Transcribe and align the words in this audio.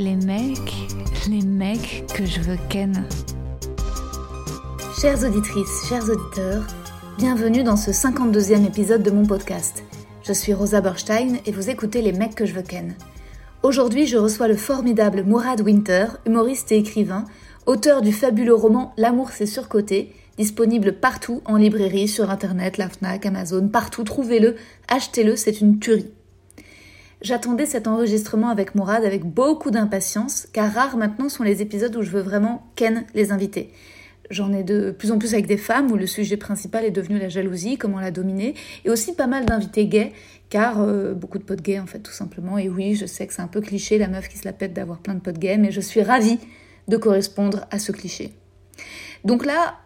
Les 0.00 0.16
mecs, 0.16 0.88
les 1.28 1.42
mecs 1.42 2.06
que 2.14 2.24
je 2.24 2.40
veux 2.40 2.56
ken. 2.70 3.06
Chères 4.98 5.22
auditrices, 5.22 5.88
chers 5.90 6.08
auditeurs, 6.08 6.66
bienvenue 7.18 7.62
dans 7.62 7.76
ce 7.76 7.90
52e 7.90 8.66
épisode 8.66 9.02
de 9.02 9.10
mon 9.10 9.26
podcast. 9.26 9.84
Je 10.22 10.32
suis 10.32 10.54
Rosa 10.54 10.80
Berstein 10.80 11.36
et 11.44 11.52
vous 11.52 11.68
écoutez 11.68 12.00
Les 12.00 12.12
mecs 12.12 12.34
que 12.34 12.46
je 12.46 12.54
veux 12.54 12.62
ken. 12.62 12.94
Aujourd'hui, 13.62 14.06
je 14.06 14.16
reçois 14.16 14.48
le 14.48 14.56
formidable 14.56 15.22
Mourad 15.22 15.60
Winter, 15.60 16.06
humoriste 16.24 16.72
et 16.72 16.78
écrivain, 16.78 17.26
auteur 17.66 18.00
du 18.00 18.12
fabuleux 18.12 18.54
roman 18.54 18.94
L'amour 18.96 19.32
c'est 19.32 19.44
surcoté, 19.44 20.14
disponible 20.38 20.94
partout 20.94 21.42
en 21.44 21.56
librairie, 21.56 22.08
sur 22.08 22.30
internet, 22.30 22.78
la 22.78 22.88
Fnac, 22.88 23.26
Amazon, 23.26 23.68
partout, 23.68 24.04
trouvez-le, 24.04 24.56
achetez-le, 24.88 25.36
c'est 25.36 25.60
une 25.60 25.78
tuerie. 25.78 26.10
J'attendais 27.22 27.66
cet 27.66 27.86
enregistrement 27.86 28.48
avec 28.48 28.74
Mourad 28.74 29.04
avec 29.04 29.24
beaucoup 29.24 29.70
d'impatience, 29.70 30.48
car 30.54 30.72
rares 30.72 30.96
maintenant 30.96 31.28
sont 31.28 31.42
les 31.42 31.60
épisodes 31.60 31.94
où 31.94 32.02
je 32.02 32.10
veux 32.10 32.22
vraiment 32.22 32.70
ken 32.76 33.04
les 33.14 33.30
invités. 33.30 33.72
J'en 34.30 34.52
ai 34.52 34.62
de 34.62 34.92
plus 34.92 35.10
en 35.10 35.18
plus 35.18 35.34
avec 35.34 35.46
des 35.46 35.58
femmes 35.58 35.90
où 35.90 35.96
le 35.96 36.06
sujet 36.06 36.36
principal 36.36 36.84
est 36.84 36.90
devenu 36.90 37.18
la 37.18 37.28
jalousie, 37.28 37.76
comment 37.76 38.00
la 38.00 38.10
dominer, 38.10 38.54
et 38.84 38.90
aussi 38.90 39.12
pas 39.12 39.26
mal 39.26 39.44
d'invités 39.44 39.86
gays, 39.86 40.12
car 40.48 40.80
euh, 40.80 41.12
beaucoup 41.12 41.38
de 41.38 41.42
potes 41.42 41.60
gays 41.60 41.80
en 41.80 41.86
fait 41.86 41.98
tout 41.98 42.12
simplement. 42.12 42.56
Et 42.56 42.68
oui, 42.68 42.94
je 42.94 43.04
sais 43.04 43.26
que 43.26 43.34
c'est 43.34 43.42
un 43.42 43.48
peu 43.48 43.60
cliché 43.60 43.98
la 43.98 44.08
meuf 44.08 44.28
qui 44.28 44.38
se 44.38 44.44
la 44.46 44.52
pète 44.54 44.72
d'avoir 44.72 45.00
plein 45.00 45.14
de 45.14 45.20
potes 45.20 45.38
gays, 45.38 45.58
mais 45.58 45.72
je 45.72 45.80
suis 45.80 46.02
ravie 46.02 46.38
de 46.88 46.96
correspondre 46.96 47.66
à 47.70 47.78
ce 47.78 47.92
cliché. 47.92 48.32
Donc 49.24 49.44
là, 49.44 49.79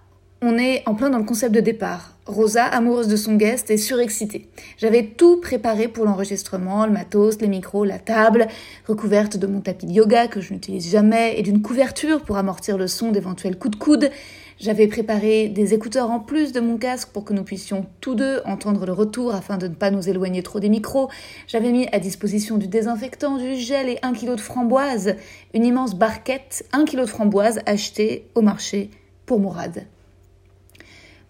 on 0.45 0.59
est 0.59 0.83
en 0.87 0.95
plein 0.95 1.09
dans 1.09 1.19
le 1.19 1.25
concept 1.25 1.55
de 1.55 1.61
départ. 1.61 2.17
Rosa, 2.27 2.64
amoureuse 2.64 3.09
de 3.09 3.17
son 3.17 3.34
guest, 3.34 3.70
est 3.70 3.78
surexcitée. 3.78 4.48
J'avais 4.77 5.05
tout 5.05 5.41
préparé 5.41 5.89
pour 5.89 6.05
l'enregistrement, 6.05 6.84
le 6.84 6.92
matos, 6.92 7.41
les 7.41 7.48
micros, 7.48 7.84
la 7.84 7.98
table, 7.98 8.47
recouverte 8.87 9.39
de 9.39 9.47
mon 9.47 9.61
tapis 9.61 9.87
de 9.87 9.92
yoga 9.92 10.27
que 10.27 10.41
je 10.41 10.53
n'utilise 10.53 10.91
jamais 10.91 11.39
et 11.39 11.42
d'une 11.42 11.62
couverture 11.62 12.22
pour 12.22 12.37
amortir 12.37 12.77
le 12.77 12.89
son 12.89 13.11
d'éventuels 13.11 13.59
coups 13.59 13.77
de 13.77 13.83
coude. 13.83 14.11
J'avais 14.59 14.87
préparé 14.87 15.48
des 15.48 15.72
écouteurs 15.72 16.11
en 16.11 16.20
plus 16.20 16.53
de 16.53 16.61
mon 16.61 16.77
casque 16.77 17.09
pour 17.09 17.25
que 17.25 17.33
nous 17.33 17.42
puissions 17.42 17.87
tous 18.00 18.15
deux 18.15 18.41
entendre 18.45 18.84
le 18.87 18.92
retour 18.92 19.34
afin 19.34 19.56
de 19.56 19.67
ne 19.67 19.75
pas 19.75 19.91
nous 19.91 20.09
éloigner 20.09 20.42
trop 20.42 20.61
des 20.61 20.69
micros. 20.69 21.09
J'avais 21.47 21.72
mis 21.72 21.89
à 21.92 21.98
disposition 21.98 22.59
du 22.59 22.69
désinfectant, 22.69 23.39
du 23.39 23.56
gel 23.56 23.89
et 23.89 23.98
un 24.03 24.12
kilo 24.12 24.37
de 24.37 24.41
framboise. 24.41 25.17
Une 25.55 25.65
immense 25.65 25.95
barquette, 25.95 26.67
un 26.72 26.84
kilo 26.84 27.05
de 27.05 27.11
framboise 27.11 27.61
acheté 27.67 28.28
au 28.34 28.42
marché 28.42 28.91
pour 29.27 29.41
Mourad. 29.41 29.87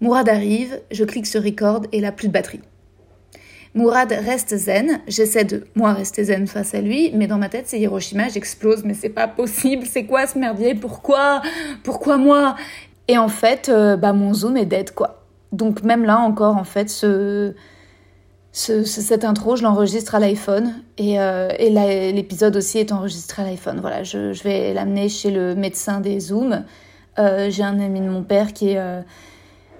Mourad 0.00 0.28
arrive, 0.28 0.80
je 0.90 1.04
clique 1.04 1.26
sur 1.26 1.42
record 1.42 1.82
et 1.92 2.00
là 2.00 2.12
plus 2.12 2.28
de 2.28 2.32
batterie. 2.32 2.60
Mourad 3.74 4.12
reste 4.12 4.56
zen, 4.56 5.00
j'essaie 5.08 5.44
de 5.44 5.66
moi 5.74 5.92
rester 5.94 6.24
zen 6.24 6.46
face 6.46 6.74
à 6.74 6.80
lui, 6.80 7.10
mais 7.12 7.26
dans 7.26 7.38
ma 7.38 7.48
tête 7.48 7.64
c'est 7.66 7.80
Hiroshima, 7.80 8.28
j'explose, 8.28 8.84
mais 8.84 8.94
c'est 8.94 9.08
pas 9.08 9.26
possible, 9.26 9.84
c'est 9.84 10.04
quoi 10.04 10.28
ce 10.28 10.38
merdier, 10.38 10.76
pourquoi, 10.76 11.42
pourquoi 11.82 12.16
moi? 12.16 12.54
Et 13.08 13.18
en 13.18 13.28
fait, 13.28 13.68
euh, 13.68 13.96
bah 13.96 14.12
mon 14.12 14.32
zoom 14.32 14.56
est 14.56 14.64
dead 14.64 14.92
quoi. 14.92 15.24
Donc 15.50 15.82
même 15.82 16.04
là 16.04 16.18
encore 16.18 16.56
en 16.56 16.64
fait 16.64 16.88
ce, 16.88 17.52
cette 18.52 19.24
intro, 19.24 19.56
je 19.56 19.64
l'enregistre 19.64 20.14
à 20.14 20.20
l'iPhone 20.20 20.74
et, 20.96 21.20
euh, 21.20 21.48
l'épisode 22.12 22.56
aussi 22.56 22.78
est 22.78 22.92
enregistré 22.92 23.42
à 23.42 23.46
l'iPhone. 23.46 23.80
Voilà, 23.80 24.04
je, 24.04 24.40
vais 24.44 24.72
l'amener 24.72 25.08
chez 25.08 25.32
le 25.32 25.56
médecin 25.56 26.00
des 26.00 26.20
zooms. 26.20 26.64
Euh, 27.18 27.50
j'ai 27.50 27.64
un 27.64 27.80
ami 27.80 28.00
de 28.00 28.08
mon 28.08 28.22
père 28.22 28.52
qui 28.52 28.70
est 28.70 29.02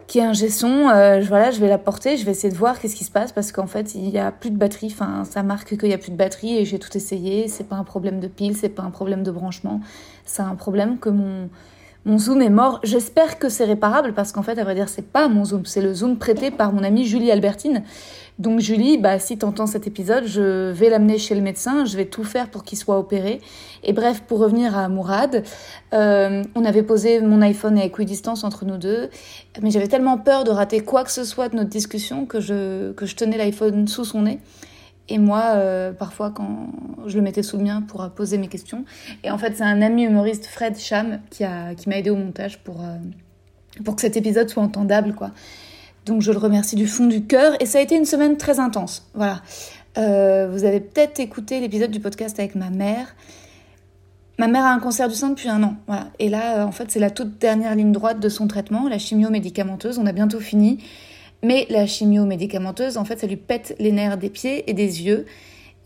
qui 0.07 0.19
est 0.19 0.25
un 0.25 0.33
gesson, 0.33 0.89
euh, 0.89 1.21
voilà, 1.27 1.51
je 1.51 1.61
vais 1.61 1.69
la 1.69 1.79
porter, 1.79 2.17
je 2.17 2.25
vais 2.25 2.33
essayer 2.33 2.53
de 2.53 2.59
voir 2.59 2.79
qu'est-ce 2.79 2.97
qui 2.97 3.05
se 3.05 3.11
passe 3.11 3.33
parce 3.33 3.53
qu'en 3.53 3.67
fait, 3.67 3.95
il 3.95 4.11
y 4.11 4.19
a 4.19 4.31
plus 4.31 4.51
de 4.51 4.57
batterie, 4.57 4.89
enfin, 4.93 5.25
ça 5.25 5.43
marque 5.43 5.77
qu'il 5.77 5.89
y 5.89 5.95
a 5.95 5.99
plus 5.99 6.11
de 6.11 6.17
batterie 6.17 6.59
et 6.59 6.65
j'ai 6.65 6.79
tout 6.79 6.95
essayé, 6.97 7.49
c'est 7.49 7.65
pas 7.65 7.77
un 7.77 7.85
problème 7.85 8.21
de 8.21 8.29
pile, 8.29 8.57
c'est 8.57 8.69
pas 8.69 8.83
un 8.83 8.91
problème 8.91 9.23
de 9.23 9.31
branchement, 9.31 9.81
c'est 10.25 10.43
un 10.43 10.55
problème 10.55 10.99
que 10.99 11.09
mon 11.09 11.49
mon 12.07 12.19
zoom 12.19 12.43
est 12.43 12.51
mort. 12.51 12.81
J'espère 12.83 13.39
que 13.39 13.49
c'est 13.49 13.65
réparable 13.65 14.13
parce 14.13 14.33
qu'en 14.33 14.43
fait, 14.43 14.59
à 14.59 14.65
vrai 14.65 14.75
dire, 14.75 14.89
c'est 14.89 15.07
pas 15.11 15.29
mon 15.29 15.45
zoom, 15.45 15.65
c'est 15.65 15.81
le 15.81 15.95
zoom 15.95 16.19
prêté 16.19 16.51
par 16.51 16.73
mon 16.73 16.83
amie 16.83 17.07
Julie 17.07 17.31
Albertine. 17.31 17.83
Donc 18.41 18.59
Julie, 18.59 18.99
bah 18.99 19.21
si 19.21 19.39
t'entends 19.39 19.69
cet 19.69 19.87
épisode, 19.87 20.27
je 20.27 20.73
vais 20.73 20.91
l'amener 20.91 21.19
chez 21.19 21.37
le 21.37 21.41
médecin, 21.41 21.85
je 21.85 21.97
vais 21.97 22.07
tout 22.07 22.25
faire 22.25 22.51
pour 22.51 22.65
qu'il 22.65 22.77
soit 22.77 22.99
opéré. 22.99 23.41
Et 23.85 23.93
bref, 23.93 24.23
pour 24.27 24.41
revenir 24.41 24.77
à 24.77 24.89
Mourad, 24.89 25.45
euh, 25.93 26.43
on 26.57 26.65
avait 26.65 26.83
posé 26.83 27.21
mon 27.21 27.41
iPhone 27.43 27.79
à 27.79 27.85
équidistance 27.85 28.43
entre 28.43 28.65
nous 28.65 28.77
deux, 28.77 29.09
mais 29.63 29.71
j'avais 29.71 29.87
tellement 29.87 30.19
peur 30.19 30.43
de 30.43 30.51
rater 30.51 30.81
quoi 30.81 31.05
que 31.05 31.13
ce 31.13 31.23
soit 31.23 31.49
de 31.49 31.57
notre 31.57 31.71
discussion 31.71 32.27
que 32.27 32.41
je, 32.41 32.91
que 32.93 33.07
je 33.07 33.15
tenais 33.15 33.37
l'iPhone 33.37 33.87
sous 33.87 34.05
son 34.05 34.23
nez. 34.23 34.41
Et 35.09 35.19
moi, 35.19 35.53
euh, 35.55 35.93
parfois, 35.93 36.31
quand 36.31 36.71
je 37.07 37.17
le 37.17 37.23
mettais 37.23 37.43
sous 37.45 37.59
le 37.59 37.63
mien 37.63 37.83
pour 37.83 38.09
poser 38.11 38.39
mes 38.39 38.49
questions. 38.49 38.85
Et 39.23 39.31
en 39.31 39.39
fait, 39.39 39.55
c'est 39.57 39.63
un 39.63 39.83
ami 39.83 40.05
humoriste, 40.05 40.47
Fred 40.47 40.77
Cham, 40.79 41.21
qui 41.31 41.45
m'a 41.45 41.75
qui 41.75 41.89
aidé 41.91 42.11
au 42.11 42.17
montage 42.17 42.59
pour, 42.65 42.81
euh, 42.81 42.97
pour 43.85 43.95
que 43.95 44.01
cet 44.01 44.17
épisode 44.17 44.49
soit 44.49 44.63
entendable, 44.63 45.15
quoi. 45.15 45.31
Donc 46.07 46.23
je 46.23 46.33
le 46.33 46.39
remercie 46.39 46.77
du 46.77 46.87
fond 46.87 47.07
du 47.07 47.25
cœur 47.25 47.55
et 47.61 47.67
ça 47.67 47.79
a 47.79 47.81
été 47.81 47.97
une 47.97 48.05
semaine 48.05 48.37
très 48.37 48.61
intense. 48.61 49.09
Voilà. 49.15 49.43
Euh, 49.97 50.49
vous 50.51 50.65
avez 50.65 50.81
peut-être 50.81 51.21
écouté 51.21 51.61
l'épisode 51.61 51.91
du 51.91 52.01
podcast 52.01 52.39
avec 52.39 52.55
ma 52.55 52.71
mère. 52.71 53.15
Ma 54.39 54.49
mère 54.49 54.65
a 54.65 54.73
un 54.73 54.81
cancer 54.81 55.09
du 55.09 55.15
sein 55.15 55.31
depuis 55.31 55.49
un 55.49 55.63
an. 55.63 55.77
Voilà. 55.87 56.09
Et 56.19 56.29
là, 56.29 56.59
euh, 56.59 56.65
en 56.65 56.73
fait, 56.73 56.91
c'est 56.91 56.99
la 56.99 57.11
toute 57.11 57.39
dernière 57.39 57.75
ligne 57.75 57.93
droite 57.93 58.19
de 58.19 58.29
son 58.29 58.49
traitement, 58.49 58.89
la 58.89 58.99
chimio 58.99 59.31
médicamenteuse. 59.31 59.99
On 59.99 60.07
a 60.07 60.13
bientôt 60.13 60.41
fini. 60.41 60.83
Mais 61.43 61.67
la 61.71 61.87
chimio 61.87 62.25
médicamenteuse, 62.25 62.97
en 62.97 63.05
fait, 63.05 63.21
ça 63.21 63.27
lui 63.27 63.37
pète 63.37 63.77
les 63.79 63.93
nerfs 63.93 64.17
des 64.19 64.31
pieds 64.31 64.69
et 64.69 64.73
des 64.73 65.03
yeux. 65.03 65.27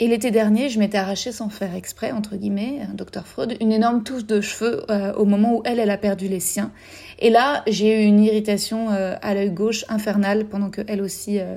Et 0.00 0.06
l'été 0.06 0.30
dernier, 0.30 0.68
je 0.68 0.78
m'étais 0.78 0.98
arraché 0.98 1.32
sans 1.32 1.48
faire 1.48 1.74
exprès, 1.74 2.12
entre 2.12 2.36
guillemets, 2.36 2.78
un 2.88 2.94
docteur 2.94 3.26
Freud, 3.26 3.56
une 3.60 3.72
énorme 3.72 4.04
touche 4.04 4.24
de 4.24 4.40
cheveux 4.40 4.84
euh, 4.90 5.12
au 5.14 5.24
moment 5.24 5.56
où 5.56 5.62
elle, 5.64 5.80
elle 5.80 5.90
a 5.90 5.98
perdu 5.98 6.28
les 6.28 6.38
siens. 6.38 6.70
Et 7.18 7.30
là, 7.30 7.62
j'ai 7.66 8.02
eu 8.02 8.06
une 8.06 8.20
irritation 8.20 8.90
euh, 8.90 9.16
à 9.22 9.34
l'œil 9.34 9.50
gauche 9.50 9.84
infernale 9.88 10.46
pendant 10.46 10.70
que 10.70 10.82
elle 10.86 11.02
aussi 11.02 11.38
euh, 11.40 11.56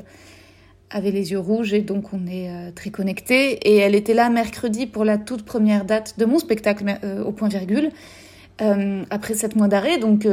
avait 0.90 1.12
les 1.12 1.32
yeux 1.32 1.40
rouges 1.40 1.74
et 1.74 1.82
donc 1.82 2.14
on 2.14 2.28
est 2.28 2.72
très 2.76 2.90
connectés. 2.90 3.54
Et 3.70 3.78
elle 3.78 3.96
était 3.96 4.14
là 4.14 4.30
mercredi 4.30 4.88
pour 4.88 5.06
la 5.06 5.18
toute 5.18 5.44
première 5.44 5.86
date 5.86 6.18
de 6.18 6.26
mon 6.26 6.40
spectacle 6.40 6.84
au 7.26 7.32
point 7.32 7.48
virgule, 7.48 7.92
après 9.10 9.34
sept 9.34 9.56
mois 9.56 9.70
d'arrêt, 9.70 10.00
donc 10.00 10.28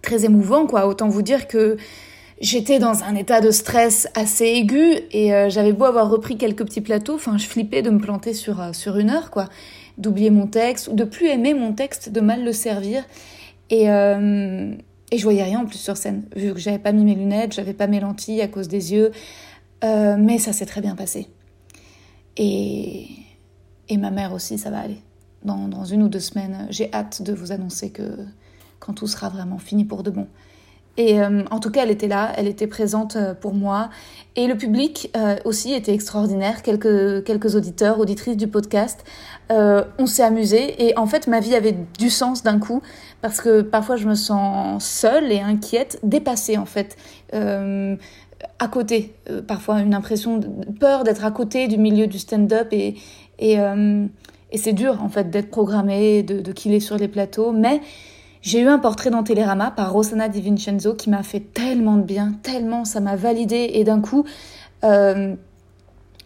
très 0.00 0.24
émouvant 0.24 0.66
quoi. 0.66 0.86
Autant 0.86 1.08
vous 1.10 1.20
dire 1.20 1.46
que 1.46 1.76
J'étais 2.40 2.78
dans 2.78 3.04
un 3.04 3.16
état 3.16 3.42
de 3.42 3.50
stress 3.50 4.08
assez 4.14 4.46
aigu 4.46 5.00
et 5.12 5.34
euh, 5.34 5.50
j'avais 5.50 5.74
beau 5.74 5.84
avoir 5.84 6.08
repris 6.08 6.38
quelques 6.38 6.64
petits 6.64 6.80
plateaux, 6.80 7.16
enfin 7.16 7.36
je 7.36 7.44
flippais 7.44 7.82
de 7.82 7.90
me 7.90 7.98
planter 7.98 8.32
sur, 8.32 8.62
euh, 8.62 8.72
sur 8.72 8.96
une 8.96 9.10
heure, 9.10 9.30
quoi, 9.30 9.50
d'oublier 9.98 10.30
mon 10.30 10.46
texte 10.46 10.88
ou 10.88 10.94
de 10.94 11.04
plus 11.04 11.26
aimer 11.26 11.52
mon 11.52 11.74
texte, 11.74 12.08
de 12.08 12.20
mal 12.22 12.42
le 12.42 12.54
servir. 12.54 13.04
Et, 13.70 13.90
euh, 13.90 14.74
et 15.10 15.18
je 15.18 15.22
voyais 15.22 15.42
rien 15.42 15.60
en 15.60 15.66
plus 15.66 15.78
sur 15.78 15.96
scène, 15.96 16.24
vu 16.36 16.52
que 16.52 16.58
j'avais 16.60 16.78
pas 16.78 16.92
mis 16.92 17.04
mes 17.04 17.14
lunettes, 17.14 17.54
j'avais 17.54 17.72
pas 17.72 17.86
mes 17.86 18.00
lentilles 18.00 18.42
à 18.42 18.48
cause 18.48 18.68
des 18.68 18.92
yeux, 18.92 19.12
mais 19.82 20.38
ça 20.38 20.52
s'est 20.52 20.66
très 20.66 20.80
bien 20.80 20.94
passé. 20.94 21.28
Et, 22.36 23.06
et 23.88 23.96
ma 23.96 24.10
mère 24.10 24.32
aussi, 24.32 24.58
ça 24.58 24.70
va 24.70 24.80
aller. 24.80 25.00
Dans, 25.44 25.68
dans 25.68 25.84
une 25.84 26.02
ou 26.02 26.08
deux 26.08 26.20
semaines, 26.20 26.66
j'ai 26.70 26.92
hâte 26.92 27.22
de 27.22 27.32
vous 27.32 27.52
annoncer 27.52 27.90
que 27.90 28.16
quand 28.78 28.94
tout 28.94 29.06
sera 29.06 29.28
vraiment 29.28 29.58
fini 29.58 29.84
pour 29.84 30.02
de 30.02 30.10
bon. 30.10 30.26
Et 31.00 31.18
euh, 31.18 31.44
en 31.50 31.60
tout 31.60 31.70
cas, 31.70 31.84
elle 31.84 31.90
était 31.90 32.08
là, 32.08 32.30
elle 32.36 32.46
était 32.46 32.66
présente 32.66 33.16
euh, 33.16 33.32
pour 33.32 33.54
moi. 33.54 33.88
Et 34.36 34.46
le 34.46 34.54
public 34.54 35.10
euh, 35.16 35.36
aussi 35.46 35.72
était 35.72 35.94
extraordinaire. 35.94 36.62
Quelques, 36.62 37.54
auditeurs, 37.54 37.98
auditrices 37.98 38.36
du 38.36 38.48
podcast. 38.48 39.02
on 39.48 40.04
s'est 40.04 40.22
amusé. 40.22 40.86
Et 40.86 40.98
en 40.98 41.06
fait, 41.06 41.26
ma 41.26 41.40
vie 41.40 41.54
avait 41.54 41.74
du 41.98 42.10
sens 42.10 42.42
d'un 42.42 42.58
coup. 42.58 42.82
Parce 43.22 43.40
que 43.40 43.62
parfois, 43.62 43.96
je 43.96 44.06
me 44.06 44.14
sens 44.14 44.84
seule 44.84 45.32
et 45.32 45.40
inquiète, 45.40 45.98
dépassée 46.02 46.58
en 46.58 46.66
fait. 46.66 46.98
à 47.32 48.68
côté. 48.68 49.14
parfois, 49.48 49.80
une 49.80 49.94
impression 49.94 50.36
de 50.36 50.48
peur 50.78 51.02
d'être 51.04 51.24
à 51.24 51.30
côté 51.30 51.66
du 51.66 51.78
milieu 51.78 52.06
du 52.08 52.18
stand-up. 52.18 52.74
Et 52.74 52.96
c'est 54.54 54.74
dur 54.74 55.02
en 55.02 55.08
fait 55.08 55.30
d'être 55.30 55.50
programmé, 55.50 56.22
de, 56.22 56.42
de 56.42 56.52
killer 56.52 56.80
sur 56.80 56.98
les 56.98 57.08
plateaux. 57.08 57.52
Mais 57.52 57.80
j'ai 58.42 58.60
eu 58.60 58.68
un 58.68 58.78
portrait 58.78 59.10
dans 59.10 59.22
Télérama 59.22 59.70
par 59.70 59.92
Rosanna 59.92 60.28
Di 60.28 60.40
Vincenzo 60.40 60.94
qui 60.94 61.10
m'a 61.10 61.22
fait 61.22 61.40
tellement 61.40 61.96
de 61.96 62.02
bien, 62.02 62.34
tellement 62.42 62.84
ça 62.84 63.00
m'a 63.00 63.16
validé 63.16 63.70
et 63.74 63.84
d'un 63.84 64.00
coup, 64.00 64.24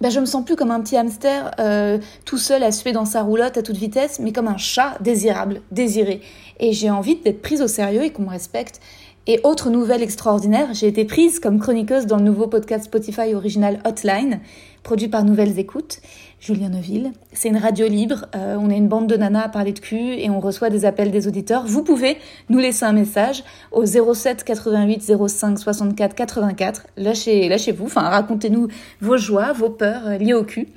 bah, 0.00 0.10
je 0.10 0.20
me 0.20 0.26
sens 0.26 0.44
plus 0.44 0.56
comme 0.56 0.70
un 0.70 0.80
petit 0.80 0.96
hamster 0.96 1.52
euh, 1.60 1.98
tout 2.24 2.36
seul 2.36 2.62
à 2.62 2.72
suer 2.72 2.92
dans 2.92 3.04
sa 3.04 3.22
roulotte 3.22 3.56
à 3.56 3.62
toute 3.62 3.76
vitesse, 3.76 4.18
mais 4.18 4.32
comme 4.32 4.48
un 4.48 4.56
chat 4.56 4.98
désirable, 5.00 5.62
désiré. 5.70 6.20
Et 6.60 6.72
j'ai 6.72 6.90
envie 6.90 7.16
d'être 7.16 7.40
prise 7.40 7.62
au 7.62 7.68
sérieux 7.68 8.02
et 8.02 8.10
qu'on 8.10 8.24
me 8.24 8.30
respecte. 8.30 8.80
Et 9.26 9.40
autre 9.44 9.70
nouvelle 9.70 10.02
extraordinaire, 10.02 10.74
j'ai 10.74 10.88
été 10.88 11.06
prise 11.06 11.40
comme 11.40 11.58
chroniqueuse 11.58 12.06
dans 12.06 12.18
le 12.18 12.24
nouveau 12.24 12.48
podcast 12.48 12.84
Spotify 12.84 13.34
original 13.34 13.80
Hotline, 13.86 14.40
produit 14.82 15.08
par 15.08 15.24
Nouvelles 15.24 15.58
Écoutes, 15.58 16.00
Julien 16.44 16.68
Neuville. 16.68 17.12
C'est 17.32 17.48
une 17.48 17.56
radio 17.56 17.88
libre, 17.88 18.26
euh, 18.36 18.58
on 18.60 18.68
est 18.68 18.76
une 18.76 18.86
bande 18.86 19.06
de 19.06 19.16
nanas 19.16 19.44
à 19.44 19.48
parler 19.48 19.72
de 19.72 19.78
cul 19.78 20.12
et 20.18 20.28
on 20.28 20.40
reçoit 20.40 20.68
des 20.68 20.84
appels 20.84 21.10
des 21.10 21.26
auditeurs. 21.26 21.64
Vous 21.66 21.82
pouvez 21.82 22.18
nous 22.50 22.58
laisser 22.58 22.84
un 22.84 22.92
message 22.92 23.42
au 23.72 23.86
07 23.86 24.44
88 24.44 25.10
05 25.26 25.58
64 25.58 26.14
84. 26.14 26.86
Lâchez, 26.98 27.48
lâchez-vous, 27.48 27.86
enfin 27.86 28.02
racontez-nous 28.02 28.68
vos 29.00 29.16
joies, 29.16 29.54
vos 29.54 29.70
peurs 29.70 30.06
euh, 30.06 30.18
liées 30.18 30.34
au 30.34 30.44
cul. 30.44 30.68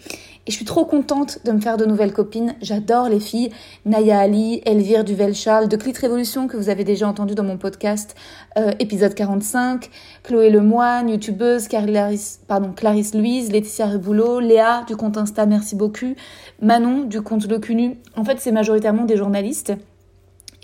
Et 0.48 0.52
je 0.52 0.56
suis 0.56 0.66
trop 0.66 0.86
contente 0.86 1.40
de 1.44 1.52
me 1.52 1.60
faire 1.60 1.76
de 1.76 1.84
nouvelles 1.84 2.14
copines. 2.14 2.56
J'adore 2.62 3.10
les 3.10 3.20
filles. 3.20 3.52
Naya 3.86 4.18
Ali, 4.18 4.62
Elvire 4.66 5.04
Duvel-Charles, 5.04 5.68
de 5.68 5.76
Clit 5.76 5.92
Révolution, 6.00 6.48
que 6.48 6.56
vous 6.56 6.70
avez 6.70 6.86
déjà 6.86 7.06
entendu 7.06 7.36
dans 7.36 7.44
mon 7.44 7.58
podcast, 7.58 8.16
euh, 8.58 8.72
épisode 8.80 9.14
45. 9.14 9.90
Chloé 10.24 10.50
Lemoine, 10.50 11.10
youtubeuse, 11.10 11.68
Clarisse, 11.68 12.40
pardon, 12.48 12.72
Clarisse 12.72 13.14
Louise, 13.14 13.52
Laetitia 13.52 13.88
Reboulot, 13.88 14.40
Léa, 14.40 14.86
du 14.88 14.96
compte 14.96 15.18
Insta 15.18 15.46
Merci 15.46 15.76
beaucoup, 15.76 16.16
Manon, 16.62 17.04
du 17.04 17.22
compte 17.22 17.46
Locunu. 17.50 17.98
En 18.16 18.24
fait, 18.24 18.40
c'est 18.40 18.54
majoritairement 18.54 19.04
des 19.04 19.18
journalistes. 19.18 19.74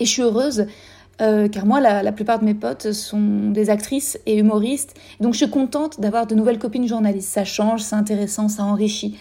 Et 0.00 0.06
je 0.06 0.10
suis 0.10 0.22
heureuse 0.22 0.66
euh, 1.20 1.46
car 1.46 1.66
moi, 1.66 1.80
la, 1.80 2.02
la, 2.02 2.10
plupart 2.10 2.38
de 2.38 2.44
mes 2.46 2.54
potes 2.54 2.92
sont 2.92 3.50
des 3.50 3.68
actrices 3.68 4.18
et 4.24 4.38
humoristes. 4.38 4.94
Donc 5.20 5.34
je 5.34 5.38
suis 5.38 5.50
contente 5.50 6.00
d'avoir 6.00 6.26
de 6.26 6.34
nouvelles 6.34 6.58
copines 6.58 6.88
journalistes. 6.88 7.28
Ça 7.28 7.44
change, 7.44 7.82
c'est 7.82 7.94
intéressant, 7.94 8.48
ça 8.48 8.64
enrichit. 8.64 9.16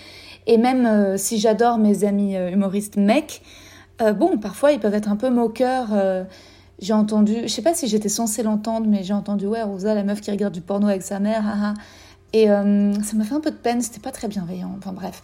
Et 0.48 0.58
même 0.58 0.86
euh, 0.86 1.18
si 1.18 1.40
j'adore 1.40 1.78
mes 1.78 2.04
amis 2.04 2.36
euh, 2.36 2.52
humoristes 2.52 2.98
mecs, 2.98 3.42
euh, 4.02 4.14
bon, 4.14 4.38
parfois 4.38 4.72
ils 4.72 4.80
peuvent 4.80 4.94
être 4.94 5.10
un 5.10 5.16
peu 5.16 5.30
moqueurs. 5.30 5.90
j'ai 6.80 6.94
entendu, 6.94 7.42
je 7.44 7.48
sais 7.48 7.62
pas 7.62 7.74
si 7.74 7.88
j'étais 7.88 8.10
censée 8.10 8.44
l'entendre, 8.44 8.88
mais 8.88 9.04
j'ai 9.04 9.14
entendu, 9.14 9.46
ouais, 9.48 9.64
Rosa, 9.64 9.94
la 9.94 10.04
meuf 10.04 10.22
qui 10.22 10.32
regarde 10.32 10.54
du 10.54 10.62
porno 10.62 10.88
avec 10.88 11.04
sa 11.04 11.20
mère, 11.20 11.48
haha. 11.48 11.74
Et 12.34 12.48
ça 12.48 13.16
m'a 13.16 13.24
fait 13.24 13.36
un 13.36 13.40
peu 13.40 13.52
de 13.52 13.56
peine, 13.56 13.82
c'était 13.82 14.00
pas 14.00 14.12
très 14.12 14.28
bienveillant. 14.28 14.74
Enfin 14.80 14.92
bref. 14.92 15.22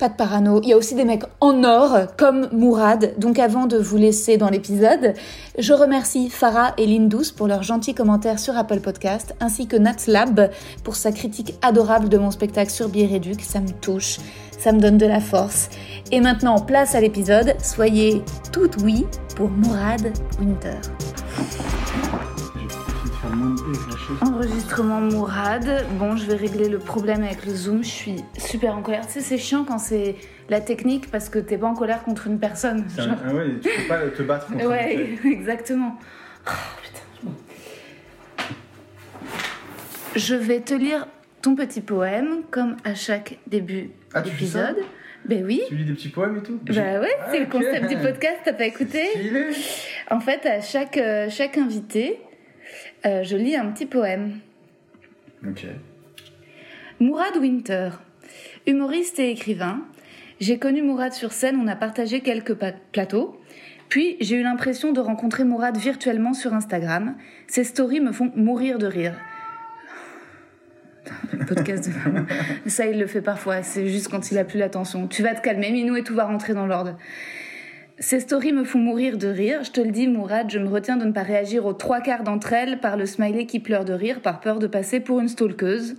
Pas 0.00 0.08
de 0.08 0.14
parano. 0.14 0.62
Il 0.62 0.70
y 0.70 0.72
a 0.72 0.78
aussi 0.78 0.94
des 0.94 1.04
mecs 1.04 1.24
en 1.40 1.62
or, 1.62 2.06
comme 2.16 2.48
Mourad. 2.52 3.12
Donc 3.18 3.38
avant 3.38 3.66
de 3.66 3.76
vous 3.76 3.98
laisser 3.98 4.38
dans 4.38 4.48
l'épisode, 4.48 5.12
je 5.58 5.74
remercie 5.74 6.30
Farah 6.30 6.72
et 6.78 6.86
Lindous 6.86 7.34
pour 7.36 7.46
leurs 7.46 7.62
gentils 7.62 7.92
commentaires 7.92 8.38
sur 8.38 8.56
Apple 8.56 8.80
Podcast, 8.80 9.34
ainsi 9.40 9.66
que 9.66 9.76
Natlab 9.76 10.50
pour 10.84 10.96
sa 10.96 11.12
critique 11.12 11.54
adorable 11.60 12.08
de 12.08 12.16
mon 12.16 12.30
spectacle 12.30 12.70
sur 12.70 12.88
Biéréduc. 12.88 13.42
Ça 13.42 13.60
me 13.60 13.72
touche, 13.72 14.20
ça 14.58 14.72
me 14.72 14.80
donne 14.80 14.96
de 14.96 15.04
la 15.04 15.20
force. 15.20 15.68
Et 16.10 16.22
maintenant, 16.22 16.60
place 16.60 16.94
à 16.94 17.00
l'épisode. 17.02 17.54
Soyez 17.62 18.22
toutes 18.52 18.80
oui 18.80 19.04
pour 19.36 19.50
Mourad 19.50 20.10
Winter. 20.40 20.80
Enregistrement 24.20 25.00
Mourad. 25.00 25.86
Bon, 25.98 26.16
je 26.16 26.26
vais 26.26 26.34
régler 26.34 26.68
le 26.68 26.78
problème 26.78 27.22
avec 27.22 27.46
le 27.46 27.54
zoom. 27.54 27.82
Je 27.82 27.88
suis 27.88 28.16
super 28.38 28.76
en 28.76 28.82
colère. 28.82 29.06
Tu 29.06 29.14
sais, 29.14 29.20
c'est 29.20 29.38
chiant 29.38 29.64
quand 29.64 29.78
c'est 29.78 30.16
la 30.48 30.60
technique 30.60 31.10
parce 31.10 31.28
que 31.28 31.38
t'es 31.38 31.56
pas 31.56 31.66
en 31.66 31.74
colère 31.74 32.02
contre 32.02 32.26
une 32.26 32.38
personne. 32.38 32.86
Ah 32.98 33.34
ouais, 33.34 33.46
tu 33.62 33.68
peux 33.68 33.88
pas 33.88 34.08
te 34.08 34.22
battre 34.22 34.46
contre 34.48 34.66
Ouais, 34.66 35.18
exactement. 35.24 35.98
Oh, 36.46 36.50
putain. 36.82 37.32
Je 40.16 40.34
vais 40.34 40.60
te 40.60 40.74
lire 40.74 41.06
ton 41.42 41.54
petit 41.54 41.80
poème 41.80 42.42
comme 42.50 42.76
à 42.84 42.94
chaque 42.94 43.38
début 43.46 43.90
ah, 44.12 44.22
d'épisode. 44.22 44.76
Ben 45.24 45.44
oui. 45.44 45.62
Tu 45.68 45.76
lis 45.76 45.84
des 45.84 45.92
petits 45.92 46.08
poèmes 46.08 46.38
et 46.38 46.42
tout 46.42 46.58
Bah 46.66 47.00
ouais, 47.00 47.16
c'est 47.30 47.40
le 47.40 47.46
ah, 47.48 47.52
concept 47.52 47.88
du 47.88 47.96
podcast, 47.96 48.38
t'as 48.44 48.54
pas 48.54 48.64
écouté 48.64 49.04
En 50.10 50.20
fait, 50.20 50.46
à 50.46 50.60
chaque, 50.60 50.96
euh, 50.96 51.28
chaque 51.28 51.58
invité, 51.58 52.18
euh, 53.06 53.22
je 53.22 53.36
lis 53.36 53.56
un 53.56 53.70
petit 53.70 53.86
poème. 53.86 54.38
Ok. 55.46 55.66
Mourad 57.00 57.36
Winter, 57.38 57.90
humoriste 58.66 59.18
et 59.18 59.30
écrivain. 59.30 59.82
J'ai 60.38 60.58
connu 60.58 60.82
Mourad 60.82 61.12
sur 61.12 61.32
scène, 61.32 61.58
on 61.62 61.66
a 61.66 61.76
partagé 61.76 62.20
quelques 62.20 62.56
plateaux. 62.92 63.40
Puis 63.88 64.16
j'ai 64.20 64.36
eu 64.36 64.42
l'impression 64.42 64.92
de 64.92 65.00
rencontrer 65.00 65.44
Mourad 65.44 65.76
virtuellement 65.76 66.32
sur 66.32 66.54
Instagram. 66.54 67.16
Ses 67.46 67.64
stories 67.64 68.00
me 68.00 68.12
font 68.12 68.30
mourir 68.36 68.78
de 68.78 68.86
rire. 68.86 69.14
Le 71.32 71.44
podcast 71.44 71.88
de... 71.88 72.70
Ça, 72.70 72.86
il 72.86 72.98
le 72.98 73.06
fait 73.06 73.22
parfois. 73.22 73.62
C'est 73.62 73.88
juste 73.88 74.08
quand 74.08 74.30
il 74.30 74.38
a 74.38 74.44
plus 74.44 74.58
l'attention. 74.58 75.08
Tu 75.08 75.22
vas 75.22 75.34
te 75.34 75.40
calmer, 75.40 75.72
Minou, 75.72 75.96
et 75.96 76.04
tout 76.04 76.14
va 76.14 76.24
rentrer 76.24 76.54
dans 76.54 76.66
l'ordre. 76.66 76.96
Ces 78.02 78.20
stories 78.20 78.54
me 78.54 78.64
font 78.64 78.78
mourir 78.78 79.18
de 79.18 79.28
rire. 79.28 79.62
Je 79.62 79.72
te 79.72 79.80
le 79.82 79.90
dis, 79.90 80.08
Mourad, 80.08 80.50
je 80.50 80.58
me 80.58 80.68
retiens 80.68 80.96
de 80.96 81.04
ne 81.04 81.12
pas 81.12 81.22
réagir 81.22 81.66
aux 81.66 81.74
trois 81.74 82.00
quarts 82.00 82.22
d'entre 82.22 82.54
elles 82.54 82.80
par 82.80 82.96
le 82.96 83.04
smiley 83.04 83.44
qui 83.44 83.60
pleure 83.60 83.84
de 83.84 83.92
rire 83.92 84.22
par 84.22 84.40
peur 84.40 84.58
de 84.58 84.66
passer 84.66 85.00
pour 85.00 85.20
une 85.20 85.28
stalkeuse. 85.28 85.96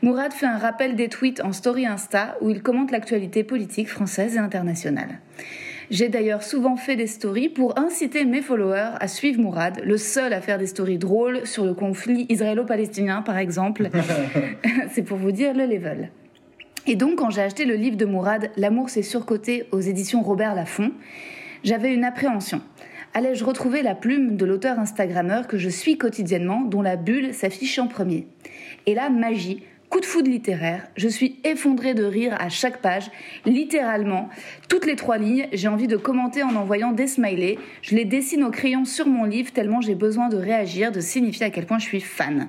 Mourad 0.00 0.32
fait 0.32 0.46
un 0.46 0.56
rappel 0.56 0.96
des 0.96 1.10
tweets 1.10 1.44
en 1.44 1.52
story 1.52 1.84
Insta 1.84 2.38
où 2.40 2.48
il 2.48 2.62
commente 2.62 2.90
l'actualité 2.90 3.44
politique 3.44 3.90
française 3.90 4.36
et 4.36 4.38
internationale. 4.38 5.20
J'ai 5.90 6.08
d'ailleurs 6.08 6.42
souvent 6.42 6.76
fait 6.76 6.96
des 6.96 7.06
stories 7.06 7.50
pour 7.50 7.78
inciter 7.78 8.24
mes 8.24 8.40
followers 8.40 8.92
à 8.98 9.06
suivre 9.06 9.38
Mourad, 9.38 9.82
le 9.84 9.98
seul 9.98 10.32
à 10.32 10.40
faire 10.40 10.56
des 10.56 10.66
stories 10.66 10.98
drôles 10.98 11.46
sur 11.46 11.66
le 11.66 11.74
conflit 11.74 12.24
israélo-palestinien 12.30 13.20
par 13.20 13.36
exemple. 13.36 13.90
C'est 14.90 15.02
pour 15.02 15.18
vous 15.18 15.32
dire 15.32 15.52
le 15.52 15.66
level. 15.66 16.10
Et 16.88 16.94
donc, 16.94 17.16
quand 17.16 17.30
j'ai 17.30 17.42
acheté 17.42 17.64
le 17.64 17.74
livre 17.74 17.96
de 17.96 18.04
Mourad, 18.04 18.50
L'amour 18.56 18.90
c'est 18.90 19.02
surcoté 19.02 19.66
aux 19.72 19.80
éditions 19.80 20.22
Robert 20.22 20.54
Laffont, 20.54 20.92
j'avais 21.64 21.92
une 21.92 22.04
appréhension. 22.04 22.60
Allais-je 23.12 23.44
retrouver 23.44 23.82
la 23.82 23.96
plume 23.96 24.36
de 24.36 24.44
l'auteur 24.44 24.78
Instagrammeur 24.78 25.48
que 25.48 25.58
je 25.58 25.68
suis 25.68 25.98
quotidiennement, 25.98 26.60
dont 26.60 26.82
la 26.82 26.94
bulle 26.94 27.34
s'affiche 27.34 27.80
en 27.80 27.88
premier? 27.88 28.28
Et 28.86 28.94
là, 28.94 29.10
magie, 29.10 29.64
coup 29.90 30.00
de 30.00 30.06
foudre 30.06 30.30
littéraire, 30.30 30.88
je 30.96 31.08
suis 31.08 31.38
effondrée 31.44 31.94
de 31.94 32.04
rire 32.04 32.36
à 32.38 32.48
chaque 32.48 32.82
page, 32.82 33.10
littéralement. 33.44 34.28
Toutes 34.68 34.86
les 34.86 34.96
trois 34.96 35.18
lignes, 35.18 35.46
j'ai 35.52 35.68
envie 35.68 35.86
de 35.86 35.96
commenter 35.96 36.42
en 36.42 36.54
envoyant 36.56 36.92
des 36.92 37.06
smileys. 37.06 37.58
Je 37.82 37.94
les 37.94 38.04
dessine 38.04 38.44
au 38.44 38.50
crayon 38.50 38.84
sur 38.84 39.06
mon 39.06 39.24
livre 39.24 39.52
tellement 39.52 39.80
j'ai 39.80 39.94
besoin 39.94 40.28
de 40.28 40.36
réagir, 40.36 40.92
de 40.92 41.00
signifier 41.00 41.46
à 41.46 41.50
quel 41.50 41.66
point 41.66 41.78
je 41.78 41.84
suis 41.84 42.00
fan. 42.00 42.48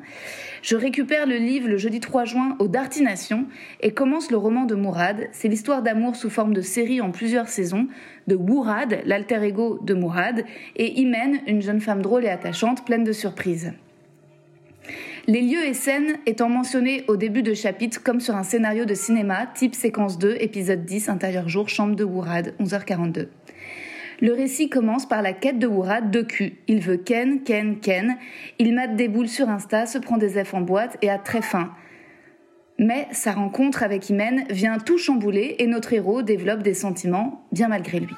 Je 0.62 0.75
récupère 0.75 1.28
le 1.28 1.38
livre 1.38 1.69
le 1.69 1.78
jeudi 1.78 2.00
3 2.00 2.25
juin 2.25 2.56
au 2.60 2.68
Dartination 2.68 3.45
et 3.81 3.92
commence 3.92 4.31
le 4.31 4.38
roman 4.38 4.66
de 4.66 4.75
Mourad. 4.75 5.30
C'est 5.31 5.48
l'histoire 5.48 5.84
d'amour 5.84 6.16
sous 6.16 6.30
forme 6.30 6.54
de 6.54 6.62
série 6.62 7.01
en 7.01 7.12
plusieurs 7.12 7.48
saisons 7.48 7.88
de 8.28 8.36
Mourad, 8.36 9.00
l'alter 9.06 9.44
ego 9.44 9.80
de 9.81 9.94
Mourad, 9.94 10.44
et 10.75 11.00
Imen, 11.00 11.39
une 11.48 11.62
jeune 11.62 11.82
femme 11.82 12.01
drôle 12.01 12.25
et 12.25 12.29
attachante, 12.29 12.86
pleine 12.86 13.03
de 13.03 13.13
surprises. 13.13 13.74
Les 15.29 15.41
lieux 15.41 15.65
et 15.65 15.74
scènes 15.74 16.19
étant 16.25 16.48
mentionnés 16.48 17.03
au 17.10 17.17
début 17.17 17.43
de 17.43 17.53
chapitre 17.53 18.01
comme 18.01 18.22
sur 18.22 18.38
un 18.38 18.43
scénario 18.43 18.86
de 18.86 18.93
cinéma, 18.93 19.46
type 19.53 19.75
séquence 19.75 20.17
2, 20.17 20.38
épisode 20.39 20.86
10, 20.86 21.10
intérieur 21.10 21.50
jour, 21.50 21.67
chambre 21.67 21.98
de 21.98 22.05
Mourad, 22.05 22.53
11h42. 22.62 23.27
Le 24.22 24.34
récit 24.34 24.69
commence 24.69 25.05
par 25.05 25.22
la 25.22 25.34
quête 25.34 25.60
de 25.60 25.67
Wourad 25.67 26.12
de 26.12 26.22
cul. 26.22 26.60
Il 26.69 26.79
veut 26.79 26.96
Ken, 26.96 27.43
Ken, 27.43 27.77
Ken. 27.81 28.15
Il 28.57 28.74
mate 28.74 28.96
des 28.96 29.10
boules 29.10 29.27
sur 29.27 29.50
Insta, 29.50 29.86
se 29.86 29.98
prend 29.98 30.15
des 30.15 30.41
F 30.41 30.53
en 30.53 30.62
boîte 30.62 30.98
et 31.01 31.10
a 31.10 31.17
très 31.17 31.41
faim. 31.41 31.74
Mais 32.79 33.10
sa 33.12 33.34
rencontre 33.34 33.84
avec 33.84 34.10
Imen 34.10 34.46
vient 34.50 34.77
tout 34.77 34.98
chambouler 34.98 35.57
et 35.60 35.67
notre 35.67 35.91
héros 35.91 36.22
développe 36.22 36.63
des 36.63 36.74
sentiments 36.74 37.46
bien 37.51 37.67
malgré 37.67 38.00
lui. 38.00 38.15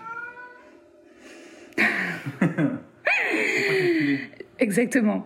Exactement. 4.62 5.24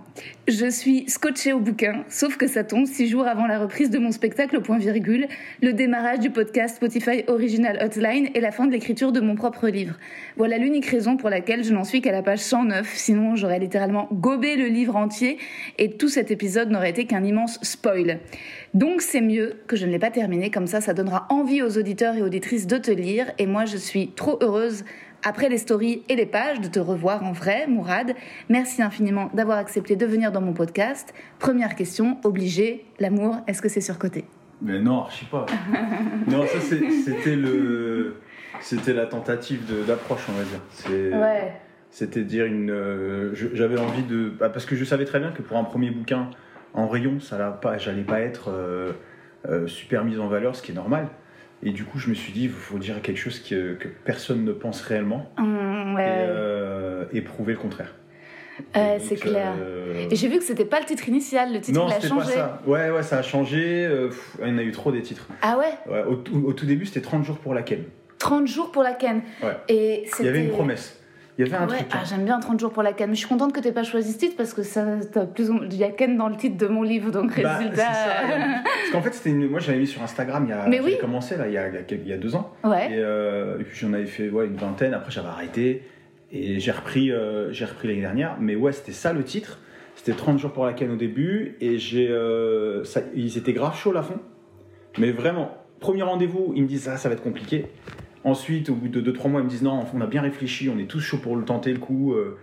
Je 0.48 0.70
suis 0.70 1.10
scotché 1.10 1.54
au 1.54 1.60
bouquin, 1.60 2.04
sauf 2.08 2.38
que 2.38 2.46
ça 2.46 2.64
tombe 2.64 2.86
six 2.86 3.08
jours 3.08 3.26
avant 3.26 3.48
la 3.48 3.58
reprise 3.58 3.90
de 3.90 3.98
mon 3.98 4.12
spectacle 4.12 4.58
au 4.58 4.62
point 4.62 4.78
virgule, 4.78 5.28
le 5.64 5.74
démarrage 5.74 6.20
du 6.20 6.30
podcast 6.30 6.76
Spotify 6.76 7.24
Original 7.28 7.80
Hotline 7.84 8.30
et 8.36 8.40
la 8.40 8.52
fin 8.52 8.68
de 8.68 8.72
l'écriture 8.72 9.12
de 9.12 9.22
mon 9.22 9.34
propre 9.34 9.70
livre. 9.70 9.96
Voilà 10.38 10.60
l'unique 10.60 10.86
raison 10.86 11.18
pour 11.18 11.32
laquelle 11.32 11.64
je 11.64 11.74
n'en 11.74 11.84
suis 11.84 12.00
qu'à 12.00 12.12
la 12.12 12.22
page 12.22 12.42
109, 12.42 12.94
sinon 12.96 13.36
j'aurais 13.36 13.58
littéralement 13.58 14.08
gobé 14.12 14.56
le 14.56 14.68
livre 14.68 14.96
entier 14.96 15.40
et 15.80 15.98
tout 15.98 16.10
cet 16.10 16.30
épisode 16.30 16.70
n'aurait 16.70 16.92
été 16.92 17.06
qu'un 17.06 17.24
immense 17.24 17.58
spoil. 17.64 18.20
Donc 18.76 19.02
c'est 19.02 19.22
mieux 19.22 19.56
que 19.66 19.76
je 19.76 19.88
ne 19.88 19.92
l'ai 19.92 20.00
pas 20.00 20.12
terminé, 20.12 20.52
comme 20.52 20.68
ça 20.68 20.80
ça 20.80 20.94
donnera 20.94 21.26
envie 21.32 21.64
aux 21.64 21.80
auditeurs 21.80 22.16
et 22.16 22.22
auditrices 22.22 22.68
de 22.68 22.78
te 22.78 22.92
lire 22.92 23.32
et 23.40 23.48
moi 23.48 23.66
je 23.66 23.78
suis 23.78 24.10
trop 24.10 24.38
heureuse 24.44 24.86
après 25.24 25.50
les 25.50 25.58
stories 25.58 26.04
et 26.10 26.16
les 26.16 26.26
pages, 26.26 26.62
de 26.62 26.68
te 26.68 26.80
revoir 26.80 27.24
en 27.24 27.32
vrai, 27.32 27.66
Mourad. 27.68 28.14
Merci 28.50 28.82
infiniment 28.82 29.30
d'avoir 29.34 29.58
accepté 29.58 29.96
de 29.96 30.06
venir 30.06 30.32
dans 30.32 30.42
mon 30.42 30.54
podcast. 30.54 31.14
Première 31.40 31.76
question, 31.76 32.18
obligé, 32.24 32.86
l'amour, 33.00 33.38
est-ce 33.48 33.62
que 33.62 33.70
c'est 33.70 33.82
surcoté? 33.82 34.26
Mais 34.62 34.80
non, 34.80 35.06
je 35.10 35.20
sais 35.20 35.26
pas. 35.26 35.46
non, 36.28 36.46
ça 36.48 36.60
c'était 36.62 37.36
le, 37.36 38.18
c'était 38.62 38.94
la 38.94 39.06
tentative 39.06 39.86
d'approche, 39.86 40.26
on 40.30 40.34
va 40.34 40.44
dire. 40.44 41.20
Ouais. 41.20 41.54
C'était 41.90 42.24
dire 42.24 42.46
une, 42.46 42.72
euh, 42.72 43.36
j'avais 43.36 43.80
envie 43.80 44.04
de, 44.04 44.30
bah, 44.30 44.50
parce 44.50 44.66
que 44.66 44.76
je 44.76 44.84
savais 44.84 45.06
très 45.06 45.20
bien 45.20 45.32
que 45.32 45.44
pour 45.44 45.58
un 45.58 45.64
premier 45.64 45.92
bouquin 45.92 46.30
en 46.74 46.88
rayon, 46.88 47.20
ça 47.20 47.38
pas, 47.62 47.78
j'allais 47.78 48.04
pas 48.04 48.22
être 48.22 48.50
euh, 48.50 48.94
euh, 49.48 49.68
super 49.68 50.04
mise 50.04 50.20
en 50.20 50.28
valeur, 50.28 50.56
ce 50.56 50.64
qui 50.64 50.72
est 50.72 50.76
normal. 50.76 51.08
Et 51.66 51.72
du 51.72 51.84
coup, 51.86 51.98
je 51.98 52.10
me 52.10 52.14
suis 52.14 52.34
dit, 52.34 52.44
il 52.46 52.50
faut 52.50 52.78
dire 52.78 53.02
quelque 53.02 53.18
chose 53.20 53.40
que, 53.40 53.74
que 53.76 53.88
personne 53.88 54.44
ne 54.44 54.52
pense 54.52 54.82
réellement 54.82 55.32
Hum, 55.38 55.96
ouais, 55.96 56.02
et, 56.02 56.06
ouais. 56.06 56.16
euh, 56.28 57.06
et 57.14 57.22
prouver 57.22 57.54
le 57.54 57.60
contraire. 57.60 57.94
Ouais, 58.76 58.98
Et 58.98 59.00
c'est 59.00 59.16
clair. 59.16 59.54
euh, 59.60 60.08
Et 60.12 60.16
j'ai 60.16 60.28
vu 60.28 60.38
que 60.38 60.44
c'était 60.44 60.66
pas 60.66 60.80
le 60.80 60.86
titre 60.86 61.08
initial, 61.10 61.54
le 61.54 61.60
titre 61.62 61.80
non, 61.80 61.88
il 61.88 61.92
a 61.92 61.96
c'était 61.96 62.10
pas 62.10 62.22
changé. 62.22 62.34
ça. 62.34 62.62
Ouais, 62.68 62.92
ouais, 62.92 63.02
ça 63.04 63.18
a 63.18 63.22
changé. 63.24 63.86
euh, 63.86 64.08
pff, 64.10 64.38
il 64.42 64.48
y 64.48 64.52
en 64.52 64.58
a 64.58 64.62
eu 64.64 64.72
trop 64.72 64.92
des 64.92 65.02
titres. 65.02 65.28
Ah 65.42 65.58
ouais 65.58 65.74
Ouais, 65.92 66.04
au, 66.04 66.16
tout- 66.18 66.44
au 66.46 66.54
tout 66.54 66.66
début, 66.66 66.86
c'était 66.86 67.02
30 67.02 67.24
jours 67.24 67.38
pour 67.38 67.54
la 67.54 67.64
Ken. 67.64 67.84
30 68.20 68.48
jours 68.48 68.72
pour 68.72 68.84
la 68.84 68.94
canne. 68.94 69.22
Ouais. 69.42 69.56
Et 69.70 70.06
Il 70.20 70.26
y 70.26 70.28
avait 70.30 70.44
une 70.44 70.52
promesse. 70.52 71.00
Il 71.40 71.46
y 71.46 71.50
avait 71.50 71.58
un 71.58 71.68
Ouais, 71.68 71.78
truc. 71.78 71.88
ah, 71.94 72.04
j'aime 72.08 72.26
bien 72.26 72.40
30 72.40 72.60
jours 72.60 72.72
pour 72.72 72.84
la 72.84 72.94
canne. 72.94 73.10
Mais 73.10 73.16
je 73.16 73.20
suis 73.22 73.28
contente 73.28 73.54
que 73.54 73.60
tu 73.60 73.72
pas 73.72 73.84
choisi 73.84 74.12
ce 74.14 74.18
titre 74.20 74.36
parce 74.38 74.54
que 74.54 74.62
ça, 74.62 74.86
t'as 75.12 75.26
plus 75.26 75.50
ou 75.50 75.54
moins- 75.54 75.66
il 75.70 75.76
y 75.78 75.84
a 75.84 75.90
Ken 75.90 76.16
dans 76.18 76.30
le 76.30 76.36
titre 76.36 76.58
de 76.58 76.68
mon 76.68 76.84
livre, 76.84 77.10
donc 77.12 77.42
Bah, 77.42 77.58
résultat. 77.58 77.94
ça. 77.94 78.10
Parce 78.64 78.92
qu'en 78.92 79.02
fait, 79.02 79.14
c'était 79.14 79.32
une... 79.32 79.50
moi 79.50 79.60
j'avais 79.60 79.80
mis 79.80 79.88
sur 79.88 80.04
Instagram 80.04 80.44
il 80.46 80.50
y 80.50 80.54
a, 80.54 80.66
j'avais 80.66 80.80
oui. 80.80 80.98
commencé 81.02 81.36
là, 81.38 81.48
il, 81.48 81.54
y 81.54 81.58
a, 81.58 81.68
il 81.70 82.08
y 82.08 82.14
a 82.14 82.18
deux 82.18 82.36
ans. 82.36 82.52
ouais. 82.64 82.92
Et, 82.92 82.98
euh, 83.00 83.60
et 83.60 83.64
puis 83.64 83.76
j'en 83.78 83.94
avais 83.94 84.06
fait 84.06 84.30
ouais, 84.30 84.46
une 84.46 84.56
vingtaine, 84.58 84.94
après 84.94 85.12
j'avais 85.12 85.30
arrêté. 85.30 85.84
Et 86.32 86.60
j'ai 86.60 86.72
repris, 86.72 87.12
euh, 87.12 87.52
j'ai 87.52 87.66
repris 87.66 87.88
l'année 87.88 88.02
dernière. 88.02 88.38
Mais 88.40 88.56
ouais, 88.56 88.72
c'était 88.72 88.92
ça 88.92 89.14
le 89.14 89.24
titre. 89.24 89.60
C'était 89.96 90.14
30 90.18 90.40
jours 90.40 90.52
pour 90.52 90.66
la 90.66 90.74
canne 90.74 90.90
au 90.92 90.96
début. 90.96 91.56
Et 91.62 91.78
j'ai, 91.78 92.10
euh, 92.10 92.84
ça- 92.84 93.02
ils 93.16 93.38
étaient 93.38 93.54
grave 93.54 93.76
chauds 93.78 93.92
la 93.92 94.02
fond. 94.02 94.18
Mais 94.98 95.12
vraiment, 95.12 95.52
premier 95.80 96.02
rendez-vous, 96.02 96.54
ils 96.56 96.64
me 96.64 96.68
disent 96.68 96.90
ah, 96.92 96.98
ça 96.98 97.08
va 97.10 97.14
être 97.14 97.22
compliqué. 97.24 97.68
Ensuite, 98.24 98.70
au 98.70 98.76
bout 98.76 98.88
de 98.88 99.02
2-3 99.12 99.30
mois, 99.30 99.42
ils 99.42 99.46
me 99.46 99.50
disent 99.50 99.64
non, 99.64 99.86
on 99.94 100.02
a 100.02 100.08
bien 100.08 100.22
réfléchi, 100.22 100.70
on 100.70 100.80
est 100.80 100.86
tous 100.88 101.00
chauds 101.02 101.18
pour 101.18 101.36
le 101.36 101.44
tenter 101.44 101.74
le 101.74 101.80
coup. 101.80 102.14
euh, 102.14 102.38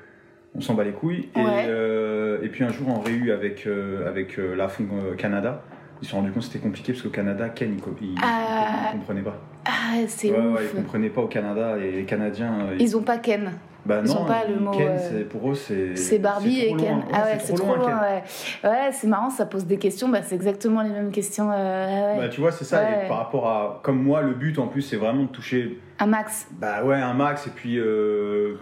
on 0.55 0.61
s'en 0.61 0.75
bat 0.75 0.83
les 0.85 0.91
couilles. 0.91 1.29
Et, 1.37 1.39
euh, 1.39 2.39
et 2.43 2.49
puis 2.49 2.65
un 2.65 2.71
jour, 2.71 2.89
en 2.89 2.99
réu 3.01 3.31
avec, 3.33 3.67
euh, 3.69 4.09
avec 4.09 4.37
la 4.37 4.69
fond 4.69 4.85
Canada, 5.17 5.63
ils 6.03 6.07
se 6.07 6.11
sont 6.11 6.17
rendus 6.19 6.33
compte 6.33 6.43
que 6.43 6.49
c'était 6.49 6.59
compliqué 6.59 6.93
parce 6.93 7.03
qu'au 7.05 7.11
Canada, 7.11 7.49
Ken, 7.51 7.73
il, 8.01 8.07
il, 8.09 8.15
Ah. 8.21 8.91
comprenait 8.93 9.23
pas. 9.23 9.41
Ah, 9.65 9.95
c'est 10.09 10.31
Ouais, 10.33 10.39
ouais, 10.39 10.63
ils 10.65 10.77
comprenaient 10.77 11.09
pas 11.11 11.21
au 11.21 11.29
Canada 11.29 11.77
et 11.79 11.93
les 11.93 12.05
Canadiens. 12.05 12.71
Ils 12.81 12.97
ont 12.97 13.03
pas 13.03 13.19
Ken. 13.19 13.53
Bah 13.85 14.01
ils 14.05 14.09
non, 14.11 14.25
pas 14.25 14.45
le 14.49 14.61
mot, 14.61 14.71
Ken, 14.73 14.89
euh, 14.89 14.99
c'est- 14.99 15.25
pour 15.29 15.51
eux, 15.51 15.55
c'est. 15.55 15.97
C'est 15.97 16.19
Barbie 16.19 16.61
et 16.61 16.69
trop 16.69 16.77
Ken. 16.77 16.91
loin. 16.97 17.05
ah 17.13 17.25
ouais, 17.25 17.39
c'est 17.41 17.55
trop 17.55 17.75
loin, 17.77 17.87
Ken. 17.87 17.95
ouais. 17.95 18.71
Ouais, 18.71 18.91
c'est 18.93 19.07
marrant, 19.07 19.31
ça 19.31 19.47
pose 19.47 19.67
des 19.67 19.79
questions. 19.79 20.09
Bah, 20.09 20.21
c'est 20.23 20.35
exactement 20.35 20.83
les 20.83 20.91
mêmes 20.91 21.11
questions. 21.11 21.51
euh, 21.53 22.13
ouais. 22.15 22.19
Bah, 22.21 22.29
tu 22.29 22.41
vois, 22.41 22.53
c'est 22.53 22.65
ça. 22.65 22.81
Ouais. 22.83 23.05
Et 23.05 23.09
par 23.09 23.19
rapport 23.19 23.49
à. 23.49 23.81
Comme 23.83 24.03
moi, 24.03 24.23
le 24.23 24.35
but 24.35 24.59
en 24.59 24.67
plus, 24.67 24.83
c'est 24.83 24.97
vraiment 24.97 25.23
de 25.23 25.29
toucher. 25.29 25.79
Un 25.99 26.07
max. 26.07 26.47
Bah 26.53 26.85
ouais, 26.85 26.97
un 26.97 27.15
max. 27.15 27.47
Et 27.47 27.51
puis. 27.51 27.79
euh, 27.79 28.57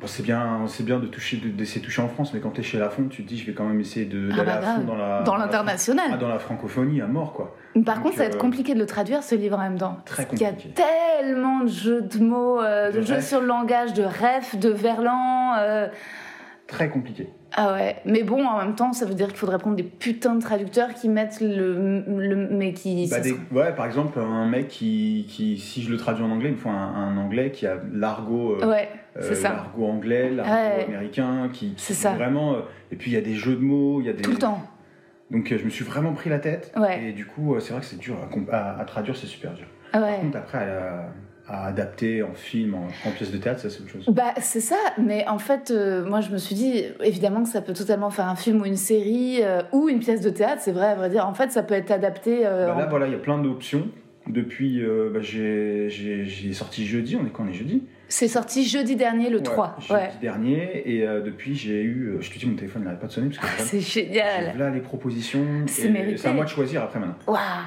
bon, 0.00 0.06
c'est 0.06 0.22
bien, 0.22 0.60
c'est 0.66 0.84
bien 0.84 0.98
de 0.98 1.06
toucher, 1.06 1.36
de- 1.38 1.48
d'essayer 1.48 1.80
de 1.80 1.84
toucher 1.86 2.02
en 2.02 2.08
France, 2.08 2.32
mais 2.34 2.40
quand 2.40 2.50
t'es 2.50 2.62
chez 2.62 2.78
la 2.78 2.88
fond, 2.90 3.04
tu 3.08 3.22
te 3.24 3.28
dis, 3.28 3.38
je 3.38 3.46
vais 3.46 3.52
quand 3.52 3.64
même 3.64 3.80
essayer 3.80 4.06
de- 4.06 4.28
Ah 4.32 4.36
d'aller 4.36 4.46
bah 4.46 4.58
à 4.58 4.62
fond 4.62 4.72
grave. 4.74 4.86
dans 4.86 4.96
la. 4.96 5.22
Dans 5.22 5.36
l'international. 5.36 6.06
Ah, 6.12 6.16
dans 6.16 6.28
la 6.28 6.38
francophonie 6.38 7.00
à 7.00 7.06
mort, 7.06 7.32
quoi. 7.32 7.56
Par 7.84 7.96
Donc, 7.96 8.04
contre, 8.04 8.16
ça 8.16 8.22
va 8.22 8.28
être 8.28 8.36
euh, 8.36 8.38
compliqué 8.38 8.74
de 8.74 8.78
le 8.78 8.86
traduire 8.86 9.22
ce 9.22 9.34
livre 9.34 9.56
en 9.58 9.62
même 9.62 9.78
temps. 9.78 9.98
Très 10.04 10.24
Parce 10.24 10.28
qu'il 10.36 10.42
y 10.42 10.44
a 10.46 10.50
compliqué. 10.52 10.74
tellement 11.20 11.60
de 11.60 11.68
jeux 11.68 12.02
de 12.02 12.18
mots, 12.18 12.60
euh, 12.60 12.90
de, 12.90 12.96
De 12.98 13.02
jeux 13.02 13.16
ref. 13.16 13.26
sur 13.28 13.40
le 13.40 13.46
langage, 13.46 13.92
de 13.94 14.02
ref, 14.04 14.56
de 14.56 14.68
verlan. 14.70 15.54
euh, 15.58 15.88
Très 16.66 16.90
compliqué. 16.90 17.28
Ah 17.56 17.72
ouais, 17.72 17.96
mais 18.04 18.22
bon, 18.24 18.44
en 18.46 18.58
même 18.58 18.74
temps, 18.74 18.92
ça 18.92 19.06
veut 19.06 19.14
dire 19.14 19.28
qu'il 19.28 19.38
faudrait 19.38 19.56
prendre 19.56 19.74
des 19.76 19.82
putains 19.82 20.34
de 20.34 20.42
traducteurs 20.42 20.92
qui 20.92 21.08
mettent 21.08 21.40
le. 21.40 22.02
le 22.06 22.36
mais 22.50 22.74
qui. 22.74 23.08
Bah, 23.10 23.20
des- 23.20 23.32
Ouais, 23.50 23.74
par 23.74 23.86
exemple, 23.86 24.18
un 24.18 24.46
mec 24.46 24.68
qui, 24.68 25.24
qui, 25.30 25.56
si 25.56 25.80
je 25.82 25.90
le 25.90 25.96
traduis 25.96 26.22
en 26.22 26.30
anglais, 26.30 26.50
il 26.50 26.56
me 26.56 26.58
faut 26.58 26.68
un, 26.68 26.74
un 26.74 27.16
anglais 27.16 27.52
qui 27.52 27.66
a 27.66 27.76
l'argot. 27.90 28.58
euh, 28.60 28.68
Ouais. 28.68 28.88
L'argot 29.42 29.86
anglais, 29.86 30.30
l'argot 30.30 30.50
Ouais. 30.52 30.84
américain, 30.86 31.48
qui, 31.52 31.74
C'est 31.76 31.94
qui 31.94 32.00
ça. 32.00 32.12
vraiment. 32.12 32.54
euh, 32.54 32.60
et 32.92 32.96
puis 32.96 33.10
il 33.10 33.14
y 33.14 33.16
a 33.16 33.20
des 33.20 33.34
jeux 33.34 33.54
de 33.56 33.60
mots, 33.60 34.00
il 34.00 34.06
y 34.06 34.10
a 34.10 34.12
des. 34.12 34.22
Tout 34.22 34.30
le 34.32 34.38
temps. 34.38 34.60
Donc 35.30 35.52
euh, 35.52 35.58
je 35.58 35.64
me 35.64 35.70
suis 35.70 35.84
vraiment 35.84 36.12
pris 36.14 36.30
la 36.30 36.38
tête. 36.38 36.72
Ouais. 36.76 37.08
Et 37.08 37.12
du 37.12 37.26
coup, 37.26 37.54
euh, 37.54 37.60
c'est 37.60 37.72
vrai 37.72 37.80
que 37.80 37.86
c'est 37.86 37.98
dur 37.98 38.16
à, 38.22 38.26
comp- 38.32 38.48
à- 38.52 38.78
à 38.78 38.84
traduire, 38.84 39.16
c'est 39.16 39.26
super 39.26 39.52
dur. 39.54 39.66
Ah 39.92 40.00
Par 40.00 40.20
contre, 40.20 40.36
après, 40.38 40.58
à, 40.58 41.12
à 41.46 41.66
adapter 41.66 42.22
en 42.22 42.34
film, 42.34 42.74
en, 42.74 42.86
en 43.08 43.10
pièce 43.12 43.30
de 43.32 43.38
théâtre, 43.38 43.60
ça 43.60 43.70
c'est 43.70 43.80
autre 43.82 43.90
chose. 43.90 44.06
Bah, 44.10 44.34
c'est 44.38 44.60
ça, 44.60 44.76
mais 44.98 45.26
en 45.28 45.38
fait, 45.38 45.70
euh, 45.70 46.04
moi 46.06 46.20
je 46.20 46.30
me 46.30 46.38
suis 46.38 46.54
dit, 46.54 46.84
évidemment 47.02 47.42
que 47.42 47.48
ça 47.48 47.60
peut 47.62 47.72
totalement 47.72 48.10
faire 48.10 48.26
un 48.28 48.36
film 48.36 48.60
ou 48.62 48.66
une 48.66 48.76
série 48.76 49.40
euh, 49.42 49.62
ou 49.72 49.88
une 49.88 49.98
pièce 49.98 50.20
de 50.20 50.30
théâtre, 50.30 50.60
c'est 50.62 50.72
vrai, 50.72 50.86
à 50.88 50.94
vrai 50.94 51.08
dire. 51.10 51.26
En 51.26 51.34
fait, 51.34 51.50
ça 51.50 51.62
peut 51.62 51.74
être 51.74 51.90
adapté. 51.90 52.46
euh, 52.46 52.66
Bah, 52.68 52.74
là, 52.78 52.86
en- 52.86 52.90
voilà, 52.90 53.06
il 53.06 53.12
y 53.12 53.16
a 53.16 53.18
plein 53.18 53.38
d'options. 53.38 53.88
Depuis, 54.26 54.82
euh, 54.82 55.10
bah, 55.12 55.20
j'ai 55.22 55.88
sorti 56.52 56.86
jeudi, 56.86 57.16
on 57.16 57.26
est 57.26 57.30
quand 57.30 57.44
on 57.44 57.48
est 57.48 57.54
jeudi? 57.54 57.82
C'est 58.10 58.26
sorti 58.28 58.64
jeudi 58.66 58.96
dernier, 58.96 59.28
le 59.28 59.42
3. 59.42 59.76
jeudi 59.80 59.92
Ouais. 59.92 60.08
dernier. 60.22 60.82
Et 60.86 61.06
euh, 61.06 61.20
depuis, 61.20 61.54
j'ai 61.54 61.82
eu. 61.82 62.14
euh, 62.14 62.20
je 62.22 62.30
te 62.30 62.38
dis, 62.38 62.46
mon 62.46 62.54
téléphone 62.56 62.84
n'arrête 62.84 63.00
pas 63.00 63.06
de 63.06 63.12
sonner 63.12 63.28
parce 63.28 63.38
que 63.38 63.46
Ah, 63.46 63.62
c'est 63.64 63.80
génial. 63.80 64.56
là 64.56 64.70
les 64.70 64.80
propositions. 64.80 65.44
C'est 65.66 65.90
mérité. 65.90 66.16
C'est 66.16 66.28
à 66.28 66.32
moi 66.32 66.44
de 66.46 66.48
choisir 66.50 66.82
après 66.82 67.00
maintenant. 67.00 67.18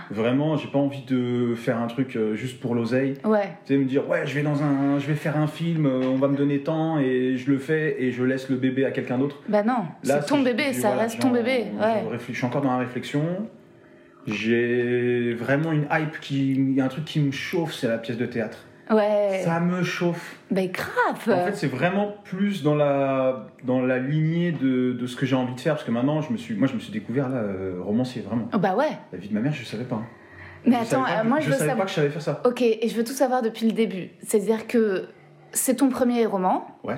Vraiment, 0.09 0.57
j'ai 0.57 0.67
pas 0.67 0.79
envie 0.79 1.03
de 1.03 1.53
faire 1.55 1.77
un 1.77 1.85
truc 1.85 2.15
euh, 2.15 2.33
juste 2.35 2.59
pour 2.59 2.73
l'oseille. 2.73 3.13
Ouais. 3.23 3.49
Tu 3.65 3.73
sais, 3.73 3.77
me 3.79 3.85
dire, 3.85 4.09
ouais, 4.09 4.25
je 4.25 4.33
vais 4.33 4.41
dans 4.41 4.63
un, 4.63 4.97
je 4.97 5.05
vais 5.05 5.13
faire 5.15 5.37
un 5.37 5.45
film, 5.47 5.85
euh, 5.85 6.01
on 6.05 6.15
va 6.17 6.27
me 6.27 6.35
donner 6.35 6.61
tant, 6.61 6.97
et 6.97 7.37
je 7.37 7.51
le 7.51 7.59
fais, 7.59 8.01
et 8.01 8.11
je 8.11 8.23
laisse 8.23 8.49
le 8.49 8.55
bébé 8.55 8.83
à 8.85 8.89
quelqu'un 8.91 9.19
d'autre. 9.19 9.41
Bah 9.47 9.61
non, 9.61 9.85
c'est 10.01 10.25
ton 10.25 10.41
bébé, 10.41 10.73
ça 10.73 10.87
voilà, 10.89 11.03
reste 11.03 11.19
ton 11.19 11.29
bébé. 11.29 11.65
Ouais. 11.79 12.17
Je 12.29 12.33
suis 12.33 12.45
encore 12.45 12.61
dans 12.63 12.71
la 12.71 12.77
réflexion. 12.79 13.21
J'ai 14.27 15.33
vraiment 15.33 15.71
une 15.71 15.85
hype 15.91 16.19
qui, 16.19 16.51
il 16.51 16.73
y 16.73 16.81
a 16.81 16.85
un 16.85 16.89
truc 16.89 17.05
qui 17.05 17.19
me 17.19 17.31
chauffe, 17.31 17.73
c'est 17.73 17.87
la 17.87 17.97
pièce 17.97 18.17
de 18.17 18.25
théâtre. 18.25 18.65
Ouais. 18.89 19.41
Ça 19.43 19.59
me 19.59 19.83
chauffe. 19.83 20.35
Bah 20.49 20.65
grave. 20.67 21.39
En 21.39 21.45
fait, 21.45 21.55
c'est 21.55 21.67
vraiment 21.67 22.15
plus 22.23 22.63
dans 22.63 22.75
la, 22.75 23.47
dans 23.63 23.81
la 23.85 23.99
lignée 23.99 24.51
de, 24.51 24.93
de 24.93 25.07
ce 25.07 25.15
que 25.15 25.25
j'ai 25.25 25.35
envie 25.35 25.55
de 25.55 25.59
faire, 25.59 25.75
parce 25.75 25.85
que 25.85 25.91
maintenant, 25.91 26.21
je 26.21 26.31
me 26.33 26.37
suis, 26.37 26.55
moi, 26.55 26.67
je 26.67 26.73
me 26.73 26.79
suis 26.79 26.91
découvert 26.91 27.29
là, 27.29 27.37
euh, 27.37 27.75
romancier, 27.81 28.21
vraiment. 28.21 28.47
Oh, 28.53 28.57
bah 28.57 28.75
ouais. 28.75 28.89
La 29.13 29.17
vie 29.19 29.29
de 29.29 29.33
ma 29.33 29.39
mère, 29.41 29.53
je 29.53 29.63
savais 29.63 29.83
pas. 29.85 29.95
hein. 29.97 30.05
Mais 30.65 30.75
Je 30.75 30.81
attends, 30.95 31.03
pas 31.03 31.21
euh, 31.21 31.23
moi 31.23 31.39
je, 31.39 31.45
je 31.45 31.49
veux 31.51 31.55
savais 31.57 31.69
savoir. 31.69 31.77
pas 31.77 31.83
que 31.85 31.89
je 31.89 31.95
savais 31.95 32.09
faire 32.09 32.21
ça. 32.21 32.41
Ok, 32.45 32.61
et 32.61 32.87
je 32.87 32.95
veux 32.95 33.03
tout 33.03 33.13
savoir 33.13 33.41
depuis 33.41 33.65
le 33.65 33.71
début. 33.73 34.09
C'est-à-dire 34.23 34.67
que 34.67 35.05
c'est 35.53 35.75
ton 35.77 35.89
premier 35.89 36.25
roman. 36.25 36.67
Ouais. 36.83 36.97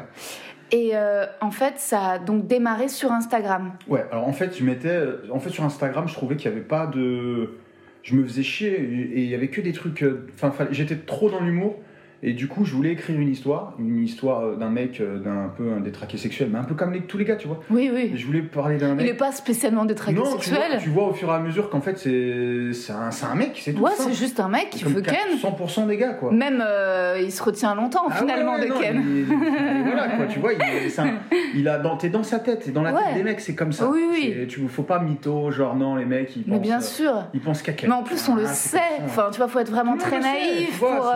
Et 0.72 0.92
euh, 0.96 1.26
en 1.40 1.52
fait, 1.52 1.76
ça 1.78 2.02
a 2.14 2.20
donc 2.20 2.48
démarré 2.48 2.88
sur 2.88 3.12
Instagram. 3.12 3.74
Ouais, 3.88 4.06
alors 4.12 4.28
en 4.28 4.34
fait, 4.34 4.58
je 4.58 4.64
mettais. 4.66 5.00
En 5.32 5.40
fait, 5.40 5.50
sur 5.52 5.64
Instagram, 5.64 6.08
je 6.08 6.14
trouvais 6.14 6.36
qu'il 6.36 6.50
n'y 6.52 6.58
avait 6.58 6.66
pas 6.66 6.88
de. 6.88 7.58
Je 8.04 8.16
me 8.16 8.24
faisais 8.24 8.44
chier 8.44 8.74
et 8.74 9.24
il 9.24 9.30
y 9.30 9.36
avait 9.36 9.48
que 9.50 9.62
des 9.62 9.72
trucs. 9.74 10.04
euh, 10.04 10.28
Enfin, 10.36 10.68
j'étais 10.72 10.98
trop 10.98 11.30
dans 11.30 11.40
l'humour. 11.40 11.80
Et 12.26 12.32
du 12.32 12.48
coup, 12.48 12.64
je 12.64 12.74
voulais 12.74 12.92
écrire 12.94 13.20
une 13.20 13.28
histoire. 13.28 13.74
Une 13.80 14.02
histoire 14.02 14.40
euh, 14.46 14.56
d'un 14.56 14.70
mec, 14.70 15.02
euh, 15.02 15.20
d'un 15.20 15.50
peu 15.58 15.74
un 15.74 15.82
détraqué 15.82 16.18
sexuel, 16.18 16.48
mais 16.52 16.58
un 16.60 16.64
peu 16.64 16.74
comme 16.74 16.94
les- 16.94 17.02
tous 17.02 17.18
les 17.18 17.26
gars, 17.26 17.36
tu 17.36 17.48
vois. 17.50 17.60
Oui, 17.70 17.92
oui. 17.94 18.14
je 18.16 18.26
voulais 18.26 18.42
parler 18.42 18.78
d'un 18.78 18.92
Il 18.92 18.96
mec. 18.96 19.06
n'est 19.08 19.14
pas 19.18 19.34
spécialement 19.34 19.84
détraqué 19.84 20.16
non, 20.18 20.24
tu 20.24 20.30
vois, 20.30 20.60
sexuel. 20.60 20.80
tu 20.82 20.90
vois 20.90 21.10
au 21.10 21.14
fur 21.14 21.28
et 21.30 21.34
à 21.34 21.40
mesure 21.40 21.70
qu'en 21.70 21.82
fait, 21.82 21.98
c'est 21.98 22.72
c'est 22.72 22.94
un, 22.94 23.12
c'est 23.12 23.26
un 23.26 23.36
mec, 23.36 23.60
c'est 23.62 23.74
tout. 23.74 23.82
Ouais, 23.84 23.92
c'est 23.98 24.14
juste 24.14 24.40
un 24.40 24.48
mec 24.48 24.70
qui 24.70 24.86
veut 24.86 25.02
Ken. 25.02 25.16
100% 25.38 25.86
des 25.88 25.98
gars, 25.98 26.14
quoi. 26.14 26.32
Même 26.32 26.64
euh, 26.66 27.20
il 27.22 27.32
se 27.32 27.44
retient 27.44 27.76
longtemps 27.76 28.06
Ah 28.10 28.14
finalement 28.16 28.54
ouais, 28.54 28.60
ouais, 28.62 28.68
de 28.68 28.74
non, 28.74 28.80
Ken. 28.80 29.04
il- 29.06 29.18
il- 29.20 29.84
voilà 29.84 30.08
quoi, 30.16 30.26
tu 30.28 30.40
vois, 30.40 30.54
il, 30.54 30.90
c'est 30.90 31.02
un- 31.02 31.16
il 31.56 31.68
a 31.68 31.78
dans, 31.78 31.98
t'es 31.98 32.08
dans 32.10 32.24
sa 32.24 32.40
tête, 32.40 32.64
t'es 32.64 32.72
dans 32.72 32.84
la 32.84 32.94
Ouais. 32.94 33.02
tête 33.08 33.16
des 33.16 33.24
mecs, 33.24 33.42
c'est 33.42 33.56
comme 33.56 33.74
ça. 33.74 33.90
Oui, 33.90 34.00
oui. 34.10 34.34
C'est- 34.40 34.48
Tu 34.48 34.66
faut 34.70 34.84
pas 34.84 35.00
mytho, 35.00 35.52
genre 35.52 35.76
non 35.76 35.98
les 35.98 36.06
mecs 36.06 36.34
ils 36.38 36.46
Mais 36.48 36.54
pensent, 36.56 36.62
bien 36.62 36.80
sûr. 36.80 37.26
ils 37.34 37.42
pensent 37.42 37.62
qu'à 37.62 37.74
Ken. 37.74 37.90
Mais 37.90 37.96
en 37.96 38.04
plus, 38.04 38.30
on 38.30 38.36
le 38.36 38.44
Ah, 38.46 38.54
sait. 38.54 38.80
Enfin, 39.04 39.28
tu 39.32 39.40
vois, 39.40 39.50
faut 39.50 39.60
être 39.60 39.72
vraiment 39.72 39.98
très 39.98 40.22
naïf 40.22 40.80
pour. 40.80 41.12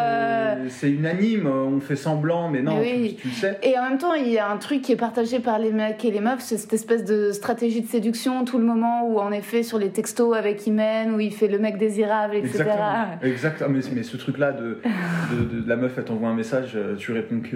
C'est 0.67 0.96
unanime, 0.97 1.47
on 1.47 1.79
fait 1.79 1.95
semblant, 1.95 2.49
mais 2.49 2.61
non, 2.61 2.79
oui. 2.79 3.15
tu, 3.15 3.21
tu 3.23 3.27
le 3.29 3.33
sais. 3.33 3.59
Et 3.63 3.77
en 3.77 3.83
même 3.89 3.97
temps, 3.97 4.13
il 4.13 4.27
y 4.29 4.37
a 4.37 4.49
un 4.49 4.57
truc 4.57 4.81
qui 4.81 4.91
est 4.91 4.97
partagé 4.97 5.39
par 5.39 5.59
les 5.59 5.71
mecs 5.71 6.03
et 6.05 6.11
les 6.11 6.19
meufs, 6.19 6.41
c'est 6.41 6.57
cette 6.57 6.73
espèce 6.73 7.03
de 7.05 7.31
stratégie 7.31 7.81
de 7.81 7.87
séduction, 7.87 8.43
tout 8.45 8.57
le 8.57 8.63
moment 8.65 9.07
où, 9.07 9.19
en 9.19 9.31
effet, 9.31 9.63
sur 9.63 9.77
les 9.79 9.89
textos 9.89 10.35
avec 10.35 10.65
Imen, 10.67 11.13
où 11.15 11.19
il 11.19 11.33
fait 11.33 11.47
le 11.47 11.59
mec 11.59 11.77
désirable, 11.77 12.35
etc. 12.35 12.49
Exactement. 12.63 13.05
Exactement. 13.23 13.69
Mais, 13.69 13.79
mais 13.95 14.03
ce 14.03 14.17
truc-là 14.17 14.51
de, 14.51 14.79
de, 15.31 15.43
de- 15.57 15.61
de 15.61 15.69
la 15.69 15.75
meuf, 15.75 15.93
elle 15.97 16.03
t'envoie 16.05 16.29
un 16.29 16.35
message, 16.35 16.73
euh, 16.75 16.95
tu 16.95 17.11
réponds 17.11 17.39
que 17.41 17.55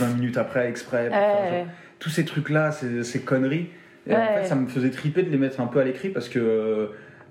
20 0.00 0.14
minutes 0.14 0.36
après, 0.38 0.68
exprès. 0.68 1.08
pour 1.08 1.16
faire 1.16 1.28
genre- 1.44 1.52
Ouais. 1.52 1.66
tous 1.98 2.10
ces 2.10 2.24
trucs-là, 2.24 2.70
ces, 2.72 3.04
ces 3.04 3.20
conneries. 3.20 3.68
Et 4.06 4.14
en 4.14 4.16
fait, 4.16 4.44
ça 4.46 4.54
me 4.54 4.66
faisait 4.66 4.90
triper 4.90 5.22
de 5.22 5.30
les 5.30 5.36
mettre 5.36 5.60
un 5.60 5.66
peu 5.66 5.78
à 5.78 5.84
l'écrit 5.84 6.08
parce 6.08 6.28
que, 6.28 6.38
euh, 6.38 6.86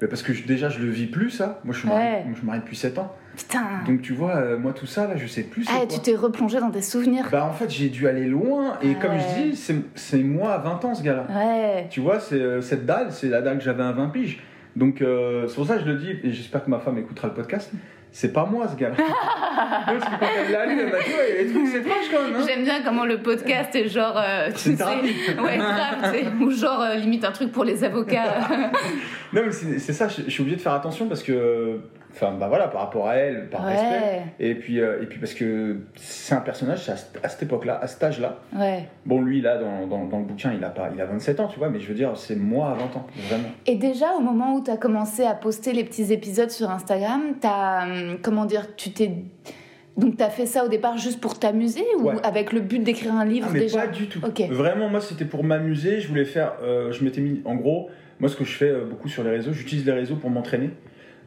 parce 0.08 0.22
que 0.22 0.32
je- 0.34 0.46
déjà, 0.46 0.70
je 0.70 0.80
le 0.80 0.90
vis 0.90 1.08
plus, 1.08 1.32
ça. 1.32 1.60
Moi, 1.64 1.74
je 1.74 1.80
suis 1.80 1.88
marié, 1.90 2.08
Ouais. 2.10 2.26
je 2.32 2.38
suis 2.38 2.46
marié 2.46 2.62
depuis 2.62 2.76
7 2.78 3.00
ans. 3.00 3.12
Putain. 3.40 3.64
Donc, 3.88 4.02
tu 4.02 4.14
vois, 4.14 4.36
euh, 4.36 4.58
moi, 4.60 4.74
tout 4.74 4.86
ça, 4.86 5.08
là, 5.08 5.16
je 5.16 5.26
sais 5.26 5.44
plus. 5.44 5.66
Ah, 5.70 5.78
quoi. 5.80 5.88
tu 5.88 6.00
t'es 6.02 6.16
replongé 6.16 6.60
dans 6.60 6.72
tes 6.72 6.82
souvenirs. 6.82 7.28
Bah, 7.32 7.46
en 7.46 7.54
fait, 7.54 7.70
j'ai 7.70 7.88
dû 7.90 8.08
aller 8.08 8.26
loin. 8.26 8.78
Et 8.82 8.96
Ah 8.98 9.02
comme 9.02 9.12
je 9.18 9.42
dis, 9.44 9.56
c'est 9.56 9.76
c'est 9.96 10.18
moi 10.24 10.54
à 10.54 10.58
20 10.58 10.84
ans, 10.86 10.94
ce 10.96 11.04
gars-là. 11.04 11.26
Ouais. 11.30 11.88
Tu 11.90 12.02
vois, 12.02 12.20
c'est 12.20 12.36
euh, 12.36 12.60
cette 12.62 12.86
dalle, 12.86 13.12
c'est 13.12 13.30
la 13.30 13.42
dalle 13.42 13.58
que 13.60 13.64
j'avais 13.64 13.84
à 13.84 13.92
20 13.94 14.10
piges. 14.10 14.42
Donc, 14.76 15.02
euh, 15.02 15.48
c'est 15.48 15.56
pour 15.56 15.66
ça 15.68 15.76
que 15.78 15.82
je 15.82 15.88
le 15.88 15.96
dis, 15.96 16.12
et 16.24 16.32
j'espère 16.32 16.64
que 16.66 16.70
ma 16.70 16.80
femme 16.80 16.98
écoutera 16.98 17.28
le 17.30 17.34
podcast. 17.34 17.72
C'est 18.12 18.34
pas 18.34 18.46
moi, 18.46 18.68
ce 18.68 18.76
gars-là. 18.76 18.96
Parce 19.86 20.04
que 20.04 20.20
quand 20.20 20.26
elle 20.46 20.52
l'a 20.52 20.66
lu, 20.66 20.80
elle 20.80 20.92
m'a 20.92 20.98
dit, 20.98 21.12
ouais, 21.12 21.44
des 21.46 21.52
trucs, 21.54 21.68
c'est 21.68 21.78
étrange 21.80 22.06
quand 22.12 22.24
même. 22.24 22.36
hein. 22.42 22.46
J'aime 22.48 22.64
bien 22.64 22.82
comment 22.84 23.06
le 23.06 23.20
podcast 23.20 23.76
est 23.76 23.88
genre. 23.88 24.18
euh, 24.18 24.50
C'est 24.56 24.76
sais, 24.76 24.84
ouais, 24.84 25.58
grave, 25.58 26.42
ou 26.42 26.50
genre 26.52 26.82
euh, 26.82 26.96
limite 26.96 27.24
un 27.24 27.32
truc 27.32 27.52
pour 27.52 27.64
les 27.64 27.84
avocats. 27.84 28.34
Non, 29.32 29.44
mais 29.46 29.52
c'est 29.52 29.78
c'est 29.78 29.94
ça, 29.94 30.08
je, 30.08 30.24
je 30.26 30.30
suis 30.32 30.42
obligé 30.42 30.56
de 30.58 30.62
faire 30.62 30.74
attention 30.74 31.08
parce 31.08 31.22
que, 31.22 31.82
Enfin, 32.12 32.34
bah 32.40 32.48
voilà, 32.48 32.68
par 32.68 32.82
rapport 32.82 33.08
à 33.08 33.16
elle, 33.16 33.50
par 33.50 33.64
Ouais. 33.66 33.72
respect. 33.74 34.22
Et 34.40 34.56
puis, 34.56 34.80
euh, 34.82 35.02
et 35.02 35.06
puis 35.06 35.20
parce 35.20 35.34
que 35.34 35.78
c'est 35.96 36.34
un 36.36 36.42
personnage, 36.42 36.90
à, 36.90 36.98
ce- 36.98 37.06
à 37.24 37.30
cette 37.30 37.44
époque-là, 37.44 37.80
à 37.82 37.88
cet 37.88 38.04
âge-là. 38.04 38.40
Ouais. 38.58 38.86
Bon, 39.06 39.22
lui, 39.22 39.42
là, 39.42 39.58
dans, 39.58 39.86
dans, 39.88 40.06
dans 40.06 40.18
le 40.20 40.26
bouquin, 40.26 40.52
il 40.58 40.64
a, 40.64 40.70
pas, 40.70 40.90
il 40.94 41.00
a 41.00 41.06
27 41.06 41.40
ans, 41.40 41.48
tu 41.48 41.60
vois, 41.60 41.70
mais 41.70 41.80
je 41.80 41.88
veux 41.88 41.94
dire, 41.94 42.12
c'est 42.18 42.36
moi 42.36 42.72
à 42.72 42.74
20 42.74 42.96
ans, 42.98 43.08
vraiment. 43.28 43.50
Et 43.68 43.76
déjà, 43.76 44.14
au 44.18 44.22
moment 44.22 44.56
où 44.56 44.64
tu 44.64 44.72
as 44.72 44.78
commencé 44.78 45.24
à 45.24 45.34
poster 45.36 45.72
les 45.72 45.84
petits 45.84 46.12
épisodes 46.12 46.50
sur 46.50 46.70
Instagram, 46.72 47.22
t'as, 47.40 47.84
hum, 47.86 48.18
comment 48.22 48.46
dire, 48.46 48.76
tu 48.76 48.92
t'es. 48.92 49.12
Donc, 49.98 50.18
tu 50.18 50.24
as 50.24 50.30
fait 50.30 50.46
ça 50.46 50.66
au 50.66 50.68
départ 50.70 50.98
juste 50.98 51.20
pour 51.22 51.38
t'amuser 51.38 51.84
ou 52.00 52.04
Ouais. 52.10 52.16
avec 52.24 52.54
le 52.54 52.62
but 52.62 52.80
d'écrire 52.80 53.14
un 53.14 53.26
livre 53.26 53.48
Ah, 53.50 53.54
mais 53.54 53.60
déjà 53.60 53.82
pas 53.82 53.88
du 53.88 54.08
tout. 54.08 54.20
Ok. 54.26 54.42
Vraiment, 54.50 54.88
moi, 54.90 55.02
c'était 55.02 55.26
pour 55.26 55.44
m'amuser. 55.44 56.00
Je 56.00 56.08
voulais 56.08 56.26
faire. 56.26 56.54
euh, 56.64 56.92
je 56.92 57.04
m'étais 57.04 57.22
mis. 57.22 57.42
En 57.46 57.56
gros, 57.56 57.90
moi, 58.20 58.30
ce 58.30 58.36
que 58.38 58.46
je 58.46 58.56
fais 58.56 58.70
euh, 58.70 58.86
beaucoup 58.86 59.10
sur 59.10 59.24
les 59.24 59.30
réseaux, 59.30 59.52
j'utilise 59.52 59.86
les 59.86 59.92
réseaux 59.92 60.16
pour 60.16 60.30
m'entraîner. 60.30 60.70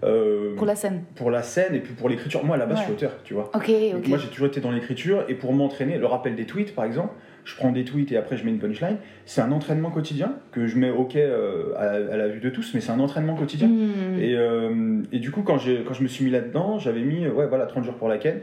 Euh, 0.05 0.55
Pour 0.57 0.67
la 0.67 0.75
scène 0.75 1.03
pour 1.15 1.31
la 1.31 1.43
scène 1.43 1.75
et 1.75 1.81
puis 1.81 1.95
pour 1.95 2.09
l'écriture. 2.09 2.45
Moi, 2.45 2.57
à 2.57 2.59
la 2.59 2.67
base, 2.67 2.79
je 2.79 2.83
suis 2.83 2.91
Ouais. 2.93 2.97
auteur, 2.97 3.13
tu 3.25 3.35
vois. 3.35 3.51
Ok, 3.55 3.69
Donc, 3.69 4.03
ok. 4.03 4.09
moi, 4.09 4.19
j'ai 4.19 4.29
toujours 4.29 4.47
été 4.49 4.61
dans 4.61 4.71
l'écriture 4.71 5.25
et 5.29 5.35
pour 5.35 5.53
m'entraîner, 5.53 5.99
le 5.99 6.07
rappel 6.07 6.35
des 6.35 6.45
tweets, 6.45 6.75
par 6.75 6.85
exemple, 6.85 7.15
je 7.45 7.57
prends 7.57 7.73
des 7.73 7.85
tweets 7.85 8.13
et 8.13 8.17
après 8.17 8.37
je 8.37 8.45
mets 8.45 8.51
une 8.53 8.59
punchline. 8.59 8.97
C'est 9.27 9.41
un 9.41 9.51
entraînement 9.53 9.91
quotidien 9.91 10.35
que 10.53 10.67
je 10.67 10.77
mets 10.79 10.91
ok 10.91 11.17
euh, 11.17 11.75
à, 11.77 12.13
à 12.13 12.17
la 12.17 12.29
vue 12.29 12.41
de 12.41 12.51
tous, 12.51 12.73
mais 12.75 12.81
c'est 12.81 12.93
un 12.93 13.01
entraînement 13.01 13.35
quotidien. 13.35 13.69
Hmm. 13.69 14.19
Et, 14.21 14.35
euh, 14.37 15.03
et 15.13 15.19
du 15.19 15.31
coup, 15.31 15.43
quand, 15.43 15.59
quand 15.59 15.95
je 15.95 16.03
me 16.03 16.09
suis 16.09 16.25
mis 16.25 16.31
là-dedans, 16.31 16.79
j'avais 16.79 17.03
mis 17.03 17.27
ouais, 17.27 17.47
voilà, 17.49 17.67
30 17.67 17.85
jours 17.85 17.95
pour 17.95 18.09
la 18.09 18.19
ken. 18.19 18.41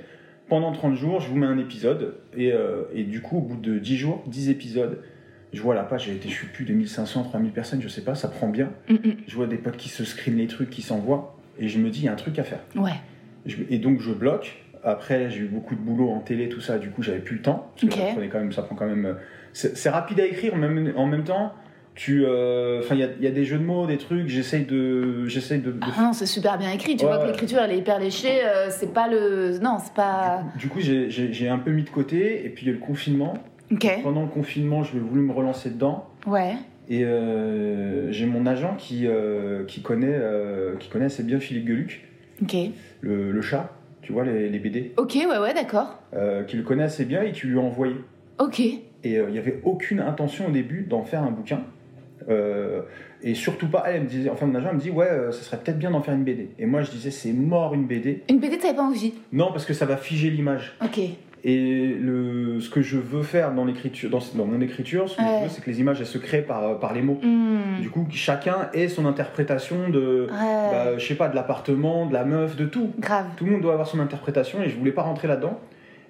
Pendant 0.50 0.72
30 0.72 0.96
jours, 0.96 1.20
je 1.22 1.30
vous 1.30 1.38
mets 1.38 1.46
un 1.46 1.60
épisode. 1.60 2.16
Et, 2.36 2.52
euh, 2.52 2.84
et 2.94 3.04
du 3.04 3.22
coup, 3.22 3.38
au 3.38 3.42
bout 3.42 3.56
de 3.58 3.78
10 3.80 3.98
jours, 3.98 4.24
10 4.28 4.50
épisodes, 4.50 5.00
je 5.54 5.62
vois 5.62 5.76
la 5.76 5.84
page, 5.84 6.06
j'ai 6.06 6.12
été, 6.14 6.28
je 6.28 6.34
suis 6.34 6.48
plus, 6.48 6.66
2500, 6.66 7.24
3000 7.24 7.52
personnes, 7.52 7.82
je 7.82 7.88
sais 7.88 8.04
pas, 8.04 8.16
ça 8.16 8.28
prend 8.28 8.48
bien. 8.50 8.72
Hmm, 8.90 8.96
hmm. 8.96 9.12
Je 9.28 9.36
vois 9.36 9.48
des 9.48 9.58
potes 9.58 9.78
qui 9.78 9.90
se 9.90 10.04
screenent 10.04 10.38
les 10.38 10.48
trucs, 10.48 10.70
qui 10.70 10.82
s'envoient. 10.82 11.38
Et 11.60 11.68
je 11.68 11.78
me 11.80 11.90
dis, 11.90 12.00
il 12.02 12.06
y 12.06 12.08
a 12.08 12.12
un 12.14 12.16
truc 12.16 12.40
à 12.40 12.44
faire. 12.44 12.60
Ouais. 12.76 12.92
Je- 13.46 13.58
et 13.70 13.78
donc, 13.80 14.00
je 14.02 14.12
bloque. 14.12 14.64
Après, 14.84 15.30
j'ai 15.30 15.40
eu 15.42 15.46
beaucoup 15.48 15.76
de 15.76 15.82
boulot 15.82 16.10
en 16.10 16.20
télé, 16.20 16.48
tout 16.50 16.62
ça. 16.62 16.78
Du 16.78 16.90
coup, 16.90 17.04
j'avais 17.04 17.20
plus 17.20 17.36
le 17.38 17.42
temps. 17.42 17.72
Parce 17.82 17.94
que 17.94 18.00
Ok. 18.00 18.06
ça, 18.16 18.28
quand 18.32 18.40
même, 18.40 18.52
ça 18.54 18.62
prend 18.64 18.76
quand 18.76 18.86
même. 18.88 19.06
euh, 19.06 19.14
C'est 19.52 19.90
rapide 19.90 20.20
à 20.20 20.26
écrire, 20.26 20.56
même, 20.56 20.94
en 20.96 21.06
même 21.06 21.24
temps. 21.24 21.54
Tu, 21.96 22.24
euh, 22.26 22.80
enfin, 22.80 22.96
il 22.96 23.02
y 23.20 23.24
y 23.26 23.28
a 23.28 23.32
des 23.32 23.44
jeux 23.44 23.58
de 23.58 23.64
mots, 23.66 23.86
des 23.88 23.98
trucs. 23.98 24.30
J'essaye 24.30 24.64
de, 24.64 25.26
j'essaye 25.28 25.60
de, 25.60 25.72
de 25.72 25.80
Ah 25.98 26.02
non, 26.02 26.14
c'est 26.14 26.28
super 26.28 26.58
bien 26.58 26.72
écrit. 26.72 26.96
Tu 26.96 27.04
Ouais, 27.04 27.12
vois 27.12 27.22
que 27.22 27.28
l'écriture, 27.28 27.60
elle 27.60 27.72
est 27.72 27.78
hyper 27.80 28.00
léchée. 28.00 28.46
euh, 28.46 28.68
c'est 28.70 28.94
pas 28.94 29.10
le. 29.10 29.58
Non, 29.60 29.78
c'est 29.84 29.94
pas. 29.94 30.44
Du 30.58 30.70
coup, 30.70 30.80
j'ai- 30.80 31.10
j'ai 31.10 31.50
un 31.50 31.58
peu 31.58 31.72
mis 31.72 31.84
de 31.84 31.90
côté, 31.90 32.46
et 32.46 32.50
puis 32.50 32.68
il 32.68 32.70
y 32.70 32.72
a 32.72 32.74
le 32.74 32.80
confinement. 32.80 33.34
Ok. 33.72 33.86
Pendant 34.02 34.22
le 34.22 34.30
confinement, 34.30 34.84
je 34.84 34.98
voulu 34.98 35.22
me 35.22 35.34
relancer 35.34 35.72
dedans, 35.72 36.08
Ouais. 36.26 36.54
Et 36.90 37.04
euh, 37.06 38.12
j'ai 38.12 38.26
mon 38.26 38.46
agent 38.46 38.76
qui, 38.78 39.06
euh, 39.08 39.64
qui, 39.66 39.82
connaît, 39.82 40.08
euh, 40.12 40.76
qui 40.78 40.90
connaît 40.90 41.06
assez 41.06 41.24
bien 41.24 41.40
Philippe 41.40 41.68
Geluc, 41.68 42.02
le, 43.02 43.32
le 43.32 43.42
chat, 43.42 43.72
tu 44.02 44.12
vois, 44.12 44.26
les, 44.26 44.50
les 44.50 44.60
BD, 44.60 44.92
Ok, 44.98 45.14
ouais, 45.16 45.38
ouais, 45.38 45.54
d'accord. 45.54 46.00
qui 46.48 46.58
le 46.58 46.64
connaît 46.64 46.84
assez 46.84 47.06
bien 47.06 47.22
et 47.22 47.32
qui 47.32 47.48
lui 47.48 47.58
a 47.58 47.62
envoyé. 47.62 47.96
Ok. 48.40 48.60
Et 48.60 48.80
il 49.04 49.26
n'y 49.28 49.38
avait 49.40 49.62
aucune 49.64 50.00
intention 50.00 50.48
au 50.48 50.52
début 50.52 50.82
d'en 50.82 51.04
faire 51.04 51.24
un 51.24 51.32
bouquin. 51.32 51.62
Euh, 52.30 52.82
et 53.22 53.34
surtout 53.34 53.68
pas, 53.68 53.84
elle, 53.88 53.96
elle 53.96 54.04
me 54.04 54.08
disait, 54.08 54.30
enfin 54.30 54.46
mon 54.46 54.56
agent 54.56 54.70
elle 54.70 54.76
me 54.76 54.82
dit, 54.82 54.90
ouais, 54.92 55.08
euh, 55.10 55.32
ça 55.32 55.42
serait 55.42 55.58
peut-être 55.58 55.80
bien 55.80 55.92
d'en 55.92 56.02
faire 56.02 56.14
une 56.14 56.24
BD. 56.24 56.50
Et 56.60 56.66
moi 56.66 56.82
je 56.82 56.92
disais, 56.92 57.12
c'est 57.12 57.34
mort 57.34 57.74
une 57.74 57.86
BD. 57.88 58.24
Une 58.30 58.40
BD, 58.40 58.58
t'avais 58.58 58.76
pas 58.76 58.84
envie? 58.84 59.14
Non, 59.32 59.52
parce 59.52 59.66
que 59.66 59.74
ça 59.74 59.86
va 59.86 59.98
figer 59.98 60.30
l'image. 60.30 60.76
Ok. 60.84 61.00
Et 61.44 61.88
le, 61.88 62.60
ce 62.60 62.70
que 62.70 62.82
je 62.82 62.98
veux 62.98 63.24
faire 63.24 63.54
dans 63.54 63.64
l'écriture, 63.64 64.10
dans, 64.10 64.20
dans 64.36 64.46
mon 64.46 64.60
écriture, 64.60 65.10
ce 65.10 65.16
que 65.16 65.22
Ouais. 65.22 65.28
je 65.40 65.44
veux, 65.44 65.50
c'est 65.50 65.64
que 65.64 65.70
les 65.70 65.80
images 65.80 66.00
elles 66.02 66.06
se 66.06 66.18
créent 66.18 66.42
par, 66.42 66.80
par 66.80 66.94
les 66.94 67.02
mots. 67.02 67.20
Hmm. 67.24 67.80
Du 67.82 67.90
coup, 67.90 68.06
chacun 68.12 68.70
ait 68.74 68.90
son 68.90 69.06
interprétation 69.06 69.90
de, 69.90 70.28
Ouais. 70.30 70.72
bah, 70.72 70.98
je 70.98 71.06
sais 71.06 71.16
pas, 71.16 71.30
de 71.30 71.36
l'appartement, 71.36 72.06
de 72.08 72.14
la 72.14 72.26
meuf, 72.26 72.56
de 72.58 72.66
tout. 72.66 72.92
Grave. 73.00 73.26
Tout 73.38 73.46
le 73.46 73.52
monde 73.52 73.62
doit 73.62 73.72
avoir 73.74 73.88
son 73.88 74.00
interprétation 74.00 74.62
et 74.62 74.70
je 74.70 74.78
voulais 74.78 74.92
pas 74.92 75.04
rentrer 75.04 75.28
là-dedans. 75.30 75.60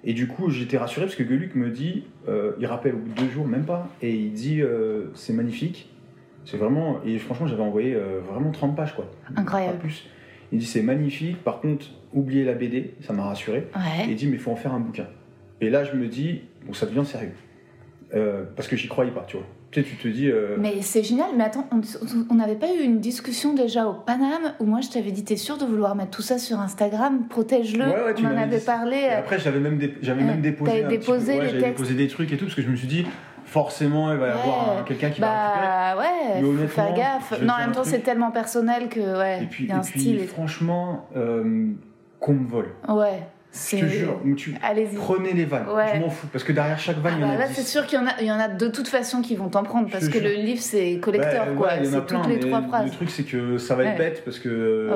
Et 0.02 0.14
du 0.14 0.26
coup, 0.26 0.50
j'étais 0.50 0.78
rassuré 0.78 1.06
parce 1.06 1.14
que 1.14 1.24
Geluc 1.24 1.54
me 1.54 1.68
dit, 1.70 2.04
euh, 2.28 2.52
il 2.58 2.66
rappelle 2.66 2.94
au 2.94 2.98
bout 2.98 3.12
de 3.12 3.20
deux 3.20 3.28
jours, 3.30 3.46
même 3.46 3.64
pas, 3.64 3.86
et 4.02 4.12
il 4.14 4.32
dit, 4.32 4.62
euh, 4.62 5.10
c'est 5.14 5.34
magnifique. 5.34 5.90
C'est 6.46 6.56
vraiment, 6.56 7.00
et 7.04 7.18
franchement, 7.18 7.46
j'avais 7.46 7.62
envoyé 7.62 7.94
euh, 7.94 8.18
vraiment 8.28 8.50
30 8.50 8.74
pages, 8.74 8.94
quoi. 8.96 9.04
Incroyable. 9.36 9.74
Pas 9.74 9.80
plus. 9.80 10.06
Il 10.52 10.58
dit, 10.58 10.64
c'est 10.66 10.80
magnifique, 10.82 11.44
par 11.44 11.60
contre, 11.60 11.86
oubliez 12.14 12.44
la 12.44 12.54
BD, 12.54 12.94
ça 13.02 13.12
m'a 13.12 13.24
rassuré. 13.24 13.68
Et 13.74 13.78
Ouais. 13.78 14.06
il 14.08 14.16
dit, 14.16 14.26
mais 14.26 14.32
il 14.32 14.38
faut 14.38 14.50
en 14.50 14.56
faire 14.56 14.72
un 14.72 14.80
bouquin. 14.80 15.06
Et 15.60 15.70
là, 15.70 15.84
je 15.84 15.94
me 15.96 16.06
dis, 16.06 16.42
bon, 16.66 16.72
ça 16.72 16.86
devient 16.86 17.04
sérieux. 17.04 17.32
Euh, 18.14 18.44
parce 18.56 18.66
que 18.68 18.76
j'y 18.76 18.88
croyais 18.88 19.12
pas, 19.12 19.24
tu 19.26 19.36
vois. 19.36 19.46
Tu 19.70 19.80
sais, 19.82 19.86
tu 19.88 19.94
te 19.94 20.08
dis, 20.08 20.28
euh, 20.28 20.56
Mais 20.58 20.82
c'est 20.82 21.04
génial. 21.04 21.28
Mais 21.36 21.44
attends, 21.44 21.68
on- 22.30 22.34
n'avait 22.34 22.56
pas 22.56 22.66
eu 22.74 22.80
une 22.82 22.98
discussion 22.98 23.54
déjà 23.54 23.86
au 23.86 23.92
Paname 23.94 24.54
où 24.58 24.64
moi 24.64 24.80
je 24.80 24.88
t'avais 24.88 25.12
dit 25.12 25.22
t'es 25.22 25.36
sûr 25.36 25.58
de 25.58 25.64
vouloir 25.64 25.94
mettre 25.94 26.10
tout 26.10 26.22
ça 26.22 26.38
sur 26.38 26.58
Instagram? 26.58 27.28
Protège-le. 27.28 27.84
Ouais, 27.84 28.04
ouais, 28.06 28.14
tu 28.14 28.26
on 28.26 28.30
en 28.30 28.36
avait 28.36 28.58
dit- 28.58 28.64
parlé. 28.64 28.96
Et 28.96 29.12
euh, 29.12 29.18
après, 29.20 29.38
j'avais 29.38 29.60
même, 29.60 29.78
dé- 29.78 29.94
j'avais 30.02 30.22
Ouais, 30.22 30.26
même 30.26 30.40
déposé, 30.40 30.82
déposé 30.88 31.38
ouais, 31.38 31.52
déposé 31.52 31.94
des 31.94 32.08
trucs 32.08 32.32
et 32.32 32.36
tout, 32.36 32.46
parce 32.46 32.56
que 32.56 32.62
je 32.62 32.68
me 32.68 32.74
suis 32.74 32.88
dit, 32.88 33.06
forcément, 33.44 34.10
il 34.12 34.18
va 34.18 34.26
y 34.26 34.30
avoir 34.30 34.76
Ouais. 34.78 34.82
quelqu'un 34.86 35.10
qui 35.10 35.20
va 35.20 35.50
récupérer. 35.52 35.66
Bah 35.68 35.98
ouais, 36.00 36.42
Mais 36.42 36.66
faut 36.66 36.68
faire 36.68 36.94
gaffe. 36.94 37.40
Non, 37.42 37.54
en 37.54 37.58
même 37.58 37.70
temps, 37.72 37.84
c'est 37.84 38.00
tellement 38.00 38.32
personnel 38.32 38.88
que 38.88 38.98
ouais, 39.18 39.44
Et 39.44 39.46
puis, 39.46 39.64
il 39.64 39.70
y 39.70 39.72
a 39.72 39.76
un 39.76 39.82
et 39.82 39.84
puis, 39.84 40.00
style. 40.00 40.18
et- 40.18 40.26
franchement, 40.26 41.06
euh, 41.16 41.68
qu'on 42.18 42.32
me 42.32 42.48
vole. 42.48 42.70
Ouais, 42.88 43.22
Je 43.52 43.76
te 43.78 43.86
jure, 43.86 44.20
tu 44.36 44.54
prenez 44.96 45.32
les 45.32 45.44
vannes. 45.44 45.66
Ouais. 45.74 45.92
Je 45.94 46.00
m'en 46.00 46.08
fous. 46.10 46.28
Parce 46.32 46.44
que 46.44 46.52
derrière 46.52 46.78
chaque 46.78 46.96
Ah 47.00 47.08
vanne, 47.08 47.14
il 47.18 47.22
y 47.22 47.24
en 47.24 47.28
bah 47.28 47.34
a 47.34 47.38
là, 47.38 47.48
10. 47.48 47.54
c'est 47.54 47.62
sûr 47.66 47.84
qu'il 47.86 47.98
y 47.98 48.02
en 48.02 48.06
a, 48.06 48.22
y 48.22 48.30
en 48.30 48.38
a 48.38 48.48
de 48.48 48.68
toute 48.68 48.86
façon 48.88 49.22
qui 49.22 49.34
vont 49.34 49.48
t'en 49.48 49.62
prendre 49.64 49.90
parce 49.90 50.08
que 50.08 50.18
le 50.18 50.30
livre 50.34 50.60
c'est 50.62 50.98
collecteur 51.00 51.46
Bah, 51.46 51.52
quoi. 51.56 51.66
ouais, 51.68 51.78
il 51.82 51.86
y 51.86 51.88
en 51.88 51.92
a 51.92 51.96
c'est 51.96 52.06
plein, 52.06 52.20
toutes 52.22 52.32
les 52.32 52.38
trois 52.40 52.60
Le 52.60 52.68
phrases. 52.68 52.90
truc, 52.92 53.10
c'est 53.10 53.24
que 53.24 53.58
ça 53.58 53.74
va 53.74 53.84
être 53.84 53.98
Ouais. 53.98 53.98
bête 54.10 54.22
parce 54.24 54.38
que. 54.38 54.88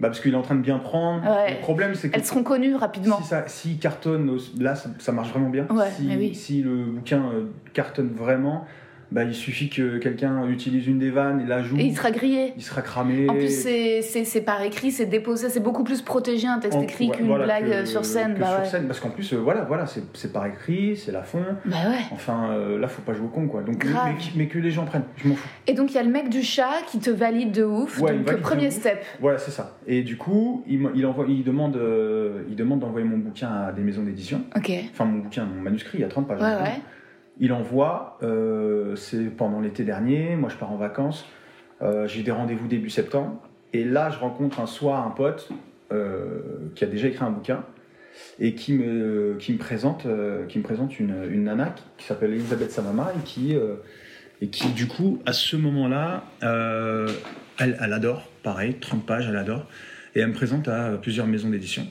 Bah, 0.00 0.08
parce 0.08 0.18
qu'il 0.20 0.32
est 0.32 0.36
en 0.36 0.42
train 0.42 0.56
de 0.56 0.60
bien 0.62 0.78
prendre. 0.78 1.22
Le 1.24 1.60
problème, 1.60 1.94
c'est 1.94 2.08
que. 2.10 2.16
elles 2.16 2.24
seront 2.24 2.42
connues 2.42 2.74
rapidement. 2.74 3.18
Si 3.22 3.28
ça, 3.28 3.44
cartonne, 3.80 4.36
là, 4.58 4.74
ça, 4.74 5.12
marche 5.12 5.28
vraiment 5.30 5.50
bien. 5.50 5.66
Oui. 5.70 6.34
si 6.34 6.62
le 6.62 6.84
bouquin 6.86 7.22
euh, 7.32 7.44
cartonne 7.74 8.10
vraiment, 8.12 8.64
bah, 9.14 9.22
il 9.22 9.34
suffit 9.34 9.68
que 9.70 9.98
quelqu'un 9.98 10.46
utilise 10.48 10.88
une 10.88 10.98
des 10.98 11.10
vannes 11.10 11.40
et 11.40 11.46
la 11.46 11.62
joue. 11.62 11.78
Et 11.78 11.84
il 11.84 11.96
sera 11.96 12.10
grillé. 12.10 12.52
il 12.56 12.62
sera 12.64 12.82
cramé. 12.82 13.28
En 13.30 13.34
plus, 13.34 13.48
c'est- 13.48 14.40
par 14.44 14.60
écrit, 14.62 14.90
c'est 14.90 15.06
déposé, 15.06 15.48
c'est 15.48 15.60
beaucoup 15.62 15.84
plus 15.84 16.02
protégé 16.02 16.48
un 16.48 16.58
texte 16.58 16.76
En- 16.76 16.82
écrit 16.82 17.10
qu'une 17.10 17.28
voilà, 17.28 17.44
blague 17.44 17.66
que- 17.66 17.70
euh, 17.70 17.84
sur 17.86 18.04
scène. 18.04 18.34
que 18.34 18.40
Bah 18.40 18.46
sur 18.50 18.58
ouais. 18.58 18.64
scène, 18.66 18.86
parce 18.88 18.98
qu'en 18.98 19.10
plus, 19.10 19.32
euh, 19.32 19.36
voilà, 19.36 19.62
voilà, 19.62 19.86
c'est 19.86 20.32
par 20.32 20.44
écrit, 20.46 20.96
c'est 20.96 21.12
la 21.12 21.22
fond. 21.22 21.44
Bah 21.64 21.76
ouais. 21.88 21.98
Enfin, 22.10 22.50
euh, 22.50 22.78
là, 22.78 22.88
faut 22.88 23.02
pas 23.02 23.14
jouer 23.14 23.26
au 23.26 23.28
con, 23.28 23.46
quoi. 23.46 23.62
Donc, 23.62 23.84
mais, 23.84 24.14
mais 24.36 24.46
que 24.48 24.58
les 24.58 24.72
gens 24.72 24.84
prennent, 24.84 25.04
je 25.16 25.28
m'en 25.28 25.36
fous. 25.36 25.48
Et 25.68 25.74
donc 25.74 25.92
il 25.92 25.94
y 25.94 25.98
a 25.98 26.02
le 26.02 26.10
mec 26.10 26.28
du 26.28 26.42
chat 26.42 26.82
qui 26.90 26.98
te 26.98 27.10
valide 27.10 27.52
de 27.52 27.62
ouf. 27.64 28.00
Ouais, 28.00 28.14
donc 28.18 28.40
premier 28.40 28.66
ouf. 28.66 28.74
step. 28.74 29.04
Voilà, 29.20 29.38
c'est 29.38 29.52
ça. 29.52 29.78
Et 29.86 30.02
du 30.02 30.16
coup, 30.16 30.64
il, 30.66 30.88
il 30.96 31.06
envoie, 31.06 31.24
il 31.28 31.44
demande, 31.44 31.76
euh, 31.76 32.42
il 32.50 32.56
demande 32.56 32.80
d'envoyer 32.80 33.06
mon 33.06 33.18
bouquin 33.18 33.48
à 33.68 33.72
des 33.72 33.82
maisons 33.82 34.02
d'édition. 34.02 34.42
Ok. 34.56 34.72
Enfin, 34.90 35.04
mon 35.04 35.20
bouquin, 35.20 35.44
mon 35.44 35.62
manuscrit, 35.62 35.98
il 35.98 36.00
y 36.00 36.04
a 36.04 36.08
30 36.08 36.26
pages. 36.26 36.40
Ouais 36.40 36.46
ouais. 36.46 36.80
Il 37.40 37.52
envoie, 37.52 38.18
euh, 38.22 38.94
c'est 38.94 39.24
pendant 39.24 39.60
l'été 39.60 39.82
dernier, 39.82 40.36
moi 40.36 40.48
je 40.48 40.56
pars 40.56 40.70
en 40.70 40.76
vacances, 40.76 41.26
euh, 41.82 42.06
j'ai 42.06 42.22
des 42.22 42.30
rendez-vous 42.30 42.68
début 42.68 42.90
septembre, 42.90 43.42
et 43.72 43.84
là 43.84 44.10
je 44.10 44.18
rencontre 44.18 44.60
un 44.60 44.66
soir 44.66 45.04
un 45.04 45.10
pote 45.10 45.48
euh, 45.92 46.40
qui 46.76 46.84
a 46.84 46.86
déjà 46.86 47.08
écrit 47.08 47.24
un 47.24 47.30
bouquin 47.30 47.64
et 48.38 48.54
qui 48.54 48.74
me, 48.74 49.36
présente, 49.58 50.06
qui 50.48 50.58
me 50.58 50.62
présente 50.62 51.00
une, 51.00 51.42
nana 51.42 51.70
qui, 51.70 51.82
qui 51.98 52.06
s'appelle 52.06 52.32
Elisabeth 52.32 52.70
Samama 52.70 53.12
et 53.18 53.24
qui, 53.24 53.56
et 54.40 54.46
qui 54.46 54.68
du 54.68 54.86
coup 54.86 55.18
à 55.26 55.32
ce 55.32 55.56
moment-là, 55.56 56.22
elle, 56.40 57.76
elle 57.82 57.92
adore, 57.92 58.28
pareil, 58.44 58.74
30 58.74 59.04
pages, 59.04 59.26
elle 59.28 59.36
adore, 59.36 59.66
et 60.14 60.20
elle 60.20 60.28
me 60.28 60.32
présente 60.32 60.68
à 60.68 60.92
plusieurs 61.02 61.26
maisons 61.26 61.50
d'édition. 61.50 61.88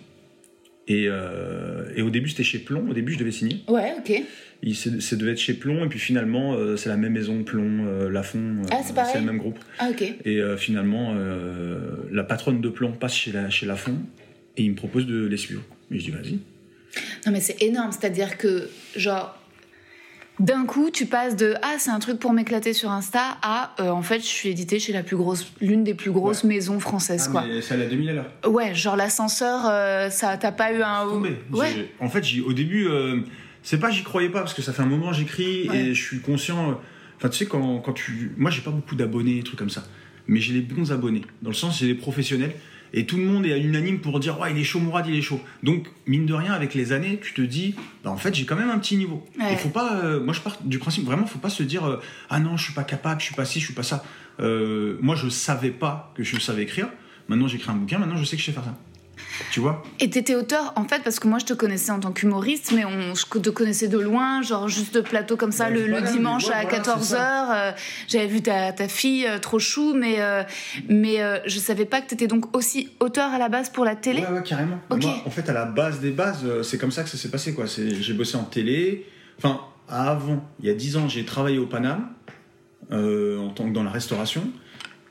Et, 0.87 1.05
euh, 1.07 1.85
et 1.95 2.01
au 2.01 2.09
début 2.09 2.29
c'était 2.29 2.43
chez 2.43 2.59
Plomb, 2.59 2.89
au 2.89 2.93
début 2.93 3.13
je 3.13 3.19
devais 3.19 3.31
signer. 3.31 3.61
Ouais 3.67 3.93
ok. 3.97 4.21
Il 4.65 4.75
c'est- 4.75 5.01
ça 5.01 5.15
devait 5.15 5.31
être 5.31 5.39
chez 5.39 5.53
Plomb, 5.53 5.83
et 5.83 5.87
puis 5.89 5.99
finalement, 5.99 6.53
euh, 6.55 6.77
c'est 6.77 6.87
la 6.89 6.95
même 6.97 7.11
maison, 7.13 7.43
Plomb, 7.43 7.85
euh, 7.85 8.09
Lafont, 8.09 8.39
euh, 8.63 8.67
Ah, 8.71 8.81
c'est 8.83 8.93
pareil 8.95 9.15
le 9.19 9.25
même 9.25 9.37
groupe. 9.37 9.59
Ah 9.79 9.89
ok. 9.91 10.01
Et 10.25 10.41
finalement, 10.57 11.15
la 12.11 12.23
patronne 12.23 12.61
de 12.61 12.69
Plomb 12.69 12.91
passe 12.93 13.15
chez, 13.15 13.31
la, 13.31 13.49
chez 13.49 13.65
Lafont, 13.65 13.97
et 14.57 14.63
il 14.63 14.71
me 14.71 14.75
propose 14.75 15.05
de 15.07 15.25
les 15.25 15.37
suivre. 15.37 15.63
Et 15.91 15.99
je 15.99 16.05
dis, 16.05 16.11
vas-y. 16.11 16.39
Non 17.25 17.31
mais 17.31 17.39
c'est 17.41 17.61
énorme, 17.61 17.91
c'est-à-dire 17.91 18.37
que 18.37 18.69
genre 18.95 19.37
d'un 20.39 20.65
coup 20.65 20.89
tu 20.91 21.05
passes 21.05 21.35
de 21.35 21.53
ah 21.61 21.75
c'est 21.77 21.91
un 21.91 21.99
truc 21.99 22.19
pour 22.19 22.33
m'éclater 22.33 22.73
sur 22.73 22.89
Insta 22.91 23.37
à 23.43 23.75
euh, 23.79 23.89
en 23.89 24.01
fait 24.01 24.19
je 24.19 24.25
suis 24.25 24.49
édité 24.49 24.79
chez 24.79 24.91
la 24.91 25.03
plus 25.03 25.15
grosse 25.15 25.51
l'une 25.61 25.83
des 25.83 25.93
plus 25.93 26.11
grosses 26.11 26.43
maisons 26.43 26.79
françaises 26.79 27.27
quoi. 27.27 27.43
Ah, 27.45 27.47
mais 27.47 27.61
c'est 27.61 27.75
à 27.75 27.77
la 27.77 27.85
2000 27.85 28.09
à 28.09 28.13
l'heure. 28.13 28.31
Ouais 28.47 28.73
genre 28.73 28.95
l'ascenseur 28.95 29.61
euh, 29.69 30.09
ça 30.09 30.35
t'as 30.37 30.51
pas 30.51 30.73
eu 30.73 30.81
un 30.81 31.05
Tombé. 31.07 31.37
ouais 31.51 31.71
J'ai- 31.75 31.93
En 31.99 32.09
fait, 32.09 32.23
j'y- 32.23 32.41
au 32.41 32.51
début, 32.53 32.87
euh, 32.87 33.19
c'est 33.61 33.79
pas 33.79 33.91
j'y 33.91 34.03
croyais 34.03 34.29
pas, 34.29 34.39
parce 34.39 34.53
que 34.55 34.61
ça 34.63 34.73
fait 34.73 34.81
un 34.81 34.87
moment 34.87 35.13
j'écris, 35.13 35.69
Ouais. 35.69 35.77
et 35.77 35.93
je 35.93 36.01
suis 36.03 36.19
conscient. 36.19 36.79
Enfin, 37.17 37.29
tu 37.29 37.37
sais, 37.37 37.45
quand, 37.45 37.77
quand 37.79 37.93
tu. 37.93 38.31
Moi, 38.35 38.49
j'ai 38.51 38.61
pas 38.61 38.71
beaucoup 38.71 38.95
d'abonnés, 38.95 39.35
des 39.35 39.43
trucs 39.43 39.59
comme 39.59 39.69
ça. 39.69 39.83
Mais 40.27 40.39
j'ai 40.41 40.53
les 40.53 40.61
bons 40.61 40.91
abonnés. 40.91 41.21
Dans 41.41 41.49
le 41.51 41.55
sens, 41.55 41.79
j'ai 41.79 41.85
les 41.87 41.95
professionnels. 41.95 42.53
Et 42.95 43.05
tout 43.05 43.17
le 43.17 43.23
monde 43.23 43.45
est 43.45 43.59
unanime 43.59 43.99
pour 43.99 44.19
dire 44.19 44.39
Ouais, 44.39 44.51
il 44.51 44.57
est 44.57 44.63
chaud, 44.63 44.79
Mourad, 44.79 45.07
il 45.07 45.15
est 45.15 45.21
chaud. 45.21 45.41
Donc, 45.63 45.87
mine 46.05 46.25
de 46.25 46.33
rien, 46.33 46.53
avec 46.53 46.75
les 46.75 46.91
années, 46.91 47.19
tu 47.21 47.33
te 47.33 47.41
dis 47.41 47.73
bah, 48.03 48.11
En 48.11 48.17
fait, 48.17 48.35
j'ai 48.35 48.45
quand 48.45 48.55
même 48.55 48.69
un 48.69 48.77
petit 48.77 48.97
niveau. 48.97 49.25
Ouais. 49.39 49.51
Il 49.51 49.57
faut 49.57 49.69
pas. 49.69 49.95
euh, 50.03 50.23
moi, 50.23 50.33
je 50.33 50.41
pars 50.41 50.57
du 50.63 50.77
principe, 50.77 51.03
vraiment, 51.05 51.25
faut 51.25 51.39
pas 51.39 51.49
se 51.49 51.63
dire 51.63 51.85
euh, 51.85 51.99
Ah 52.29 52.39
non, 52.39 52.55
je 52.55 52.65
suis 52.65 52.73
pas 52.73 52.83
capable, 52.83 53.19
je 53.19 53.25
suis 53.25 53.35
pas 53.35 53.45
ci, 53.45 53.59
je 53.59 53.65
suis 53.65 53.73
pas 53.73 53.83
ça. 53.83 54.03
Euh, 54.39 54.97
moi, 55.01 55.15
je 55.15 55.27
savais 55.29 55.71
pas 55.71 56.13
que 56.15 56.23
je 56.23 56.39
savais 56.39 56.63
écrire. 56.63 56.87
Maintenant, 57.29 57.47
j'écris 57.47 57.71
un 57.71 57.75
bouquin. 57.75 57.97
Maintenant, 57.97 58.17
je 58.17 58.25
sais 58.25 58.35
que 58.35 58.41
je 58.41 58.45
sais 58.47 58.51
faire 58.51 58.63
ça. 58.63 58.77
Tu 59.51 59.59
vois? 59.59 59.83
Et 59.99 60.09
t'étais 60.09 60.35
auteur, 60.35 60.73
en 60.75 60.85
fait, 60.85 61.03
parce 61.03 61.19
que 61.19 61.27
moi 61.27 61.39
je 61.39 61.45
te 61.45 61.53
connaissais 61.53 61.91
en 61.91 61.99
tant 61.99 62.11
qu'humoriste, 62.11 62.71
mais 62.73 62.85
on, 62.85 63.15
je 63.15 63.25
te 63.25 63.49
connaissais 63.49 63.87
de 63.87 63.97
loin, 63.99 64.41
genre 64.41 64.67
juste 64.67 64.93
de 64.95 65.01
plateau 65.01 65.37
comme 65.37 65.51
ça 65.51 65.69
le, 65.69 66.01
dimanche 66.01 66.47
ouais, 66.47 66.53
à 66.53 66.63
voilà, 66.63 66.79
14h. 66.79 67.75
J'avais 68.07 68.27
vu 68.27 68.41
ta, 68.41 68.71
ta 68.71 68.87
fille 68.87 69.25
euh, 69.25 69.39
trop 69.39 69.59
chou, 69.59 69.93
mais, 69.95 70.15
euh, 70.19 70.43
mais 70.89 71.21
euh, 71.21 71.39
je 71.45 71.59
savais 71.59 71.85
pas 71.85 72.01
que 72.01 72.07
t'étais 72.07 72.27
donc 72.27 72.55
aussi 72.55 72.89
auteur 72.99 73.31
à 73.31 73.37
la 73.37 73.49
base 73.49 73.69
pour 73.69 73.85
la 73.85 73.95
télé? 73.95 74.21
Ouais, 74.21 74.29
ouais, 74.29 74.43
carrément. 74.43 74.79
Moi, 74.89 75.21
en 75.25 75.29
fait, 75.29 75.49
à 75.49 75.53
la 75.53 75.65
base 75.65 75.99
des 75.99 76.11
bases, 76.11 76.43
euh, 76.45 76.63
c'est 76.63 76.77
comme 76.77 76.91
ça 76.91 77.03
que 77.03 77.09
ça 77.09 77.17
s'est 77.17 77.29
passé, 77.29 77.53
quoi. 77.53 77.65
J'ai 77.65 78.13
bossé 78.13 78.37
en 78.37 78.43
télé. 78.43 79.05
Enfin, 79.37 79.61
avant, 79.87 80.43
il 80.59 80.67
y 80.67 80.69
a 80.69 80.73
10 80.73 80.97
ans, 80.97 81.09
j'ai 81.09 81.25
travaillé 81.25 81.57
au 81.57 81.65
Paname, 81.65 82.09
euh, 82.91 83.39
en 83.39 83.49
tant 83.49 83.67
que 83.67 83.73
dans 83.73 83.83
la 83.83 83.91
restauration. 83.91 84.43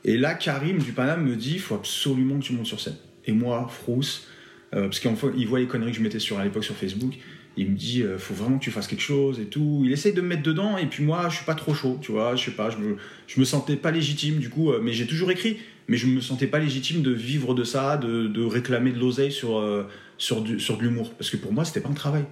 Et 0.03 0.17
là, 0.17 0.33
Karim 0.33 0.79
du 0.79 0.91
Paname 0.91 1.23
me 1.23 1.35
dit, 1.35 1.53
il 1.53 1.59
faut 1.59 1.75
absolument 1.75 2.39
que 2.39 2.43
tu 2.43 2.53
montes 2.53 2.65
sur 2.65 2.79
scène. 2.79 2.97
Et 3.25 3.31
moi, 3.31 3.67
Frousse, 3.69 4.27
euh, 4.73 4.83
parce 4.83 4.99
qu'il 4.99 5.47
voit 5.47 5.59
les 5.59 5.67
conneries 5.67 5.91
que 5.91 5.97
je 5.97 6.03
mettais 6.03 6.19
sur, 6.19 6.39
à 6.39 6.43
l'époque 6.43 6.63
sur 6.63 6.75
Facebook, 6.75 7.13
il 7.55 7.69
me 7.69 7.75
dit, 7.75 8.01
euh, 8.01 8.17
faut 8.17 8.33
vraiment 8.33 8.57
que 8.57 8.63
tu 8.63 8.71
fasses 8.71 8.87
quelque 8.87 9.01
chose 9.01 9.39
et 9.39 9.45
tout. 9.45 9.83
Il 9.85 9.91
essaye 9.91 10.13
de 10.13 10.21
me 10.21 10.27
mettre 10.27 10.43
dedans, 10.43 10.77
et 10.77 10.87
puis 10.87 11.03
moi, 11.03 11.29
je 11.29 11.35
suis 11.35 11.45
pas 11.45 11.55
trop 11.55 11.73
chaud, 11.73 11.99
tu 12.01 12.11
vois. 12.11 12.35
Je 12.35 12.45
sais 12.45 12.51
pas, 12.51 12.69
je 12.69 12.77
me, 12.77 12.97
je 13.27 13.39
me 13.39 13.45
sentais 13.45 13.75
pas 13.75 13.91
légitime, 13.91 14.37
du 14.37 14.49
coup, 14.49 14.71
euh, 14.71 14.79
mais 14.81 14.93
j'ai 14.93 15.05
toujours 15.05 15.29
écrit 15.31 15.57
mais 15.87 15.97
je 15.97 16.07
me 16.07 16.21
sentais 16.21 16.47
pas 16.47 16.59
légitime 16.59 17.01
de 17.01 17.11
vivre 17.11 17.53
de 17.53 17.63
ça, 17.63 17.97
de, 17.97 18.27
de 18.27 18.43
réclamer 18.43 18.91
de 18.91 18.99
l'oseille 18.99 19.31
sur, 19.31 19.57
euh, 19.57 19.87
sur, 20.17 20.41
du, 20.41 20.59
sur 20.59 20.77
de 20.77 20.83
l'humour. 20.83 21.13
Parce 21.13 21.29
que 21.29 21.37
pour 21.37 21.51
moi, 21.51 21.65
c'était 21.65 21.81
pas 21.81 21.89
un 21.89 21.93
travail. 21.93 22.25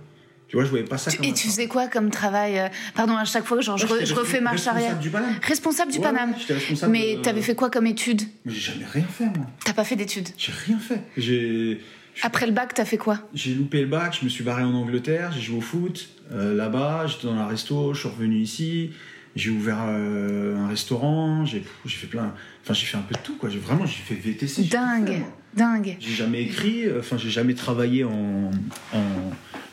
Tu 0.52 0.58
vois, 0.58 0.66
je 0.66 0.70
voyais 0.70 0.84
pas 0.84 0.98
ça 0.98 1.16
comme 1.16 1.24
Et 1.26 1.32
tu 1.32 1.48
faisais 1.48 1.68
quoi 1.68 1.88
comme 1.88 2.10
travail 2.10 2.60
euh, 2.60 2.68
Pardon, 2.94 3.16
à 3.16 3.24
chaque 3.24 3.46
fois 3.46 3.62
genre, 3.62 3.78
je, 3.78 3.86
Ouais, 3.88 3.94
j'étais 3.94 4.06
je 4.08 4.14
refais 4.16 4.42
marche 4.42 4.68
arrière. 4.68 5.00
du. 5.00 5.10
Responsable 5.44 5.94
du 5.94 6.00
Ouais, 6.00 6.04
Paname. 6.04 6.34
responsable 6.50 6.92
Mais 6.92 7.16
de- 7.16 7.22
t'avais 7.22 7.42
fait 7.42 7.56
quoi 7.56 7.70
comme 7.70 7.88
études 7.88 8.24
Mais 8.44 8.52
j'ai 8.52 8.74
jamais 8.74 8.84
rien 8.86 9.06
fait, 9.06 9.24
moi. 9.28 9.48
T'as 9.64 9.72
pas 9.72 9.86
fait 9.86 9.96
d'études. 9.96 10.28
J'ai 10.38 10.52
rien 10.68 10.78
fait. 10.78 11.02
J'ai. 11.16 11.80
Après 12.22 12.48
le 12.48 12.52
bac, 12.52 12.74
t'as 12.74 12.84
fait 12.84 12.98
quoi 12.98 13.20
J'ai 13.34 13.54
loupé 13.54 13.80
le 13.80 13.88
bac, 13.88 14.18
je 14.20 14.26
me 14.26 14.30
suis 14.30 14.44
barré 14.44 14.64
en 14.64 14.74
Angleterre, 14.74 15.32
j'ai 15.32 15.40
joué 15.40 15.60
au 15.60 15.62
foot 15.62 16.10
euh, 16.34 16.54
là-bas, 16.54 17.08
j'étais 17.08 17.28
dans 17.28 17.36
un 17.36 17.48
resto, 17.48 17.94
je 17.94 18.02
suis 18.02 18.10
revenu 18.10 18.36
ici, 18.42 18.92
j'ai 19.38 19.52
ouvert 19.52 19.78
euh, 19.88 20.58
un 20.58 20.68
restaurant, 20.68 21.46
j'ai 21.46 21.64
fait 21.86 22.08
plein. 22.08 22.34
Enfin, 22.66 22.74
j'ai 22.74 22.86
fait 22.88 22.98
un 22.98 23.02
peu 23.04 23.14
de 23.16 23.20
tout, 23.22 23.38
quoi. 23.38 23.50
J'ai 23.50 23.60
vraiment, 23.60 23.86
j'ai 23.86 24.02
fait 24.04 24.16
VTC. 24.16 24.64
fait, 25.08 25.24
Dingue. 25.56 25.98
J'ai 26.00 26.14
jamais 26.14 26.44
écrit, 26.44 26.86
euh, 26.86 27.00
enfin, 27.00 27.18
j'ai 27.18 27.30
jamais 27.30 27.54
travaillé 27.54 28.04
en, 28.04 28.52
en, 28.94 29.02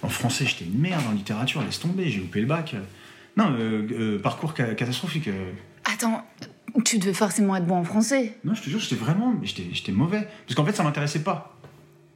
en 0.03 0.09
français, 0.09 0.45
j'étais 0.47 0.64
une 0.64 0.79
merde, 0.79 1.03
en 1.09 1.12
littérature, 1.12 1.62
laisse 1.62 1.79
tomber, 1.81 2.09
j'ai 2.11 2.19
loupé 2.21 2.41
le 2.41 2.47
bac. 2.47 2.75
Non, 3.37 3.55
euh, 3.59 3.87
euh, 3.93 4.19
parcours 4.19 4.55
ca- 4.57 4.75
catastrophique. 4.75 5.29
Attends, 5.85 6.25
tu 6.85 6.99
devais 6.99 7.14
forcément 7.14 7.55
être 7.57 7.67
bon 7.67 7.77
en 7.77 7.85
français. 7.85 8.37
Non, 8.45 8.55
je 8.55 8.62
te 8.62 8.71
jure, 8.71 8.81
j'étais 8.81 8.97
vraiment, 8.97 9.35
j'étais 9.45 9.64
j'étais 9.73 9.93
mauvais. 9.93 10.27
Parce 10.47 10.55
qu'en 10.57 10.64
fait, 10.64 10.73
ça 10.75 10.83
m'intéressait 10.83 11.23
pas. 11.23 11.57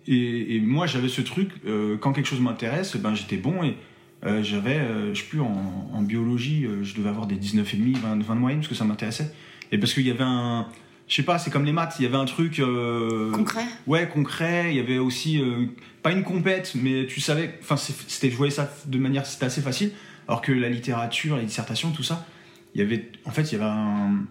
Et, 0.08 0.56
et 0.56 0.60
moi, 0.60 0.86
j'avais 0.88 1.08
ce 1.08 1.20
truc, 1.20 1.50
euh, 1.64 1.96
quand 1.96 2.12
quelque 2.12 2.26
chose 2.26 2.40
m'intéresse, 2.40 2.96
ben 2.96 3.14
j'étais 3.14 3.36
bon 3.36 3.62
et 3.62 3.76
euh, 4.24 4.42
j'avais, 4.42 4.78
euh, 4.78 5.14
je 5.14 5.20
sais 5.20 5.28
plus, 5.28 5.40
en, 5.40 5.90
en 5.92 6.02
biologie, 6.02 6.66
je 6.82 6.94
devais 6.96 7.08
avoir 7.08 7.26
des 7.28 7.36
19,5, 7.36 7.96
20, 7.98 8.22
20 8.24 8.34
de 8.34 8.40
moyenne 8.40 8.58
parce 8.60 8.68
que 8.68 8.74
ça 8.74 8.84
m'intéressait. 8.84 9.32
Et 9.70 9.78
parce 9.78 9.94
qu'il 9.94 10.06
y 10.06 10.10
avait 10.10 10.24
un, 10.24 10.66
je 11.08 11.14
sais 11.16 11.22
pas, 11.22 11.38
c'est 11.38 11.50
comme 11.50 11.64
les 11.64 11.72
maths, 11.72 11.96
il 11.98 12.02
y 12.02 12.06
avait 12.06 12.16
un 12.16 12.24
truc. 12.24 12.58
euh, 12.58 13.30
Concret 13.32 13.64
Ouais, 13.86 14.08
concret. 14.08 14.70
Il 14.70 14.76
y 14.76 14.80
avait 14.80 14.98
aussi, 14.98 15.40
euh, 15.40 15.66
pas 16.02 16.12
une 16.12 16.22
compète, 16.22 16.72
mais 16.74 17.06
tu 17.06 17.20
savais, 17.20 17.58
enfin, 17.60 17.76
c'était, 17.76 18.30
je 18.30 18.36
voyais 18.36 18.52
ça 18.52 18.72
de 18.86 18.98
manière, 18.98 19.26
c'était 19.26 19.46
assez 19.46 19.60
facile. 19.60 19.92
Alors 20.28 20.40
que 20.40 20.52
la 20.52 20.68
littérature, 20.68 21.36
les 21.36 21.44
dissertations, 21.44 21.90
tout 21.90 22.02
ça, 22.04 22.26
il 22.74 22.80
y 22.80 22.84
avait, 22.84 23.10
en 23.24 23.30
fait, 23.30 23.42
il 23.42 23.52
y 23.52 23.54
avait 23.56 23.64
un, 23.70 24.24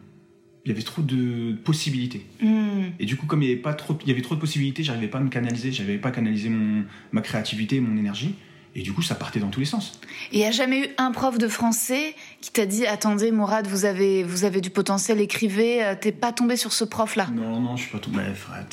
il 0.65 0.69
y 0.69 0.71
avait 0.71 0.81
trop 0.83 1.01
de 1.01 1.53
possibilités. 1.63 2.25
Hmm. 2.41 2.85
Et 2.99 3.05
du 3.05 3.17
coup, 3.17 3.25
comme 3.25 3.43
il 3.43 3.49
y 3.49 3.51
avait 3.51 3.61
pas 3.61 3.73
trop, 3.73 3.97
il 4.01 4.07
y 4.07 4.11
avait 4.11 4.21
trop 4.21 4.35
de 4.35 4.39
possibilités, 4.39 4.83
j'arrivais 4.83 5.07
pas 5.07 5.17
à 5.17 5.21
me 5.21 5.29
canaliser, 5.29 5.71
j'arrivais 5.71 5.97
pas 5.97 6.09
à 6.09 6.11
canaliser 6.11 6.49
mon, 6.49 6.83
ma 7.11 7.21
créativité, 7.21 7.79
mon 7.79 7.97
énergie. 7.97 8.35
Et 8.73 8.83
du 8.83 8.93
coup, 8.93 9.01
ça 9.01 9.15
partait 9.15 9.41
dans 9.41 9.49
tous 9.49 9.59
les 9.59 9.65
sens. 9.65 9.99
Et 10.31 10.37
il 10.37 10.39
n'y 10.39 10.45
a 10.45 10.51
jamais 10.51 10.85
eu 10.85 10.87
un 10.97 11.11
prof 11.11 11.37
de 11.37 11.49
français 11.49 12.15
qui 12.41 12.51
t'a 12.51 12.65
dit 12.65 12.85
Attendez, 12.85 13.31
Mourad, 13.31 13.67
vous 13.67 13.85
avez, 13.85 14.23
vous 14.23 14.43
avez 14.45 14.61
du 14.61 14.69
potentiel, 14.69 15.21
écrivez. 15.21 15.83
euh, 15.83 15.95
T'es 15.99 16.11
pas 16.11 16.31
tombé 16.31 16.55
sur 16.57 16.73
ce 16.73 16.83
prof-là 16.83 17.27
Non, 17.33 17.59
non, 17.59 17.75
je 17.77 17.83
suis 17.83 17.91
pas 17.91 17.99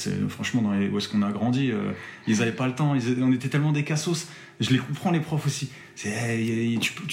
sais, 0.05 0.11
franchement, 0.29 0.63
dans 0.63 0.71
où 0.73 0.99
est-ce 0.99 1.09
qu'on 1.09 1.23
a 1.23 1.31
grandi, 1.31 1.71
euh, 1.71 1.93
ils 2.27 2.41
avaient 2.43 2.53
pas 2.53 2.67
le 2.67 2.75
temps. 2.75 2.95
On 3.21 3.33
était 3.33 3.49
tellement 3.49 3.73
des 3.73 3.85
cassos. 3.85 4.27
Je 4.61 4.71
les 4.71 4.79
comprends, 4.79 5.11
les 5.13 5.21
profs 5.21 5.47
aussi. 5.47 5.69
C'est 5.95 6.11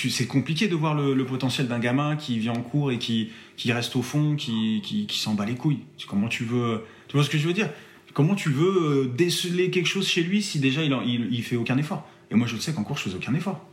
c'est 0.10 0.28
compliqué 0.28 0.68
de 0.68 0.76
voir 0.76 0.96
le, 0.96 1.14
le 1.14 1.26
potentiel 1.26 1.68
d'un 1.68 1.80
gamin 1.80 2.16
qui 2.16 2.40
vient 2.40 2.54
en 2.54 2.62
cours 2.62 2.92
et 2.92 2.98
qui, 3.00 3.32
qui 3.58 3.72
reste 3.72 3.96
au 3.96 4.02
fond, 4.02 4.36
qui, 4.36 4.82
qui, 4.84 5.06
s'en 5.20 5.34
bat 5.34 5.46
les 5.46 5.56
couilles. 5.56 5.80
Comment 6.08 6.28
tu 6.28 6.44
veux. 6.44 6.84
Tu 7.08 7.18
vois 7.18 7.24
ce 7.26 7.30
que 7.30 7.38
je 7.38 7.48
veux 7.48 7.54
dire? 7.54 7.70
Comment 8.14 8.36
tu 8.36 8.50
veux 8.50 9.04
euh, 9.04 9.14
déceler 9.16 9.70
quelque 9.72 9.88
chose 9.88 10.08
chez 10.08 10.24
lui 10.24 10.42
si 10.42 10.60
déjà 10.60 10.82
il, 10.84 10.94
en- 10.94 11.02
il, 11.02 11.34
fait 11.44 11.58
aucun 11.58 11.78
effort? 11.78 12.08
Et 12.32 12.36
moi, 12.36 12.48
je 12.48 12.56
sais 12.58 12.72
qu'en 12.74 12.84
cours, 12.84 12.98
je 12.98 13.04
faisais 13.04 13.16
aucun 13.18 13.34
effort. 13.36 13.64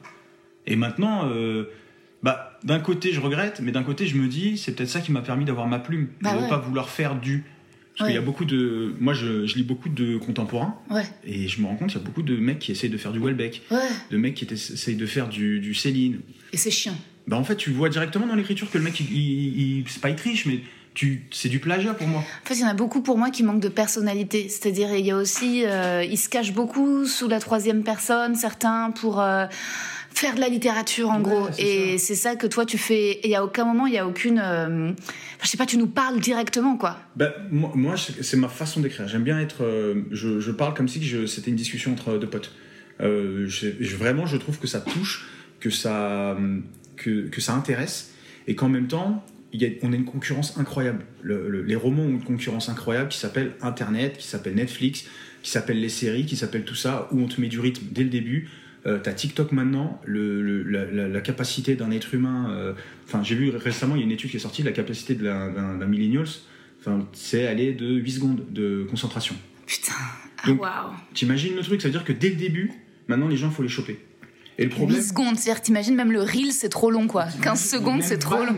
Et 0.66 0.76
maintenant, 0.76 1.28
bah, 2.22 2.58
d'un 2.64 2.78
côté, 2.80 3.12
je 3.12 3.20
regrette, 3.20 3.60
mais 3.60 3.72
d'un 3.72 3.82
côté, 3.82 4.06
je 4.06 4.16
me 4.16 4.28
dis, 4.28 4.56
c'est 4.58 4.72
peut-être 4.72 4.88
ça 4.90 5.00
qui 5.00 5.10
m'a 5.12 5.22
permis 5.22 5.44
d'avoir 5.44 5.66
ma 5.66 5.78
plume, 5.78 6.08
Bah 6.20 6.32
de 6.32 6.36
ne 6.38 6.42
ouais. 6.42 6.48
pas 6.48 6.58
vouloir 6.58 6.88
faire 6.88 7.16
du. 7.18 7.44
Parce 7.98 8.08
qu'il 8.08 8.14
y 8.14 8.18
a 8.18 8.22
beaucoup 8.22 8.44
de. 8.46 8.94
Moi, 9.00 9.12
je, 9.12 9.44
je 9.44 9.54
lis 9.56 9.64
beaucoup 9.64 9.88
de 9.90 10.16
contemporains, 10.16 10.76
Ouais, 10.90 11.04
et 11.24 11.46
je 11.48 11.60
me 11.60 11.66
rends 11.66 11.76
compte 11.76 11.90
qu'il 11.90 11.98
y 12.00 12.02
a 12.02 12.06
beaucoup 12.06 12.22
de 12.22 12.36
mecs 12.36 12.58
qui 12.58 12.72
essayent 12.72 12.88
de 12.90 12.96
faire 12.96 13.12
du 13.12 13.18
Welbeck, 13.18 13.62
ouais. 13.70 13.78
de 14.10 14.16
mecs 14.16 14.34
qui 14.34 14.46
essayent 14.50 14.96
de 14.96 15.06
faire 15.06 15.28
du, 15.28 15.60
du 15.60 15.74
Céline. 15.74 16.20
Et 16.54 16.56
c'est 16.56 16.70
chiant. 16.70 16.96
Bah, 17.28 17.36
en 17.36 17.44
fait, 17.44 17.56
tu 17.56 17.70
vois 17.70 17.88
directement 17.90 18.26
dans 18.26 18.34
l'écriture 18.34 18.70
que 18.70 18.78
le 18.78 18.84
mec, 18.84 18.98
il, 19.00 19.12
il, 19.12 19.78
il- 19.80 19.84
c'est 19.88 20.00
pas 20.00 20.08
il 20.08 20.16
triche, 20.16 20.46
mais 20.46 20.60
tu, 20.94 21.24
c'est 21.30 21.48
du 21.50 21.58
plagiat 21.58 21.92
pour 21.94 22.06
moi. 22.08 22.20
En 22.20 22.46
fait, 22.48 22.54
il 22.54 22.60
y 22.60 22.64
en 22.64 22.68
a 22.68 22.74
beaucoup 22.74 23.02
pour 23.02 23.18
moi 23.18 23.30
qui 23.30 23.42
manquent 23.42 23.60
de 23.62 23.68
personnalité. 23.68 24.48
C'est-à-dire, 24.48 24.94
il 24.94 25.04
y 25.04 25.10
a 25.10 25.16
aussi, 25.16 25.64
euh, 25.66 26.02
ils 26.02 26.18
se 26.18 26.28
cachent 26.30 26.52
beaucoup 26.54 27.04
sous 27.04 27.28
la 27.28 27.40
troisième 27.40 27.82
personne, 27.84 28.34
certains 28.36 28.90
pour 28.90 29.20
euh, 29.20 29.44
faire 30.14 30.34
de 30.34 30.40
la 30.40 30.48
littérature 30.48 31.10
en 31.10 31.16
Ouais, 31.18 31.22
gros. 31.22 31.48
Et 31.58 31.98
c'est 31.98 32.14
ça 32.14 32.36
que 32.36 32.46
toi 32.46 32.64
tu 32.66 32.78
fais. 32.78 33.10
Et 33.12 33.26
il 33.26 33.30
y 33.30 33.34
a 33.34 33.44
aucun 33.44 33.64
moment, 33.64 33.86
il 33.86 33.94
y 33.94 33.98
a 33.98 34.06
aucune, 34.06 34.38
euh, 34.42 34.90
enfin, 34.90 34.94
je 35.42 35.48
sais 35.48 35.56
pas, 35.56 35.66
tu 35.66 35.76
nous 35.76 35.86
parles 35.86 36.20
directement 36.20 36.76
quoi. 36.76 36.98
Bah, 37.16 37.34
moi, 37.50 37.70
moi, 37.74 37.94
c'est 37.96 38.36
ma 38.36 38.48
façon 38.48 38.80
d'écrire. 38.80 39.08
J'aime 39.08 39.24
bien 39.24 39.38
être. 39.40 39.64
euh, 39.64 40.02
je, 40.10 40.40
je 40.40 40.50
parle 40.52 40.74
comme 40.74 40.88
si 40.88 41.00
c'était 41.26 41.50
une 41.50 41.56
discussion 41.56 41.92
entre 41.92 42.18
deux 42.18 42.28
potes. 42.28 42.52
Euh, 43.00 43.46
je- 43.48 43.68
je- 43.80 43.96
vraiment, 43.96 44.26
je 44.26 44.36
trouve 44.36 44.58
que 44.58 44.66
ça 44.66 44.80
touche, 44.80 45.28
que 45.60 45.70
ça, 45.70 46.36
que, 46.96 47.28
que 47.28 47.40
ça 47.40 47.54
intéresse, 47.54 48.12
et 48.46 48.54
qu'en 48.54 48.68
même 48.68 48.86
temps, 48.86 49.24
il 49.52 49.62
y 49.62 49.66
a, 49.66 49.70
on 49.82 49.92
a 49.92 49.96
une 49.96 50.04
concurrence 50.04 50.56
incroyable. 50.58 51.04
Le- 51.22 51.48
le- 51.48 51.62
les 51.62 51.74
romans 51.74 52.02
ont 52.04 52.08
une 52.10 52.22
concurrence 52.22 52.68
incroyable 52.68 53.08
qui 53.08 53.18
s'appelle 53.18 53.52
Internet, 53.60 54.16
qui 54.18 54.26
s'appelle 54.28 54.54
Netflix, 54.54 55.04
qui 55.42 55.50
s'appelle 55.50 55.80
les 55.80 55.88
séries, 55.88 56.26
qui 56.26 56.36
s'appelle 56.36 56.64
tout 56.64 56.74
ça, 56.76 57.08
où 57.10 57.20
on 57.20 57.26
te 57.26 57.40
met 57.40 57.48
du 57.48 57.58
rythme 57.60 57.86
dès 57.90 58.04
le 58.04 58.10
début. 58.10 58.48
Euh, 58.86 58.98
T'as 59.00 59.12
TikTok 59.12 59.52
maintenant, 59.52 60.00
le, 60.04 60.42
le- 60.42 61.08
la, 61.08 61.20
capacité 61.20 61.76
d'un 61.76 61.90
être 61.92 62.14
humain. 62.14 62.50
euh, 62.50 62.72
Enfin, 63.06 63.22
j'ai 63.22 63.34
vu 63.36 63.50
récemment, 63.50 63.94
il 63.94 63.98
y 63.98 64.02
a 64.02 64.04
une 64.06 64.10
étude 64.12 64.30
qui 64.30 64.36
est 64.36 64.40
sortie, 64.40 64.62
la 64.62 64.72
capacité 64.72 65.14
de 65.14 65.24
la- 65.24 65.48
d'un 65.50 65.76
d'un 65.76 65.86
millennials, 65.86 66.26
enfin, 66.80 67.06
c'est 67.12 67.46
aller 67.46 67.72
de 67.74 67.86
8 67.94 68.10
secondes 68.10 68.44
de 68.50 68.84
concentration. 68.90 69.36
Putain. 69.66 69.92
Ah, 70.42 70.46
Donc, 70.48 70.60
waouh. 70.62 70.90
T'imagines 71.14 71.54
le 71.54 71.62
truc, 71.62 71.80
ça 71.80 71.88
veut 71.88 71.92
dire 71.92 72.04
que 72.04 72.12
dès 72.12 72.30
le 72.30 72.34
début, 72.36 72.72
maintenant 73.06 73.28
les 73.28 73.36
gens, 73.36 73.48
il 73.48 73.54
faut 73.54 73.62
les 73.62 73.68
choper. 73.68 73.98
Et 74.58 74.64
le 74.64 74.70
8 74.70 74.74
problème. 74.76 75.00
secondes, 75.02 75.36
c'est-à-dire 75.38 75.62
t'imagines 75.62 75.94
même 75.94 76.10
le 76.12 76.20
reel 76.20 76.52
c'est 76.52 76.68
trop 76.68 76.90
long 76.90 77.06
quoi. 77.06 77.26
15 77.40 77.64
secondes 77.64 78.02
c'est 78.02 78.18
trop 78.18 78.44
long. 78.44 78.56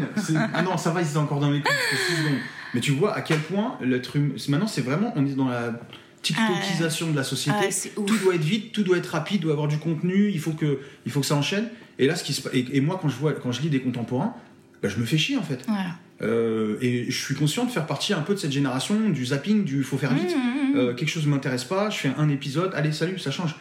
Ah 0.54 0.62
non, 0.62 0.76
ça 0.78 0.90
va, 0.90 1.02
ils 1.02 1.08
étaient 1.08 1.18
encore 1.18 1.38
dans 1.40 1.50
les 1.50 1.60
coups, 1.60 1.74
c'est 1.90 1.96
six 2.14 2.20
secondes. 2.22 2.38
Mais 2.72 2.80
tu 2.80 2.90
vois 2.92 3.14
à 3.14 3.20
quel 3.20 3.38
point 3.40 3.78
l'être 3.82 4.16
humain. 4.16 4.34
Maintenant, 4.48 4.66
c'est 4.66 4.80
vraiment. 4.80 5.12
On 5.16 5.24
est 5.24 5.34
dans 5.36 5.48
la 5.48 5.78
TikTokisation 6.24 7.10
de 7.10 7.16
la 7.16 7.22
société. 7.22 7.56
Ah, 7.60 7.90
tout 7.94 8.18
doit 8.18 8.34
être 8.34 8.42
vite, 8.42 8.72
tout 8.72 8.82
doit 8.82 8.96
être 8.96 9.06
rapide, 9.06 9.42
doit 9.42 9.52
avoir 9.52 9.68
du 9.68 9.78
contenu, 9.78 10.30
il 10.30 10.40
faut 10.40 10.52
que, 10.52 10.80
il 11.06 11.12
faut 11.12 11.20
que 11.20 11.26
ça 11.26 11.36
enchaîne. 11.36 11.68
Et 11.98 12.06
là, 12.06 12.16
ce 12.16 12.24
qui 12.24 12.32
se 12.32 12.48
et, 12.52 12.66
et 12.72 12.80
moi, 12.80 12.98
quand 13.00 13.08
je, 13.08 13.16
vois, 13.16 13.32
quand 13.32 13.52
je 13.52 13.62
lis 13.62 13.70
des 13.70 13.80
contemporains, 13.80 14.34
bah, 14.82 14.88
je 14.88 14.98
me 14.98 15.04
fais 15.04 15.18
chier 15.18 15.36
en 15.36 15.42
fait. 15.42 15.64
Voilà. 15.66 15.96
Euh, 16.22 16.76
et 16.80 17.10
je 17.10 17.24
suis 17.24 17.34
conscient 17.34 17.64
de 17.64 17.70
faire 17.70 17.86
partie 17.86 18.12
un 18.12 18.20
peu 18.20 18.34
de 18.34 18.38
cette 18.38 18.52
génération 18.52 19.10
du 19.10 19.26
zapping, 19.26 19.64
du 19.64 19.82
faut 19.82 19.98
faire 19.98 20.14
vite. 20.14 20.34
Mmh, 20.36 20.40
mmh, 20.40 20.72
mmh. 20.72 20.76
Euh, 20.76 20.94
quelque 20.94 21.08
chose 21.08 21.26
ne 21.26 21.30
m'intéresse 21.30 21.64
pas, 21.64 21.90
je 21.90 21.98
fais 21.98 22.12
un 22.16 22.28
épisode, 22.28 22.72
allez, 22.74 22.92
salut, 22.92 23.18
ça 23.18 23.30
change. 23.30 23.56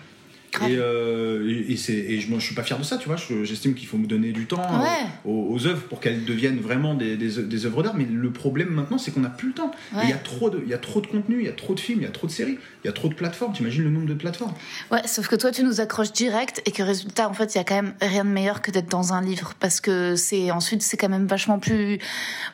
Et, 0.61 0.77
euh, 0.77 1.47
et, 1.49 1.73
et 1.73 1.77
c'est, 1.77 1.93
et 1.93 2.19
je, 2.19 2.27
je 2.33 2.39
suis 2.39 2.55
pas 2.55 2.63
fier 2.63 2.77
de 2.77 2.83
ça, 2.83 2.97
tu 2.97 3.07
vois. 3.07 3.15
je- 3.17 3.43
J'estime 3.43 3.73
qu'il 3.73 3.87
faut 3.87 3.97
me 3.97 4.05
donner 4.07 4.31
du 4.31 4.45
temps 4.45 4.61
euh, 4.61 4.83
Ouais. 4.83 5.05
aux, 5.25 5.47
aux 5.53 5.67
œuvres 5.67 5.83
pour 5.83 5.99
qu'elles 5.99 6.25
deviennent 6.25 6.59
vraiment 6.59 6.93
des, 6.93 7.17
des, 7.17 7.41
des 7.43 7.65
œuvres 7.65 7.83
d'art. 7.83 7.95
Mais 7.95 8.05
le 8.05 8.31
problème 8.31 8.69
maintenant, 8.69 8.97
c'est 8.97 9.11
qu'on 9.11 9.21
n'a 9.21 9.29
plus 9.29 9.49
le 9.49 9.53
temps. 9.53 9.71
Ouais. 9.95 10.01
Il 10.03 10.09
y 10.09 10.13
a 10.13 10.17
trop 10.17 10.49
de, 10.49 10.63
y 10.67 10.73
a 10.73 10.77
trop 10.77 11.01
de 11.01 11.07
contenu, 11.07 11.37
il 11.39 11.45
y 11.45 11.49
a 11.49 11.53
trop 11.53 11.73
de 11.73 11.79
films, 11.79 11.99
il 12.01 12.03
y 12.03 12.07
a 12.07 12.11
trop 12.11 12.27
de 12.27 12.31
séries, 12.31 12.57
il 12.83 12.87
y 12.87 12.89
a 12.89 12.93
trop 12.93 13.07
de 13.07 13.13
plateformes. 13.13 13.53
T'imagines 13.53 13.83
le 13.83 13.89
nombre 13.89 14.07
de 14.07 14.13
plateformes? 14.13 14.53
Ouais, 14.91 15.01
sauf 15.05 15.27
que 15.27 15.35
toi, 15.35 15.51
tu 15.51 15.63
nous 15.63 15.81
accroches 15.81 16.11
direct 16.13 16.61
et 16.65 16.71
que 16.71 16.83
résultat, 16.83 17.27
en 17.29 17.33
fait, 17.33 17.53
il 17.55 17.57
y 17.57 17.61
a 17.61 17.63
quand 17.63 17.75
même 17.75 17.93
rien 18.01 18.23
de 18.25 18.29
meilleur 18.29 18.61
que 18.61 18.71
d'être 18.71 18.89
dans 18.89 19.13
un 19.13 19.21
livre 19.21 19.53
parce 19.59 19.81
que 19.81 20.15
c'est 20.15 20.51
ensuite 20.51 20.81
c'est 20.81 20.97
quand 20.97 21.09
même 21.09 21.27
vachement 21.27 21.59
plus 21.59 21.99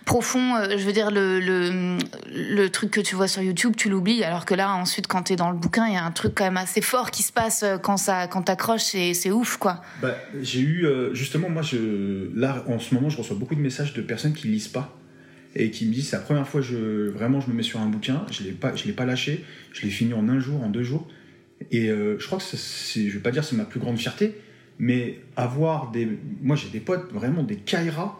profond. 0.05 0.55
Euh, 0.55 0.77
Je 0.77 0.85
veux 0.85 0.93
dire 0.93 1.11
le, 1.11 1.39
le 1.39 1.97
le 2.31 2.69
truc 2.69 2.91
que 2.91 3.01
tu 3.01 3.15
vois 3.15 3.27
sur 3.27 3.41
YouTube, 3.41 3.73
tu 3.75 3.89
l'oublies, 3.89 4.23
alors 4.23 4.45
que 4.45 4.53
là, 4.53 4.73
ensuite, 4.73 5.07
quand 5.07 5.23
t'es 5.23 5.35
dans 5.35 5.49
le 5.51 5.57
bouquin, 5.57 5.87
il 5.87 5.93
y 5.93 5.97
a 5.97 6.03
un 6.03 6.11
truc 6.11 6.33
quand 6.35 6.43
même 6.43 6.57
assez 6.57 6.81
fort 6.81 7.11
qui 7.11 7.23
se 7.23 7.31
passe 7.31 7.63
euh, 7.63 7.77
quand 7.89 7.97
ça 7.97 8.27
quand 8.27 8.43
t'accroches, 8.43 8.83
c'est 8.83 9.31
ouf 9.31 9.57
quoi. 9.57 9.81
Bah, 9.99 10.15
j'ai 10.43 10.59
eu 10.59 10.85
euh, 10.85 11.11
justement 11.15 11.49
moi 11.49 11.63
je 11.63 12.29
là 12.35 12.63
en 12.67 12.77
ce 12.77 12.93
moment 12.93 13.09
je 13.09 13.17
reçois 13.17 13.35
beaucoup 13.35 13.55
de 13.55 13.61
messages 13.61 13.95
de 13.95 14.01
personnes 14.03 14.33
qui 14.33 14.47
lisent 14.47 14.67
pas 14.67 14.95
et 15.55 15.71
qui 15.71 15.87
me 15.87 15.91
dit 15.91 16.03
c'est 16.03 16.15
la 16.15 16.21
première 16.21 16.47
fois 16.47 16.61
je, 16.61 17.09
vraiment 17.09 17.41
je 17.41 17.49
me 17.49 17.55
mets 17.55 17.63
sur 17.63 17.79
un 17.79 17.87
bouquin, 17.87 18.27
je 18.29 18.43
l'ai 18.43 18.51
pas, 18.51 18.75
je 18.75 18.85
l'ai 18.85 18.93
pas 18.93 19.05
lâché, 19.05 19.43
je 19.73 19.81
l'ai 19.81 19.89
fini 19.89 20.13
en 20.13 20.29
un 20.29 20.39
jour, 20.39 20.61
en 20.63 20.69
deux 20.69 20.83
jours. 20.83 21.07
Et 21.71 21.89
euh, 21.89 22.19
je 22.19 22.25
crois 22.27 22.37
que 22.37 22.43
c'est, 22.43 23.07
je 23.07 23.11
vais 23.11 23.23
pas 23.23 23.31
dire 23.31 23.43
c'est 23.43 23.55
ma 23.55 23.65
plus 23.65 23.79
grande 23.79 23.97
fierté, 23.97 24.35
mais 24.77 25.21
avoir 25.35 25.89
des, 25.89 26.07
moi 26.43 26.55
j'ai 26.55 26.69
des 26.69 26.81
potes 26.81 27.11
vraiment 27.11 27.41
des 27.41 27.55
Kaira, 27.55 28.19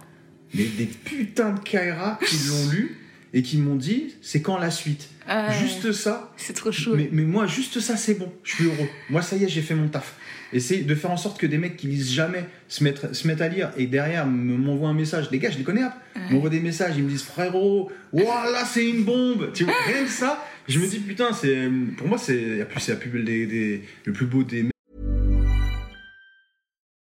des, 0.52 0.66
des 0.66 0.86
putains 0.88 1.54
de 1.54 1.60
Kaira 1.60 2.18
qui 2.28 2.38
l'ont 2.48 2.72
lu 2.72 2.98
et 3.34 3.42
qui 3.44 3.58
m'ont 3.58 3.76
dit 3.76 4.15
c'est 4.22 4.42
quand 4.42 4.58
la 4.58 4.72
suite? 4.72 5.10
Ah. 5.28 5.52
Juste 5.52 5.92
ça? 5.92 6.34
C'est 6.38 6.54
trop 6.54 6.72
chaud. 6.72 6.96
Mais, 6.96 7.10
mais 7.12 7.24
moi 7.24 7.46
juste 7.48 7.80
ça 7.80 7.98
c'est 7.98 8.15
bon, 8.15 8.32
je 8.44 8.56
suis 8.56 8.65
heureux. 8.65 8.88
Moi 9.10 9.22
ça 9.22 9.36
y 9.36 9.44
est 9.44 9.48
j'ai 9.50 9.62
fait 9.62 9.76
mon 9.76 9.88
taf. 9.88 10.15
Essayer 10.52 10.82
de 10.82 10.96
faire 10.96 11.12
en 11.12 11.18
sorte 11.18 11.39
que 11.39 11.46
des 11.46 11.60
mecs 11.60 11.78
qui 11.78 11.86
lisent 11.86 12.12
jamais 12.12 12.44
se 12.68 12.84
mettent, 12.84 13.13
se 13.13 13.28
mettent 13.28 13.42
à 13.42 13.48
lire 13.50 13.72
et 13.78 13.86
derrière 13.86 14.26
me- 14.26 14.58
m'envoient 14.58 14.89
un 14.89 14.96
message. 14.96 15.30
Les 15.32 15.38
gars, 15.38 15.52
je 15.52 15.60
les 15.60 15.63
connais, 15.63 15.84
hein. 15.84 15.94
m'envoient 16.32 16.50
des 16.50 16.60
messages, 16.60 16.96
ils 16.98 17.04
me 17.04 17.10
disent 17.10 17.22
frérot, 17.22 17.92
voilà, 18.12 18.65
c'est 18.65 18.89
une 18.89 19.04
bombe. 19.04 19.52
Tu 19.54 19.63
vois, 19.65 19.76
rien 19.86 20.04
que 20.04 20.10
ça, 20.10 20.44
je 20.68 20.80
me 20.80 20.88
dis 20.88 20.98
putain, 20.98 21.34
c'est 21.34 21.70
pour 21.98 22.08
moi, 22.08 22.18
c'est 22.18 22.58
la 22.58 22.65
plus, 22.65 22.80
c'est 22.80 22.94
la 22.94 22.98
plus 22.98 23.24
des, 23.24 23.46
des- 23.46 23.84
le 24.06 24.12
plus 24.13 24.26
beau 24.26 24.44
des 24.44 24.65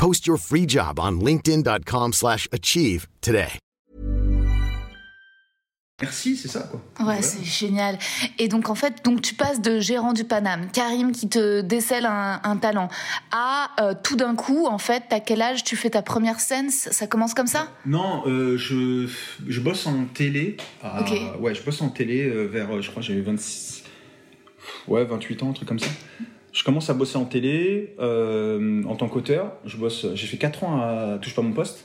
Post 0.00 0.26
your 0.26 0.38
free 0.38 0.66
job 0.66 0.98
on 0.98 1.12
linkedin.com/achieve 1.22 2.14
slash 2.14 2.48
achieve 2.52 3.06
today. 3.20 3.48
merci, 6.00 6.34
c'est 6.38 6.48
ça 6.48 6.60
quoi. 6.60 6.80
Ouais, 7.00 7.04
Voilà. 7.04 7.20
c'est 7.22 7.44
génial. 7.44 7.98
Et 8.38 8.48
donc 8.48 8.70
en 8.70 8.74
fait, 8.74 9.04
donc 9.04 9.20
tu 9.20 9.34
passes 9.34 9.60
de 9.60 9.78
gérant 9.78 10.14
du 10.14 10.24
Paname, 10.24 10.70
Karim 10.72 11.12
qui 11.12 11.28
te 11.28 11.60
décèle 11.60 12.06
un, 12.06 12.40
un 12.42 12.56
talent, 12.56 12.88
à 13.30 13.68
euh, 13.80 13.92
tout 14.02 14.16
d'un 14.16 14.34
coup, 14.34 14.66
en 14.66 14.78
fait, 14.78 15.02
à 15.10 15.20
quel 15.20 15.42
âge? 15.42 15.64
Tu 15.64 15.76
fais 15.76 15.90
ta 15.90 16.00
première 16.00 16.40
scène? 16.40 16.70
Ça 16.70 17.06
commence 17.06 17.34
comme 17.34 17.46
ça? 17.46 17.68
Non, 17.84 18.22
euh, 18.26 18.56
je, 18.56 19.06
je 19.46 19.60
bosse 19.60 19.86
en 19.86 20.06
télé. 20.06 20.56
à- 20.82 21.02
Ok. 21.02 21.12
Ouais, 21.40 21.54
je 21.54 21.62
bosse 21.62 21.82
en 21.82 21.90
télé 21.90 22.22
euh, 22.24 22.46
vers, 22.46 22.80
je 22.80 22.90
crois, 22.90 23.02
j'avais 23.02 23.20
26, 23.20 23.82
ouais, 24.88 25.04
28 25.04 25.42
ans, 25.42 25.50
un 25.50 25.52
truc 25.52 25.68
comme 25.68 25.78
ça. 25.78 25.88
Je 26.52 26.64
commence 26.64 26.90
à 26.90 26.94
bosser 26.94 27.16
en 27.16 27.24
télé 27.24 27.94
euh, 28.00 28.82
en 28.84 28.96
tant 28.96 29.08
qu'auteur. 29.08 29.52
Je 29.64 29.76
bosse, 29.76 30.06
j'ai 30.14 30.26
fait 30.26 30.36
4 30.36 30.64
ans 30.64 30.80
à 30.80 31.18
Touche 31.22 31.34
pas 31.34 31.42
mon 31.42 31.52
poste. 31.52 31.84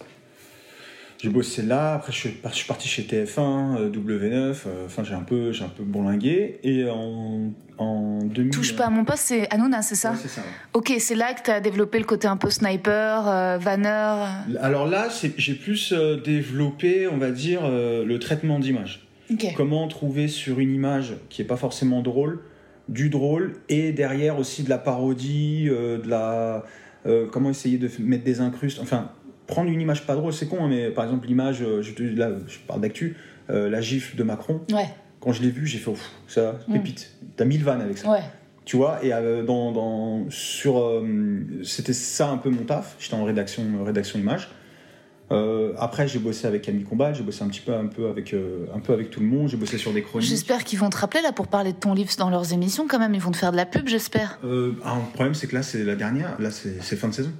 J'ai 1.22 1.30
bossé 1.30 1.62
là. 1.62 1.94
Après, 1.94 2.12
je 2.12 2.18
suis, 2.18 2.30
parti 2.68 2.88
chez 2.88 3.04
TF1, 3.04 3.78
euh, 3.78 3.90
W9. 3.90 4.56
euh, 4.68 4.86
Enfin, 4.86 5.04
j'ai 5.04 5.14
un 5.14 5.22
peu, 5.22 5.52
j'ai 5.52 5.64
un 5.64 5.70
peu 5.70 5.84
bourlingué. 5.84 6.60
Et 6.64 6.90
en, 6.90 7.52
en 7.78 8.20
2000. 8.24 8.52
Touche 8.52 8.76
pas 8.76 8.86
à 8.88 8.90
mon 8.90 9.06
poste, 9.06 9.24
c'est 9.28 9.52
Hanouna, 9.54 9.82
c'est 9.82 9.96
ça 9.96 10.12
Ouais, 10.12 10.18
c'est 10.22 10.28
ça. 10.28 10.42
ouais. 10.42 10.48
Ok, 10.74 10.94
c'est 11.00 11.16
là 11.16 11.34
que 11.34 11.44
tu 11.44 11.52
as 11.52 11.62
développé 11.62 12.00
le 12.00 12.06
côté 12.06 12.28
un 12.28 12.38
peu 12.38 12.50
sniper, 12.50 13.28
euh, 13.28 13.58
vanneur. 13.58 14.28
Alors 14.62 14.88
là, 14.88 15.10
c'est- 15.10 15.34
j'ai 15.38 15.54
plus 15.56 15.94
développé, 16.24 17.08
on 17.08 17.18
va 17.18 17.32
dire, 17.32 17.62
le 17.70 18.18
traitement 18.20 18.60
d'image. 18.60 19.08
Ok. 19.32 19.46
Comment 19.56 19.88
trouver 19.88 20.28
sur 20.28 20.60
une 20.60 20.74
image 20.74 21.14
qui 21.30 21.42
est 21.42 21.46
pas 21.46 21.58
forcément 21.58 22.02
drôle, 22.02 22.42
du 22.90 23.10
drôle, 23.10 23.54
et 23.70 23.92
derrière 23.92 24.38
aussi 24.40 24.64
de 24.64 24.70
la 24.70 24.78
parodie, 24.78 25.68
euh, 25.70 25.98
de 26.00 26.08
la. 26.10 26.64
euh, 27.06 27.28
comment 27.32 27.50
essayer 27.50 27.78
de 27.78 27.90
mettre 28.00 28.24
des 28.24 28.42
incrustes. 28.42 28.80
Enfin, 28.82 29.12
prendre 29.48 29.70
une 29.70 29.82
image 29.82 30.06
pas 30.08 30.16
drôle, 30.16 30.34
c'est 30.34 30.48
con, 30.48 30.64
hein, 30.64 30.68
mais 30.70 30.90
par 30.90 31.04
exemple, 31.06 31.28
l'image, 31.28 31.62
euh, 31.62 31.82
je, 31.82 31.92
te- 31.94 32.02
là, 32.04 32.32
je 32.48 32.58
parle 32.68 32.82
d'actu, 32.82 33.16
euh, 33.50 33.70
la 33.70 33.82
gifle 33.82 34.16
de 34.18 34.24
Macron, 34.24 34.62
Ouais, 34.72 34.88
quand 35.20 35.32
je 35.32 35.42
l'ai 35.44 35.50
vue, 35.52 35.68
j'ai 35.68 35.78
fait, 35.78 35.92
ouf, 35.92 36.12
ça, 36.28 36.60
Mm. 36.68 36.74
pépite. 36.74 37.12
T'as 37.38 37.46
mille 37.46 37.64
vannes 37.64 37.82
avec 37.82 37.98
ça 37.98 38.10
ouais. 38.12 38.20
tu 38.64 38.78
vois 38.78 39.04
et 39.06 39.10
dans, 39.46 39.72
dans 39.72 40.26
sur 40.30 41.04
c'était 41.64 41.94
ça 41.94 42.30
un 42.30 42.38
peu 42.38 42.50
mon 42.50 42.64
taf 42.64 42.96
j'étais 43.00 43.14
en 43.16 43.24
rédaction 43.26 43.64
rédaction 43.84 44.18
image 44.20 44.48
Euh, 45.32 45.74
après 45.80 46.08
j'ai 46.08 46.20
bossé 46.20 46.46
avec 46.46 46.62
Camille 46.62 46.84
Combal 46.84 47.16
j'ai 47.16 47.24
bossé 47.24 47.42
un 47.44 47.48
petit 47.48 47.60
peu 47.60 47.74
un 47.74 47.88
peu 47.88 48.10
avec 48.10 48.32
euh, 48.36 48.68
un 48.76 48.80
peu 48.80 48.94
avec 48.94 49.10
tout 49.10 49.22
le 49.22 49.26
monde 49.26 49.50
j'ai 49.50 49.58
bossé 49.58 49.80
sur 49.80 49.92
des 49.92 50.04
chroniques 50.04 50.30
J'espère 50.30 50.64
qu'ils 50.64 50.78
vont 50.78 50.92
te 50.92 50.98
rappeler 50.98 51.24
là 51.24 51.32
pour 51.32 51.48
parler 51.48 51.72
de 51.74 51.78
ton 51.78 51.96
livre 51.96 52.12
dans 52.20 52.30
leurs 52.30 52.54
émissions 52.54 52.86
quand 52.88 53.00
même. 53.00 53.16
Ils 53.16 53.22
vont 53.22 53.32
te 53.32 53.38
faire 53.38 53.52
de 53.52 53.58
la 53.58 53.66
pub, 53.66 53.88
j'espère. 53.88 54.38
Euh, 54.44 54.74
ah, 54.86 54.98
le 55.04 55.12
problème 55.14 55.34
c'est 55.34 55.48
que 55.48 55.56
là 55.56 55.64
c'est 55.64 55.84
la 55.84 55.96
dernière 55.96 56.36
là 56.40 56.52
c'est 56.52 56.96
fin 56.96 57.08
de 57.08 57.14
saison 57.14 57.32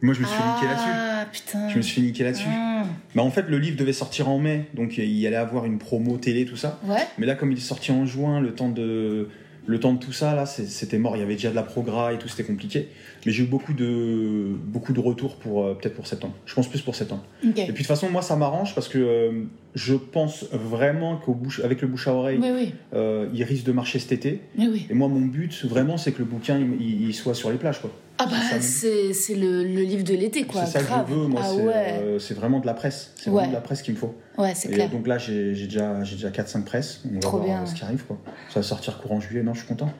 moi 0.00 0.14
je 0.14 0.20
me 0.20 0.26
suis 0.26 0.36
niquer 0.36 0.66
là-dessus 0.68 0.88
Ah 0.90 1.26
putain. 1.30 1.68
je 1.68 1.76
me 1.76 1.82
suis 1.82 2.00
niquer 2.00 2.24
là-dessus 2.24 2.48
Mmh. 2.48 2.84
bah 3.16 3.22
en 3.22 3.30
fait 3.30 3.42
le 3.48 3.58
livre 3.58 3.76
devait 3.76 3.92
sortir 3.92 4.28
en 4.30 4.38
mai 4.38 4.66
donc 4.72 4.96
il 4.96 5.26
allait 5.26 5.36
avoir 5.36 5.66
une 5.66 5.76
promo 5.78 6.16
télé 6.16 6.46
tout 6.46 6.56
ça 6.56 6.78
Ouais. 6.86 7.06
Mais 7.18 7.26
là, 7.26 7.34
comme 7.34 7.52
il 7.52 7.58
est 7.58 7.60
sorti 7.60 7.90
en 7.92 8.06
juin, 8.06 8.40
le 8.40 8.54
temps 8.54 8.68
de, 8.70 9.28
le 9.66 9.80
temps 9.80 9.92
de 9.92 9.98
tout 9.98 10.12
ça, 10.12 10.34
là, 10.34 10.46
c'était 10.46 10.96
mort. 10.96 11.16
Il 11.16 11.20
y 11.20 11.22
avait 11.22 11.34
déjà 11.34 11.50
de 11.50 11.54
la 11.56 11.62
progra 11.64 12.14
et 12.14 12.18
tout, 12.18 12.26
c'était 12.28 12.44
compliqué. 12.44 12.88
Mais 13.28 13.34
j'ai 13.34 13.42
eu 13.44 13.46
beaucoup 13.46 13.74
de, 13.74 14.54
beaucoup 14.64 14.94
de 14.94 15.00
retours 15.00 15.36
pour, 15.36 15.66
euh, 15.66 15.74
peut-être 15.74 15.94
pour 15.94 16.06
septembre. 16.06 16.32
Je 16.46 16.54
pense 16.54 16.66
plus 16.66 16.80
pour 16.80 16.94
septembre. 16.94 17.22
Et 17.44 17.46
puis 17.52 17.72
de 17.72 17.76
toute 17.76 17.86
façon, 17.86 18.08
moi, 18.08 18.22
ça 18.22 18.36
m'arrange 18.36 18.74
parce 18.74 18.88
que 18.88 18.96
euh, 18.96 19.42
je 19.74 19.94
pense 19.96 20.46
vraiment 20.50 21.18
qu'au 21.18 21.34
bouche, 21.34 21.60
avec 21.62 21.82
le 21.82 21.88
bouche 21.88 22.08
à 22.08 22.14
oreille, 22.14 22.38
Oui, 22.40 22.72
euh, 22.94 23.28
il 23.34 23.42
risque 23.44 23.64
de 23.66 23.72
marcher 23.72 23.98
cet 23.98 24.12
été. 24.12 24.40
Oui. 24.56 24.86
Et 24.88 24.94
moi, 24.94 25.08
mon 25.08 25.20
but, 25.20 25.66
vraiment, 25.66 25.98
c'est 25.98 26.12
que 26.12 26.20
le 26.20 26.24
bouquin, 26.24 26.58
il, 26.58 26.80
il- 26.80 27.08
il 27.08 27.14
soit 27.14 27.34
sur 27.34 27.50
les 27.50 27.58
plages, 27.58 27.82
quoi. 27.82 27.90
Ah 28.20 28.26
bah 28.26 28.60
C'est 28.60 29.12
c'est 29.12 29.34
le, 29.34 29.62
le 29.62 29.82
livre 29.82 30.02
de 30.04 30.14
l'été 30.14 30.44
quoi. 30.44 30.66
C'est 30.66 30.78
ça 30.78 30.82
grave. 30.82 31.04
que 31.06 31.10
je 31.12 31.14
veux, 31.16 31.26
moi. 31.28 31.40
ah 31.44 31.48
c'est 31.54 31.62
ouais. 31.62 31.72
euh, 32.02 32.18
c'est 32.18 32.34
vraiment 32.34 32.58
de 32.58 32.66
la 32.66 32.74
presse. 32.74 33.12
C'est 33.16 33.30
Ouais. 33.30 33.36
vraiment 33.36 33.48
de 33.50 33.54
la 33.54 33.60
presse 33.60 33.82
qu'il 33.82 33.94
me 33.94 33.98
faut. 33.98 34.14
Ouais, 34.36 34.54
c'est 34.54 34.68
Et 34.70 34.72
clair. 34.74 34.90
donc 34.90 35.06
là, 35.06 35.18
j'ai 35.18 35.54
j'ai 35.54 35.66
déjà, 35.66 36.02
j'ai 36.04 36.14
déjà 36.16 36.30
4-5 36.30 36.64
presses. 36.64 37.00
On 37.08 37.14
va 37.14 37.20
Trop 37.20 37.36
voir 37.38 37.44
bien. 37.44 37.62
euh, 37.62 37.66
ce 37.66 37.74
qui 37.74 37.82
arrive. 37.84 38.04
Quoi. 38.04 38.18
Ça 38.50 38.60
va 38.60 38.62
sortir 38.64 38.98
courant 39.00 39.20
juillet. 39.20 39.42
Non, 39.42 39.54
je 39.54 39.60
suis 39.60 39.68
content. 39.68 39.92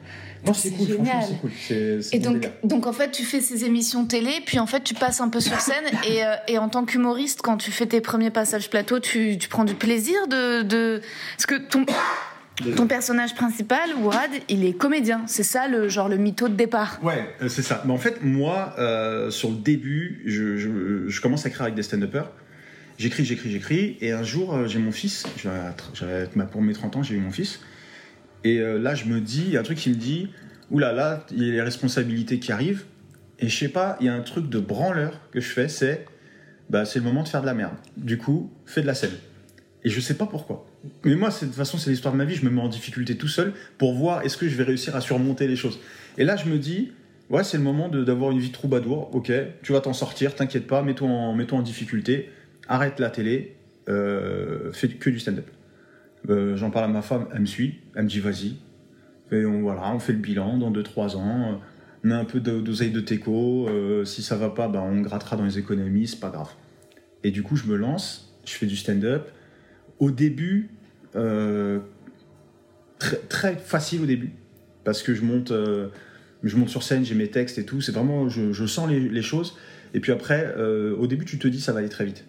Non, 0.45 0.53
c'est 0.53 0.69
C'est 0.69 0.75
cool. 0.75 0.87
génial. 0.87 1.05
Franchement, 1.05 1.27
c'est 1.29 1.41
cool. 1.41 1.51
C'est- 1.67 2.01
c'est 2.01 2.15
Et 2.15 2.19
donc, 2.19 2.35
délire. 2.35 2.51
donc 2.63 2.87
en 2.87 2.93
fait, 2.93 3.11
tu 3.11 3.23
fais 3.23 3.41
ces 3.41 3.65
émissions 3.65 4.05
télé, 4.05 4.31
puis 4.45 4.59
en 4.59 4.65
fait, 4.67 4.83
tu 4.83 4.93
passes 4.93 5.19
un 5.21 5.29
peu 5.29 5.39
sur 5.41 5.59
scène. 5.59 5.83
Et, 6.09 6.23
euh, 6.25 6.35
et 6.47 6.57
en 6.57 6.69
tant 6.69 6.85
qu'humoriste, 6.85 7.41
quand 7.41 7.57
tu 7.57 7.71
fais 7.71 7.85
tes 7.85 7.99
premiers 8.01 8.31
passages 8.31 8.69
plateau, 8.69 8.99
tu, 8.99 9.37
tu 9.37 9.47
prends 9.49 9.65
du 9.65 9.75
plaisir 9.75 10.27
de, 10.27 10.61
de... 10.63 11.01
Parce 11.37 11.45
que 11.45 11.55
ton, 11.55 11.85
ton 12.75 12.87
personnage 12.87 13.35
principal, 13.35 13.89
Ourad, 14.01 14.29
il 14.49 14.65
est 14.65 14.73
comédien. 14.73 15.23
C'est 15.27 15.43
ça, 15.43 15.67
le 15.67 15.89
genre 15.89 16.09
le 16.09 16.17
mytho 16.17 16.47
de 16.49 16.55
départ. 16.55 16.99
Ouais, 17.03 17.33
euh, 17.41 17.49
c'est 17.49 17.61
ça. 17.61 17.81
Mais 17.85 17.93
en 17.93 17.97
fait, 17.97 18.23
moi, 18.23 18.73
euh, 18.79 19.29
sur 19.31 19.49
le 19.49 19.55
début, 19.57 20.21
je, 20.25 20.57
je- 20.57 21.07
je 21.07 21.21
commence 21.21 21.45
à 21.45 21.49
écrire 21.49 21.63
avec 21.63 21.75
des 21.75 21.83
stand-uppers. 21.83 22.31
J'écris, 22.97 23.23
j'écris, 23.25 23.49
j'écris. 23.51 23.97
Et 24.01 24.11
un 24.11 24.23
jour, 24.23 24.53
euh, 24.55 24.67
j'ai 24.67 24.79
mon 24.79 24.91
fils. 24.91 25.25
J'avais- 25.93 26.27
pour 26.51 26.61
mes 26.61 26.73
30 26.73 26.95
ans, 26.97 27.03
j'ai 27.03 27.15
eu 27.15 27.19
mon 27.19 27.31
fils. 27.31 27.59
Et 28.43 28.59
euh, 28.59 28.77
là, 28.77 28.93
je 28.95 29.05
me 29.05 29.19
dis, 29.21 29.43
il 29.47 29.51
y 29.51 29.57
a 29.57 29.61
un 29.61 29.63
truc 29.63 29.77
qui 29.77 29.89
me 29.89 29.95
dit, 29.95 30.29
oulala, 30.71 30.93
là, 30.93 31.09
là, 31.15 31.25
il 31.31 31.43
y 31.45 31.49
a 31.49 31.53
les 31.53 31.61
responsabilités 31.61 32.39
qui 32.39 32.51
arrivent. 32.51 32.83
Et 33.39 33.47
je 33.47 33.57
sais 33.57 33.69
pas, 33.69 33.97
il 34.01 34.07
y 34.07 34.09
a 34.09 34.13
un 34.13 34.21
truc 34.21 34.49
de 34.49 34.59
branleur 34.59 35.21
que 35.31 35.39
je 35.39 35.47
fais, 35.47 35.69
c'est, 35.69 36.05
bah, 36.69 36.83
c'est 36.83 36.99
le 36.99 37.05
moment 37.05 37.23
de 37.23 37.29
faire 37.29 37.41
de 37.41 37.45
la 37.45 37.53
merde. 37.53 37.73
Du 37.95 38.17
coup, 38.17 38.51
fais 38.65 38.81
de 38.81 38.87
la 38.87 38.93
scène. 38.95 39.15
Et 39.85 39.89
je 39.89 39.99
sais 40.01 40.15
pas 40.15 40.25
pourquoi. 40.25 40.65
Mais 41.03 41.15
moi, 41.15 41.29
de 41.29 41.35
toute 41.35 41.53
façon, 41.53 41.77
c'est 41.77 41.89
l'histoire 41.89 42.13
de 42.13 42.17
ma 42.17 42.25
vie. 42.25 42.35
Je 42.35 42.45
me 42.45 42.49
mets 42.49 42.61
en 42.61 42.69
difficulté 42.69 43.17
tout 43.17 43.27
seul 43.27 43.53
pour 43.77 43.93
voir 43.93 44.21
est-ce 44.23 44.37
que 44.37 44.47
je 44.47 44.55
vais 44.55 44.63
réussir 44.63 44.95
à 44.95 45.01
surmonter 45.01 45.47
les 45.47 45.55
choses. 45.55 45.79
Et 46.17 46.23
là, 46.23 46.35
je 46.35 46.45
me 46.49 46.57
dis, 46.57 46.91
ouais, 47.29 47.43
c'est 47.43 47.57
le 47.57 47.63
moment 47.63 47.89
d'avoir 47.89 48.31
une 48.31 48.39
vie 48.39 48.51
troubadour. 48.51 49.13
Ok, 49.13 49.31
tu 49.61 49.73
vas 49.73 49.81
t'en 49.81 49.93
sortir, 49.93 50.35
t'inquiète 50.35 50.67
pas, 50.67 50.81
mets-toi 50.81 51.07
en, 51.07 51.35
mets-toi 51.35 51.57
en 51.59 51.61
difficulté, 51.61 52.29
arrête 52.67 52.99
la 52.99 53.09
télé, 53.09 53.55
euh, 53.89 54.71
fais 54.71 54.87
que 54.87 55.09
du 55.09 55.19
stand-up. 55.19 55.47
Euh, 56.29 56.55
J'en 56.57 56.69
parle 56.69 56.85
à 56.85 56.89
ma 56.89 57.01
femme, 57.01 57.27
elle 57.33 57.41
me 57.41 57.45
suit, 57.45 57.79
elle 57.95 58.03
me 58.03 58.09
dit 58.09 58.19
vas-y. 58.19 58.55
Et 59.31 59.45
on, 59.45 59.61
voilà, 59.61 59.93
on 59.93 59.99
fait 59.99 60.13
le 60.13 60.19
bilan 60.19 60.57
dans 60.57 60.71
2-3 60.71 61.15
ans. 61.15 61.61
On 62.03 62.11
a 62.11 62.15
un 62.15 62.25
peu 62.25 62.39
d'oseille 62.39 62.91
de 62.91 63.01
teco. 63.01 63.67
euh, 63.67 64.05
si 64.05 64.23
ça 64.23 64.37
va 64.37 64.49
pas, 64.49 64.67
bah, 64.67 64.81
on 64.81 65.01
grattera 65.01 65.35
dans 65.35 65.43
les 65.45 65.59
économies, 65.59 66.07
c'est 66.07 66.19
pas 66.19 66.29
grave. 66.29 66.49
Et 67.23 67.31
du 67.31 67.43
coup, 67.43 67.55
je 67.57 67.65
me 67.65 67.75
lance, 67.75 68.39
je 68.45 68.53
fais 68.53 68.65
du 68.65 68.75
stand-up. 68.77 69.29
Au 69.99 70.11
début, 70.11 70.69
euh, 71.15 71.79
très, 72.99 73.17
très 73.17 73.55
facile 73.55 74.01
au 74.01 74.05
début, 74.05 74.31
parce 74.83 75.03
que 75.03 75.13
je 75.13 75.23
monte, 75.23 75.51
euh, 75.51 75.89
je 76.43 76.55
monte 76.55 76.69
sur 76.69 76.83
scène, 76.83 77.03
j'ai 77.03 77.15
mes 77.15 77.29
textes 77.29 77.57
et 77.57 77.65
tout. 77.65 77.81
C'est 77.81 77.91
vraiment, 77.91 78.29
je, 78.29 78.53
je 78.53 78.65
sens 78.65 78.89
les, 78.89 78.99
les 78.99 79.21
choses. 79.21 79.57
Et 79.93 79.99
puis 79.99 80.11
après, 80.11 80.53
euh, 80.57 80.95
au 80.95 81.07
début, 81.07 81.25
tu 81.25 81.37
te 81.39 81.47
dis 81.47 81.59
ça 81.59 81.73
va 81.73 81.79
aller 81.79 81.89
très 81.89 82.05
vite. 82.05 82.25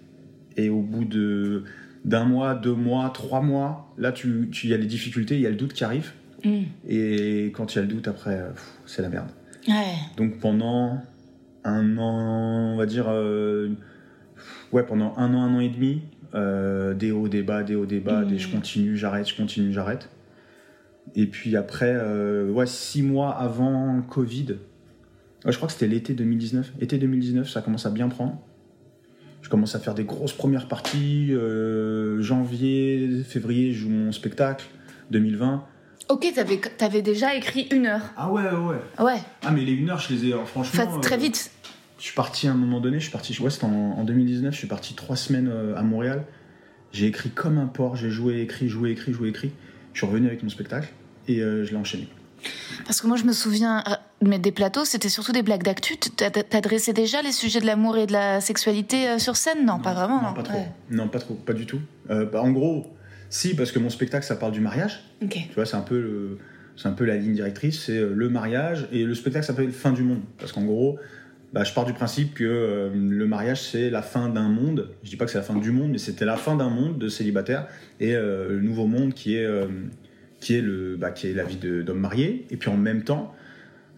Et 0.57 0.69
au 0.69 0.81
bout 0.81 1.05
de 1.05 1.65
d'un 2.05 2.25
mois, 2.25 2.55
deux 2.55 2.75
mois, 2.75 3.11
trois 3.13 3.43
mois, 3.43 3.95
là, 3.99 4.11
tu, 4.11 4.49
tu 4.51 4.69
y 4.69 4.75
a 4.75 4.79
les 4.79 4.87
difficultés, 4.87 5.35
il 5.35 5.43
y 5.43 5.47
a 5.47 5.51
le 5.51 5.57
doute 5.57 5.75
qui 5.75 5.85
arrive. 5.85 6.13
Mm. 6.45 6.63
Et 6.89 7.53
quand 7.55 7.75
il 7.75 7.77
y 7.77 7.79
a 7.79 7.83
le 7.83 7.89
doute, 7.89 8.09
après, 8.09 8.43
c'est 8.87 9.03
la 9.03 9.11
merde. 9.11 9.29
Ouais. 9.69 9.97
Donc 10.17 10.39
pendant 10.41 11.03
un 11.63 11.99
an, 11.99 12.73
on 12.73 12.77
va 12.79 12.87
dire, 12.87 13.07
ouais, 14.73 14.83
pendant 14.83 15.15
un 15.19 15.35
an, 15.35 15.43
un 15.43 15.55
an 15.57 15.61
et 15.61 15.69
demi, 15.69 16.01
euh, 16.35 16.95
des 16.95 17.11
hauts, 17.11 17.29
des 17.29 17.43
bas, 17.43 17.62
des 17.62 17.75
hauts, 17.75 17.87
des 17.87 18.01
bas, 18.01 18.25
des 18.25 18.38
je 18.38 18.49
continue, 18.49 18.97
j'arrête, 18.97 19.29
je 19.29 19.37
continue, 19.37 19.73
j'arrête. 19.73 20.09
Et 21.14 21.27
puis 21.27 21.57
après, 21.57 21.93
euh, 21.93 22.51
ouais, 22.51 22.66
six 22.66 23.03
mois 23.03 23.31
avant 23.31 23.95
le 23.95 24.03
Covid, 24.03 24.57
ouais, 25.45 25.53
je 25.53 25.57
crois 25.57 25.66
que 25.66 25.73
c'était 25.73 25.88
l'été 25.88 26.14
2019. 26.14 26.73
Été 26.81 26.99
2019, 26.99 27.49
ça 27.49 27.62
commence 27.62 27.87
à 27.87 27.90
bien 27.90 28.09
prendre. 28.09 28.38
Je 29.43 29.49
commence 29.49 29.75
à 29.75 29.81
faire 29.81 29.95
des 29.95 30.05
grosses 30.05 30.35
premières 30.35 30.69
parties. 30.69 31.29
euh, 31.31 32.21
janvier, 32.23 33.23
février, 33.25 33.73
je 33.73 33.81
joue 33.81 33.88
mon 33.88 34.12
spectacle. 34.12 34.66
2020. 35.11 35.64
Ok, 36.09 36.27
t'avais, 36.79 37.03
déjà 37.03 37.35
écrit 37.37 37.69
une 37.73 37.87
heure. 37.87 38.03
Ah 38.16 38.31
ouais, 38.33 38.43
ouais, 38.43 38.51
ouais. 38.51 39.05
Ouais, 39.05 39.21
Ah, 39.45 39.53
mais 39.53 39.64
les 39.64 39.73
une 39.73 39.90
heure, 39.90 39.99
je 40.01 40.12
les 40.12 40.27
ai, 40.27 40.35
euh, 40.35 40.45
franchement. 40.45 40.85
Enfin, 40.87 41.01
très 41.01 41.16
vite. 41.16 41.51
Je 42.01 42.05
suis 42.07 42.15
parti 42.15 42.49
à 42.49 42.53
un 42.53 42.55
moment 42.55 42.81
donné, 42.81 42.99
je 42.99 43.05
suis 43.05 43.13
parti, 43.13 43.39
ouais, 43.41 43.51
c'était 43.51 43.67
en, 43.67 43.71
en 43.99 44.05
2019, 44.05 44.53
je 44.55 44.59
suis 44.59 44.67
parti 44.67 44.95
trois 44.95 45.17
semaines 45.17 45.49
euh, 45.53 45.77
à 45.77 45.83
Montréal. 45.83 46.25
J'ai 46.93 47.07
écrit 47.07 47.31
comme 47.31 47.59
un 47.59 47.67
porc, 47.67 47.95
j'ai 47.97 48.11
joué, 48.11 48.41
écrit, 48.41 48.69
joué, 48.69 48.91
écrit, 48.91 49.13
joué, 49.13 49.29
écrit. 49.29 49.53
Je 49.93 49.99
suis 49.99 50.07
revenu 50.07 50.27
avec 50.27 50.43
mon 50.43 50.49
spectacle 50.49 50.89
et 51.29 51.41
euh, 51.41 51.65
je 51.65 51.71
l'ai 51.71 51.77
enchaîné. 51.77 52.09
Parce 52.87 53.03
que 53.03 53.07
moi, 53.07 53.19
je 53.19 53.25
me 53.25 53.33
souviens, 53.35 53.85
euh, 53.87 53.93
mais 54.23 54.39
des 54.39 54.51
plateaux, 54.51 54.87
c'était 54.87 55.11
surtout 55.11 55.33
des 55.33 55.43
blagues 55.43 55.63
d'actu. 55.63 55.99
T'a- 55.99 56.31
T'adressais 56.31 56.95
déjà 56.95 57.21
les 57.21 57.33
sujets 57.33 57.61
de 57.61 57.67
l'amour 57.67 57.99
et 57.99 58.07
de 58.07 58.13
la 58.13 58.41
sexualité 58.41 59.19
sur 59.19 59.37
scène? 59.37 59.67
Non, 59.67 59.79
pas 59.79 59.93
vraiment, 59.93 60.23
non. 60.23 60.33
pas 60.33 60.43
trop. 60.43 60.57
Ouais. 60.57 60.73
Non, 60.91 61.07
pas 61.09 61.19
trop, 61.19 61.35
pas 61.35 61.53
du 61.53 61.67
tout. 61.67 61.81
Euh, 62.09 62.25
bah, 62.25 62.41
en 62.43 62.51
gros, 62.51 62.87
si, 63.29 63.55
parce 63.55 63.73
que 63.73 63.79
mon 63.79 63.91
spectacle, 63.91 64.25
ça 64.25 64.37
parle 64.37 64.53
du 64.53 64.61
mariage. 64.61 65.05
Ok. 65.23 65.33
Tu 65.35 65.55
vois, 65.55 65.67
c'est 65.67 65.77
un 65.77 65.83
peu 65.83 66.01
le- 66.01 66.39
c'est 66.77 66.89
un 66.89 66.93
peu 66.93 67.05
la 67.05 67.17
ligne 67.19 67.35
directrice, 67.35 67.85
c'est 67.85 68.01
le 68.01 68.29
mariage 68.31 68.89
et 68.91 69.05
le 69.05 69.15
spectacle 69.15 69.45
s'appelle 69.45 69.71
Fin 69.71 69.93
du 69.93 70.03
monde. 70.03 70.23
Parce 70.39 70.51
qu'en 70.53 70.65
gros, 70.65 70.99
bah, 71.53 71.65
je 71.65 71.73
pars 71.73 71.85
du 71.85 71.93
principe 71.93 72.35
que 72.35 72.45
euh, 72.45 72.91
le 72.95 73.27
mariage 73.27 73.63
c'est 73.63 73.91
la 73.91 74.03
fin 74.03 74.29
d'un 74.29 74.49
monde. 74.49 74.91
Je 75.03 75.11
dis 75.11 75.17
pas 75.17 75.25
que 75.25 75.31
c'est 75.31 75.39
la 75.39 75.45
fin 75.45 75.57
du 75.57 75.73
monde, 75.73 75.91
mais 75.91 75.99
c'était 75.99 76.25
la 76.25 76.37
fin 76.37 76.57
d'un 76.57 76.71
monde 76.71 76.99
de 76.99 77.09
célibataires 77.09 77.67
et 77.99 78.15
euh, 78.15 78.51
le 78.51 78.61
nouveau 78.61 78.87
monde 78.87 79.15
qui 79.15 79.37
est 79.37 79.45
euh, 79.45 79.67
qui 80.39 80.55
est 80.55 80.61
le 80.61 80.97
bah, 80.97 81.11
qui 81.11 81.27
est 81.29 81.35
la 81.35 81.45
vie 81.45 81.57
d'homme 81.57 82.01
marié. 82.01 82.47
Et 82.51 82.57
puis 82.57 82.71
en 82.71 82.77
même 82.77 83.03
temps, 83.03 83.35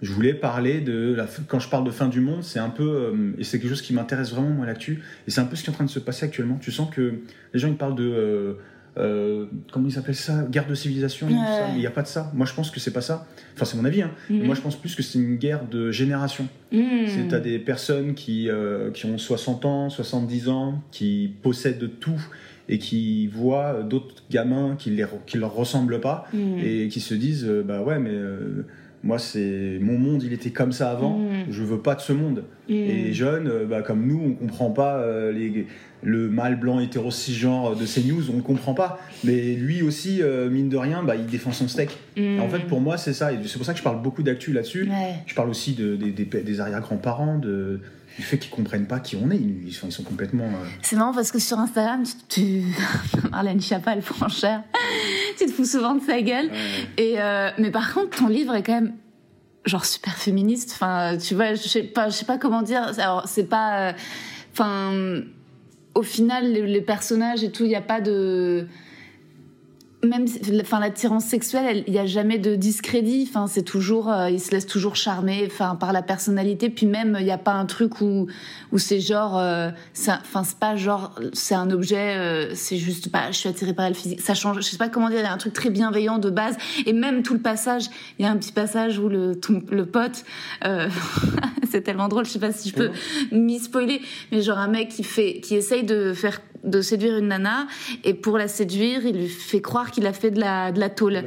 je 0.00 0.12
voulais 0.12 0.32
parler 0.32 0.80
de 0.80 1.16
quand 1.46 1.58
je 1.58 1.68
parle 1.68 1.84
de 1.84 1.90
fin 1.90 2.08
du 2.08 2.20
monde, 2.20 2.42
c'est 2.42 2.58
un 2.58 2.70
peu 2.70 3.14
et 3.38 3.44
c'est 3.44 3.60
quelque 3.60 3.70
chose 3.70 3.82
qui 3.82 3.92
m'intéresse 3.92 4.32
vraiment 4.32 4.50
moi 4.50 4.66
l'actu 4.66 5.02
et 5.28 5.30
c'est 5.30 5.40
un 5.40 5.44
peu 5.44 5.54
ce 5.54 5.62
qui 5.62 5.68
est 5.68 5.72
en 5.72 5.76
train 5.76 5.84
de 5.84 5.90
se 5.90 6.00
passer 6.00 6.24
actuellement. 6.24 6.56
Tu 6.56 6.72
sens 6.72 6.92
que 6.92 7.20
les 7.52 7.60
gens 7.60 7.68
ils 7.68 7.76
parlent 7.76 7.94
de 7.94 8.56
euh, 8.98 9.46
comment 9.72 9.88
ils 9.88 9.98
appellent 9.98 10.14
ça? 10.14 10.42
Guerre 10.50 10.66
de 10.66 10.74
civilisation 10.74 11.28
ça, 11.28 11.68
mais 11.68 11.76
il 11.76 11.80
n'y 11.80 11.86
a 11.86 11.90
pas 11.90 12.02
de 12.02 12.06
ça. 12.08 12.30
Moi 12.34 12.46
je 12.46 12.52
pense 12.54 12.70
que 12.70 12.78
c'est 12.80 12.90
pas 12.92 13.00
ça. 13.00 13.26
Enfin 13.54 13.64
c'est 13.64 13.76
mon 13.76 13.84
avis 13.84 14.02
hein. 14.02 14.10
Mais 14.28 14.44
moi 14.44 14.54
je 14.54 14.60
pense 14.60 14.76
plus 14.76 14.94
que 14.94 15.02
c'est 15.02 15.18
une 15.18 15.36
guerre 15.36 15.66
de 15.66 15.90
génération. 15.90 16.46
Mhm. 16.72 17.06
c'est 17.06 17.28
t'as 17.28 17.40
des 17.40 17.58
personnes 17.58 18.14
qui 18.14 18.48
euh, 18.50 18.90
qui 18.90 19.06
ont 19.06 19.18
60 19.18 19.64
ans 19.64 19.90
70 19.90 20.48
ans 20.48 20.82
qui 20.90 21.32
possèdent 21.42 21.90
tout 22.00 22.20
et 22.68 22.78
qui 22.78 23.26
voient 23.26 23.82
d'autres 23.82 24.22
gamins 24.30 24.76
qui 24.78 24.98
qui 25.26 25.38
leur 25.38 25.54
ressemblent 25.54 26.00
pas 26.00 26.26
Mhm. 26.32 26.58
et 26.62 26.88
qui 26.88 27.00
se 27.00 27.14
disent 27.14 27.44
euh, 27.46 27.62
bah 27.62 27.80
ouais 27.82 27.98
mais 27.98 28.10
euh, 28.10 28.66
moi 29.04 29.18
c'est 29.18 29.78
mon 29.80 29.98
monde 29.98 30.22
il 30.22 30.32
était 30.32 30.50
comme 30.50 30.72
ça 30.72 30.90
avant 30.90 31.18
Mhm. 31.18 31.46
je 31.50 31.62
veux 31.62 31.78
pas 31.78 31.94
de 31.94 32.00
ce 32.00 32.12
monde 32.12 32.44
Mhm. 32.68 32.74
et 32.76 32.92
les 33.04 33.12
jeunes, 33.12 33.48
euh, 33.48 33.64
bah, 33.66 33.82
comme 33.82 34.06
nous, 34.06 34.20
on 34.24 34.32
comprend 34.34 34.70
pas 34.70 34.96
euh, 34.98 35.32
les, 35.32 35.66
le 36.04 36.28
mâle 36.28 36.58
blanc 36.58 36.78
hétéro 36.80 37.10
cisgenre 37.10 37.74
de 37.76 37.84
CNews, 37.86 38.30
on 38.32 38.36
ne 38.36 38.40
comprend 38.42 38.74
pas. 38.74 38.98
Mais 39.24 39.54
lui 39.54 39.82
aussi, 39.82 40.20
euh, 40.22 40.48
mine 40.50 40.68
de 40.68 40.76
rien, 40.76 41.02
bah, 41.02 41.14
il 41.16 41.26
défend 41.26 41.52
son 41.52 41.68
steak. 41.68 41.90
En 42.18 42.48
fait, 42.48 42.60
pour 42.68 42.80
moi, 42.80 42.96
c'est 42.96 43.12
ça. 43.12 43.32
Et 43.32 43.36
c'est 43.46 43.56
pour 43.56 43.66
ça 43.66 43.72
que 43.72 43.78
je 43.78 43.84
parle 43.84 44.00
beaucoup 44.02 44.22
d'actu 44.22 44.52
là-dessus. 44.52 44.84
Ouais. 44.88 45.14
Je 45.26 45.34
parle 45.34 45.50
aussi 45.50 45.74
de, 45.74 45.94
des- 45.96 46.10
des, 46.12 46.24
des 46.24 46.60
arrière-grands-parents, 46.60 47.38
de, 47.38 47.80
du 48.16 48.22
fait 48.22 48.38
qu'ils 48.38 48.50
comprennent 48.50 48.86
pas 48.86 49.00
qui 49.00 49.16
on 49.16 49.30
est. 49.30 49.36
Ils, 49.36 49.72
sont, 49.72 49.88
ils 49.88 49.92
sont 49.92 50.02
complètement. 50.02 50.44
euh, 50.44 50.66
C'est 50.82 50.96
marrant 50.96 51.12
parce 51.14 51.32
que 51.32 51.38
sur 51.38 51.58
Instagram, 51.58 52.02
tu. 52.28 52.62
Marlène 53.30 53.60
Schiappa, 53.60 53.92
elle 53.94 54.02
prend 54.02 54.28
cher. 54.28 54.62
tu 55.38 55.46
te 55.46 55.50
fous 55.50 55.64
souvent 55.64 55.94
de 55.94 56.02
sa 56.02 56.20
gueule. 56.20 56.50
Et 56.98 57.14
euh, 57.20 57.50
mais 57.58 57.70
par 57.70 57.92
contre, 57.94 58.16
ton 58.18 58.28
livre 58.28 58.54
est 58.54 58.62
quand 58.62 58.74
même 58.74 58.94
genre 59.64 59.84
super 59.84 60.14
féministe. 60.16 60.72
Enfin, 60.74 61.16
tu 61.16 61.34
vois, 61.34 61.54
je 61.54 61.68
sais 61.68 61.82
pas, 61.84 62.08
je 62.08 62.14
sais 62.14 62.24
pas 62.26 62.38
comment 62.38 62.62
dire. 62.62 62.82
Alors, 62.98 63.26
c'est 63.28 63.48
pas. 63.48 63.88
euh, 63.88 63.92
Enfin, 64.52 65.22
au 65.94 66.02
final, 66.02 66.52
les, 66.52 66.66
les 66.66 66.80
personnages 66.82 67.42
et 67.42 67.50
tout, 67.50 67.64
il 67.64 67.70
y 67.70 67.74
a 67.76 67.80
pas 67.80 68.00
de. 68.02 68.66
Même, 70.04 70.24
enfin, 70.62 70.80
l'attirance 70.80 71.26
sexuelle, 71.26 71.64
elle- 71.68 71.84
il 71.86 71.94
y 71.94 71.98
a 72.00 72.06
jamais 72.06 72.38
de 72.38 72.56
discrédit. 72.56 73.24
Enfin, 73.28 73.46
c'est 73.46 73.62
toujours, 73.62 74.10
euh, 74.10 74.30
il 74.30 74.40
se 74.40 74.50
laisse 74.50 74.66
toujours 74.66 74.96
charmer, 74.96 75.44
enfin, 75.46 75.76
par 75.76 75.92
la 75.92 76.02
personnalité. 76.02 76.70
Puis 76.70 76.86
même, 76.86 77.16
il 77.20 77.24
n'y 77.24 77.30
a 77.30 77.38
pas 77.38 77.52
un 77.52 77.66
truc 77.66 78.00
où, 78.00 78.26
où 78.72 78.78
c'est 78.78 78.98
genre, 78.98 79.38
euh, 79.38 79.70
c'est 79.92 80.10
enfin, 80.10 80.42
c'est 80.42 80.58
pas 80.58 80.74
genre, 80.74 81.14
c'est 81.32 81.54
un 81.54 81.70
objet, 81.70 82.16
euh, 82.16 82.52
c'est 82.56 82.78
juste, 82.78 83.10
bah, 83.12 83.30
je 83.30 83.36
suis 83.36 83.48
attirée 83.48 83.74
par 83.74 83.84
elle 83.86 83.94
physique. 83.94 84.20
Ça 84.20 84.34
change, 84.34 84.56
je 84.56 84.62
sais 84.62 84.76
pas 84.76 84.88
comment 84.88 85.08
dire, 85.08 85.18
il 85.20 85.22
y 85.22 85.26
a 85.26 85.32
un 85.32 85.38
truc 85.38 85.52
très 85.52 85.70
bienveillant 85.70 86.18
de 86.18 86.30
base. 86.30 86.56
Et 86.84 86.92
même 86.92 87.22
tout 87.22 87.34
le 87.34 87.40
passage, 87.40 87.84
il 88.18 88.24
y 88.24 88.28
a 88.28 88.30
un 88.32 88.36
petit 88.36 88.52
passage 88.52 88.98
où 88.98 89.08
le, 89.08 89.36
ton- 89.36 89.62
le 89.70 89.86
pote, 89.86 90.24
euh, 90.64 90.88
c'est 91.70 91.82
tellement 91.82 92.08
drôle, 92.08 92.24
je 92.26 92.30
sais 92.32 92.40
pas 92.40 92.50
si 92.50 92.70
je 92.70 92.74
peux 92.74 92.90
m'y 93.30 93.60
spoiler, 93.60 94.00
mais 94.32 94.42
genre 94.42 94.58
un 94.58 94.66
mec 94.68 94.88
qui 94.88 95.04
fait, 95.04 95.40
qui 95.40 95.54
essaye 95.54 95.84
de 95.84 96.12
faire, 96.12 96.40
de 96.64 96.80
séduire 96.80 97.18
une 97.18 97.28
nana, 97.28 97.66
et 98.04 98.14
pour 98.14 98.38
la 98.38 98.46
séduire, 98.48 99.04
il 99.04 99.16
lui 99.16 99.28
fait 99.28 99.60
croire 99.60 99.90
qu'il 99.90 100.06
a 100.06 100.12
fait 100.12 100.30
de 100.30 100.40
la, 100.40 100.70
de 100.72 100.78
la 100.78 100.90
tôle. 100.90 101.24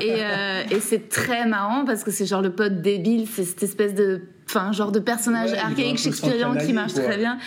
Et, 0.00 0.14
euh, 0.18 0.62
et 0.70 0.80
c'est 0.80 1.08
très 1.08 1.46
marrant 1.46 1.84
parce 1.84 2.02
que 2.04 2.10
c'est 2.10 2.26
genre 2.26 2.42
le 2.42 2.50
pote 2.52 2.82
débile, 2.82 3.26
c'est 3.32 3.44
cette 3.44 3.62
espèce 3.62 3.94
de, 3.94 4.22
enfin, 4.48 4.72
genre 4.72 4.90
de 4.90 4.98
personnage 4.98 5.52
Ouais, 5.52 5.58
archaïque 5.58 5.98
shakespearien 5.98 6.56
qui 6.56 6.72
marche 6.72 6.94
quoi. 6.94 7.04
très 7.04 7.16
bien. 7.16 7.38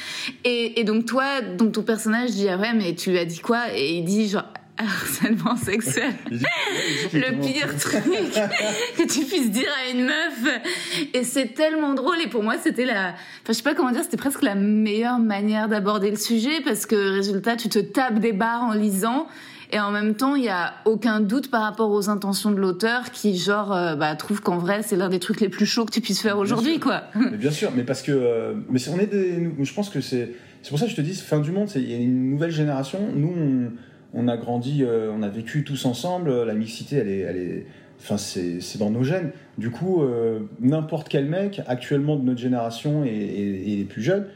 Et, 0.46 0.80
et 0.80 0.84
donc 0.86 1.06
toi, 1.06 1.42
donc 1.42 1.74
ton 1.74 1.84
personnage 1.84 2.32
dit 2.32 2.48
ah 2.48 2.58
ouais 2.58 2.74
mais 2.74 2.96
tu 2.96 3.12
lui 3.12 3.20
as 3.20 3.26
dit 3.26 3.40
quoi? 3.40 3.64
Et 3.76 3.98
il 3.98 4.06
dit 4.06 4.30
genre 4.30 4.46
harcèlement 4.78 5.56
sexuel. 5.56 6.14
Le 7.14 7.40
pire 7.42 7.76
truc 7.78 8.04
que 8.98 9.04
tu 9.12 9.26
puisses 9.26 9.52
dire 9.52 9.70
à 9.86 9.92
une 9.92 10.06
meuf. 10.06 10.62
Et 11.14 11.24
c'est 11.24 11.54
tellement 11.54 11.94
drôle. 11.94 12.18
Et 12.24 12.28
pour 12.28 12.44
moi, 12.44 12.56
c'était 12.62 12.86
la, 12.86 13.10
enfin, 13.10 13.50
je 13.50 13.54
sais 13.54 13.64
pas 13.64 13.74
comment 13.76 13.92
dire, 13.92 14.04
c'était 14.04 14.18
presque 14.18 14.42
la 14.42 14.56
meilleure 14.56 15.20
manière 15.20 15.68
d'aborder 15.68 16.10
le 16.12 16.18
sujet 16.18 16.62
parce 16.64 16.86
que 16.86 16.96
résultat, 17.16 17.56
tu 17.56 17.70
te 17.70 17.80
tapes 17.80 18.20
des 18.20 18.34
barres 18.34 18.64
en 18.64 18.74
lisant. 18.74 19.28
Et 19.72 19.80
en 19.80 19.90
même 19.92 20.14
temps, 20.16 20.36
il 20.36 20.44
y 20.44 20.50
a 20.50 20.76
aucun 20.86 21.20
doute 21.20 21.50
par 21.50 21.64
rapport 21.64 21.90
aux 21.90 22.08
intentions 22.10 22.52
de 22.52 22.58
l'auteur 22.58 23.10
qui, 23.12 23.36
genre, 23.38 23.74
euh, 23.74 23.96
bah, 23.96 24.16
trouve 24.16 24.40
qu'en 24.40 24.58
vrai, 24.58 24.82
c'est 24.84 24.96
l'un 24.96 25.10
des 25.10 25.20
trucs 25.20 25.42
les 25.42 25.50
plus 25.50 25.66
chauds 25.66 25.86
que 25.86 25.92
tu 25.92 26.02
puisses 26.02 26.22
faire 26.22 26.38
aujourd'hui, 26.38 26.80
quoi. 26.80 27.06
Mais 27.16 27.36
bien 27.38 27.50
sûr, 27.50 27.72
mais 27.76 27.84
parce 27.84 28.04
que 28.04 28.12
euh, 28.12 28.54
mais 28.70 28.78
c'est- 28.78 28.92
on 28.92 29.00
est 29.00 29.08
des, 29.08 29.50
je 29.60 29.74
pense 29.74 29.90
que 29.90 30.02
c'est 30.02 30.34
c'est 30.62 30.70
pour 30.70 30.78
ça 30.80 30.86
que 30.86 30.92
je 30.92 30.96
te 30.96 31.02
dis 31.02 31.16
fin 31.16 31.40
du 31.40 31.52
monde, 31.52 31.68
c'est 31.68 31.82
il 31.82 31.90
y 31.92 31.94
a 31.94 31.98
une 31.98 32.30
nouvelle 32.30 32.52
génération. 32.52 33.00
Nous 33.16 33.34
on, 33.36 33.72
on 34.16 34.28
a 34.28 34.38
grandi, 34.38 34.84
euh, 34.84 35.12
on 35.14 35.22
a 35.22 35.30
vécu 35.30 35.64
tous 35.64 35.86
ensemble. 35.86 36.44
La 36.46 36.54
mixité, 36.56 36.96
elle 36.96 37.10
est, 37.10 37.20
elle 37.20 37.38
est, 37.38 37.66
enfin 38.00 38.18
c'est 38.18 38.62
c'est 38.62 38.80
dans 38.80 38.90
nos 38.90 39.04
gènes. 39.04 39.32
Du 39.58 39.70
coup, 39.70 40.02
euh, 40.02 40.40
n'importe 40.60 41.10
quel 41.10 41.26
mec 41.26 41.62
actuellement 41.68 42.16
de 42.16 42.24
notre 42.24 42.40
génération 42.40 43.04
et, 43.06 43.10
et- 43.10 43.74
et 43.74 43.76
les 43.78 43.84
plus 43.84 44.02
jeunes, 44.02 44.28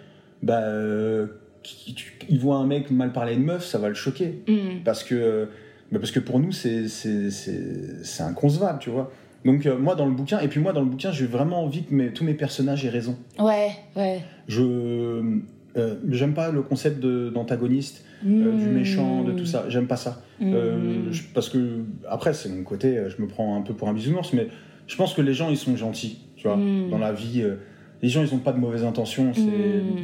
bah 0.43 0.59
euh, 0.63 1.27
qui- 1.63 1.93
tu- 1.93 2.13
il 2.29 2.39
voit 2.39 2.57
un 2.57 2.65
mec 2.67 2.91
mal 2.91 3.11
parler 3.11 3.35
de 3.35 3.41
meuf, 3.41 3.65
ça 3.65 3.77
va 3.79 3.89
le 3.89 3.95
choquer 3.95 4.43
Mm. 4.47 4.83
parce 4.85 5.03
que 5.03 5.47
bah 5.91 5.99
parce 5.99 6.11
que 6.11 6.19
pour 6.19 6.39
nous 6.39 6.51
c'est 6.51 6.87
c'est 6.87 7.31
c'est 7.31 8.03
c'est 8.03 8.23
inconcevable, 8.23 8.79
tu 8.79 8.89
vois. 8.89 9.11
Donc 9.45 9.65
euh, 9.65 9.77
moi 9.77 9.95
dans 9.95 10.05
le 10.05 10.13
bouquin 10.13 10.39
et 10.39 10.47
puis 10.49 10.59
moi 10.59 10.73
dans 10.73 10.81
le 10.81 10.87
bouquin 10.87 11.11
j'ai 11.11 11.25
vraiment 11.25 11.63
envie 11.63 11.83
que 11.83 11.93
mes- 11.93 12.11
tous 12.11 12.23
mes 12.25 12.33
personnages 12.33 12.85
aient 12.85 12.89
raison. 12.89 13.17
Ouais, 13.39 13.69
ouais. 13.95 14.19
Je 14.49 15.39
euh, 15.77 15.95
j'aime 16.09 16.33
pas 16.33 16.51
le 16.51 16.61
concept 16.61 16.99
d'antagoniste, 17.33 18.03
euh, 18.25 18.55
du 18.57 18.67
Mm. 18.67 18.73
méchant, 18.73 19.23
de 19.23 19.31
tout 19.33 19.45
ça. 19.45 19.65
J'aime 19.69 19.87
pas 19.87 19.97
ça 19.97 20.21
Euh, 20.41 21.07
Mm. 21.09 21.11
je- 21.11 21.23
parce 21.33 21.49
que 21.49 21.79
après 22.09 22.33
c'est 22.33 22.47
mon 22.49 22.63
côté, 22.63 22.97
euh, 22.97 23.09
je 23.09 23.21
me 23.21 23.27
prends 23.27 23.57
un 23.57 23.61
peu 23.61 23.73
pour 23.73 23.89
un 23.89 23.93
bisounours, 23.93 24.31
mais 24.33 24.47
je 24.87 24.95
pense 24.95 25.13
que 25.13 25.21
les 25.21 25.33
gens 25.33 25.49
ils 25.49 25.57
sont 25.57 25.75
gentils, 25.75 26.19
tu 26.37 26.47
vois, 26.47 26.55
Mm. 26.57 26.89
dans 26.89 26.97
la 26.97 27.11
vie. 27.11 27.41
euh, 27.41 27.55
les 28.01 28.07
gens 28.09 28.23
ils 28.23 28.33
ont 28.33 28.37
pas 28.39 28.53
de 28.53 28.57
mauvaises 28.59 28.85
intentions, 28.85 29.33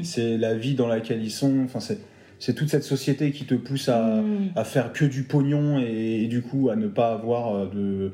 c'est 0.03 0.37
la 0.37 0.53
vie 0.53 0.75
dans 0.75 0.87
laquelle 0.87 1.23
ils 1.23 1.31
sont. 1.31 1.61
Enfin 1.63 1.79
c'est 1.79 1.99
c'est 2.37 2.53
toute 2.53 2.67
cette 2.67 2.83
société 2.83 3.31
qui 3.31 3.45
te 3.45 3.55
pousse 3.55 3.87
à 3.87 4.21
à 4.57 4.63
faire 4.65 4.91
que 4.91 5.05
du 5.05 5.23
pognon 5.23 5.79
et, 5.79 6.23
et 6.23 6.27
du 6.27 6.41
coup 6.41 6.69
à 6.69 6.75
ne 6.75 6.87
pas 6.87 7.13
avoir 7.13 7.55
euh, 7.55 7.65
de, 7.73 8.11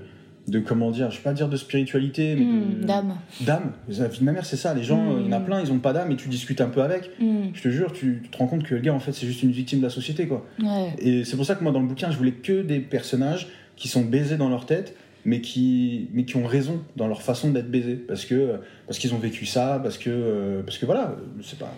de 0.47 0.59
comment 0.59 0.89
dire, 0.91 1.11
je 1.11 1.17
vais 1.17 1.23
pas 1.23 1.33
dire 1.33 1.47
de 1.49 1.55
spiritualité, 1.55 2.35
mais 2.35 2.45
Mm. 2.45 2.81
de, 2.81 2.85
Dame. 2.87 3.13
d'âme. 3.41 3.71
La 3.87 4.07
vie 4.07 4.19
de 4.19 4.23
ma 4.23 4.31
mère, 4.31 4.45
c'est 4.45 4.55
ça. 4.57 4.73
Les 4.73 4.83
gens, 4.83 5.13
euh, 5.13 5.19
il 5.21 5.27
y 5.27 5.29
en 5.29 5.37
a 5.37 5.39
plein, 5.39 5.61
ils 5.61 5.71
ont 5.71 5.77
pas 5.79 5.93
d'âme 5.93 6.11
et 6.11 6.15
tu 6.15 6.27
discutes 6.29 6.61
un 6.61 6.69
peu 6.69 6.81
avec. 6.81 7.11
Mm. 7.19 7.49
Je 7.53 7.61
te 7.61 7.69
jure, 7.69 7.93
tu, 7.93 8.21
tu 8.23 8.29
te 8.29 8.37
rends 8.37 8.47
compte 8.47 8.63
que 8.63 8.73
le 8.75 8.81
gars, 8.81 8.93
en 8.93 8.99
fait, 8.99 9.11
c'est 9.11 9.27
juste 9.27 9.43
une 9.43 9.51
victime 9.51 9.79
de 9.79 9.83
la 9.83 9.89
société, 9.91 10.27
quoi. 10.27 10.45
Ouais. 10.61 10.93
Et 10.99 11.23
c'est 11.25 11.35
pour 11.35 11.45
ça 11.45 11.55
que 11.55 11.63
moi, 11.63 11.71
dans 11.71 11.79
le 11.81 11.87
bouquin, 11.87 12.09
je 12.11 12.17
voulais 12.17 12.31
que 12.33 12.61
des 12.63 12.79
personnages 12.79 13.47
qui 13.75 13.87
sont 13.87 14.01
baisés 14.03 14.37
dans 14.37 14.49
leur 14.49 14.65
tête, 14.65 14.95
mais 15.25 15.41
qui, 15.41 16.09
mais 16.13 16.25
qui 16.25 16.35
ont 16.37 16.45
raison 16.45 16.79
dans 16.95 17.07
leur 17.07 17.21
façon 17.21 17.51
d'être 17.51 17.69
baisés. 17.69 17.95
Parce 17.95 18.25
que, 18.25 18.55
parce 18.87 18.99
qu'ils 18.99 19.13
ont 19.13 19.19
vécu 19.19 19.45
ça, 19.45 19.79
parce 19.81 19.97
que, 19.97 20.09
euh, 20.09 20.61
parce 20.63 20.77
que 20.77 20.85
voilà, 20.85 21.15
c'est 21.43 21.59
pas. 21.59 21.71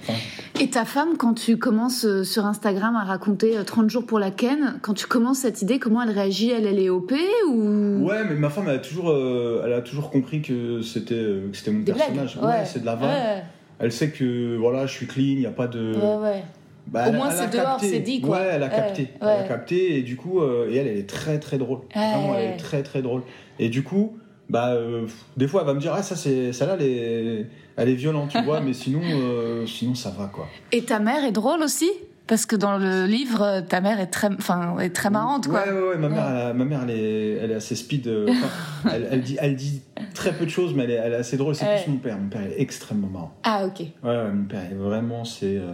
Et 0.59 0.69
ta 0.69 0.85
femme, 0.85 1.17
quand 1.17 1.33
tu 1.33 1.57
commences 1.57 2.05
euh, 2.05 2.23
sur 2.23 2.45
Instagram 2.45 2.95
à 2.95 3.03
raconter 3.03 3.57
euh, 3.57 3.63
30 3.63 3.89
jours 3.89 4.05
pour 4.05 4.19
la 4.19 4.31
Ken, 4.31 4.79
quand 4.81 4.93
tu 4.93 5.07
commences 5.07 5.39
cette 5.39 5.61
idée, 5.61 5.79
comment 5.79 6.01
elle 6.01 6.11
réagit? 6.11 6.51
Elle, 6.51 6.65
elle 6.65 6.79
est 6.79 6.89
OP 6.89 7.13
ou? 7.49 8.05
Ouais, 8.07 8.23
mais 8.27 8.35
ma 8.35 8.49
femme, 8.49 8.65
elle 8.67 8.75
a 8.75 8.79
toujours, 8.79 9.09
euh, 9.09 9.63
elle 9.65 9.73
a 9.73 9.81
toujours 9.81 10.09
compris 10.09 10.41
que 10.41 10.81
c'était, 10.81 11.15
euh, 11.15 11.49
que 11.51 11.57
c'était 11.57 11.71
mon 11.71 11.81
Des 11.81 11.93
personnage. 11.93 12.37
Ouais, 12.41 12.65
c'est 12.65 12.79
de 12.79 12.85
la 12.85 12.95
vanne. 12.95 13.09
Ouais, 13.09 13.43
Elle 13.79 13.91
sait 13.91 14.09
que 14.09 14.55
voilà, 14.57 14.85
je 14.85 14.93
suis 14.93 15.07
clean, 15.07 15.23
il 15.23 15.41
y 15.41 15.45
a 15.45 15.51
pas 15.51 15.67
de. 15.67 15.93
ouais, 15.93 16.29
ouais. 16.29 16.43
Bah, 16.87 17.09
Au 17.09 17.11
moins, 17.13 17.29
c'est 17.31 17.49
dehors, 17.49 17.79
c'est 17.79 17.99
dit, 17.99 18.21
quoi. 18.21 18.37
Ouais, 18.39 18.47
elle 18.53 18.63
a 18.63 18.67
Ouais, 18.67 18.71
capté. 18.75 19.07
Elle 19.21 19.27
a 19.27 19.43
capté 19.43 19.97
et 19.97 20.01
du 20.03 20.15
coup, 20.15 20.41
euh, 20.41 20.69
et 20.69 20.75
elle, 20.75 20.87
elle 20.87 20.97
est 20.97 21.09
très 21.09 21.39
très 21.39 21.57
drôle. 21.57 21.79
Vraiment, 21.95 22.35
elle 22.37 22.51
est 22.51 22.57
très 22.57 22.83
très 22.83 23.01
drôle. 23.01 23.21
Et 23.59 23.69
du 23.69 23.83
coup, 23.83 24.17
bah, 24.49 24.69
euh, 24.73 25.07
des 25.37 25.47
fois, 25.47 25.61
elle 25.61 25.67
va 25.67 25.73
me 25.73 25.79
dire, 25.79 25.93
ah, 25.95 26.03
ça, 26.03 26.15
c'est, 26.15 26.51
celle-là, 26.51 26.75
elle 26.79 26.85
est, 26.85 27.45
elle 27.77 27.89
est 27.89 27.95
violente, 27.95 28.29
tu 28.31 28.41
vois, 28.43 28.59
mais 28.65 28.73
sinon, 28.73 29.01
euh, 29.03 29.65
sinon, 29.65 29.95
ça 29.95 30.09
va, 30.17 30.25
quoi. 30.27 30.47
Et 30.71 30.83
ta 30.83 30.99
mère 30.99 31.23
est 31.23 31.31
drôle 31.31 31.61
aussi? 31.63 31.89
Parce 32.25 32.45
que 32.45 32.55
dans 32.55 32.77
le 32.77 33.05
livre, 33.05 33.61
ta 33.67 33.81
mère 33.81 33.99
est 33.99 34.07
très, 34.07 34.29
enfin, 34.33 34.77
est 34.79 34.91
très 34.95 35.09
marrante, 35.09 35.47
quoi. 35.47 35.61
Ouais, 35.65 35.71
ouais, 35.73 35.87
ouais, 35.89 35.97
ma 35.97 36.07
mère, 36.09 36.25
Ouais. 36.25 36.41
elle 36.51 36.55
ma 36.57 36.65
mère, 36.65 36.79
elle 36.83 36.91
est, 36.97 37.31
elle 37.43 37.51
est 37.51 37.55
assez 37.55 37.75
speed. 37.75 38.07
euh, 38.07 38.27
elle, 38.91 39.07
elle 39.11 39.21
dit, 39.21 39.37
elle 39.41 39.55
dit 39.57 39.81
très 40.13 40.31
peu 40.31 40.45
de 40.45 40.49
choses, 40.49 40.73
mais 40.73 40.83
elle 40.85 40.91
est, 40.91 40.95
elle 40.95 41.11
est 41.13 41.17
assez 41.17 41.35
drôle. 41.37 41.53
C'est 41.55 41.65
Ouais. 41.65 41.81
plus 41.83 41.91
mon 41.91 41.97
père. 41.97 42.17
Mon 42.17 42.29
père 42.29 42.41
est 42.43 42.61
extrêmement 42.61 43.07
marrant. 43.09 43.33
Ah, 43.43 43.65
ok. 43.65 43.79
Ouais, 43.81 44.09
ouais, 44.09 44.31
mon 44.31 44.45
père 44.45 44.61
est 44.71 44.75
vraiment, 44.75 45.25
c'est, 45.25 45.57
euh, 45.57 45.73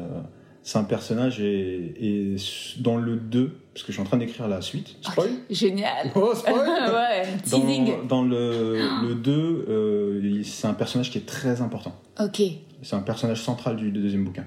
c'est 0.64 0.78
un 0.78 0.84
personnage 0.84 1.40
et, 1.40 1.94
et 2.00 2.36
dans 2.80 2.98
le 2.98 3.16
2, 3.16 3.48
parce 3.74 3.84
que 3.84 3.88
je 3.88 3.94
suis 3.94 4.02
en 4.02 4.06
train 4.06 4.18
d'écrire 4.18 4.48
la 4.48 4.62
suite. 4.62 4.96
Spoil 5.02 5.30
Génial. 5.50 6.12
Oh, 6.16 6.34
spoil 6.36 6.56
ouais, 6.94 7.24
Dans, 7.50 7.60
teasing. 7.62 8.08
dans 8.08 8.24
le, 8.24 8.78
le 9.08 9.16
2, 9.16 9.32
euh, 9.32 10.44
c'est 10.44 10.68
un 10.68 10.74
personnage 10.74 11.12
qui 11.12 11.18
est 11.18 11.26
très 11.26 11.62
important. 11.62 11.96
Ok. 12.20 12.42
C'est 12.82 12.96
un 12.96 13.02
personnage 13.02 13.42
central 13.42 13.76
du 13.76 13.92
deuxième 13.92 14.24
bouquin. 14.26 14.46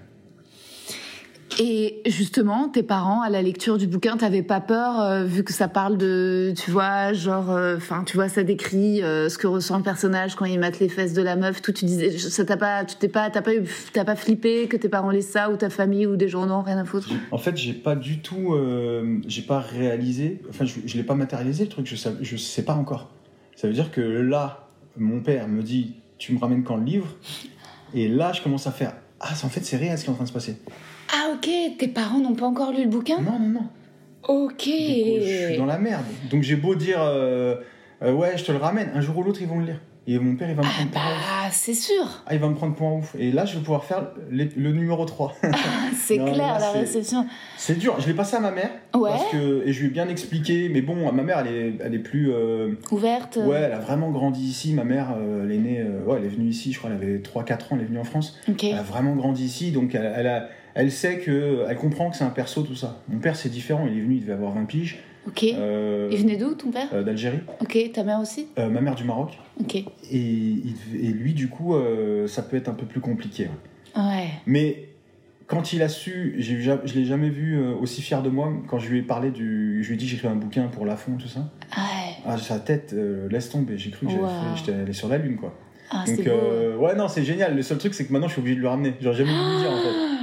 Et 1.61 2.03
justement, 2.07 2.69
tes 2.69 2.83
parents, 2.83 3.23
à 3.23 3.31
la 3.31 3.43
lecture 3.43 3.79
du 3.79 3.87
bouquin, 3.87 4.17
t'avais 4.17 4.43
pas 4.43 4.61
peur, 4.61 5.01
euh, 5.01 5.25
vu 5.25 5.45
que 5.45 5.53
ça 5.53 5.69
parle 5.69 5.99
de, 5.99 6.55
tu 6.57 6.71
vois, 6.71 7.13
genre, 7.13 7.51
enfin, 7.77 8.05
tu 8.05 8.17
vois, 8.17 8.29
ça 8.29 8.43
décrit 8.43 9.03
euh, 9.03 9.29
ce 9.29 9.39
que 9.39 9.47
ressent 9.47 9.77
le 9.77 9.83
personnage 9.83 10.35
quand 10.35 10.45
il 10.45 10.59
mate 10.59 10.81
les 10.81 10.89
fesses 10.89 11.13
de 11.13 11.23
la 11.23 11.37
meuf. 11.37 11.61
Tout, 11.61 11.73
tu 11.73 11.85
disais, 11.85 12.17
ça 12.19 12.45
t'a 12.45 12.57
pas, 12.57 12.85
tu 12.85 12.97
t'es 12.97 13.09
pas, 13.09 13.31
t'as 13.31 13.43
pas 13.43 13.53
t'as 13.93 14.05
pas 14.05 14.17
flippé 14.17 14.67
que 14.69 14.77
tes 14.77 14.89
parents 14.89 15.11
laissent 15.11 15.31
ça 15.31 15.51
ou 15.51 15.57
ta 15.57 15.71
famille 15.71 16.07
ou 16.07 16.17
des 16.17 16.29
gens 16.29 16.47
non, 16.47 16.63
rien 16.63 16.79
à 16.79 16.85
foutre? 16.85 17.09
En 17.31 17.39
fait, 17.39 17.57
j'ai 17.57 17.75
pas 17.75 17.97
du 17.97 18.21
tout, 18.21 18.55
euh, 18.55 19.19
j'ai 19.27 19.43
pas 19.43 19.61
réalisé, 19.61 20.41
enfin, 20.49 20.65
je, 20.65 20.81
je 20.85 20.97
l'ai 20.97 21.05
pas 21.05 21.15
matérialisé 21.15 21.65
le 21.65 21.71
truc, 21.71 21.87
je 21.87 21.97
sais, 21.97 22.11
je 22.21 22.37
sais 22.37 22.65
pas 22.65 22.75
encore. 22.75 23.11
Ça 23.57 23.69
veut 23.69 23.75
dire 23.75 23.91
que 23.91 24.01
là, 24.01 24.69
mon 24.97 25.21
père 25.21 25.49
me 25.49 25.63
dit, 25.63 25.97
tu 26.19 26.33
me 26.33 26.39
ramènes 26.39 26.65
quand 26.65 26.77
le 26.77 26.85
livre, 26.85 27.09
et 27.95 28.09
là, 28.09 28.33
je 28.33 28.43
commence 28.43 28.67
à 28.67 28.73
faire, 28.73 28.95
ah, 29.21 29.31
en 29.45 29.49
fait, 29.49 29.65
c'est 29.65 29.77
réel 29.77 29.99
ce 29.99 30.05
qui 30.05 30.11
est 30.11 30.13
en 30.13 30.17
train 30.17 30.25
de 30.25 30.29
se 30.29 30.35
passer. 30.35 30.57
Ah 31.33 31.37
ok, 31.37 31.77
tes 31.79 31.89
parents 31.89 32.19
n'ont 32.19 32.35
pas 32.35 32.47
encore 32.47 32.73
lu 32.73 32.85
le 32.85 32.89
bouquin? 32.91 33.21
Non, 33.21 33.39
non, 33.39 33.49
non. 33.49 33.67
Ok. 34.29 34.65
Du 34.65 34.71
coup, 34.71 35.27
je 35.27 35.47
suis 35.49 35.57
dans 35.57 35.67
la 35.67 35.79
merde. 35.79 36.05
Donc 36.31 36.43
j'ai 36.43 36.57
beau 36.57 36.75
dire, 36.75 37.01
euh, 37.03 37.57
euh, 38.03 38.13
ouais, 38.13 38.37
je 38.37 38.45
te 38.45 38.53
le 38.53 38.59
ramène, 38.59 38.91
un 38.95 39.01
jour 39.01 39.17
ou 39.19 39.23
l'autre, 39.23 39.41
ils 39.41 39.49
vont 39.49 39.59
le 39.59 39.67
lire. 39.67 39.81
Et 40.09 40.19
mon 40.19 40.35
père, 40.35 40.51
il 40.51 40.57
va 40.57 40.63
me 40.63 40.69
prendre 40.69 40.91
pour 40.91 41.01
un 41.01 41.13
ouf. 41.13 41.17
Bah, 41.45 41.49
c'est 41.53 41.75
sûr. 41.75 42.05
Ah, 42.27 42.35
il 42.35 42.41
va 42.41 42.49
me 42.49 42.55
prendre 42.57 42.75
pour 42.75 42.89
un 42.89 42.93
ouf. 42.99 43.15
Et 43.17 43.31
là, 43.31 43.45
je 43.45 43.55
vais 43.57 43.61
pouvoir 43.63 43.85
faire 43.85 44.09
le 44.31 44.73
numéro 44.73 45.05
3. 45.05 45.37
C'est 45.97 46.17
Non, 46.17 46.25
clair 46.25 46.55
là, 46.55 46.59
la 46.59 46.73
c'est- 46.73 46.79
réception. 46.81 47.25
c'est 47.57 47.79
dur. 47.79 47.95
Je 48.01 48.09
l'ai 48.09 48.15
passé 48.15 48.35
à 48.37 48.41
ma 48.41 48.51
mère. 48.51 48.71
Ouais. 48.95 49.11
Parce 49.11 49.31
que, 49.31 49.63
et 49.65 49.73
je 49.73 49.81
lui 49.81 49.87
ai 49.87 49.91
bien 49.91 50.09
expliqué. 50.09 50.69
Mais 50.71 50.83
bon, 50.83 50.97
ma 51.13 51.23
mère, 51.23 51.39
elle 51.47 51.55
est, 51.55 51.73
elle 51.85 51.95
est 51.95 52.01
plus. 52.01 52.33
euh, 52.33 52.73
Ouverte. 52.91 53.39
Ouais, 53.45 53.61
elle 53.61 53.73
a 53.73 53.79
vraiment 53.79 54.11
grandi 54.11 54.43
ici. 54.45 54.73
Ma 54.75 54.83
mère, 54.83 55.15
euh, 55.17 55.45
elle 55.45 55.53
est 55.53 55.59
née, 55.59 55.79
euh, 55.81 56.03
ouais, 56.05 56.17
elle 56.19 56.25
est 56.27 56.35
venue 56.35 56.49
ici, 56.49 56.73
je 56.73 56.79
crois, 56.79 56.91
elle 56.91 56.97
avait 56.97 57.19
3-4 57.19 57.73
ans, 57.73 57.77
elle 57.77 57.83
est 57.83 57.87
venue 57.87 58.01
en 58.01 58.05
France. 58.05 58.39
Ok. 58.49 58.65
Elle 58.65 58.77
a 58.79 58.83
vraiment 58.83 59.15
grandi 59.15 59.45
ici, 59.45 59.71
donc 59.71 59.95
elle, 59.95 60.13
elle, 60.17 60.27
a, 60.27 60.49
elle 60.75 60.91
sait 60.93 61.19
que, 61.19 61.65
elle 61.69 61.77
comprend 61.77 62.11
que 62.11 62.17
c'est 62.17 62.25
un 62.25 62.31
perso, 62.31 62.63
tout 62.63 62.75
ça. 62.77 63.01
Mon 63.09 63.19
père, 63.19 63.37
c'est 63.37 63.49
différent, 63.49 63.87
il 63.91 63.99
est 63.99 64.01
venu, 64.01 64.15
il 64.17 64.21
devait 64.23 64.33
avoir 64.33 64.53
20 64.53 64.65
piges, 64.65 64.99
Ok. 65.29 65.45
euh, 65.45 66.09
Il 66.11 66.19
venait 66.19 66.37
d'où 66.37 66.55
ton 66.55 66.71
père 66.71 66.89
euh, 66.93 67.03
d'Algérie, 67.03 67.41
Ok. 67.61 67.79
Ta 67.93 68.03
mère 68.05 68.21
aussi 68.21 68.49
Euh, 68.59 68.69
ma 68.69 68.81
mère 68.81 68.95
du 68.95 69.05
Maroc. 69.05 69.39
Ok. 69.61 69.77
Et, 69.77 70.63
lui, 71.03 71.35
du 71.35 71.49
coup, 71.49 71.75
ça 72.27 72.43
peut 72.43 72.57
être 72.57 72.69
un 72.69 72.75
peu 72.75 72.87
plus 72.87 73.01
compliqué. 73.01 73.45
ouais. 73.97 74.03
Ouais. 74.03 74.29
Mais 74.47 74.89
quand 75.47 75.75
il 75.75 75.83
a 75.83 75.89
su, 75.89 76.35
je 76.39 76.55
l'ai 76.99 77.05
jamais 77.05 77.29
vu 77.29 77.63
aussi 77.81 78.01
fier 78.01 78.23
de 78.23 78.31
moi, 78.31 78.51
quand 78.69 78.79
je 78.79 78.89
lui 78.89 79.01
ai 79.01 79.03
parlé 79.03 79.31
du. 79.31 79.83
Je 79.83 79.89
lui 79.89 79.95
ai 79.95 79.99
dit 79.99 80.09
j'écris 80.09 80.29
un 80.29 80.35
bouquin 80.37 80.69
pour 80.69 80.87
la 80.87 80.97
fond, 80.97 81.13
tout 81.19 81.29
ça. 81.29 81.41
Ouais. 81.77 82.15
Ah, 82.25 82.39
sa 82.39 82.59
tête, 82.59 82.95
laisse 83.31 83.51
tomber, 83.51 83.77
j'ai 83.77 83.91
cru 83.91 84.07
que 84.07 84.13
Wow. 84.13 84.29
j'étais 84.57 84.73
allé 84.73 84.93
sur 84.95 85.09
la 85.09 85.19
lune, 85.19 85.37
quoi. 85.37 85.53
Ah, 85.91 86.05
Donc, 86.07 86.17
c'est 86.17 86.23
beau. 86.25 86.87
ouais, 86.87 86.95
non, 86.95 87.07
c'est 87.09 87.23
génial. 87.23 87.55
Le 87.55 87.61
seul 87.61 87.77
truc, 87.77 87.93
c'est 87.93 88.07
que 88.07 88.13
maintenant, 88.15 88.29
je 88.29 88.33
suis 88.33 88.41
obligé 88.41 88.57
de 88.57 88.63
le 88.63 88.69
ramener. 88.69 88.95
J'aurais 89.03 89.17
jamais 89.17 89.31
dû 89.31 89.37
lui 89.37 89.59
dire, 89.61 89.71
en 89.73 89.77
fait. 89.83 89.89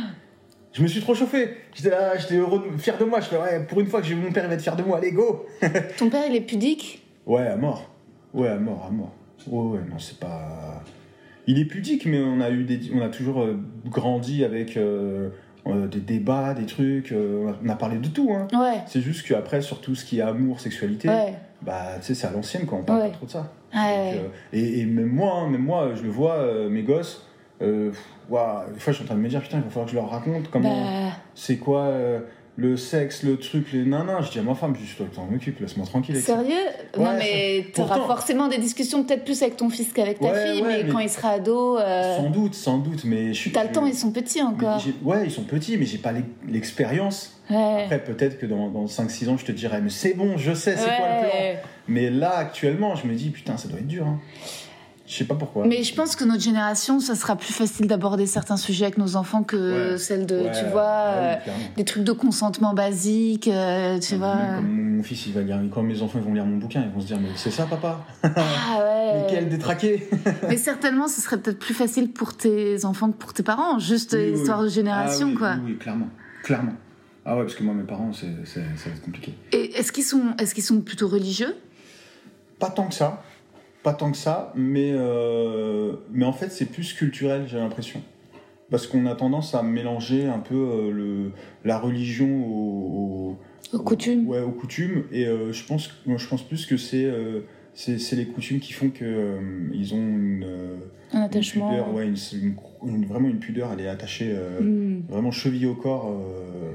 Je 0.71 0.83
me 0.83 0.87
suis 0.87 1.01
trop 1.01 1.15
chauffé. 1.15 1.49
J'étais 1.73 1.89
là, 1.89 2.15
j'étais 2.17 2.35
heureux, 2.35 2.63
fier 2.77 2.97
de 2.97 3.03
moi. 3.05 3.19
Je 3.21 3.25
fais, 3.27 3.37
ouais, 3.37 3.65
pour 3.67 3.79
une 3.79 3.87
fois 3.87 4.01
que 4.01 4.07
j'ai 4.07 4.15
mon 4.15 4.31
père, 4.31 4.43
il 4.43 4.49
va 4.49 4.53
être 4.53 4.61
fier 4.61 4.75
de 4.75 4.83
moi. 4.83 4.97
Allez, 4.97 5.11
go 5.11 5.45
Ton 5.97 6.09
père, 6.09 6.23
il 6.29 6.35
est 6.35 6.41
pudique? 6.41 7.03
Ouais, 7.25 7.47
à 7.47 7.55
mort. 7.55 7.89
Ouais, 8.33 8.47
à 8.49 8.57
mort, 8.57 8.85
à 8.87 8.91
mort. 8.91 9.13
Ouais, 9.47 9.77
ouais, 9.77 9.85
non, 9.89 9.97
c'est 9.97 10.19
pas. 10.19 10.83
Il 11.47 11.59
est 11.59 11.65
pudique, 11.65 12.05
mais 12.05 12.19
on 12.21 12.39
a 12.41 12.51
eu 12.51 12.63
des, 12.63 12.79
on 12.93 13.01
a 13.01 13.09
toujours 13.09 13.41
euh, 13.41 13.57
grandi 13.87 14.43
avec 14.43 14.77
euh, 14.77 15.29
euh, 15.65 15.87
des 15.87 15.99
débats, 16.01 16.53
des 16.53 16.67
trucs. 16.67 17.11
on 17.13 17.67
a 17.69 17.75
parlé 17.75 17.97
de 17.97 18.07
tout, 18.07 18.31
hein. 18.31 18.47
Ouais. 18.53 18.81
C'est 18.85 19.01
juste 19.01 19.27
qu'après, 19.27 19.61
sur 19.61 19.81
tout 19.81 19.95
ce 19.95 20.05
qui 20.05 20.19
est 20.19 20.21
amour, 20.21 20.59
sexualité, 20.59 21.09
Ouais. 21.09 21.33
bah, 21.63 21.93
tu 21.99 22.03
sais, 22.07 22.13
c'est 22.13 22.27
à 22.27 22.31
l'ancienne, 22.31 22.67
quoi. 22.67 22.77
On 22.77 22.83
parle 22.83 22.99
Ouais. 23.01 23.07
pas 23.09 23.15
trop 23.15 23.25
de 23.25 23.31
ça. 23.31 23.51
Donc, 23.73 24.31
et, 24.53 24.81
et 24.81 24.85
même 24.85 25.07
moi, 25.07 25.33
hein, 25.37 25.49
même 25.49 25.63
moi, 25.63 25.91
je 25.95 26.03
le 26.03 26.09
vois, 26.09 26.45
mes 26.69 26.83
gosses. 26.83 27.25
Euh, 27.61 27.91
des 27.91 28.79
fois, 28.79 28.91
je 28.91 28.91
suis 28.93 29.03
en 29.03 29.07
train 29.07 29.15
de 29.15 29.19
me 29.21 29.27
dire, 29.29 29.41
putain, 29.41 29.57
il 29.57 29.63
va 29.63 29.69
falloir 29.69 29.85
que 29.85 29.91
je 29.91 29.95
leur 29.97 30.09
raconte 30.09 30.49
comment, 30.49 30.83
Bah, 31.09 31.11
c'est 31.35 31.57
quoi 31.57 31.81
euh, 31.83 32.19
le 32.55 32.77
sexe, 32.77 33.23
le 33.23 33.37
truc, 33.37 33.71
les 33.73 33.83
nanas. 33.85 34.21
Je 34.23 34.31
dis 34.31 34.39
à 34.39 34.43
ma 34.43 34.53
femme, 34.55 34.75
je 34.75 34.81
dis, 34.85 34.93
toi, 34.95 35.05
t'en 35.13 35.27
occupes, 35.33 35.59
laisse-moi 35.59 35.85
tranquille. 35.85 36.15
avec 36.15 36.25
sérieux? 36.25 36.53
Non, 36.97 37.11
mais 37.17 37.65
t'auras 37.73 37.95
Pourtant- 37.95 38.07
forcément 38.07 38.47
des 38.47 38.57
discussions 38.59 39.03
peut-être 39.03 39.23
plus 39.25 39.41
avec 39.41 39.57
ton 39.57 39.69
fils 39.69 39.91
qu'avec 39.93 40.19
ta 40.19 40.31
Ouais, 40.31 40.51
fille, 40.51 40.61
ouais, 40.61 40.67
mais, 40.67 40.83
mais- 40.83 40.89
quand 40.89 40.99
il 40.99 41.09
sera 41.09 41.31
ado, 41.31 41.77
euh, 41.77 42.17
Sans 42.17 42.29
doute, 42.29 42.53
sans 42.55 42.77
doute, 42.77 43.03
mais 43.05 43.33
je 43.33 43.39
suis. 43.39 43.51
t'as 43.51 43.63
le 43.63 43.71
temps, 43.71 43.85
ils 43.85 43.93
sont 43.95 44.11
petits 44.11 44.41
encore. 44.41 44.81
Ouais, 45.03 45.23
ils 45.25 45.31
sont 45.31 45.43
petits, 45.43 45.77
mais 45.77 45.85
j'ai 45.85 45.97
pas 45.97 46.11
l'e- 46.11 46.23
l'expérience. 46.47 47.41
Après, 47.49 48.01
peut-être 48.03 48.37
que 48.37 48.45
dans, 48.45 48.69
dans 48.69 48.85
5-6 48.87 49.27
ans, 49.27 49.35
je 49.37 49.45
te 49.45 49.51
dirais, 49.51 49.81
mais 49.81 49.89
c'est 49.89 50.13
bon, 50.13 50.37
je 50.37 50.53
sais, 50.53 50.77
c'est 50.77 50.85
quoi 50.85 51.07
le 51.23 51.29
plan. 51.29 51.61
Mais 51.87 52.09
là, 52.11 52.37
actuellement, 52.37 52.95
je 52.95 53.07
me 53.07 53.15
dis, 53.15 53.31
putain, 53.31 53.57
ça 53.57 53.67
doit 53.67 53.79
être 53.79 53.87
dur. 53.87 54.05
Hein. 54.05 54.19
Je 55.09 55.15
sais 55.15 55.25
pas 55.25 55.33
pourquoi. 55.33 55.65
Mais 55.65 55.81
je 55.81 55.95
pense 55.95 56.15
que 56.15 56.23
notre 56.23 56.43
génération, 56.43 56.99
ça 56.99 57.15
sera 57.15 57.35
plus 57.35 57.51
facile 57.51 57.87
d'aborder 57.87 58.27
certains 58.27 58.57
sujets 58.57 58.85
avec 58.85 58.99
nos 58.99 59.15
enfants 59.15 59.41
que 59.41 59.93
Ouais. 59.93 59.97
celle 59.97 60.27
de, 60.27 60.35
Ouais, 60.41 60.51
tu 60.51 60.65
vois, 60.69 60.83
ah 60.85 61.13
euh, 61.15 61.35
des 61.77 61.83
trucs 61.83 62.03
de 62.03 62.11
consentement 62.11 62.75
basique, 62.75 63.47
euh, 63.47 63.97
tu 63.97 64.17
vois. 64.17 64.37
comme 64.57 64.97
mon, 64.97 65.01
fils, 65.03 65.25
il 65.25 65.33
va 65.33 65.41
lire, 65.41 65.59
quand 65.73 65.81
mes 65.81 65.99
enfants 66.03 66.19
ils 66.19 66.25
vont 66.25 66.33
lire 66.35 66.45
mon 66.45 66.57
bouquin, 66.57 66.83
ils 66.85 66.91
vont 66.93 67.01
se 67.01 67.07
dire, 67.07 67.19
mais 67.19 67.29
c'est 67.35 67.49
ça, 67.49 67.65
papa? 67.65 68.05
Ah 68.21 68.29
Mais 68.35 69.21
ouais. 69.21 69.27
quel 69.31 69.49
détraqué 69.49 70.07
Mais 70.47 70.57
certainement, 70.57 71.07
ce 71.07 71.21
serait 71.21 71.39
peut-être 71.39 71.57
plus 71.57 71.73
facile 71.73 72.11
pour 72.11 72.37
tes 72.37 72.85
enfants 72.85 73.09
que 73.11 73.17
pour 73.17 73.33
tes 73.33 73.41
parents, 73.41 73.79
juste 73.79 74.15
Oui, 74.15 74.33
histoire 74.39 74.59
oui. 74.59 74.65
de 74.65 74.69
génération, 74.71 75.25
Ah 75.25 75.31
oui, 75.31 75.35
quoi. 75.37 75.55
Oui, 75.65 75.77
clairement. 75.79 76.09
Clairement. 76.43 76.73
Ah 77.25 77.35
ouais, 77.35 77.41
parce 77.45 77.55
que 77.55 77.63
moi, 77.63 77.73
mes 77.73 77.83
parents, 77.83 78.13
c'est, 78.13 78.27
c'est- 78.45 78.59
ça 78.77 78.89
va 78.89 78.95
être 78.95 79.01
compliqué. 79.01 79.33
Et 79.53 79.75
est-ce 79.75 79.91
qu'ils 79.91 80.03
sont, 80.03 80.21
est-ce 80.39 80.53
qu'ils 80.53 80.63
sont 80.63 80.81
plutôt 80.81 81.07
religieux? 81.07 81.55
Pas 82.59 82.69
tant 82.69 82.87
que 82.87 82.93
ça. 82.93 83.23
Pas 83.83 83.93
tant 83.93 84.11
que 84.11 84.17
ça, 84.17 84.51
mais, 84.55 84.91
euh, 84.93 85.93
mais 86.11 86.25
en 86.25 86.33
fait, 86.33 86.49
c'est 86.51 86.65
plus 86.65 86.93
culturel, 86.93 87.45
j'ai 87.47 87.57
l'impression. 87.57 88.01
Parce 88.69 88.85
qu'on 88.87 89.05
a 89.05 89.15
tendance 89.15 89.55
à 89.55 89.63
mélanger 89.63 90.27
un 90.27 90.39
peu 90.39 90.55
euh, 90.55 90.91
le, 90.91 91.31
la 91.65 91.79
religion 91.79 92.27
au, 92.45 93.37
au- 93.73 93.77
Aux 93.77 93.81
coutumes. 93.81 94.27
Ouais, 94.27 94.41
aux 94.41 94.51
coutumes. 94.51 95.03
Et 95.11 95.25
euh, 95.25 95.51
je, 95.53 95.65
pense, 95.65 95.89
moi, 96.05 96.17
je 96.17 96.27
pense 96.27 96.43
plus 96.43 96.65
que 96.65 96.75
c'est, 96.77 97.05
euh, 97.05 97.41
c'est, 97.73 97.97
c'est 97.99 98.15
les 98.17 98.25
coutumes 98.27 98.59
qui 98.59 98.73
font 98.73 98.89
que 98.89 99.03
euh, 99.05 99.39
ils 99.73 99.93
ont 99.93 99.97
une, 99.97 100.43
euh, 100.45 100.75
Un 101.13 101.19
une 101.19 101.23
attachement. 101.23 101.69
pudeur, 101.69 101.93
ouais, 101.93 102.05
une, 102.05 102.15
une- 102.33 102.55
une- 102.95 103.05
vraiment 103.05 103.29
une 103.29 103.39
pudeur, 103.39 103.71
elle 103.73 103.81
est 103.85 103.89
attachée 103.89 104.31
euh, 104.35 104.59
Hmm. 104.61 105.01
vraiment 105.09 105.31
chevillée 105.31 105.67
au 105.67 105.75
corps 105.75 106.11
euh, 106.11 106.73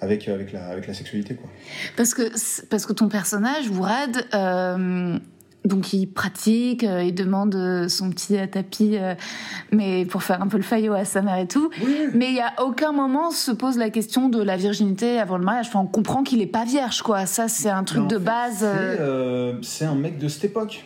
avec, 0.00 0.26
avec, 0.28 0.52
la, 0.52 0.66
avec 0.68 0.86
la 0.88 0.94
sexualité. 0.94 1.34
Quoi. 1.34 1.48
Parce 1.96 2.14
que, 2.14 2.22
parce 2.70 2.86
que 2.86 2.92
ton 2.94 3.08
personnage, 3.08 3.68
Wourad, 3.68 4.24
euh, 4.34 5.18
donc 5.64 5.92
il 5.92 6.06
pratique, 6.06 6.84
euh, 6.84 7.02
il 7.02 7.14
demande 7.14 7.54
euh, 7.54 7.88
son 7.88 8.10
petit 8.10 8.36
tapis, 8.48 8.96
euh, 8.96 9.14
mais 9.72 10.06
pour 10.06 10.22
faire 10.22 10.42
un 10.42 10.48
peu 10.48 10.56
le 10.56 10.62
faillot 10.62 10.94
à 10.94 11.04
sa 11.04 11.20
mère 11.22 11.38
et 11.38 11.46
tout. 11.46 11.70
Mais 12.14 12.28
il 12.28 12.36
y 12.36 12.40
a 12.40 12.52
aucun 12.62 12.92
moment 12.92 13.30
se 13.30 13.50
pose 13.50 13.76
la 13.76 13.90
question 13.90 14.28
de 14.28 14.42
la 14.42 14.56
virginité 14.56 15.18
avant 15.18 15.36
le 15.36 15.44
mariage. 15.44 15.66
Enfin, 15.68 15.80
on 15.80 15.86
comprend 15.86 16.22
qu'il 16.22 16.40
est 16.40 16.46
pas 16.46 16.64
vierge, 16.64 17.02
quoi. 17.02 17.26
Ça, 17.26 17.48
c'est 17.48 17.68
un 17.68 17.84
truc 17.84 18.06
de 18.06 18.18
fait, 18.18 18.24
base. 18.24 18.66
C'est, 19.62 19.84
un 19.84 19.94
mec 19.94 20.18
de 20.18 20.28
cette 20.28 20.44
époque. 20.44 20.84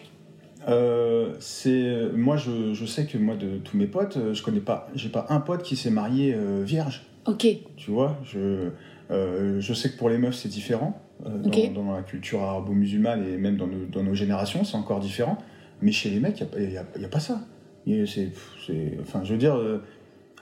C'est 1.40 2.10
moi 2.14 2.36
je, 2.36 2.72
je 2.72 2.86
sais 2.86 3.06
que 3.06 3.18
moi 3.18 3.36
de 3.36 3.58
tous 3.58 3.76
mes 3.76 3.86
potes 3.86 4.16
je 4.32 4.42
connais 4.42 4.60
pas 4.60 4.88
j'ai 4.94 5.10
pas 5.10 5.26
un 5.28 5.40
pote 5.40 5.62
qui 5.62 5.76
s'est 5.76 5.90
marié 5.90 6.34
vierge 6.62 7.02
Ok. 7.26 7.46
tu 7.76 7.90
vois 7.90 8.18
je 8.24 8.70
je 9.10 9.74
sais 9.74 9.90
que 9.90 9.98
pour 9.98 10.08
les 10.08 10.16
meufs 10.16 10.36
c'est 10.36 10.48
différent 10.48 11.03
dans, 11.24 11.48
Ok. 11.48 11.72
dans 11.72 11.92
la 11.94 12.02
culture 12.02 12.42
arabo-musulmane 12.42 13.26
et 13.26 13.36
même 13.36 13.56
dans 13.56 13.66
nos, 13.66 13.86
dans 13.86 14.02
nos 14.02 14.14
générations 14.14 14.64
c'est 14.64 14.76
encore 14.76 15.00
différent. 15.00 15.38
Mais 15.82 15.92
chez 15.92 16.10
les 16.10 16.20
mecs 16.20 16.42
il 16.56 16.72
y 16.72 16.76
a, 16.76 16.80
a- 16.82 17.04
a 17.04 17.08
pas 17.08 17.20
ça. 17.20 17.40
C'est 17.86 18.32
enfin 19.02 19.22
je 19.24 19.32
veux 19.32 19.38
dire 19.38 19.56
euh, 19.56 19.82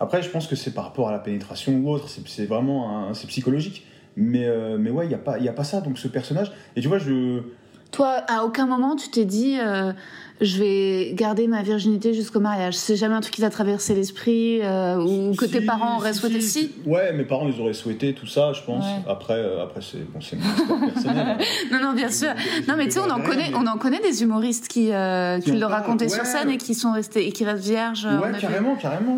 après 0.00 0.22
je 0.22 0.28
pense 0.30 0.46
que 0.46 0.54
c'est 0.56 0.72
par 0.72 0.84
rapport 0.84 1.08
à 1.08 1.12
la 1.12 1.18
pénétration 1.18 1.76
ou 1.78 1.88
autre 1.90 2.08
c'est 2.08 2.46
vraiment 2.46 3.12
c'est 3.14 3.26
psychologique. 3.26 3.84
Mais 4.16 4.46
euh, 4.46 4.76
mais 4.78 4.90
ouais 4.90 5.06
il 5.06 5.10
y 5.10 5.14
a 5.14 5.18
pas 5.18 5.38
y 5.38 5.48
a 5.48 5.52
pas 5.52 5.64
ça. 5.64 5.80
Donc 5.80 5.98
ce 5.98 6.08
personnage 6.08 6.52
et 6.76 6.80
tu 6.80 6.88
vois 6.88 6.98
je 6.98 7.40
Toi, 7.92 8.22
à 8.28 8.44
aucun 8.44 8.66
moment, 8.66 8.96
tu 8.96 9.08
t'es 9.10 9.24
dit, 9.26 9.58
euh, 9.60 9.92
je 10.40 10.58
vais 10.58 11.12
garder 11.14 11.46
ma 11.46 11.62
virginité 11.62 12.14
jusqu'au 12.14 12.40
mariage. 12.40 12.74
C'est 12.74 12.96
jamais 12.96 13.14
un 13.14 13.20
truc 13.20 13.34
qui 13.34 13.42
t'a 13.42 13.50
traversé 13.50 13.94
l'esprit 13.94 14.60
euh, 14.62 14.96
ou 14.96 15.34
que 15.36 15.44
tes 15.44 15.60
parents 15.60 15.98
auraient 15.98 16.14
si, 16.14 16.18
souhaité 16.20 16.40
si. 16.40 16.48
si 16.48 16.72
Ouais, 16.86 17.12
mes 17.12 17.24
parents, 17.24 17.46
ils 17.48 17.60
auraient 17.60 17.74
souhaité 17.74 18.14
tout 18.14 18.26
ça, 18.26 18.52
je 18.54 18.62
pense. 18.62 18.84
Ouais. 18.84 19.02
Après, 19.06 19.34
euh, 19.34 19.62
après 19.62 19.80
c'est 19.82 20.10
bon, 20.10 20.20
c'est 20.22 20.38
personnelle. 20.38 21.36
Non, 21.70 21.80
non, 21.82 21.92
bien 21.92 22.10
sûr. 22.10 22.30
Non, 22.66 22.74
mais 22.78 22.86
tu 22.86 22.92
sais, 22.92 23.00
on 23.00 23.10
en 23.10 23.20
connaît, 23.20 23.50
mais- 23.50 23.56
on 23.56 23.66
en 23.66 23.76
connaît 23.76 24.00
des 24.00 24.22
humoristes 24.22 24.68
qui, 24.68 24.86
qui 24.86 25.50
Qui 25.50 25.58
le 25.58 25.66
racontaient 25.66 26.08
sur 26.08 26.24
scène 26.24 26.48
et 26.50 26.56
qui 26.56 26.74
sont 26.74 26.92
restés 26.92 27.28
et 27.28 27.32
qui 27.32 27.44
restent 27.44 27.64
vierges. 27.64 28.06
Ouais, 28.06 28.32
carrément, 28.40 28.74
carrément. 28.76 29.16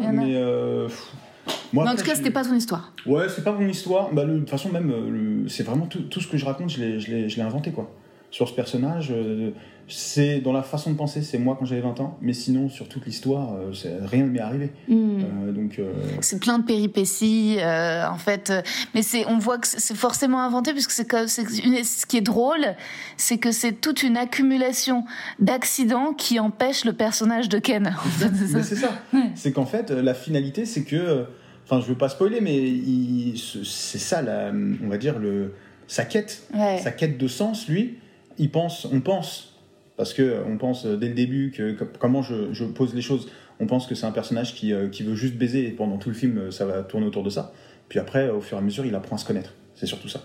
Mais 1.72 1.81
en 1.81 1.95
tout 1.97 2.05
cas, 2.05 2.14
c'était 2.16 2.31
pas 2.31 2.45
ton 2.45 2.55
histoire. 2.55 2.93
Ouais, 3.07 3.27
c'est 3.29 3.45
pas 3.45 3.53
mon 3.53 3.66
histoire. 3.68 4.12
Bah, 4.12 4.25
le- 4.25 4.35
de 4.35 4.39
toute 4.41 4.51
façon, 4.51 4.70
même, 4.70 4.89
le- 4.89 5.49
c'est 5.49 5.62
vraiment 5.62 5.87
tout, 5.87 6.01
tout 6.01 6.20
ce 6.20 6.27
que 6.29 6.37
je 6.37 6.45
raconte, 6.45 6.70
je 6.70 6.81
l'ai 6.81 7.41
inventé, 7.43 7.70
quoi. 7.70 7.89
Sur 8.35 8.49
ce 8.49 8.53
personnage, 8.53 9.12
euh, 9.12 9.53
c'est 9.87 10.41
dans 10.41 10.53
la 10.53 10.64
façon 10.64 10.91
de 10.91 10.97
penser, 10.97 11.22
c'est 11.22 11.39
moi 11.39 11.55
quand 11.57 11.66
j'avais 11.66 11.82
20 11.82 12.01
ans, 12.01 12.18
mais 12.20 12.32
sinon, 12.32 12.68
sur 12.68 12.89
toute 12.89 13.07
l'histoire, 13.07 13.55
euh, 13.55 13.70
rien 14.07 14.24
ne 14.24 14.30
m'est 14.30 14.41
arrivé. 14.41 14.72
Hmm. 14.89 15.20
Euh, 15.20 15.53
donc, 15.53 15.78
euh, 15.78 15.93
C'est 16.20 16.41
plein 16.41 16.59
de 16.59 16.64
péripéties, 16.64 17.59
euh, 17.61 18.09
en 18.09 18.18
fait. 18.18 18.53
Mais 18.93 19.03
c'est, 19.03 19.24
on 19.28 19.39
voit 19.39 19.59
que 19.59 19.68
c'est 19.68 19.97
forcément 19.97 20.41
inventé 20.41 20.72
puisque 20.72 20.91
c'est 20.91 21.07
ce 21.07 22.07
qui 22.07 22.16
est 22.16 22.22
drôle, 22.22 22.74
c'est 23.16 23.39
que 23.39 23.53
c'est 23.53 23.74
toute 23.74 24.03
une 24.03 24.16
accumulation 24.16 25.05
d'accidents 25.39 26.12
qui 26.12 26.41
empêchent 26.41 26.85
le 26.85 26.93
personnage 26.93 27.49
de 27.49 27.61
Ken. 27.61 27.87
En 27.87 28.09
fait, 28.09 28.30
c'est 28.35 28.49
ça. 28.49 28.62
c'est 28.64 28.76
ça. 28.76 28.91
Ouais. 29.12 29.30
C'est 29.37 29.53
qu'en 29.53 29.66
fait, 29.66 29.93
la 29.93 30.12
finalité, 30.12 30.64
c'est 30.64 30.82
que. 30.82 31.26
Enfin, 31.66 31.80
je 31.80 31.87
veux 31.87 31.97
pas 31.97 32.09
spoiler, 32.09 32.41
mais 32.41 33.37
c'est 33.37 33.99
ça, 33.99 34.22
la, 34.22 34.51
on 34.53 34.89
va 34.89 34.99
dire, 34.99 35.20
le, 35.20 35.55
sa 35.87 36.05
quête. 36.05 36.43
Ouais. 36.53 36.78
Sa 36.82 36.91
quête 36.91 37.16
de 37.16 37.28
sens, 37.28 37.68
lui, 37.68 37.99
on 38.39 39.01
pense, 39.01 39.55
parce 39.97 40.12
que 40.12 40.43
on 40.47 40.59
pense 40.59 40.87
euh, 40.87 40.97
dès 40.97 41.09
le 41.09 41.14
début 41.14 41.53
que 41.57 41.76
comment 41.99 42.22
je, 42.22 42.64
pose 42.64 42.95
les 42.95 43.03
choses, 43.03 43.28
on 43.61 43.66
pense 43.66 43.87
que 43.87 43.95
c'est 43.95 44.07
un 44.07 44.12
personnage 44.12 44.55
qui, 44.55 44.72
euh, 44.72 44.89
qui 44.89 45.03
veut 45.03 45.14
juste 45.14 45.35
baiser 45.35 45.66
et 45.66 45.70
pendant 45.70 45.99
tout 45.99 46.09
le 46.09 46.14
film, 46.14 46.39
euh, 46.39 46.51
ça 46.51 46.66
va 46.66 46.82
tourner 46.82 47.07
autour 47.07 47.22
de 47.22 47.30
ça. 47.30 47.53
Puis 47.89 47.99
après, 47.99 48.28
au 48.30 48.41
fur 48.41 48.57
et 48.57 48.61
à 48.61 48.64
mesure, 48.64 48.85
il 48.85 48.95
apprend 48.95 49.16
à 49.16 49.18
se 49.18 49.24
connaître. 49.24 49.53
C'est 49.74 49.87
surtout 49.87 50.09
ça. 50.09 50.20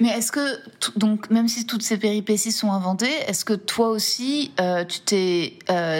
Mais 0.00 0.08
est-ce 0.08 0.32
que, 0.32 0.98
donc, 0.98 1.30
même 1.30 1.46
si 1.46 1.64
toutes 1.64 1.82
ces 1.82 1.96
péripéties 1.96 2.52
sont 2.52 2.72
inventées, 2.72 3.12
est-ce 3.28 3.44
que 3.44 3.54
toi 3.54 3.88
aussi, 3.88 4.50
tu 4.88 5.00
t'es 5.00 5.52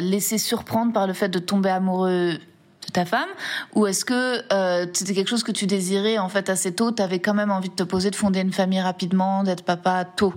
laissé 0.03 0.39
surprendre 0.39 0.93
par 0.93 1.07
le 1.07 1.13
fait 1.13 1.29
de 1.29 1.39
tomber 1.39 1.71
amoureux 1.71 2.33
de 2.33 2.93
ta 2.93 3.05
femme? 3.05 3.29
Ou 3.77 3.87
est-ce 3.87 4.05
que 4.05 4.43
c'était 4.93 5.15
quelque 5.15 5.31
chose 5.31 5.45
que 5.45 5.53
tu 5.53 5.67
désirais 5.67 6.19
en 6.19 6.29
fait 6.29 6.51
assez 6.51 6.75
tôt? 6.75 6.91
Tu 6.91 7.01
avais 7.01 7.21
quand 7.21 7.35
même 7.35 7.53
envie 7.53 7.71
de 7.71 7.75
te 7.75 7.85
poser, 7.85 8.11
de 8.11 8.17
fonder 8.17 8.41
une 8.41 8.53
famille 8.53 8.81
rapidement, 8.81 9.45
d'être 9.45 9.63
papa 9.63 10.05
tôt? 10.05 10.35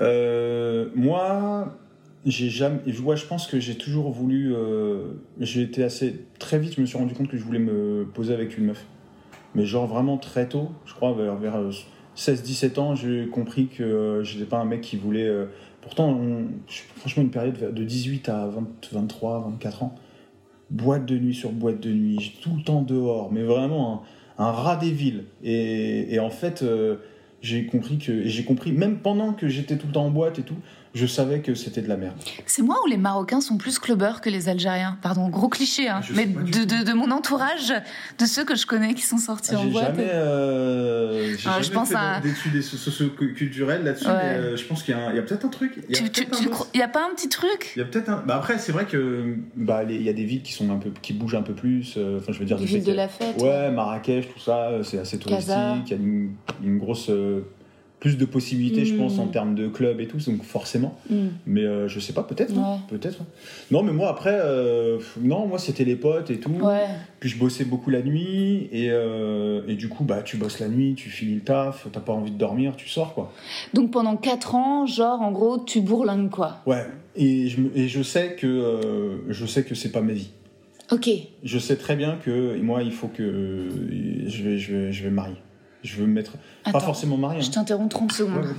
Euh, 0.00 0.88
moi, 0.94 1.76
j'ai 2.24 2.48
jamais. 2.48 2.80
Vois, 2.92 3.16
je 3.16 3.26
pense 3.26 3.46
que 3.46 3.60
j'ai 3.60 3.76
toujours 3.76 4.10
voulu. 4.10 4.54
euh, 4.54 5.12
j'ai 5.38 5.62
été 5.62 5.82
assez 5.84 6.24
très 6.38 6.58
vite. 6.58 6.74
Je 6.76 6.80
me 6.80 6.86
suis 6.86 6.98
rendu 6.98 7.14
compte 7.14 7.28
que 7.28 7.36
je 7.36 7.44
voulais 7.44 7.58
me 7.58 8.06
poser 8.12 8.34
avec 8.34 8.56
une 8.58 8.66
meuf. 8.66 8.84
Mais 9.54 9.64
genre 9.64 9.86
vraiment 9.86 10.16
très 10.18 10.48
tôt. 10.48 10.70
Je 10.86 10.94
crois 10.94 11.12
vers, 11.12 11.36
vers 11.36 11.58
16-17 12.16 12.78
ans, 12.78 12.94
j'ai 12.94 13.26
compris 13.28 13.66
que 13.68 13.82
euh, 13.82 14.24
j'étais 14.24 14.44
pas 14.44 14.58
un 14.58 14.64
mec 14.64 14.80
qui 14.80 14.96
voulait. 14.96 15.26
euh, 15.26 15.46
pourtant, 15.80 16.18
franchement, 16.96 17.22
une 17.22 17.30
période 17.30 17.74
de 17.74 17.84
18 17.84 18.28
à 18.28 18.46
20, 18.46 18.66
23, 18.92 19.40
24 19.50 19.82
ans, 19.82 19.94
boîte 20.70 21.06
de 21.06 21.18
nuit 21.18 21.34
sur 21.34 21.50
boîte 21.52 21.80
de 21.80 21.90
nuit, 21.90 22.38
tout 22.42 22.54
le 22.56 22.62
temps 22.62 22.82
dehors, 22.82 23.32
mais 23.32 23.42
vraiment 23.42 24.02
un, 24.38 24.52
rat 24.52 24.76
des 24.76 24.90
villes. 24.90 25.24
Et 25.42 26.18
en 26.20 26.30
fait. 26.30 26.64
J'ai 27.42 27.66
compris 27.66 27.98
que 27.98 28.26
j'ai 28.26 28.44
compris 28.44 28.72
même 28.72 28.98
pendant 28.98 29.32
que 29.32 29.48
j'étais 29.48 29.76
tout 29.76 29.86
le 29.86 29.92
temps 29.92 30.06
en 30.06 30.10
boîte 30.10 30.38
et 30.38 30.42
tout 30.42 30.58
je 30.94 31.06
savais 31.06 31.40
que 31.40 31.54
c'était 31.54 31.82
de 31.82 31.88
la 31.88 31.96
merde 31.96 32.16
C'est 32.46 32.62
moi 32.62 32.76
ou 32.84 32.88
les 32.88 32.96
Marocains 32.96 33.40
sont 33.40 33.56
plus 33.58 33.78
clubbers 33.78 34.20
que 34.20 34.28
les 34.30 34.48
Algériens? 34.48 34.98
Pardon, 35.02 35.28
gros 35.28 35.48
cliché, 35.48 35.88
hein. 35.88 36.00
Mais 36.14 36.26
de, 36.26 36.64
de, 36.64 36.84
de 36.84 36.92
mon 36.92 37.10
entourage, 37.12 37.72
de 38.18 38.26
ceux 38.26 38.44
que 38.44 38.56
je 38.56 38.66
connais 38.66 38.94
qui 38.94 39.02
sont 39.02 39.18
sortis 39.18 39.54
en 39.54 39.62
j'ai 39.62 39.70
boîte. 39.70 39.86
jamais 39.96 40.08
euh, 40.10 41.36
j'ai 41.36 41.48
Ah, 41.48 41.52
jamais 41.52 41.62
je 41.64 41.70
pense 41.72 41.88
fait 41.90 41.94
à- 41.96 42.20
d'études 42.20 42.60
socio-culturelles 42.62 43.84
là-dessus 43.84 44.06
Ouais. 44.06 44.14
mais 44.14 44.38
euh, 44.38 44.56
je 44.56 44.64
pense 44.64 44.82
qu'il 44.82 44.94
y 44.96 45.18
a, 45.18 45.22
peut-être 45.22 45.44
un 45.44 45.48
truc 45.48 45.74
il 45.88 45.94
y 45.94 45.98
a 45.98 46.02
Tu, 46.02 46.10
tu, 46.10 46.26
tu 46.72 46.82
a 46.82 46.88
pas 46.88 47.06
un 47.10 47.14
petit 47.14 47.28
truc? 47.28 47.72
Il 47.76 47.78
y 47.78 47.82
a 47.82 47.84
peut-être 47.84 48.08
un 48.08 48.22
bah 48.26 48.36
après 48.36 48.58
c'est 48.58 48.72
vrai 48.72 48.86
que 48.86 49.36
bah 49.56 49.82
il 49.88 50.02
y 50.02 50.08
a 50.08 50.12
des 50.12 50.24
villes 50.24 50.42
qui 50.42 50.52
sont 50.52 50.70
un 50.70 50.76
peu 50.78 50.90
qui 51.02 51.12
bougent 51.12 51.34
un 51.36 51.42
peu 51.42 51.54
plus 51.54 51.94
euh, 51.96 52.18
enfin 52.18 52.32
je 52.32 52.38
veux 52.38 52.44
dire 52.44 52.56
villes 52.56 52.82
de 52.84 52.92
la 52.92 53.08
fête. 53.08 53.40
ouais 53.40 53.70
Marrakech 53.70 54.32
tout 54.32 54.40
ça 54.40 54.68
euh, 54.68 54.82
c'est 54.82 54.98
assez 54.98 55.18
touristique 55.18 55.54
il 55.86 55.90
y 55.90 55.94
a 55.94 55.96
une, 55.96 56.34
une 56.64 56.78
grosse 56.78 57.10
euh, 57.10 57.42
plus 58.00 58.16
de 58.16 58.24
possibilités 58.24 58.84
je 58.86 58.94
Mm. 58.94 58.98
pense 58.98 59.18
en 59.18 59.26
termes 59.26 59.54
de 59.54 59.68
clubs 59.68 60.00
et 60.00 60.06
tout 60.08 60.16
donc 60.26 60.42
forcément 60.42 60.98
Hmm. 61.10 61.28
Mais 61.46 61.62
euh, 61.64 61.86
je 61.86 62.00
sais 62.00 62.12
pas, 62.14 62.22
peut-être. 62.22 62.56
hein. 62.58 62.80
Peut-être. 62.88 63.20
hein. 63.20 63.26
Non, 63.70 63.82
mais 63.82 63.92
moi, 63.92 64.08
après, 64.08 64.38
euh, 64.42 64.98
non, 65.20 65.46
moi, 65.46 65.58
c'était 65.58 65.84
les 65.84 65.96
potes 65.96 66.30
et 66.30 66.38
tout. 66.40 66.50
Ouais. 66.50 66.86
Puis 67.20 67.28
je 67.28 67.38
bossais 67.38 67.64
beaucoup 67.64 67.90
la 67.90 68.00
nuit. 68.02 68.68
Et, 68.72 68.88
euh, 68.90 69.60
et 69.68 69.74
du 69.74 69.88
coup, 69.88 70.04
bah, 70.04 70.22
tu 70.22 70.36
bosses 70.38 70.58
la 70.60 70.68
nuit, 70.68 70.94
tu 70.94 71.10
finis 71.10 71.34
le 71.34 71.40
taf, 71.42 71.86
t'as 71.92 72.00
pas 72.00 72.12
envie 72.12 72.30
de 72.30 72.38
dormir, 72.38 72.74
tu 72.76 72.88
sors, 72.88 73.12
quoi. 73.14 73.32
Donc 73.74 73.90
pendant 73.90 74.16
4 74.16 74.54
ans, 74.54 74.86
genre 74.86 75.20
en 75.20 75.30
gros, 75.32 75.58
tu 75.58 75.80
bourlingues 75.80 76.30
quoi. 76.30 76.58
Ouais. 76.66 76.86
Et 77.16 77.48
je, 77.48 77.60
me- 77.60 77.76
et 77.76 77.88
je 77.88 78.02
sais 78.02 78.34
que, 78.34 79.20
je 79.28 79.46
sais 79.46 79.62
que 79.64 79.74
c'est 79.74 79.92
pas 79.92 80.00
ma 80.00 80.12
vie. 80.14 80.30
Ok. 80.92 81.08
Je 81.44 81.58
sais 81.58 81.76
très 81.76 81.96
bien 81.96 82.16
que 82.24 82.58
moi, 82.60 82.82
il 82.82 82.92
faut 82.92 83.08
que 83.08 83.68
je 84.26 84.42
vais, 84.42 84.58
je 84.58 84.74
vais, 84.74 84.92
je 84.92 85.02
vais 85.04 85.10
me 85.10 85.14
marier. 85.16 85.36
Je 85.82 85.96
veux 85.96 86.06
me 86.06 86.12
mettre. 86.12 86.32
Attends, 86.64 86.78
pas 86.78 86.84
forcément 86.84 87.16
marier. 87.16 87.40
Je 87.40 87.48
hein. 87.48 87.52
t'interromps 87.54 87.90
30 87.90 88.12
secondes. 88.12 88.44
Ouais. 88.44 88.54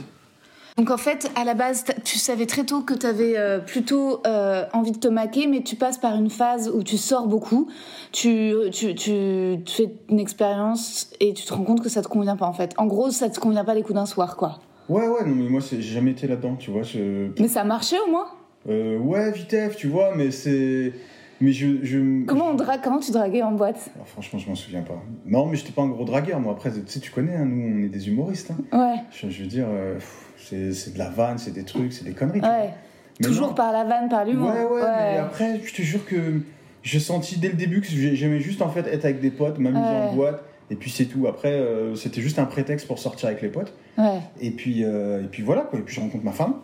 Donc 0.77 0.89
en 0.89 0.97
fait, 0.97 1.29
à 1.35 1.43
la 1.43 1.53
base, 1.53 1.83
tu 2.05 2.17
savais 2.17 2.45
très 2.45 2.63
tôt 2.63 2.81
que 2.81 2.93
tu 2.93 3.05
avais 3.05 3.35
plutôt 3.65 4.21
euh, 4.25 4.63
envie 4.73 4.91
de 4.93 4.97
te 4.97 5.07
maquer, 5.09 5.45
mais 5.45 5.61
tu 5.63 5.75
passes 5.75 5.97
par 5.97 6.15
une 6.15 6.29
phase 6.29 6.69
où 6.73 6.81
tu 6.81 6.97
sors 6.97 7.27
beaucoup, 7.27 7.67
tu, 8.13 8.53
tu, 8.71 8.95
tu, 8.95 9.57
tu 9.65 9.73
fais 9.73 9.93
une 10.09 10.19
expérience 10.19 11.09
et 11.19 11.33
tu 11.33 11.43
te 11.45 11.53
rends 11.53 11.63
compte 11.63 11.81
que 11.81 11.89
ça 11.89 12.01
te 12.01 12.07
convient 12.07 12.37
pas 12.37 12.45
en 12.47 12.53
fait. 12.53 12.73
En 12.77 12.85
gros, 12.85 13.11
ça 13.11 13.29
te 13.29 13.37
convient 13.39 13.65
pas 13.65 13.73
les 13.73 13.81
coups 13.81 13.95
d'un 13.95 14.05
soir 14.05 14.37
quoi. 14.37 14.59
Ouais, 14.89 15.07
ouais, 15.07 15.25
non, 15.25 15.35
mais 15.35 15.49
moi, 15.49 15.61
c'est- 15.61 15.81
j'ai 15.81 15.93
jamais 15.93 16.11
été 16.11 16.27
là-dedans, 16.27 16.55
tu 16.55 16.71
vois. 16.71 16.83
Je... 16.83 17.29
Mais 17.39 17.47
ça 17.47 17.63
marchait 17.63 17.99
au 18.05 18.09
moins? 18.09 18.27
Euh, 18.69 18.97
ouais, 18.97 19.31
vitef, 19.31 19.75
tu 19.75 19.87
vois, 19.87 20.15
mais 20.15 20.31
c'est. 20.31 20.93
Mais 21.41 21.51
je. 21.51 21.83
je... 21.83 22.25
Comment, 22.25 22.49
on 22.49 22.53
drague, 22.53 22.81
comment 22.83 22.99
tu 22.99 23.11
draguais 23.11 23.41
en 23.41 23.51
boîte? 23.51 23.89
Franchement, 24.05 24.39
je 24.39 24.47
m'en 24.49 24.55
souviens 24.55 24.81
pas. 24.83 25.01
Non, 25.25 25.47
mais 25.47 25.57
j'étais 25.57 25.71
pas 25.71 25.81
un 25.81 25.89
gros 25.89 26.05
dragueur, 26.05 26.39
moi. 26.39 26.53
Après, 26.53 26.71
tu 26.71 26.79
sais, 26.85 26.99
tu 26.99 27.11
connais, 27.11 27.35
hein, 27.35 27.45
nous, 27.45 27.79
on 27.79 27.83
est 27.85 27.89
des 27.89 28.07
humoristes. 28.09 28.51
hein. 28.71 28.77
Ouais, 28.77 29.01
Je, 29.11 29.29
je 29.29 29.41
veux 29.41 29.47
dire, 29.49 29.65
euh, 29.69 29.97
c'est 30.37 30.93
de 30.93 30.97
la 30.99 31.09
vanne, 31.09 31.37
c'est 31.37 31.51
des 31.53 31.63
trucs, 31.63 31.91
c'est 31.93 32.05
des 32.05 32.13
conneries. 32.13 32.41
ouais. 32.41 32.69
Mais 33.19 33.27
Toujours 33.27 33.49
non. 33.49 33.53
par 33.53 33.71
la 33.71 33.83
vanne, 33.83 34.07
par 34.09 34.25
Ouais, 34.25 34.31
l'humour. 34.31 34.49
ouais, 34.49 34.81
mais 34.81 35.17
après, 35.17 35.59
je 35.63 35.73
te 35.73 35.81
jure 35.81 36.05
que 36.05 36.41
j'ai 36.81 36.99
senti 36.99 37.37
dès 37.39 37.49
le 37.49 37.55
début 37.55 37.81
que 37.81 37.87
j'ai- 37.87 38.15
j'aimais 38.15 38.39
juste 38.39 38.61
en 38.63 38.69
fait 38.69 38.87
être 38.87 39.05
avec 39.05 39.19
des 39.19 39.29
potes, 39.31 39.59
m'amuser 39.59 39.83
Ouais. 39.83 40.09
en 40.09 40.15
boîte, 40.15 40.43
et 40.71 40.75
puis 40.75 40.89
c'est 40.89 41.05
tout. 41.05 41.27
Après, 41.27 41.51
euh, 41.51 41.93
c'était 41.95 42.21
juste 42.21 42.39
un 42.39 42.45
prétexte 42.45 42.87
pour 42.87 42.97
sortir 42.97 43.27
avec 43.29 43.41
les 43.43 43.49
potes. 43.49 43.73
Ouais. 43.97 44.19
Et 44.39 44.49
puis, 44.51 44.83
euh, 44.83 45.23
et 45.23 45.27
puis 45.27 45.43
voilà, 45.43 45.61
quoi. 45.61 45.77
Et 45.77 45.81
puis 45.83 45.93
je 45.93 45.99
rencontre 46.01 46.23
ma 46.23 46.31
femme. 46.31 46.55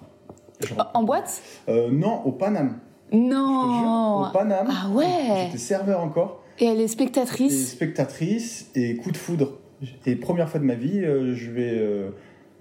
Je 0.62 0.70
rencontre- 0.70 0.90
En 0.96 1.04
boîte? 1.04 1.42
Euh, 1.70 1.90
Non, 1.92 2.22
au 2.26 2.32
Paname. 2.32 2.80
Non 3.12 4.28
au 4.28 4.32
Paname. 4.32 4.68
Ah 4.70 4.90
ouais 4.90 5.46
J'étais 5.46 5.58
serveur 5.58 6.02
encore. 6.02 6.44
Et 6.60 6.66
elle 6.66 6.80
est 6.80 6.86
et 6.86 6.88
spectatrice 6.88 7.72
spectatrice 7.72 8.72
et 8.76 8.96
coup 8.98 9.12
de 9.12 9.18
foudre. 9.18 9.60
Et 10.06 10.16
première 10.16 10.50
fois 10.50 10.60
de 10.60 10.66
ma 10.66 10.74
vie, 10.74 11.02
euh, 11.04 11.36
je 11.36 11.52
vais, 11.52 11.72
euh, 11.72 12.10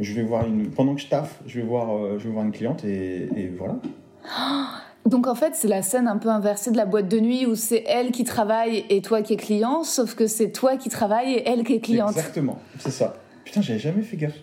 je 0.00 0.12
vais 0.12 0.22
voir 0.22 0.46
une. 0.46 0.68
Pendant 0.68 0.94
que 0.94 1.00
je 1.00 1.08
taffe, 1.08 1.40
je 1.46 1.60
vais 1.60 1.66
voir, 1.66 1.96
euh, 1.96 2.18
je 2.18 2.24
vais 2.24 2.30
voir 2.30 2.44
une 2.44 2.52
cliente 2.52 2.84
et, 2.84 3.28
et 3.34 3.50
voilà. 3.56 3.76
Donc 5.06 5.28
en 5.28 5.34
fait, 5.36 5.54
c'est 5.54 5.68
la 5.68 5.82
scène 5.82 6.08
un 6.08 6.18
peu 6.18 6.28
inversée 6.28 6.72
de 6.72 6.76
la 6.76 6.84
boîte 6.84 7.08
de 7.08 7.20
nuit 7.20 7.46
où 7.46 7.54
c'est 7.54 7.84
elle 7.86 8.10
qui 8.10 8.24
travaille 8.24 8.84
et 8.90 9.00
toi 9.02 9.22
qui 9.22 9.34
es 9.34 9.36
client, 9.36 9.84
sauf 9.84 10.14
que 10.14 10.26
c'est 10.26 10.50
toi 10.50 10.76
qui 10.76 10.88
travaille 10.88 11.32
et 11.32 11.48
elle 11.48 11.62
qui 11.62 11.74
est 11.74 11.80
cliente. 11.80 12.10
Exactement, 12.10 12.58
c'est 12.80 12.90
ça. 12.90 13.14
Putain, 13.44 13.62
j'avais 13.62 13.78
jamais 13.78 14.02
fait 14.02 14.16
gaffe. 14.16 14.34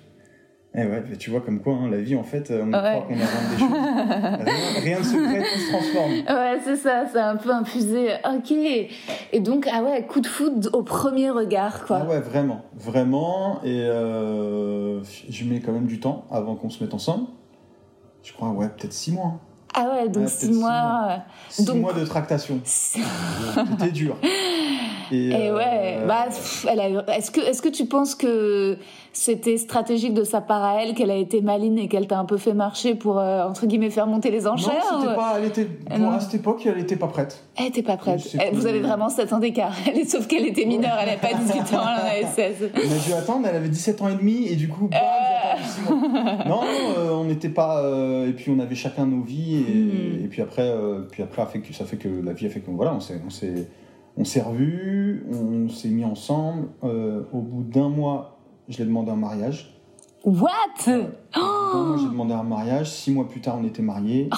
Eh 0.76 0.86
ouais, 0.86 1.04
tu 1.20 1.30
vois 1.30 1.42
comme 1.42 1.62
quoi, 1.62 1.74
hein, 1.76 1.88
la 1.92 1.98
vie 2.02 2.16
en 2.16 2.24
fait, 2.24 2.52
on 2.52 2.66
Ouais. 2.66 2.72
croit 2.72 3.08
qu'on 3.08 3.14
invente 3.14 3.50
des 3.52 3.60
choses. 3.60 4.80
rien, 4.84 5.00
de 5.00 5.04
secret, 5.06 5.44
tout 5.44 5.60
se 5.60 5.70
transforme. 5.72 6.12
Ouais, 6.12 6.60
c'est 6.64 6.76
ça, 6.78 7.04
c'est 7.12 7.20
un 7.20 7.36
peu 7.36 7.52
infusé. 7.52 8.08
Ok. 8.28 8.52
Et 8.52 9.40
donc, 9.40 9.68
ah 9.72 9.84
ouais, 9.84 10.04
coup 10.08 10.20
de 10.20 10.26
foudre 10.26 10.70
au 10.74 10.82
premier 10.82 11.30
regard, 11.30 11.86
quoi. 11.86 12.00
Ah 12.02 12.10
ouais, 12.10 12.20
vraiment, 12.22 12.62
vraiment. 12.74 13.60
Et 13.64 13.82
euh, 13.84 15.04
je 15.30 15.46
mets 15.46 15.60
quand 15.60 15.74
même 15.74 15.86
du 15.86 16.00
temps 16.00 16.26
avant 16.32 16.56
qu'on 16.56 16.72
se 16.72 16.84
mette 16.84 16.96
ensemble. 16.96 17.28
Je 18.24 18.34
crois, 18.34 18.50
ouais, 18.50 18.70
peut-être 18.70 18.94
six 18.94 19.12
mois. 19.12 19.34
Ah 19.76 19.90
ouais, 19.94 20.08
donc 20.10 20.24
Ouais, 20.24 20.30
six 20.30 20.48
six 20.48 20.54
mois. 20.60 21.20
Six 21.50 21.66
Donc- 21.66 21.78
mois 21.82 21.94
de 21.94 22.04
tractation. 22.06 22.60
C'était 22.64 23.92
dur. 23.92 24.18
Et, 25.12 25.30
Et 25.30 25.50
euh, 25.50 25.56
ouais, 25.58 26.00
bah, 26.08 26.26
est-ce 26.30 27.30
que, 27.30 27.42
est-ce 27.42 27.62
que 27.62 27.70
tu 27.70 27.86
penses 27.86 28.16
que 28.16 28.78
c'était 29.16 29.58
stratégique 29.58 30.14
de 30.16 30.24
sa 30.24 30.42
part 30.42 30.64
à 30.64 30.82
elle, 30.84 30.96
qu'elle 30.96 31.12
a 31.12 31.16
été 31.16 31.42
maline 31.42 31.78
et 31.78 31.88
qu'elle 31.88 32.08
t'a 32.08 32.18
un 32.20 32.26
peu 32.26 32.38
fait 32.38 32.54
marcher 32.54 32.96
pour, 32.96 33.20
euh, 33.20 33.44
entre 33.48 33.68
guillemets, 33.68 33.92
faire 33.92 34.08
monter 34.08 34.32
les 34.32 34.42
Non, 34.42 34.54
enchères 34.54 34.84
c'était 34.84 35.14
ou- 35.14 35.16
pas, 35.16 35.36
elle 35.38 35.46
était, 35.46 35.68
non. 36.00 36.10
à 36.12 36.20
cette 36.20 36.34
époque, 36.34 36.66
elle 36.66 36.80
était 36.80 36.96
pas 36.96 37.08
prête. 37.08 37.44
Elle 37.56 37.68
était 37.68 37.84
pas 37.84 37.96
prête. 37.96 38.28
Elle- 38.40 38.56
vous 38.56 38.66
avez 38.66 38.80
vraiment 38.82 39.10
7 39.10 39.32
ans 39.32 39.40
d'écart. 39.40 39.74
Sauf 40.08 40.26
qu'elle 40.28 40.48
était 40.48 40.66
mineure, 40.66 40.98
elle 41.02 41.10
avait 41.10 41.22
pas 41.22 41.34
18 41.38 41.60
ans, 41.76 41.82
elle 41.96 42.02
en 42.04 42.10
avait 42.10 42.34
16. 42.36 42.72
On 42.74 42.78
a 42.80 43.06
dû 43.08 43.14
attendre, 43.14 43.48
elle 43.48 43.56
avait 43.56 43.70
17 43.70 44.02
ans 44.02 44.10
et 44.10 44.16
demi, 44.16 44.48
et 44.48 44.56
du 44.56 44.68
coup, 44.68 44.88
bam, 44.88 45.00
Euh. 45.00 46.50
non, 46.50 46.62
non, 46.62 46.62
euh, 46.98 47.12
on 47.12 47.26
n'était 47.26 47.50
pas. 47.50 47.84
euh, 47.84 48.28
et 48.28 48.34
puis 48.34 48.52
on 48.56 48.60
avait 48.60 48.76
chacun 48.76 49.06
nos 49.06 49.22
vies. 49.22 49.58
Et, 49.58 49.74
Hmm. 50.22 50.26
et 50.26 50.28
puis 50.28 50.42
après, 50.42 50.68
euh, 50.68 51.02
puis 51.12 51.22
après 51.22 51.44
ça 51.72 51.86
fait 51.86 51.98
que 51.98 52.08
la 52.10 52.34
vie 52.34 52.48
a 52.48 52.50
fait 52.50 52.62
que 52.62 52.72
voilà, 52.72 52.94
on 52.96 53.00
s'est, 53.00 53.22
on 53.26 53.30
s'est, 53.30 53.68
on 54.18 54.24
s'est 54.26 54.42
revus, 54.42 55.26
on 55.32 55.70
s'est 55.70 55.90
mis 55.90 56.04
ensemble. 56.06 56.68
Euh, 56.84 57.22
au 57.32 57.40
bout 57.42 57.64
d'un 57.64 57.90
mois, 57.90 58.33
je 58.74 58.80
l'ai 58.80 58.86
demandé 58.86 59.12
un 59.12 59.16
mariage. 59.16 59.74
What? 60.26 60.40
Bout 60.86 60.92
d'un 61.34 61.84
mois, 61.84 61.98
j'ai 61.98 62.06
demandé 62.08 62.34
un 62.34 62.44
mariage. 62.44 62.90
Six 62.90 63.12
mois 63.12 63.28
plus 63.28 63.42
tard, 63.42 63.58
on 63.62 63.66
était 63.66 63.82
mariés. 63.82 64.30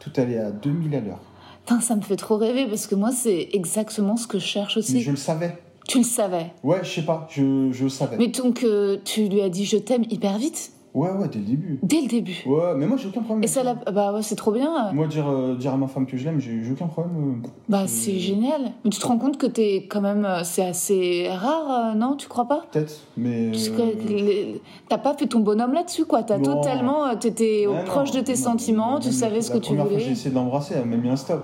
Tout 0.00 0.10
allait 0.16 0.38
à 0.38 0.50
2000 0.50 0.94
à 0.96 1.00
l'heure. 1.00 1.20
Putain, 1.64 1.80
ça 1.80 1.94
me 1.94 2.00
fait 2.02 2.16
trop 2.16 2.36
rêver 2.36 2.66
parce 2.66 2.86
que 2.88 2.94
moi, 2.96 3.12
c'est 3.12 3.48
exactement 3.52 4.16
ce 4.16 4.26
que 4.26 4.38
je 4.38 4.44
cherche 4.46 4.76
Mais 4.76 4.80
aussi. 4.82 5.00
je 5.00 5.10
le 5.12 5.16
savais. 5.16 5.58
Tu 5.88 5.98
le 5.98 6.04
savais. 6.04 6.52
Ouais, 6.62 6.80
je 6.82 6.90
sais 6.90 7.02
pas, 7.04 7.26
je, 7.30 7.70
je 7.72 7.84
le 7.84 7.88
savais. 7.90 8.16
Mais 8.16 8.28
donc, 8.28 8.62
euh, 8.64 8.98
tu 9.04 9.28
lui 9.28 9.40
as 9.42 9.48
dit 9.48 9.64
je 9.64 9.76
t'aime 9.76 10.04
hyper 10.10 10.38
vite, 10.38 10.72
Ouais, 10.94 11.10
ouais, 11.10 11.26
dès 11.28 11.38
le 11.38 11.44
début. 11.46 11.78
dès 11.82 12.00
le 12.02 12.06
début. 12.08 12.42
Ouais, 12.46 12.74
mais 12.76 12.86
moi, 12.86 12.98
j'ai 12.98 13.08
aucun 13.08 13.22
problème. 13.22 13.42
Et 13.42 13.46
ça 13.46 13.62
l'a. 13.62 13.74
Bah 13.90 14.12
ouais, 14.12 14.20
c'est 14.20 14.36
trop 14.36 14.52
bien. 14.52 14.92
Moi, 14.92 15.06
dire, 15.06 15.26
euh, 15.26 15.54
dire 15.56 15.72
à 15.72 15.76
ma 15.78 15.86
femme 15.88 16.04
que 16.06 16.18
je 16.18 16.24
l'aime, 16.26 16.38
j'ai 16.38 16.60
aucun 16.70 16.86
problème. 16.86 17.40
euh. 17.44 17.48
Bah 17.68 17.84
c'est 17.86 18.18
génial. 18.18 18.72
Mais 18.84 18.90
tu 18.90 18.98
te 19.00 19.06
rends 19.06 19.16
compte 19.16 19.38
que 19.38 19.46
t'es 19.46 19.86
quand 19.88 20.02
même. 20.02 20.26
euh, 20.26 20.40
C'est 20.44 20.64
assez 20.66 21.28
rare, 21.30 21.92
euh, 21.92 21.98
non 21.98 22.16
Tu 22.16 22.28
crois 22.28 22.44
pas? 22.46 22.64
Peut-être, 22.70 22.94
mais. 23.16 23.50
Parce 23.52 23.68
euh, 23.70 24.54
T'as 24.90 24.98
pas 24.98 25.14
fait 25.14 25.26
ton 25.26 25.40
bonhomme 25.40 25.72
là-dessus, 25.72 26.04
quoi. 26.04 26.22
T'as 26.24 26.38
totalement. 26.38 27.06
euh, 27.06 27.14
T'étais 27.14 27.66
proche 27.86 28.12
non, 28.12 28.20
de 28.20 28.24
tes 28.24 28.32
non, 28.32 28.38
sentiments, 28.38 29.00
tu 29.00 29.12
savais 29.12 29.40
ce 29.40 29.48
que 29.48 29.54
la 29.54 29.60
tu 29.60 29.66
première 29.68 29.84
fois 29.84 29.92
que 29.92 29.94
voulais. 29.94 30.04
j'ai 30.04 30.12
essayé 30.12 30.30
de 30.30 30.34
l'embrasser, 30.34 30.74
elle 30.76 30.84
m'a 30.84 30.96
mis 30.96 31.08
un 31.08 31.16
stop. 31.16 31.42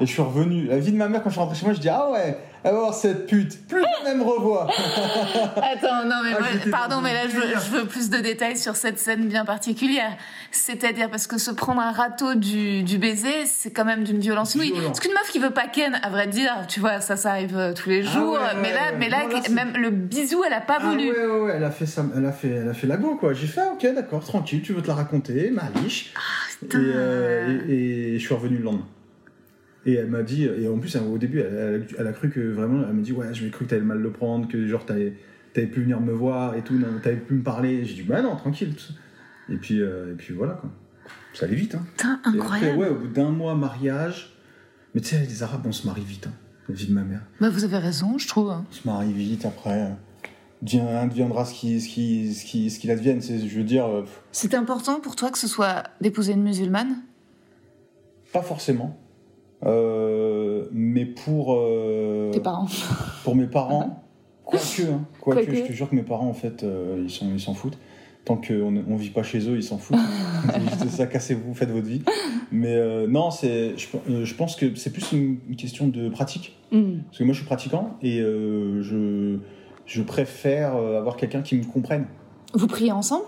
Et 0.00 0.06
je 0.06 0.10
suis 0.12 0.22
revenu. 0.22 0.66
La 0.66 0.78
vie 0.78 0.92
de 0.92 0.96
ma 0.96 1.08
mère, 1.08 1.22
quand 1.22 1.28
je 1.30 1.34
suis 1.34 1.40
rentré 1.40 1.56
chez 1.58 1.64
moi, 1.66 1.74
je 1.74 1.80
dis 1.80 1.88
Ah 1.90 2.10
ouais, 2.10 2.38
elle 2.64 2.72
va 2.72 2.78
voir 2.80 2.94
cette 2.94 3.26
pute. 3.26 3.66
Plus 3.68 3.82
jamais 4.04 4.16
me 4.16 4.22
revoit. 4.24 4.66
Attends, 5.56 6.04
non, 6.04 6.16
mais 6.24 6.30
Ah, 6.34 6.40
moi, 6.40 6.48
pardon, 6.70 7.00
mais 7.02 7.12
là, 7.12 7.28
je 7.28 7.34
veux, 7.34 7.42
délire. 7.42 7.60
je 7.60 7.70
veux 7.70 7.84
plus 7.84 8.08
de 8.10 8.18
détails 8.18 8.56
sur 8.56 8.76
cette 8.76 8.98
scène 8.98 9.28
bien 9.28 9.44
particulière. 9.44 10.16
C'est-à-dire, 10.52 11.10
parce 11.10 11.26
que 11.26 11.36
se 11.38 11.50
prendre 11.50 11.80
un 11.82 11.92
râteau 11.92 12.34
du, 12.34 12.82
du 12.82 12.96
baiser, 12.98 13.44
c'est 13.46 13.70
quand 13.72 13.84
même 13.84 14.04
d'une 14.04 14.20
violence 14.20 14.54
inouïe. 14.54 14.72
Violent. 14.72 14.86
Parce 14.88 15.00
qu'une 15.00 15.12
meuf 15.12 15.30
qui 15.30 15.38
veut 15.38 15.50
pas 15.50 15.66
ken, 15.66 16.00
à 16.02 16.08
vrai 16.08 16.26
dire, 16.26 16.52
tu 16.68 16.80
vois, 16.80 17.00
ça, 17.00 17.16
ça 17.16 17.30
arrive 17.32 17.56
euh, 17.58 17.72
tous 17.74 17.88
les 17.90 18.00
Ah 18.06 18.10
jours. 18.10 18.32
ouais, 18.34 18.60
mais 18.62 18.72
là, 18.72 18.92
ouais. 18.92 18.96
mais 18.98 19.08
là, 19.10 19.24
Non, 19.24 19.34
là, 19.34 19.40
c'est- 19.44 19.52
même 19.52 19.74
le 19.76 19.90
bisou, 19.90 20.42
elle 20.46 20.54
a 20.54 20.60
pas 20.62 20.78
Ah 20.80 20.86
voulu. 20.88 21.10
ouais, 21.10 21.26
ouais, 21.26 21.40
ouais, 21.40 21.52
elle 21.56 21.64
a 21.64 21.70
fait 21.70 21.86
ça, 21.86 22.04
elle 22.16 22.24
a 22.24 22.32
fait, 22.32 22.48
elle 22.48 22.68
a 22.68 22.74
fait 22.74 22.86
la 22.86 22.96
go 22.96 23.16
quoi. 23.16 23.34
J'ai 23.34 23.46
fait 23.46 23.60
ah, 23.62 23.72
ok, 23.74 23.86
d'accord, 23.94 24.24
tranquille, 24.24 24.62
tu 24.62 24.72
veux 24.72 24.80
te 24.82 24.88
la 24.88 24.94
raconter, 24.94 25.50
maliche. 25.50 26.12
et, 26.62 26.66
euh, 26.74 27.58
et, 27.68 28.14
et 28.14 28.18
je 28.18 28.24
suis 28.24 28.34
revenu 28.34 28.56
le 28.58 28.64
lendemain. 28.64 28.86
Et 29.86 29.94
elle 29.94 30.08
m'a 30.08 30.22
dit, 30.22 30.44
et 30.44 30.68
en 30.68 30.78
plus 30.78 30.94
au 30.96 31.16
début, 31.18 31.40
elle, 31.40 31.54
elle 31.54 31.82
a- 31.96 32.00
elle 32.00 32.06
a 32.06 32.12
cru 32.12 32.28
que 32.30 32.40
vraiment, 32.40 32.82
elle 32.86 32.94
m'a 32.94 33.02
dit 33.02 33.12
ouais, 33.12 33.32
je 33.32 33.48
cru 33.48 33.64
que 33.64 33.70
t'avais 33.70 33.82
mal 33.82 33.98
le 33.98 34.10
prendre, 34.12 34.46
que 34.46 34.66
genre 34.66 34.84
t'avais, 34.84 35.14
t'avais 35.54 35.66
pu 35.66 35.80
venir 35.82 36.00
me 36.00 36.12
voir 36.12 36.54
et 36.54 36.62
tout, 36.62 36.78
t'avais 37.02 37.16
pu 37.16 37.34
me 37.34 37.42
parler. 37.42 37.84
J'ai 37.84 37.94
dit 37.94 38.02
bah 38.02 38.20
non, 38.22 38.36
tranquille. 38.36 38.74
Et 39.48 39.56
puis, 39.56 39.80
euh, 39.80 40.12
et 40.12 40.16
puis 40.16 40.34
voilà 40.34 40.54
quoi. 40.54 40.70
Ça 41.32 41.46
allait 41.46 41.54
vite 41.56 41.74
hein. 41.76 41.84
Putain, 41.96 42.20
Et 42.24 42.28
après, 42.28 42.38
incroyable. 42.56 42.78
ouais, 42.78 42.88
au 42.88 42.94
bout 42.96 43.08
d'un 43.08 43.30
mois 43.30 43.54
mariage, 43.54 44.36
mais 44.94 45.00
tu 45.00 45.08
sais, 45.08 45.20
les 45.24 45.42
Arabes, 45.42 45.62
on 45.64 45.72
se 45.72 45.86
marie 45.86 46.04
vite, 46.04 46.26
hein, 46.26 46.32
la 46.68 46.74
vie 46.74 46.86
de 46.86 46.92
ma 46.92 47.02
mère. 47.02 47.22
Bah, 47.40 47.48
vous 47.50 47.64
avez 47.64 47.78
raison, 47.78 48.18
je 48.18 48.28
trouve. 48.28 48.50
On 48.50 48.72
se 48.72 48.86
marie 48.86 49.12
vite 49.12 49.46
après. 49.46 49.92
deviendra 50.62 51.44
ce 51.46 51.54
qui, 51.54 51.80
ce 51.80 51.88
qui, 51.88 52.34
ce 52.34 52.44
qui, 52.44 52.68
ce 52.70 52.78
qu'il 52.78 52.90
advienne. 52.90 53.22
C'est, 53.22 53.38
je 53.48 53.56
veux 53.56 53.64
dire, 53.64 53.86
euh, 53.86 54.04
C'est 54.32 54.54
important 54.54 55.00
pour 55.00 55.16
toi 55.16 55.30
que 55.30 55.38
ce 55.38 55.46
soit 55.48 55.84
d'épouser 56.00 56.32
une 56.32 56.42
musulmane 56.42 56.96
pas 58.32 58.42
forcément. 58.42 58.96
Euh, 59.66 60.66
mais 60.72 61.04
pour, 61.04 61.54
euh, 61.54 62.30
Tes 62.32 62.40
parents. 62.40 62.66
pour 63.24 63.36
mes 63.36 63.46
parents, 63.46 64.02
quoique, 64.44 64.82
hein, 64.82 65.04
quoique, 65.20 65.44
Quoique. 65.44 65.54
je 65.54 65.62
te 65.68 65.72
jure 65.72 65.90
que 65.90 65.96
mes 65.96 66.02
parents, 66.02 66.28
en 66.28 66.34
fait, 66.34 66.62
euh, 66.62 67.06
ils, 67.06 67.40
s'en 67.40 67.54
foutent. 67.54 67.78
Tant 68.24 68.36
qu'on 68.36 68.70
ne 68.70 68.82
on 68.88 68.96
vit 68.96 69.10
pas 69.10 69.22
chez 69.22 69.48
eux, 69.48 69.56
ils 69.56 69.62
s'en 69.62 69.78
foutent. 69.78 69.98
c'est 70.52 70.60
juste 70.60 70.88
ça, 70.88 71.06
cassez-vous, 71.06 71.54
faites 71.54 71.70
votre 71.70 71.86
vie. 71.86 72.02
Mais 72.52 73.06
non, 73.06 73.30
c'est, 73.30 73.74
je, 73.76 74.24
je 74.24 74.34
pense 74.34 74.56
que 74.56 74.74
c'est 74.74 74.92
plus 74.92 75.12
une, 75.12 75.38
une 75.48 75.56
question 75.56 75.88
de 75.88 76.08
pratique. 76.08 76.56
Hmm. 76.72 77.00
Parce 77.06 77.18
que 77.18 77.24
moi, 77.24 77.32
je 77.32 77.38
suis 77.38 77.46
pratiquant 77.46 77.96
et 78.02 78.18
je, 78.18 79.38
je 79.86 80.02
préfère 80.02 80.74
avoir 80.74 81.16
quelqu'un 81.16 81.42
qui 81.42 81.56
me 81.56 81.64
comprenne. 81.64 82.06
Vous 82.54 82.66
priez 82.66 82.92
ensemble? 82.92 83.24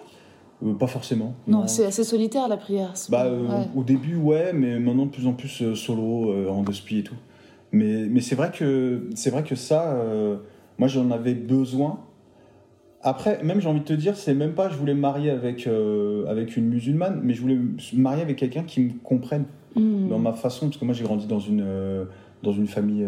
Euh, 0.64 0.74
pas 0.74 0.86
forcément. 0.86 1.34
Non, 1.46 1.66
c'est 1.66 1.86
assez 1.86 2.04
solitaire 2.04 2.48
la 2.48 2.56
prière. 2.56 2.92
Bah, 3.08 3.24
euh, 3.26 3.42
ouais. 3.42 3.68
Au 3.74 3.82
début, 3.82 4.16
ouais, 4.16 4.52
mais 4.52 4.78
maintenant 4.78 5.06
de 5.06 5.10
plus 5.10 5.26
en 5.26 5.32
plus 5.32 5.62
euh, 5.62 5.74
solo, 5.74 6.32
en 6.48 6.62
deux 6.62 6.72
et 6.90 7.02
tout. 7.02 7.14
Mais, 7.72 8.06
mais 8.08 8.20
c'est 8.20 8.34
vrai 8.34 8.50
que 8.52 9.08
c'est 9.14 9.30
vrai 9.30 9.42
que 9.42 9.54
ça, 9.54 9.96
moi 10.78 10.88
j'en 10.88 11.10
avais 11.10 11.32
besoin. 11.32 12.00
Après, 13.00 13.42
même 13.42 13.60
j'ai 13.60 13.68
envie 13.68 13.80
de 13.80 13.84
te 13.84 13.94
dire, 13.94 14.14
c'est 14.16 14.34
même 14.34 14.52
pas 14.52 14.68
je 14.68 14.76
voulais 14.76 14.92
me 14.94 15.00
marier 15.00 15.30
avec, 15.30 15.66
avec 16.28 16.56
une 16.58 16.68
musulmane, 16.68 17.20
mais 17.22 17.32
je 17.32 17.40
voulais 17.40 17.56
me 17.56 17.76
marier 17.94 18.20
avec 18.20 18.36
quelqu'un 18.36 18.64
qui 18.64 18.80
me 18.80 18.90
comprenne 19.02 19.44
Hmm. 19.74 20.08
dans 20.10 20.18
ma 20.18 20.34
façon, 20.34 20.66
parce 20.66 20.76
que 20.76 20.84
moi 20.84 20.92
j'ai 20.92 21.04
grandi 21.04 21.26
dans 21.26 21.38
une, 21.38 21.64
dans 22.42 22.52
une 22.52 22.66
famille 22.66 23.06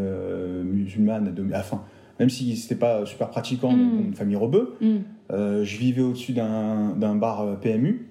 musulmane, 0.65 1.35
de, 1.35 1.45
enfin, 1.55 1.83
même 2.21 2.31
si 2.31 2.57
c'était 2.57 2.75
pas 2.75 3.05
super 3.07 3.29
pratiquant, 3.31 3.73
Mm. 3.73 3.91
bon, 3.91 4.05
une 4.09 4.15
famille 4.15 4.37
rebeu. 4.37 4.77
Hmm. 4.81 4.99
Euh, 5.33 5.65
je 5.65 5.77
vivais 5.79 6.03
au-dessus 6.03 6.33
d'un 6.33 7.15
bar 7.17 7.41
euh, 7.43 7.55
PMU. 7.57 8.09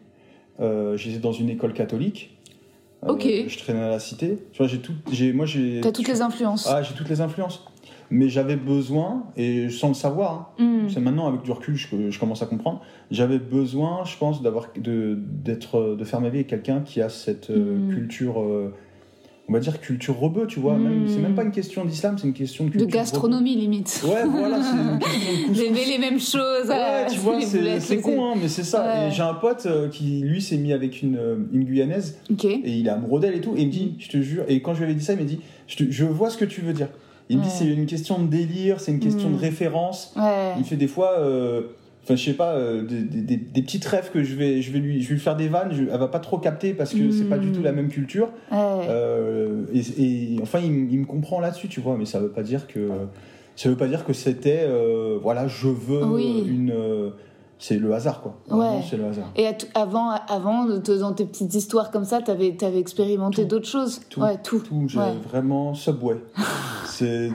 Euh, 0.59 0.97
J'étais 0.97 1.19
dans 1.19 1.31
une 1.31 1.49
école 1.49 1.73
catholique. 1.73 2.37
Euh, 3.03 3.09
Ok. 3.09 3.27
Je 3.47 3.57
traînais 3.57 3.81
à 3.81 3.89
la 3.89 3.99
cité. 3.99 4.37
Tu 4.51 4.57
vois, 4.59 4.67
j'ai 4.67 4.79
tout. 4.79 4.93
J'ai, 5.11 5.33
moi, 5.33 5.45
j'ai. 5.45 5.81
T'as 5.81 5.91
toutes 5.91 6.07
les 6.07 6.21
influences. 6.21 6.67
Ah, 6.69 6.81
j'ai 6.83 6.93
toutes 6.95 7.09
les 7.09 7.21
influences. 7.21 7.65
Mais 8.09 8.29
j'avais 8.29 8.57
besoin, 8.57 9.23
et 9.37 9.69
sans 9.69 9.87
le 9.87 9.93
savoir, 9.95 10.53
hein, 10.59 10.63
Hmm. 10.63 10.89
c'est 10.89 10.99
maintenant 10.99 11.27
avec 11.27 11.41
du 11.41 11.51
recul 11.51 11.75
je, 11.75 12.11
je 12.11 12.19
commence 12.19 12.43
à 12.43 12.45
comprendre. 12.45 12.81
J'avais 13.11 13.39
besoin, 13.39 14.03
je 14.05 14.15
pense, 14.17 14.41
d'avoir 14.43 14.67
de 14.77 15.17
d'être 15.19 15.95
de 15.97 16.03
faire 16.03 16.21
ma 16.21 16.29
vie 16.29 16.37
avec 16.37 16.47
quelqu'un 16.47 16.81
qui 16.81 17.01
a 17.01 17.09
cette 17.09 17.49
euh, 17.49 17.77
Mm. 17.77 17.93
culture, 17.93 18.35
on 19.49 19.53
va 19.53 19.59
dire 19.59 19.81
culture 19.81 20.17
rebeu, 20.17 20.47
tu 20.47 20.59
vois. 20.59 20.75
Mm. 20.77 21.05
C'est 21.07 21.17
même 21.19 21.35
pas 21.35 21.43
une 21.43 21.51
question 21.51 21.83
d'islam, 21.85 22.17
c'est 22.17 22.25
une 22.27 22.33
question 22.33 22.63
de 22.63 22.69
De 22.69 22.77
culture. 22.79 22.97
gastronomie 22.99 23.55
limite. 23.55 24.01
Ouais, 24.07 24.23
voilà, 24.25 24.61
c'est 24.63 24.71
une 24.77 24.99
question 24.99 25.19
de 25.19 25.47
couscous. 25.47 25.57
D'aimer 25.57 25.85
les 25.85 25.97
mêmes 25.97 26.19
choses. 26.19 26.69
Ouais, 26.69 26.75
euh, 26.79 27.05
tu 27.09 27.17
vois, 27.19 27.39
c'est 27.79 27.97
con, 28.01 28.25
hein, 28.25 28.33
mais 28.41 28.47
c'est 28.47 28.63
ça. 28.63 28.83
Ouais. 28.83 29.11
J'ai 29.11 29.21
un 29.21 29.33
pote 29.33 29.65
euh, 29.65 29.89
qui, 29.89 30.21
lui, 30.21 30.41
s'est 30.41 30.57
mis 30.57 30.71
avec 30.71 31.01
une, 31.01 31.17
euh, 31.17 31.35
une 31.51 31.65
Guyanaise 31.65 32.17
Ok. 32.31 32.45
et 32.45 32.61
il 32.65 32.87
est 32.87 32.89
amoureux 32.89 33.19
d'elle 33.19 33.35
et 33.35 33.41
tout. 33.41 33.53
Et 33.57 33.61
il 33.61 33.67
me 33.67 33.71
dit, 33.71 33.95
je 33.99 34.07
te 34.09 34.21
jure, 34.21 34.45
et 34.47 34.61
quand 34.61 34.73
je 34.73 34.79
lui 34.79 34.85
avais 34.85 34.93
dit 34.95 35.03
ça, 35.03 35.13
il 35.13 35.19
m'a 35.19 35.25
dit, 35.25 35.39
je, 35.67 35.75
te- 35.75 35.91
je 35.91 36.05
vois 36.05 36.29
ce 36.29 36.37
que 36.37 36.45
tu 36.45 36.61
veux 36.61 36.73
dire. 36.73 36.87
Il 37.29 37.37
me 37.37 37.43
dit, 37.43 37.49
c'est 37.49 37.65
une 37.65 37.85
question 37.85 38.19
de 38.21 38.27
délire, 38.27 38.79
c'est 38.79 38.91
une 38.91 38.99
question 38.99 39.29
Mm. 39.29 39.33
de 39.35 39.39
référence. 39.39 40.13
Ouais. 40.15 40.53
Il 40.59 40.63
fait 40.65 40.75
des 40.75 40.87
fois, 40.87 41.19
euh, 41.19 41.61
enfin, 42.03 42.15
je 42.15 42.23
sais 42.25 42.33
pas, 42.33 42.53
euh, 42.53 42.83
des, 42.83 43.01
des, 43.37 43.61
petites 43.61 43.85
rêves 43.85 44.11
que 44.11 44.23
je 44.23 44.35
vais, 44.35 44.61
je 44.61 44.71
vais 44.71 44.79
lui, 44.79 45.01
je 45.01 45.07
vais 45.09 45.13
lui 45.15 45.21
faire 45.21 45.35
des 45.35 45.47
vannes. 45.47 45.71
je- 45.71 45.83
elle 45.83 45.99
va 45.99 46.07
pas 46.07 46.19
trop 46.19 46.37
capter 46.37 46.73
parce 46.73 46.93
que 46.93 47.11
c'est 47.11 47.25
pas 47.25 47.37
du 47.37 47.51
tout 47.51 47.61
la 47.61 47.71
même 47.71 47.89
culture. 47.89 48.29
Ouais. 48.51 48.57
Euh, 48.89 49.65
et, 49.73 50.35
et 50.35 50.39
enfin, 50.41 50.59
il, 50.59 50.71
me 50.99 51.05
comprend 51.05 51.39
là-dessus, 51.39 51.67
tu 51.69 51.79
vois, 51.81 51.95
mais 51.97 52.05
ça 52.05 52.19
veut 52.19 52.29
pas 52.31 52.43
dire 52.43 52.67
que 52.67 52.89
ça 53.55 53.69
veut 53.69 53.77
pas 53.77 53.87
dire 53.87 54.03
que 54.05 54.13
c'était, 54.13 54.65
euh, 54.67 55.17
voilà, 55.21 55.47
je 55.47 55.67
veux 55.67 56.03
Oui. 56.05 56.43
une, 56.47 56.73
c'est 57.59 57.77
le 57.77 57.93
hasard, 57.93 58.21
quoi. 58.21 58.35
Ouais. 58.49 58.81
c'est 58.89 58.97
le 58.97 59.05
hasard. 59.05 59.31
Et 59.37 59.47
avant, 59.73 60.09
avant 60.27 60.65
dans 60.65 61.13
tes 61.13 61.25
petites 61.25 61.53
histoires 61.53 61.91
comme 61.91 62.03
ça, 62.03 62.21
t'avais 62.21 62.57
avais 62.63 62.79
expérimenté 62.79 63.45
d'autres 63.45 63.67
choses 63.69 64.01
Tout, 64.09 64.21
Ouais, 64.21 64.37
tout. 64.43 64.59
tout, 64.59 64.85
j'ai 64.87 64.99
Ouais. 64.99 65.13
vraiment 65.29 65.73
Subway. 65.73 66.17
Et 67.01 67.29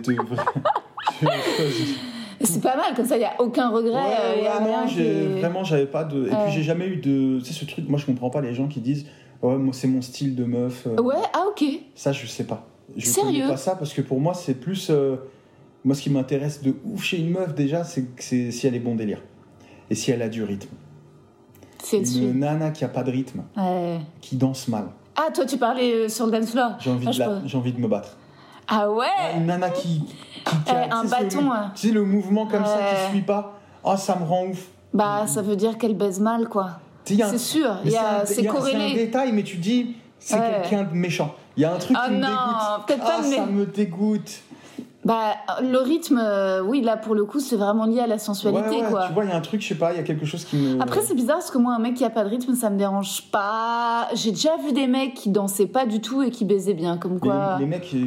C'est 2.41 2.63
pas 2.63 2.77
mal, 2.77 2.95
comme 2.95 3.07
ça, 3.07 3.17
il 3.17 3.21
n'y 3.21 3.25
a 3.25 3.41
aucun 3.41 3.69
regret. 3.71 3.93
Ouais, 3.93 3.99
euh, 4.21 4.43
y 4.43 4.47
a 4.47 4.59
ouais, 4.61 4.65
rien 4.65 4.83
non, 4.83 4.87
qui 4.89 5.39
vraiment, 5.41 5.65
j'avais 5.65 5.87
pas 5.87 6.05
de. 6.05 6.27
Et 6.27 6.31
Ouais. 6.31 6.37
puis 6.45 6.53
j'ai 6.55 6.63
jamais 6.63 6.87
eu 6.87 6.97
de. 6.97 7.39
Tu 7.41 7.47
sais, 7.47 7.53
ce 7.53 7.65
truc, 7.65 7.89
moi 7.89 7.99
je 7.99 8.07
comprends 8.07 8.31
pas 8.31 8.41
les 8.41 8.55
gens 8.55 8.69
qui 8.69 8.81
disent, 8.81 9.07
ouais, 9.43 9.57
moi 9.57 9.73
c'est 9.75 9.89
mon 9.89 10.03
style 10.03 10.35
de 10.37 10.45
meuf. 10.45 10.87
euh, 10.87 11.01
Ouais, 11.03 11.15
ah 11.33 11.45
ok. 11.49 11.65
Ça, 11.95 12.13
je 12.13 12.27
sais 12.27 12.45
pas. 12.45 12.65
Je 12.97 13.07
Sérieux? 13.07 13.47
pas 13.49 13.57
ça 13.57 13.75
parce 13.77 13.93
que 13.93 14.01
pour 14.03 14.21
moi, 14.21 14.35
c'est 14.35 14.55
plus. 14.55 14.89
euh, 14.91 15.17
moi, 15.85 15.95
ce 15.95 16.03
qui 16.03 16.11
m'intéresse 16.11 16.63
de 16.63 16.75
ouf 16.85 17.03
chez 17.05 17.19
une 17.19 17.31
meuf, 17.31 17.55
déjà, 17.55 17.85
c'est 17.85 18.07
si 18.19 18.67
elle 18.67 18.75
est 18.75 18.81
bon 18.81 18.95
délire. 18.95 19.23
Et 19.91 19.95
si 19.95 20.11
elle 20.11 20.23
a 20.23 20.29
du 20.29 20.43
rythme. 20.45 20.75
C'est 21.83 22.01
dessus. 22.01 22.19
Une 22.21 22.41
nana 22.41 22.71
qui 22.71 22.85
a 22.85 22.89
pas 22.89 23.03
de 23.03 23.11
rythme, 23.11 23.43
Ouais. 23.57 23.99
qui 24.21 24.37
danse 24.37 24.69
mal. 24.69 24.87
Ah, 25.17 25.31
toi, 25.33 25.47
tu 25.47 25.57
parlais 25.57 26.09
sur 26.09 26.27
le 26.27 26.33
dance 26.33 26.51
floor. 26.51 26.73
J'ai 26.81 26.91
envie, 26.91 27.07
Ah, 27.07 27.11
de 27.11 27.15
je 27.15 27.19
la- 27.21 27.29
peux- 27.29 27.47
j'ai 27.47 27.57
envie 27.57 27.73
de 27.73 27.81
me 27.81 27.89
battre. 27.89 28.18
Ah 28.69 28.91
ouais 28.91 29.07
Une 29.37 29.47
nana 29.47 29.71
qui. 29.71 30.03
qui, 30.45 30.57
qui 30.65 30.71
a- 30.71 30.87
Eh, 30.87 30.91
un 30.91 31.05
bâton, 31.05 31.51
hein. 31.53 31.73
Tu 31.75 31.89
sais, 31.89 31.93
le 31.93 32.05
mouvement 32.05 32.47
comme 32.47 32.65
ça 32.65 32.79
qui 32.79 33.11
suit 33.13 33.23
pas. 33.23 33.59
Ah, 33.85 33.97
ça 33.97 34.17
me 34.17 34.25
rend 34.25 34.45
ouf. 34.47 34.67
Bah, 34.95 35.27
ça 35.27 35.43
veut 35.43 35.57
dire 35.57 35.79
qu'elle 35.79 35.95
baise 35.95 36.21
mal, 36.21 36.49
quoi. 36.49 36.71
C'est 37.05 37.39
sûr, 37.39 37.79
c'est 37.85 37.97
a- 37.97 38.27
C'est 38.27 38.47
un 38.47 38.53
corrélé. 38.53 38.95
détail, 38.95 39.33
mais 39.33 39.43
tu 39.43 39.57
dis, 39.57 39.97
c'est 40.19 40.39
Ouais. 40.39 40.61
quelqu'un 40.63 40.83
de 40.85 40.95
méchant. 40.95 41.35
Il 41.57 41.63
y 41.63 41.65
a 41.65 41.73
un 41.73 41.79
truc 41.79 41.97
Ah 41.99 42.07
qui 42.09 42.15
me 42.15 42.19
non, 42.21 42.29
dégoûte. 42.29 42.87
peut-être 42.87 43.01
pas, 43.05 43.15
ah, 43.19 43.23
mais- 43.23 43.37
ça 43.37 43.47
me 43.47 43.67
dégoûte. 43.67 44.31
Bah, 45.05 45.37
le 45.63 45.79
rythme, 45.79 46.21
euh, 46.21 46.61
oui, 46.61 46.81
là, 46.83 46.97
pour 46.97 47.15
le 47.15 47.25
coup, 47.25 47.39
c'est 47.39 47.55
vraiment 47.57 47.87
lié 47.87 48.01
à 48.01 48.07
la 48.09 48.19
sensualité, 48.19 48.69
Ouais, 48.69 48.83
ouais, 48.83 48.91
quoi. 48.91 49.07
Tu 49.07 49.13
vois, 49.15 49.25
il 49.25 49.31
y 49.31 49.33
a 49.33 49.37
un 49.37 49.41
truc, 49.41 49.63
je 49.63 49.69
sais 49.69 49.75
pas, 49.77 49.93
il 49.93 49.97
y 49.97 50.01
a 50.01 50.03
quelque 50.03 50.27
chose 50.27 50.45
qui 50.45 50.57
me. 50.57 50.83
Après, 50.83 51.01
c'est 51.03 51.15
bizarre 51.15 51.37
parce 51.39 51.53
que 51.53 51.59
moi, 51.59 51.73
un 51.75 51.79
mec 51.79 51.95
qui 51.95 52.05
a 52.05 52.11
pas 52.11 52.25
de 52.25 52.29
rythme, 52.29 52.55
ça 52.55 52.69
me 52.69 52.77
dérange 52.77 53.23
pas. 53.31 54.09
J'ai 54.15 54.33
déjà 54.33 54.57
vu 54.57 54.73
des 54.73 54.89
mecs 54.89 55.15
qui 55.15 55.31
dansaient 55.31 55.67
pas 55.69 55.87
du 55.87 56.01
tout 56.01 56.23
et 56.23 56.31
qui 56.31 56.45
baisaient 56.45 56.75
bien, 56.75 56.97
comme 56.99 57.21
quoi. 57.21 57.57
Les, 57.61 57.67
mecs, 57.67 57.93
il 57.93 58.01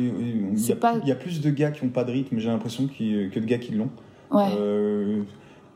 il 0.52 0.54
y, 0.58 0.60
C'est 0.60 0.74
a 0.74 0.76
pas- 0.76 0.92
plus- 0.92 1.02
il 1.04 1.08
y 1.08 1.12
a 1.14 1.16
plus 1.16 1.40
de 1.42 1.50
gars 1.50 1.72
qui 1.72 1.84
ont 1.86 1.90
pas 1.90 2.04
de 2.04 2.12
rythme, 2.12 2.38
j'ai 2.40 2.50
l'impression, 2.50 2.88
que 2.88 3.40
de 3.40 3.46
gars 3.46 3.58
qui 3.58 3.72
l'ont. 3.72 3.90
Ouais. 4.30 4.50
Euh, 4.60 5.22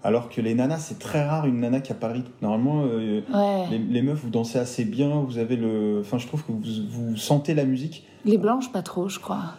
Alors 0.03 0.29
que 0.29 0.39
les 0.41 0.53
nanas, 0.53 0.77
c'est 0.79 0.99
très 0.99 1.25
rare 1.25 1.45
une 1.47 1.61
nana 1.61 1.79
qui 1.79 1.91
a 1.91 1.95
pas 1.95 2.09
le 2.09 2.15
rythme. 2.15 2.31
Normalement, 2.41 2.83
euh, 2.85 3.21
Ouais. 3.33 3.65
les, 3.71 3.79
les 3.79 4.01
meufs, 4.03 4.19
vous 4.19 4.29
dansez 4.29 4.59
assez 4.59 4.83
bien, 4.85 5.21
vous 5.25 5.37
avez 5.39 5.55
le. 5.55 5.99
Enfin, 6.01 6.17
je 6.19 6.27
trouve 6.27 6.43
que 6.43 6.51
vous, 6.51 6.59
vous 6.89 7.15
sentez 7.17 7.53
la 7.55 7.63
musique. 7.65 8.05
Les 8.25 8.37
blanches, 8.37 8.71
pas 8.71 8.81
trop, 8.83 9.07
je 9.09 9.19
crois. 9.19 9.53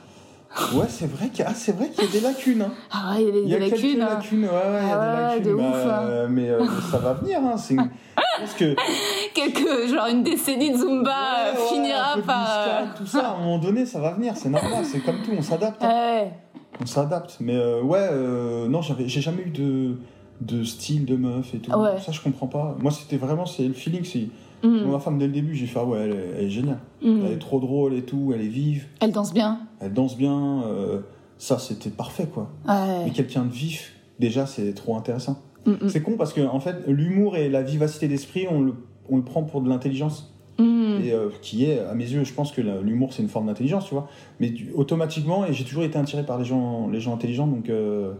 Ouais, 0.74 0.86
c'est 0.88 1.06
vrai 1.10 1.28
qu'il 1.28 1.40
y, 1.40 1.42
a- 1.42 1.48
ah, 1.50 1.54
vrai 1.72 1.88
qu'il 1.90 2.04
y 2.04 2.08
a 2.08 2.10
des 2.10 2.20
lacunes. 2.20 2.62
hein. 2.62 2.72
Ah 2.90 3.12
ouais, 3.14 3.22
il 3.22 3.26
y 3.26 3.28
a 3.28 3.32
des, 3.32 3.40
Il 3.42 3.48
y 3.48 3.54
a 3.54 3.58
des 3.58 3.70
lacunes. 3.70 4.02
hein. 4.02 4.08
lacunes, 4.16 4.44
ouais, 4.44 4.48
ouais, 4.50 4.80
il 4.82 4.88
y 4.88 4.90
a 4.92 5.00
Ah 5.00 5.28
des 5.28 5.34
lacunes. 5.40 5.44
de 5.44 5.54
ouf, 5.54 5.84
bah, 5.84 5.98
hein. 6.00 6.06
euh, 6.06 6.26
mais 6.30 6.48
euh, 6.50 6.64
ça 6.90 6.98
va 6.98 7.12
venir, 7.14 7.38
hein. 7.40 7.56
C'est 7.56 7.76
pense 7.76 8.54
que. 8.56 8.74
Quelques, 9.34 9.88
genre 9.92 10.06
une 10.06 10.22
décennie 10.22 10.70
de 10.72 10.76
Zumba 10.78 11.10
euh, 11.10 11.52
Ouais, 11.52 11.58
ouais, 11.60 11.66
finira 11.68 12.16
par. 12.26 12.48
euh, 12.68 12.84
tout 12.96 13.06
ça, 13.06 13.28
à 13.28 13.34
un 13.34 13.38
moment 13.38 13.58
donné, 13.58 13.84
ça 13.86 14.00
va 14.00 14.12
venir, 14.12 14.32
c'est 14.36 14.48
normal, 14.48 14.84
c'est 14.84 15.00
comme 15.00 15.16
tout, 15.22 15.32
on 15.36 15.42
s'adapte. 15.42 15.82
hein. 15.84 15.88
Ouais. 15.88 16.32
On 16.80 16.86
s'adapte. 16.86 17.36
Mais 17.40 17.56
euh, 17.56 17.82
ouais, 17.82 18.08
euh, 18.12 18.66
non, 18.68 18.80
j'avais, 18.82 19.08
j'ai 19.08 19.20
jamais 19.20 19.42
eu 19.42 19.50
de, 19.50 19.96
de 20.40 20.64
style 20.64 21.04
de 21.06 21.16
meuf 21.16 21.54
et 21.54 21.58
tout. 21.58 21.70
Ouais. 21.72 21.98
Ça, 22.04 22.12
je 22.12 22.20
comprends 22.20 22.46
pas. 22.48 22.76
Moi, 22.80 22.90
c'était 22.92 23.16
vraiment, 23.16 23.46
c'est 23.46 23.64
le 23.64 23.74
feeling. 23.74 24.04
C'est... 24.04 24.28
Mm. 24.62 24.90
Ma 24.90 24.98
femme, 24.98 25.18
dès 25.18 25.26
le 25.26 25.32
début, 25.32 25.54
j'ai 25.54 25.66
fait, 25.66 25.78
ah 25.80 25.84
ouais, 25.84 25.98
elle 25.98 26.10
est, 26.12 26.28
elle 26.38 26.44
est 26.46 26.50
géniale. 26.50 26.78
Mm. 27.02 27.20
Elle 27.26 27.32
est 27.32 27.38
trop 27.38 27.60
drôle 27.60 27.94
et 27.94 28.02
tout, 28.02 28.32
elle 28.34 28.40
est 28.40 28.48
vive, 28.48 28.86
Elle 29.00 29.12
danse 29.12 29.32
bien. 29.34 29.60
elle 29.80 29.92
danse 29.92 30.16
bien. 30.16 30.62
euh, 30.66 31.00
ça, 31.38 31.58
c'était 31.58 31.90
parfait, 31.90 32.26
quoi. 32.32 32.50
Mais 32.66 32.72
Ouais. 33.04 33.10
quelqu'un 33.14 33.44
de 33.44 33.52
vif, 33.52 33.92
déjà, 34.18 34.46
c'est 34.46 34.72
trop 34.72 34.96
intéressant. 34.96 35.42
Mm. 35.66 35.88
C'est 35.88 36.00
con 36.02 36.12
parce 36.16 36.32
que, 36.32 36.40
en 36.40 36.60
fait, 36.60 36.76
l'humour 36.86 37.36
et 37.36 37.48
la 37.50 37.62
vivacité 37.62 38.08
d'esprit, 38.08 38.46
on 38.50 38.60
le, 38.62 38.74
on 39.10 39.16
le 39.16 39.22
prend 39.22 39.42
pour 39.42 39.60
de 39.60 39.68
l'intelligence. 39.68 40.32
Mm. 40.58 40.62
Et 41.04 41.12
euh, 41.12 41.28
qui 41.42 41.66
est, 41.66 41.80
à 41.80 41.94
mes 41.94 42.04
yeux, 42.10 42.24
je 42.24 42.32
pense 42.32 42.50
que 42.52 42.62
l'humour, 42.62 43.12
c'est 43.12 43.22
une 43.22 43.28
forme 43.28 43.46
d'intelligence, 43.48 43.84
tu 43.86 43.94
vois. 43.94 44.08
Mais 44.40 44.54
automatiquement, 44.74 45.44
et 45.44 45.52
j'ai 45.52 45.64
toujours 45.64 45.84
été 45.84 45.98
attiré 45.98 46.24
par 46.24 46.38
les 46.38 46.44
gens, 46.46 46.88
les 46.88 47.00
gens 47.00 47.12
intelligents, 47.14 47.46
donc, 47.46 47.68
euh, 47.68 48.12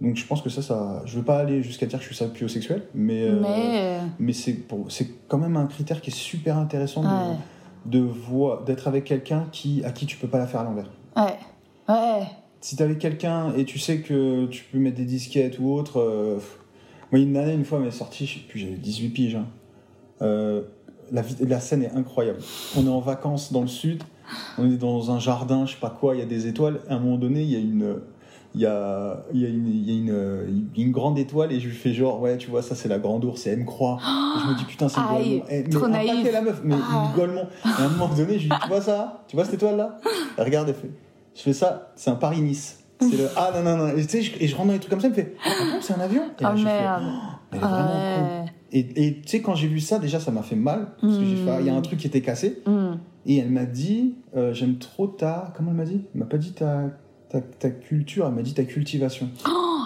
donc 0.00 0.16
je 0.16 0.26
pense 0.26 0.42
que 0.42 0.50
ça, 0.50 0.62
ça. 0.62 1.02
Je 1.06 1.16
veux 1.18 1.24
pas 1.24 1.38
aller 1.38 1.62
jusqu'à 1.62 1.86
dire 1.86 1.98
que 1.98 2.04
je 2.04 2.08
suis 2.08 2.16
sapiosexuel, 2.16 2.82
mais, 2.94 3.28
Mais. 3.40 3.48
euh, 3.52 4.00
mais 4.18 4.32
c'est, 4.32 4.52
pour, 4.52 4.90
c'est 4.90 5.08
quand 5.28 5.38
même 5.38 5.56
un 5.56 5.66
critère 5.66 6.00
qui 6.00 6.10
est 6.10 6.14
super 6.14 6.58
intéressant 6.58 7.02
de, 7.02 7.06
Ouais. 7.08 7.36
de 7.86 7.98
voir, 8.00 8.64
d'être 8.64 8.88
avec 8.88 9.04
quelqu'un 9.04 9.46
qui, 9.52 9.82
à 9.84 9.90
qui 9.92 10.06
tu 10.06 10.16
peux 10.16 10.28
pas 10.28 10.38
la 10.38 10.46
faire 10.46 10.60
à 10.60 10.64
l'envers. 10.64 10.90
Ouais. 11.16 11.36
Ouais. 11.88 12.26
Si 12.60 12.74
t'es 12.76 12.82
avec 12.84 12.98
quelqu'un 12.98 13.52
et 13.56 13.64
tu 13.64 13.78
sais 13.78 14.00
que 14.00 14.46
tu 14.46 14.64
peux 14.72 14.78
mettre 14.78 14.96
des 14.96 15.04
disquettes 15.04 15.58
ou 15.60 15.70
autre. 15.72 16.00
euh, 16.00 16.38
moi, 17.12 17.20
une 17.20 17.36
année, 17.36 17.54
une 17.54 17.64
fois, 17.64 17.78
m'est 17.78 17.90
sortie, 17.92 18.26
je 18.26 18.34
sais 18.34 18.44
plus, 18.48 18.58
j'avais 18.58 18.72
18 18.76 19.08
piges. 19.10 19.36
hein. 19.36 19.46
Euh, 20.22 20.62
la, 21.12 21.22
la 21.40 21.60
scène 21.60 21.82
est 21.84 21.92
incroyable. 21.92 22.40
On 22.76 22.84
est 22.84 22.88
en 22.90 22.98
vacances 23.00 23.52
dans 23.52 23.60
le 23.60 23.68
sud, 23.68 24.02
on 24.58 24.66
est 24.70 24.76
dans 24.76 25.12
un 25.12 25.20
jardin, 25.20 25.64
je 25.66 25.74
sais 25.74 25.80
pas 25.80 25.90
quoi, 25.90 26.16
il 26.16 26.18
y 26.18 26.22
a 26.22 26.26
des 26.26 26.48
étoiles. 26.48 26.80
À 26.88 26.94
un 26.94 26.98
moment 26.98 27.16
donné, 27.18 27.42
il 27.42 27.50
y 27.50 27.54
a 27.56 27.60
une. 27.60 27.98
Il 28.58 28.62
y 28.62 28.66
a, 28.66 29.22
y 29.34 29.44
a, 29.44 29.48
une, 29.50 29.68
y 29.68 29.90
a 29.90 29.94
une, 29.94 30.68
une 30.74 30.90
grande 30.90 31.18
étoile 31.18 31.52
et 31.52 31.60
je 31.60 31.68
lui 31.68 31.74
fais 31.74 31.92
genre 31.92 32.22
ouais 32.22 32.38
tu 32.38 32.48
vois 32.48 32.62
ça 32.62 32.74
c'est 32.74 32.88
la 32.88 32.98
grande 32.98 33.22
ours 33.26 33.46
et 33.46 33.50
elle 33.50 33.58
me 33.60 33.64
croit 33.66 33.98
et 34.00 34.40
je 34.40 34.50
me 34.50 34.56
dis 34.56 34.64
putain 34.64 34.88
c'est 34.88 34.98
Aïe, 34.98 35.40
Golemont 35.40 35.44
Eh, 35.50 35.62
mais 35.62 35.68
trop 35.68 35.88
naïf. 35.88 36.32
la 36.32 36.40
meuf 36.40 36.60
mais 36.64 36.74
Ah. 36.90 37.12
Golemont 37.14 37.46
et 37.66 37.82
à 37.82 37.84
un 37.84 37.88
moment 37.90 38.08
donné 38.14 38.38
je 38.38 38.44
lui 38.44 38.48
dis 38.48 38.56
tu 38.62 38.68
vois 38.68 38.80
ça? 38.80 39.24
Tu 39.28 39.36
vois 39.36 39.44
cette 39.44 39.54
étoile 39.54 39.76
là 39.76 39.98
elle 40.38 40.44
regarde 40.44 40.70
elle 40.70 40.74
fait 40.74 40.90
je 41.34 41.42
fais 41.42 41.52
ça 41.52 41.92
c'est 41.96 42.08
un 42.08 42.14
Paris 42.14 42.40
Nice 42.40 42.82
c'est 42.98 43.18
le 43.18 43.28
ah 43.36 43.50
non 43.54 43.62
non 43.62 43.76
non 43.76 43.88
et 43.94 44.00
tu 44.06 44.08
sais 44.08 44.22
je, 44.22 44.32
et 44.40 44.46
je 44.48 44.56
rentre 44.56 44.68
dans 44.68 44.72
les 44.72 44.78
trucs 44.78 44.90
comme 44.90 45.00
ça 45.02 45.08
elle 45.08 45.12
me 45.12 45.16
fait 45.16 45.34
ah 45.44 45.50
c'est 45.82 45.92
un 45.92 46.00
avion 46.00 46.22
et 46.38 46.42
là, 46.42 46.52
Oh 46.54 46.56
fait, 46.56 46.64
merde. 46.64 47.02
elle 47.52 47.58
est 47.58 47.60
vraiment 47.60 47.86
con. 47.86 47.92
Ouais. 48.42 48.52
Et 48.72 49.20
tu 49.22 49.28
sais, 49.28 49.40
quand 49.42 49.54
j'ai 49.54 49.68
vu 49.68 49.80
ça, 49.80 49.98
déjà, 49.98 50.18
ça 50.18 50.30
m'a 50.32 50.42
fait 50.42 50.56
mal. 50.56 50.88
Parce 51.00 51.16
que 51.16 51.24
j'ai 51.24 51.36
fait, 51.36 51.50
ah, 51.50 51.60
il 51.60 51.66
y 51.66 51.70
a 51.70 51.74
un 51.74 51.80
truc 51.80 51.98
qui 52.00 52.08
était 52.08 52.20
cassé. 52.20 52.62
Mm. 52.66 52.94
Et 53.24 53.38
elle 53.38 53.50
m'a 53.50 53.64
dit, 53.64 54.16
euh, 54.36 54.52
j'aime 54.52 54.76
trop 54.78 55.06
ta. 55.06 55.52
Comment 55.56 55.70
elle 55.70 55.76
m'a 55.76 55.84
dit? 55.84 56.02
Elle 56.12 56.20
m'a 56.20 56.26
pas 56.26 56.36
dit 56.36 56.52
ta, 56.52 56.82
ta, 57.30 57.40
ta 57.40 57.70
culture, 57.70 58.26
elle 58.28 58.34
m'a 58.34 58.42
dit 58.42 58.54
ta 58.54 58.64
cultivation. 58.64 59.28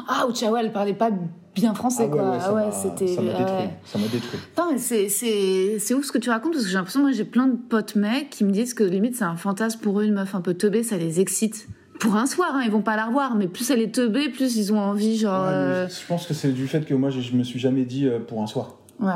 Ah, 0.09 0.27
ou 0.29 0.35
Ciao, 0.35 0.57
elle 0.57 0.73
parlait 0.73 0.93
pas 0.95 1.11
bien 1.55 1.75
français, 1.75 2.05
Ah 2.07 2.15
ouais, 2.15 2.19
quoi. 2.19 2.31
ouais, 2.33 2.39
ça 2.41 2.47
Ah 2.49 2.55
ouais, 2.55 2.67
m'a- 2.67 2.73
c'était. 2.73 3.07
Ça 3.07 3.23
m'a 3.23 3.29
détruit. 3.33 3.45
ouais. 3.57 3.71
Ça 3.85 3.99
m'a 3.99 4.07
détruit. 4.07 4.41
Mais 4.73 4.79
c'est, 4.79 5.09
c'est, 5.09 5.79
c'est 5.79 5.95
ouf 5.95 6.05
ce 6.05 6.13
que 6.13 6.19
tu 6.19 6.31
racontes 6.31 6.53
parce 6.53 6.65
que 6.65 6.71
j'ai 6.71 6.77
l'impression, 6.77 7.01
moi, 7.01 7.11
j'ai 7.13 7.25
plein 7.25 7.47
de 7.49 7.57
potes 7.57 7.97
mecs 7.97 8.31
qui 8.31 8.45
me 8.45 8.51
disent 8.51 8.73
que 8.75 8.85
limite 8.85 9.17
c'est 9.17 9.25
un 9.25 9.37
fantasme 9.37 9.81
pour 9.81 10.01
eux, 10.01 10.05
une 10.05 10.15
meuf 10.15 10.35
un 10.35 10.41
peu 10.41 10.55
teubée, 10.55 10.83
ça 10.83 10.97
les 10.97 11.21
excite. 11.21 11.69
Pour 11.99 12.17
un 12.17 12.27
soir, 12.27 12.51
hein, 12.55 12.63
ils 12.65 12.71
vont 12.71 12.81
pas 12.83 12.97
la 12.97 13.07
revoir, 13.07 13.35
mais 13.35 13.47
plus 13.47 13.69
elle 13.71 13.83
est 13.83 13.95
teubée, 13.95 14.29
plus 14.31 14.57
ils 14.57 14.73
ont 14.73 14.79
envie, 14.79 15.19
genre. 15.19 15.45
Euh, 15.47 15.87
Je 15.89 16.07
pense 16.07 16.27
que 16.27 16.35
c'est 16.35 16.53
du 16.53 16.67
fait 16.69 16.85
que 16.87 16.95
moi, 16.95 17.11
je, 17.11 17.37
me 17.37 17.43
suis 17.43 17.59
jamais 17.59 17.85
dit 17.85 18.07
euh, 18.07 18.19
pour 18.21 18.41
un 18.43 18.47
soir. 18.47 18.77
Ouais. 19.01 19.11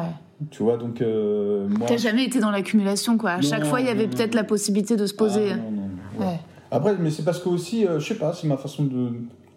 Tu 0.50 0.62
vois, 0.64 0.76
donc 0.76 1.00
euh, 1.00 1.66
moi. 1.68 1.86
T'as 1.88 1.96
jamais 1.96 2.24
été 2.24 2.40
dans 2.40 2.50
l'accumulation, 2.50 3.16
quoi. 3.16 3.30
À 3.32 3.40
chaque 3.40 3.64
fois, 3.64 3.80
il 3.80 3.86
y 3.86 3.90
avait 3.90 4.08
peut-être 4.08 4.34
la 4.34 4.44
possibilité 4.44 4.96
de 4.96 5.06
se 5.06 5.14
Ah, 5.14 5.18
poser. 5.18 5.54
non. 5.54 5.62
Ouais. 5.62 5.73
Après, 6.74 6.96
mais 6.98 7.10
c'est 7.10 7.24
parce 7.24 7.38
que 7.38 7.48
aussi, 7.48 7.86
euh, 7.86 7.98
je 8.00 8.06
sais 8.08 8.16
pas, 8.16 8.32
c'est 8.32 8.46
ma 8.46 8.56
façon 8.56 8.84
de. 8.84 9.10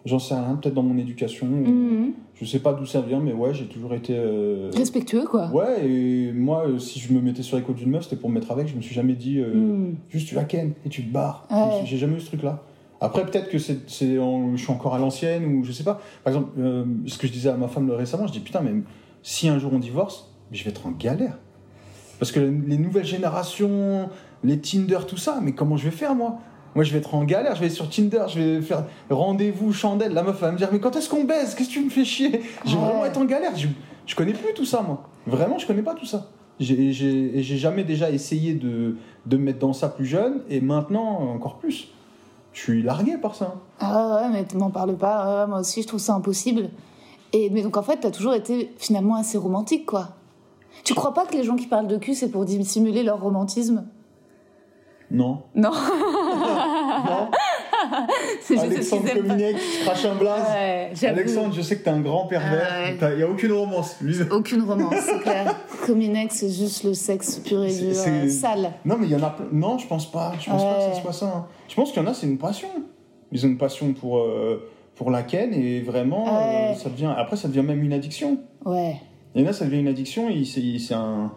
J'en 0.06 0.18
sais 0.20 0.34
rien, 0.34 0.54
peut-être 0.60 0.74
dans 0.74 0.82
mon 0.84 0.96
éducation. 0.96 1.46
Mhm. 1.46 2.12
Je 2.34 2.44
sais 2.44 2.60
pas 2.60 2.72
d'où 2.72 2.86
ça 2.86 3.00
vient, 3.00 3.18
mais 3.20 3.32
ouais, 3.32 3.52
j'ai 3.52 3.64
toujours 3.66 3.92
été. 3.92 4.14
euh, 4.16 4.70
Respectueux, 4.74 5.24
quoi. 5.28 5.48
Ouais, 5.50 5.84
et 5.86 6.32
moi, 6.32 6.66
euh, 6.68 6.78
si 6.78 7.00
je 7.00 7.12
me 7.12 7.20
mettais 7.20 7.42
sur 7.42 7.56
les 7.56 7.62
côtes 7.64 7.76
d'une 7.76 7.90
meuf, 7.90 8.04
c'était 8.04 8.16
pour 8.16 8.30
me 8.30 8.34
mettre 8.36 8.52
avec. 8.52 8.68
Je 8.68 8.76
me 8.76 8.80
suis 8.80 8.94
jamais 8.94 9.14
dit, 9.14 9.38
euh, 9.40 9.52
Mhm. 9.54 9.94
juste 10.08 10.28
tu 10.28 10.34
la 10.36 10.44
ken 10.44 10.72
et 10.86 10.88
tu 10.88 11.02
te 11.04 11.12
barres. 11.12 11.46
Ouais. 11.50 11.56
Je 11.58 11.66
me 11.66 11.78
suis- 11.80 11.86
J'ai 11.88 11.96
jamais 11.98 12.16
eu 12.16 12.20
ce 12.20 12.26
truc-là. 12.26 12.62
Après, 13.00 13.26
peut-être 13.26 13.48
que 13.50 13.58
c'est, 13.58 13.88
c'est 13.90 14.18
en- 14.18 14.56
je 14.56 14.62
suis 14.62 14.72
encore 14.72 14.94
à 14.94 14.98
l'ancienne 14.98 15.44
ou 15.56 15.64
je 15.64 15.72
sais 15.72 15.84
pas. 15.84 16.00
Par 16.24 16.32
exemple, 16.32 16.50
euh, 16.58 16.84
ce 17.06 17.18
que 17.18 17.26
je 17.26 17.32
disais 17.32 17.48
à 17.48 17.56
ma 17.56 17.68
femme 17.68 17.90
récemment, 17.90 18.26
je 18.28 18.32
dis 18.32 18.40
putain, 18.40 18.60
mais 18.60 18.72
si 19.22 19.48
un 19.48 19.58
jour 19.58 19.72
on 19.74 19.78
divorce, 19.80 20.32
je 20.52 20.62
vais 20.64 20.70
être 20.70 20.86
en 20.86 20.92
galère. 20.92 21.38
Parce 22.20 22.32
que 22.32 22.40
les 22.40 22.78
nouvelles 22.78 23.04
générations, 23.04 24.08
les 24.44 24.58
Tinder, 24.58 24.98
tout 25.06 25.16
ça, 25.16 25.40
mais 25.42 25.52
comment 25.52 25.76
je 25.76 25.84
vais 25.84 25.90
faire 25.96 26.14
moi? 26.14 26.38
Moi, 26.78 26.84
je 26.84 26.92
vais 26.92 26.98
être 26.98 27.16
en 27.16 27.24
galère, 27.24 27.56
je 27.56 27.60
vais 27.60 27.66
être 27.66 27.72
sur 27.72 27.90
Tinder, 27.90 28.26
je 28.28 28.38
vais 28.38 28.62
faire 28.62 28.84
rendez-vous, 29.10 29.72
chandelle. 29.72 30.12
La 30.12 30.22
meuf 30.22 30.40
va 30.40 30.52
me 30.52 30.56
dire, 30.56 30.68
mais 30.70 30.78
quand 30.78 30.94
est-ce 30.94 31.08
qu'on 31.08 31.24
baise? 31.24 31.56
Qu'est-ce 31.56 31.70
que 31.70 31.74
tu 31.74 31.84
me 31.84 31.90
fais 31.90 32.04
chier? 32.04 32.40
Je 32.64 32.76
vais 32.76 32.80
vraiment 32.80 33.04
être 33.04 33.18
en 33.18 33.24
galère. 33.24 33.56
Je, 33.56 33.66
je 34.06 34.14
connais 34.14 34.32
plus 34.32 34.54
tout 34.54 34.64
ça, 34.64 34.80
moi. 34.82 35.02
Vraiment, 35.26 35.58
je 35.58 35.66
connais 35.66 35.82
pas 35.82 35.96
tout 35.96 36.06
ça. 36.06 36.28
J'ai, 36.60 36.92
j'ai, 36.92 37.36
et 37.36 37.42
j'ai 37.42 37.56
jamais 37.56 37.82
déjà 37.82 38.12
essayé 38.12 38.54
de, 38.54 38.96
de 39.26 39.36
me 39.36 39.42
mettre 39.42 39.58
dans 39.58 39.72
ça 39.72 39.88
plus 39.88 40.06
jeune, 40.06 40.42
et 40.48 40.60
maintenant, 40.60 41.18
encore 41.34 41.56
plus. 41.58 41.88
Je 42.52 42.60
suis 42.60 42.80
largué 42.80 43.18
par 43.18 43.34
ça. 43.34 43.56
Ah 43.80 44.20
ouais, 44.22 44.28
mais 44.32 44.44
tu 44.44 44.56
m'en 44.56 44.70
parles 44.70 44.96
pas. 44.96 45.48
Moi 45.48 45.58
aussi, 45.58 45.82
je 45.82 45.88
trouve 45.88 45.98
ça 45.98 46.14
impossible. 46.14 46.70
Et, 47.32 47.50
mais 47.50 47.62
donc, 47.62 47.76
en 47.76 47.82
fait, 47.82 47.96
t'as 47.96 48.12
toujours 48.12 48.34
été 48.34 48.72
finalement 48.78 49.16
assez 49.16 49.36
romantique, 49.36 49.84
quoi. 49.84 50.10
Tu 50.84 50.94
crois 50.94 51.12
pas 51.12 51.26
que 51.26 51.34
les 51.34 51.42
gens 51.42 51.56
qui 51.56 51.66
parlent 51.66 51.88
de 51.88 51.96
cul, 51.96 52.14
c'est 52.14 52.28
pour 52.28 52.44
dissimuler 52.44 53.02
leur 53.02 53.20
romantisme? 53.20 53.84
Non. 55.10 55.42
Non. 55.54 55.70
non. 57.06 57.30
juste 58.48 58.60
Alexandre 58.62 59.04
qui 59.54 59.84
crache 59.84 60.04
un 60.04 60.14
blaze. 60.16 60.42
Ouais. 61.00 61.08
Alexandre, 61.08 61.54
je 61.54 61.62
sais 61.62 61.78
que 61.78 61.84
t'es 61.84 61.90
un 61.90 62.00
grand 62.00 62.26
pervers. 62.26 62.68
Ah 62.70 62.82
ouais. 63.06 63.12
Il 63.12 63.16
n'y 63.18 63.22
a 63.22 63.28
aucune 63.28 63.52
romance. 63.52 63.96
Lui, 64.00 64.16
Aucune 64.30 64.62
romance, 64.62 64.94
c'est 65.06 65.20
clair. 65.20 65.54
Cominex, 65.86 66.34
c'est 66.36 66.50
juste 66.50 66.84
le 66.84 66.92
sexe 66.94 67.36
pur 67.38 67.64
et 67.64 67.72
dur, 67.74 67.94
c'est- 67.94 68.10
euh, 68.10 68.28
sale. 68.28 68.72
Non, 68.84 68.96
mais 68.98 69.06
il 69.06 69.12
y 69.12 69.16
en 69.16 69.22
a 69.22 69.30
plein. 69.30 69.46
Non, 69.52 69.78
je 69.78 69.86
pense 69.86 70.10
pas. 70.10 70.32
Je 70.40 70.50
pense 70.50 70.62
pas 70.62 70.74
que 70.88 70.94
ça 70.94 71.00
soit 71.02 71.12
ça. 71.12 71.26
hein. 71.34 71.46
Je 71.68 71.74
pense 71.74 71.90
qu'il 71.92 72.02
y 72.02 72.04
en 72.04 72.08
a, 72.10 72.14
c'est 72.14 72.26
une 72.26 72.38
passion. 72.38 72.68
Ils 73.32 73.44
ont 73.46 73.48
une 73.48 73.58
passion 73.58 73.92
pour, 73.94 74.18
euh, 74.18 74.68
pour 74.94 75.10
la 75.10 75.22
ken 75.22 75.52
et 75.54 75.80
vraiment, 75.80 76.26
euh, 76.28 76.74
ça 76.74 76.90
devient. 76.90 77.12
Après, 77.16 77.36
ça 77.36 77.48
devient 77.48 77.62
même 77.62 77.82
une 77.82 77.92
addiction. 77.92 78.38
Ouais. 78.64 78.96
Il 79.34 79.42
y 79.42 79.46
en 79.46 79.50
a, 79.50 79.52
ça 79.52 79.64
devient 79.64 79.78
une 79.80 79.88
addiction 79.88 80.28
c'est 80.78 80.94
un. 80.94 81.32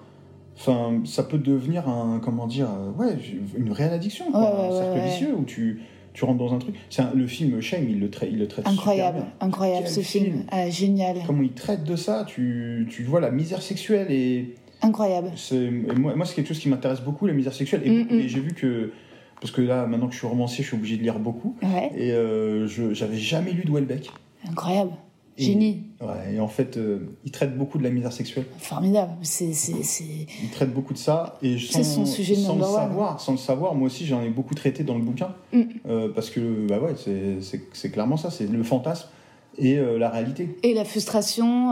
Enfin, 0.61 1.01
ça 1.05 1.23
peut 1.23 1.37
devenir 1.39 1.89
un. 1.89 2.19
Comment 2.23 2.45
dire 2.47 2.67
euh, 2.69 2.91
Ouais, 2.91 3.15
une 3.57 3.71
réelle 3.71 3.93
addiction. 3.93 4.31
quoi. 4.31 4.39
Ouais, 4.41 4.47
un 4.47 4.69
ouais, 4.69 4.77
cercle 4.77 4.99
ouais, 4.99 5.05
vicieux 5.09 5.35
où 5.35 5.43
tu, 5.43 5.81
tu 6.13 6.23
rentres 6.25 6.37
dans 6.37 6.53
un 6.53 6.59
truc. 6.59 6.75
C'est 6.89 7.03
le 7.15 7.25
film 7.27 7.59
Shame, 7.61 7.89
il 7.89 7.99
le, 7.99 8.09
traite 8.11 8.29
il 8.31 8.37
le 8.39 8.47
traite 8.47 8.67
super 8.67 8.79
Incroyable, 8.79 9.17
bien. 9.17 9.27
incroyable 9.39 9.83
Quel 9.85 9.93
ce 9.93 9.99
film. 10.01 10.25
film. 10.25 10.43
Ah, 10.51 10.69
génial. 10.69 11.15
Comment 11.25 11.41
il 11.43 11.53
traite 11.53 11.83
de 11.83 11.95
ça 11.95 12.25
tu, 12.27 12.87
tu 12.91 13.03
vois 13.03 13.19
la 13.21 13.31
misère 13.31 13.61
sexuelle 13.61 14.07
et. 14.11 14.55
Incroyable. 14.83 15.31
C'est- 15.35 15.69
moi, 15.69 16.15
moi 16.15 16.25
c'est 16.25 16.35
quelque 16.35 16.47
chose 16.47 16.59
qui 16.59 16.69
m'intéresse 16.69 17.01
beaucoup, 17.01 17.27
la 17.27 17.33
misère 17.33 17.53
sexuelle. 17.53 17.81
Et, 17.85 17.89
Mm, 17.89 18.07
mm. 18.09 18.19
et 18.19 18.27
j'ai 18.29 18.39
vu 18.39 18.53
que. 18.53 18.91
Parce 19.39 19.51
que 19.51 19.61
là, 19.61 19.87
maintenant 19.87 20.05
que 20.07 20.13
je 20.13 20.19
suis 20.19 20.27
romancier, 20.27 20.63
je 20.63 20.67
suis 20.69 20.77
obligé 20.77 20.97
de 20.97 21.01
lire 21.01 21.17
beaucoup. 21.17 21.55
Et 21.95 22.11
euh, 22.11 22.67
je 22.67 22.93
j'avais 22.93 23.17
jamais 23.17 23.51
lu 23.51 23.63
de 23.65 23.71
Welbeck. 23.71 24.11
Incroyable. 24.47 24.91
Et- 25.41 25.45
Génie. 25.45 25.83
Ouais, 26.01 26.35
et 26.35 26.39
en 26.39 26.47
fait, 26.47 26.77
euh, 26.77 26.99
il 27.25 27.31
traite 27.31 27.57
beaucoup 27.57 27.77
de 27.77 27.83
la 27.83 27.89
misère 27.89 28.11
sexuelle. 28.13 28.45
Formidable. 28.59 29.11
C'est, 29.21 29.53
c'est, 29.53 29.83
c'est... 29.83 30.03
Il 30.43 30.49
traite 30.51 30.73
beaucoup 30.73 30.93
de 30.93 30.97
ça. 30.97 31.37
Et 31.41 31.57
C'est 31.59 31.83
sans, 31.83 31.95
son 31.95 32.05
sujet 32.05 32.35
sans 32.35 32.55
le 32.55 32.63
one. 32.63 32.71
savoir, 32.73 33.19
sans 33.21 33.31
le 33.33 33.37
savoir, 33.37 33.75
moi 33.75 33.87
aussi 33.87 34.05
j'en 34.05 34.21
ai 34.21 34.29
beaucoup 34.29 34.55
traité 34.55 34.83
dans 34.83 34.95
le 34.95 35.01
bouquin. 35.03 35.29
Mm. 35.53 35.61
Euh, 35.87 36.09
parce 36.13 36.29
que, 36.29 36.67
bah 36.67 36.79
ouais, 36.79 36.95
c'est- 36.97 37.89
clairement 37.91 38.17
ça, 38.17 38.29
c'est 38.31 38.47
le 38.47 38.63
fantasme 38.63 39.07
et 39.57 39.77
euh, 39.77 39.97
la 39.99 40.09
réalité. 40.09 40.57
Et 40.63 40.73
la 40.73 40.85
frustration. 40.85 41.71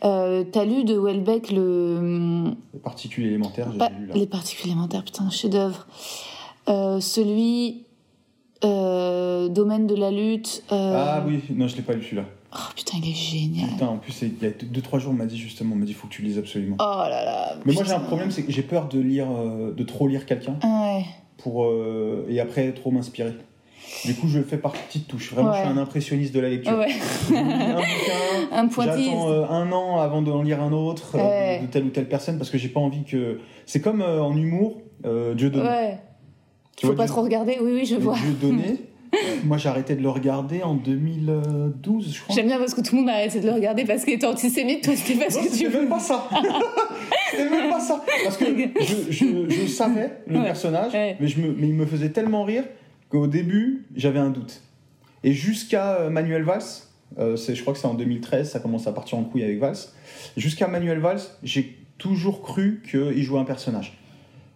T'as 0.00 0.64
lu 0.64 0.84
de 0.84 0.96
Welbeck 0.98 1.50
le. 1.52 2.50
Les 2.72 2.80
particules 2.80 3.26
élémentaires, 3.26 3.68
j'ai 3.72 3.78
Pas- 3.78 3.90
lu 3.90 4.06
là. 4.06 4.14
les 4.14 4.26
particules 4.26 4.70
élémentaires, 4.70 5.04
putain, 5.04 5.28
chef-d'œuvre. 5.30 5.86
Celui. 7.00 7.82
domaine 8.62 9.86
de 9.86 9.94
la 9.94 10.10
lutte. 10.10 10.62
Ah 10.70 11.22
oui, 11.26 11.40
non, 11.50 11.68
je 11.68 11.76
l'ai 11.76 11.82
pas 11.82 11.92
lu 11.92 12.02
celui-là. 12.02 12.24
Oh, 12.54 12.72
putain, 12.76 12.98
il 13.02 13.10
est 13.10 13.14
génial. 13.14 13.68
Putain, 13.70 13.86
en 13.88 13.96
plus, 13.98 14.22
il 14.22 14.42
y 14.42 14.46
a 14.46 14.50
2-3 14.50 14.98
jours, 15.00 15.12
on 15.12 15.14
m'a 15.14 15.26
dit 15.26 15.38
justement, 15.38 15.74
on 15.74 15.78
m'a 15.78 15.84
dit, 15.84 15.92
faut 15.92 16.06
que 16.08 16.12
tu 16.12 16.22
lises 16.22 16.38
absolument. 16.38 16.76
Oh 16.80 16.82
là 17.08 17.24
là. 17.24 17.56
Mais 17.64 17.72
moi 17.72 17.84
j'ai 17.84 17.92
un 17.92 18.00
problème, 18.00 18.30
c'est 18.30 18.42
que 18.42 18.52
j'ai 18.52 18.62
peur 18.62 18.88
de 18.88 18.98
lire, 19.00 19.26
euh, 19.30 19.72
de 19.74 19.82
trop 19.84 20.06
lire 20.08 20.26
quelqu'un 20.26 20.56
Ah 20.62 20.96
ouais. 20.98 21.04
pour 21.38 21.64
euh, 21.64 22.26
et 22.28 22.40
après 22.40 22.72
trop 22.72 22.90
m'inspirer. 22.90 23.34
Du 24.06 24.14
coup, 24.14 24.28
je 24.28 24.38
le 24.38 24.44
fais 24.44 24.56
par 24.56 24.72
petites 24.72 25.06
touches. 25.06 25.32
Vraiment, 25.32 25.50
Ouais. 25.50 25.58
je 25.58 25.62
suis 25.68 25.78
un 25.78 25.82
impressionniste 25.82 26.34
de 26.34 26.40
la 26.40 26.48
lecture. 26.48 26.76
Ouais. 26.78 26.88
Un 27.34 28.64
bouquin, 28.64 28.86
Un. 28.86 28.86
J'attends 29.04 29.28
euh, 29.30 29.44
un 29.48 29.70
an 29.72 29.98
avant 30.00 30.22
d'en 30.22 30.42
lire 30.42 30.62
un 30.62 30.72
autre 30.72 31.16
euh, 31.16 31.58
de, 31.58 31.66
de 31.66 31.70
telle 31.70 31.84
ou 31.84 31.90
telle 31.90 32.08
personne 32.08 32.38
parce 32.38 32.50
que 32.50 32.56
j'ai 32.58 32.68
pas 32.68 32.80
envie 32.80 33.04
que. 33.04 33.40
C'est 33.66 33.80
comme 33.80 34.00
en 34.02 34.34
humour, 34.36 34.80
Dieu 35.36 35.50
donné. 35.50 35.68
Ouais. 35.68 35.98
Tu 36.76 36.86
Faut 36.86 36.92
vois, 36.92 36.96
pas 36.96 37.04
Dieu- 37.04 37.12
trop 37.12 37.22
regarder. 37.22 37.58
Oui, 37.60 37.72
oui, 37.74 37.84
je 37.86 37.96
vois. 37.96 38.16
Dieu 38.16 38.32
donné. 38.40 38.76
Moi, 39.44 39.58
j'ai 39.58 39.68
arrêté 39.68 39.94
de 39.96 40.02
le 40.02 40.08
regarder 40.08 40.62
en 40.62 40.74
2012, 40.74 42.14
je 42.14 42.20
crois. 42.22 42.34
J'aime 42.34 42.46
bien 42.46 42.58
parce 42.58 42.74
que 42.74 42.80
tout 42.80 42.94
le 42.94 43.00
monde 43.02 43.10
a 43.10 43.14
arrêté 43.14 43.40
de 43.40 43.46
le 43.46 43.52
regarder 43.52 43.84
parce 43.84 44.04
qu'il 44.04 44.14
était 44.14 44.26
antisémite. 44.26 44.84
Toi, 44.84 44.94
c'était 44.96 45.18
parce 45.18 45.36
Non, 45.36 45.42
que 45.42 45.48
tu 45.48 45.54
c'était 45.56 45.78
même 45.78 45.88
pas 45.88 45.98
ça. 46.00 46.28
c'était 47.30 47.50
même 47.50 47.70
pas 47.70 47.80
ça. 47.80 48.04
Parce 48.24 48.36
que 48.36 48.44
je, 48.46 49.10
je, 49.12 49.48
je 49.50 49.66
savais 49.66 50.10
le 50.26 50.38
Ouais. 50.38 50.44
personnage, 50.44 50.92
Ouais. 50.92 51.16
mais, 51.20 51.28
je 51.28 51.40
me, 51.40 51.52
mais 51.52 51.68
il 51.68 51.74
me 51.74 51.86
faisait 51.86 52.10
tellement 52.10 52.44
rire 52.44 52.64
qu'au 53.08 53.26
début, 53.26 53.84
j'avais 53.94 54.18
un 54.18 54.30
doute. 54.30 54.60
Et 55.22 55.32
jusqu'à 55.32 55.94
euh, 56.00 56.10
Manuel 56.10 56.42
Valls, 56.42 56.62
euh, 57.18 57.36
je 57.36 57.60
crois 57.62 57.72
que 57.72 57.78
c'est 57.78 57.86
en 57.86 57.94
2013, 57.94 58.50
ça 58.50 58.60
commence 58.60 58.86
à 58.86 58.92
partir 58.92 59.18
en 59.18 59.24
couille 59.24 59.44
avec 59.44 59.58
Valls. 59.58 59.76
Jusqu'à 60.36 60.68
Manuel 60.68 60.98
Valls, 60.98 61.20
j'ai 61.42 61.78
toujours 61.98 62.42
cru 62.42 62.82
qu'il 62.90 63.22
jouait 63.22 63.38
un 63.38 63.44
personnage. 63.44 63.96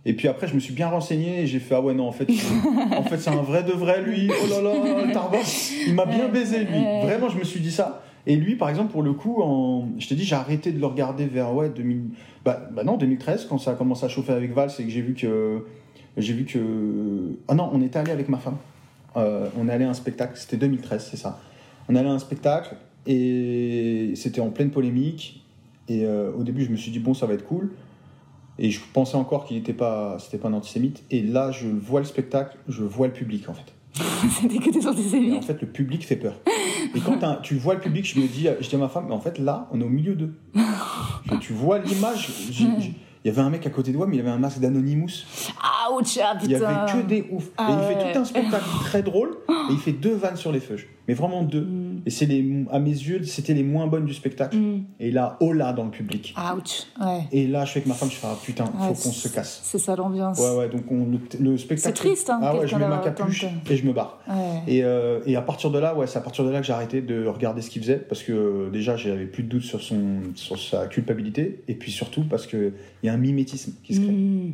Et 0.08 0.14
puis 0.14 0.26
après, 0.26 0.48
je 0.48 0.54
me 0.54 0.58
suis 0.58 0.72
bien 0.72 0.88
renseigné 0.88 1.42
et 1.42 1.46
j'ai 1.46 1.58
fait 1.58 1.74
ah 1.74 1.82
ouais 1.82 1.92
non 1.92 2.08
en 2.08 2.12
fait, 2.12 2.26
en 2.96 3.02
fait 3.02 3.18
c'est 3.18 3.28
un 3.28 3.42
vrai 3.42 3.62
de 3.62 3.72
vrai 3.72 4.00
lui. 4.00 4.30
Oh 4.42 4.46
là 4.48 4.62
là, 4.62 5.12
Tarba, 5.12 5.36
il 5.86 5.94
m'a 5.94 6.06
bien 6.06 6.28
baisé 6.28 6.60
lui. 6.60 6.82
Vraiment, 7.02 7.28
je 7.28 7.36
me 7.36 7.44
suis 7.44 7.60
dit 7.60 7.70
ça. 7.70 8.02
Et 8.26 8.34
lui, 8.34 8.56
par 8.56 8.70
exemple, 8.70 8.90
pour 8.90 9.02
le 9.02 9.12
coup, 9.12 9.42
en... 9.42 9.86
je 9.98 10.08
t'ai 10.08 10.14
dit, 10.14 10.24
j'ai 10.24 10.34
arrêté 10.34 10.72
de 10.72 10.80
le 10.80 10.86
regarder 10.86 11.26
vers 11.26 11.52
ouais 11.54 11.68
2000, 11.68 12.04
bah, 12.42 12.70
bah 12.72 12.84
non 12.84 12.96
2013 12.96 13.48
quand 13.50 13.58
ça 13.58 13.72
a 13.72 13.74
commencé 13.74 14.06
à 14.06 14.08
chauffer 14.08 14.32
avec 14.32 14.54
Valls 14.54 14.70
et 14.78 14.84
que 14.84 14.88
j'ai 14.88 15.02
vu 15.02 15.12
que 15.12 15.66
j'ai 16.16 16.32
vu 16.32 16.46
que 16.46 17.36
ah 17.46 17.54
non, 17.54 17.68
on 17.70 17.82
était 17.82 17.98
allé 17.98 18.10
avec 18.10 18.30
ma 18.30 18.38
femme. 18.38 18.56
Euh, 19.18 19.50
on 19.58 19.68
est 19.68 19.72
allé 19.72 19.84
à 19.84 19.90
un 19.90 19.94
spectacle, 19.94 20.32
c'était 20.36 20.56
2013, 20.56 21.06
c'est 21.10 21.18
ça. 21.18 21.38
On 21.86 21.94
est 21.94 21.98
allé 21.98 22.08
à 22.08 22.12
un 22.12 22.18
spectacle 22.18 22.76
et 23.06 24.12
c'était 24.14 24.40
en 24.40 24.48
pleine 24.48 24.70
polémique. 24.70 25.44
Et 25.86 26.06
euh, 26.06 26.32
au 26.32 26.44
début, 26.44 26.64
je 26.64 26.70
me 26.70 26.76
suis 26.76 26.90
dit 26.90 26.98
bon, 26.98 27.12
ça 27.12 27.26
va 27.26 27.34
être 27.34 27.44
cool. 27.44 27.72
Et 28.58 28.70
je 28.70 28.80
pensais 28.92 29.16
encore 29.16 29.44
qu'il 29.44 29.56
n'était 29.56 29.72
pas, 29.72 30.16
c'était 30.18 30.38
pas 30.38 30.48
un 30.48 30.52
antisémite. 30.52 31.02
Et 31.10 31.22
là, 31.22 31.50
je 31.52 31.68
vois 31.68 32.00
le 32.00 32.06
spectacle, 32.06 32.56
je 32.68 32.82
vois 32.82 33.06
le 33.06 33.12
public 33.12 33.48
en 33.48 33.54
fait. 33.54 33.72
C'était 34.40 34.58
que 34.58 34.70
des 34.70 34.80
Et 34.80 34.86
en 34.86 34.90
antisémites. 34.90 35.44
fait, 35.44 35.60
le 35.60 35.66
public 35.66 36.04
fait 36.06 36.16
peur. 36.16 36.34
Et 36.94 37.00
quand 37.00 37.18
tu 37.42 37.56
vois 37.56 37.74
le 37.74 37.80
public, 37.80 38.04
je 38.06 38.20
me 38.20 38.26
dis, 38.26 38.46
je 38.60 38.68
dis 38.68 38.74
à 38.74 38.78
ma 38.78 38.88
femme, 38.88 39.06
mais 39.08 39.14
en 39.14 39.20
fait, 39.20 39.38
là, 39.38 39.68
on 39.72 39.80
est 39.80 39.84
au 39.84 39.88
milieu 39.88 40.14
d'eux. 40.14 40.34
Tu 41.40 41.52
vois 41.52 41.78
l'image. 41.78 42.30
Il 43.28 43.32
y 43.32 43.34
avait 43.36 43.46
un 43.46 43.50
mec 43.50 43.66
à 43.66 43.70
côté 43.70 43.92
de 43.92 43.96
moi, 43.98 44.06
mais 44.06 44.16
il 44.16 44.20
avait 44.20 44.30
un 44.30 44.38
masque 44.38 44.58
d'Anonymous. 44.58 45.26
Ouch, 45.92 46.18
ah 46.22 46.34
Il 46.42 46.50
y 46.50 46.54
putain. 46.54 46.66
avait 46.66 46.92
que 46.92 47.06
des 47.06 47.26
ouf. 47.30 47.44
Ah 47.58 47.68
et 47.68 47.72
il 47.74 47.94
fait 47.98 48.12
tout 48.14 48.18
un 48.20 48.24
spectacle 48.24 48.64
très 48.84 49.02
drôle. 49.02 49.36
Et 49.50 49.72
il 49.74 49.78
fait 49.78 49.92
deux 49.92 50.14
vannes 50.14 50.36
sur 50.36 50.50
les 50.50 50.60
feuilles. 50.60 50.86
Mais 51.08 51.14
vraiment 51.14 51.42
deux. 51.42 51.62
Mm. 51.62 52.02
Et 52.06 52.10
c'est 52.10 52.26
les, 52.26 52.64
à 52.70 52.78
mes 52.78 52.90
yeux, 52.90 53.22
c'était 53.24 53.54
les 53.54 53.62
moins 53.62 53.86
bonnes 53.86 54.04
du 54.06 54.14
spectacle. 54.14 54.56
Mm. 54.56 54.84
Et 55.00 55.10
là, 55.10 55.36
oh 55.40 55.52
là, 55.52 55.74
dans 55.74 55.84
le 55.84 55.90
public. 55.90 56.34
Ouch, 56.38 56.86
ouais. 57.00 57.20
Et 57.32 57.46
là, 57.46 57.64
je 57.66 57.70
suis 57.70 57.78
avec 57.78 57.86
ma 57.88 57.94
femme, 57.94 58.10
je 58.10 58.16
fais, 58.16 58.26
ah 58.30 58.36
putain, 58.42 58.64
faut 58.64 58.88
qu'on 58.94 59.12
se 59.12 59.28
casse. 59.28 59.60
C'est 59.62 59.78
ça 59.78 59.94
l'ambiance. 59.96 60.38
Ouais, 60.38 60.56
ouais, 60.56 60.68
donc 60.70 60.84
on, 60.90 61.04
le, 61.06 61.18
le 61.38 61.58
spectacle. 61.58 61.96
C'est 61.96 62.02
triste, 62.08 62.30
hein, 62.30 62.40
Ah 62.42 62.56
ouais, 62.56 62.66
je 62.66 62.76
mets 62.76 62.88
ma 62.88 62.98
capuche 62.98 63.44
de- 63.44 63.72
et 63.72 63.76
je 63.76 63.86
me 63.86 63.92
barre. 63.92 64.20
Et, 64.66 64.84
euh, 64.84 65.20
et 65.26 65.36
à 65.36 65.42
partir 65.42 65.70
de 65.70 65.78
là, 65.78 65.94
ouais, 65.94 66.06
c'est 66.06 66.18
à 66.18 66.22
partir 66.22 66.44
de 66.44 66.50
là 66.50 66.60
que 66.60 66.66
j'ai 66.66 66.72
arrêté 66.72 67.02
de 67.02 67.26
regarder 67.26 67.60
ce 67.62 67.68
qu'il 67.70 67.82
faisait 67.82 67.96
parce 67.98 68.22
que 68.22 68.32
euh, 68.32 68.70
déjà 68.70 68.96
j'avais 68.96 69.26
plus 69.26 69.42
de 69.42 69.48
doute 69.48 69.62
sur 69.62 69.80
son 69.82 70.20
sur 70.34 70.58
sa 70.58 70.86
culpabilité 70.86 71.62
et 71.68 71.74
puis 71.74 71.90
surtout 71.90 72.24
parce 72.24 72.46
que 72.46 72.72
il 73.02 73.06
y 73.06 73.08
a 73.08 73.12
un 73.12 73.17
mimétisme 73.18 73.72
qui 73.84 73.94
se 73.94 74.00
crée. 74.00 74.10
Mm. 74.12 74.52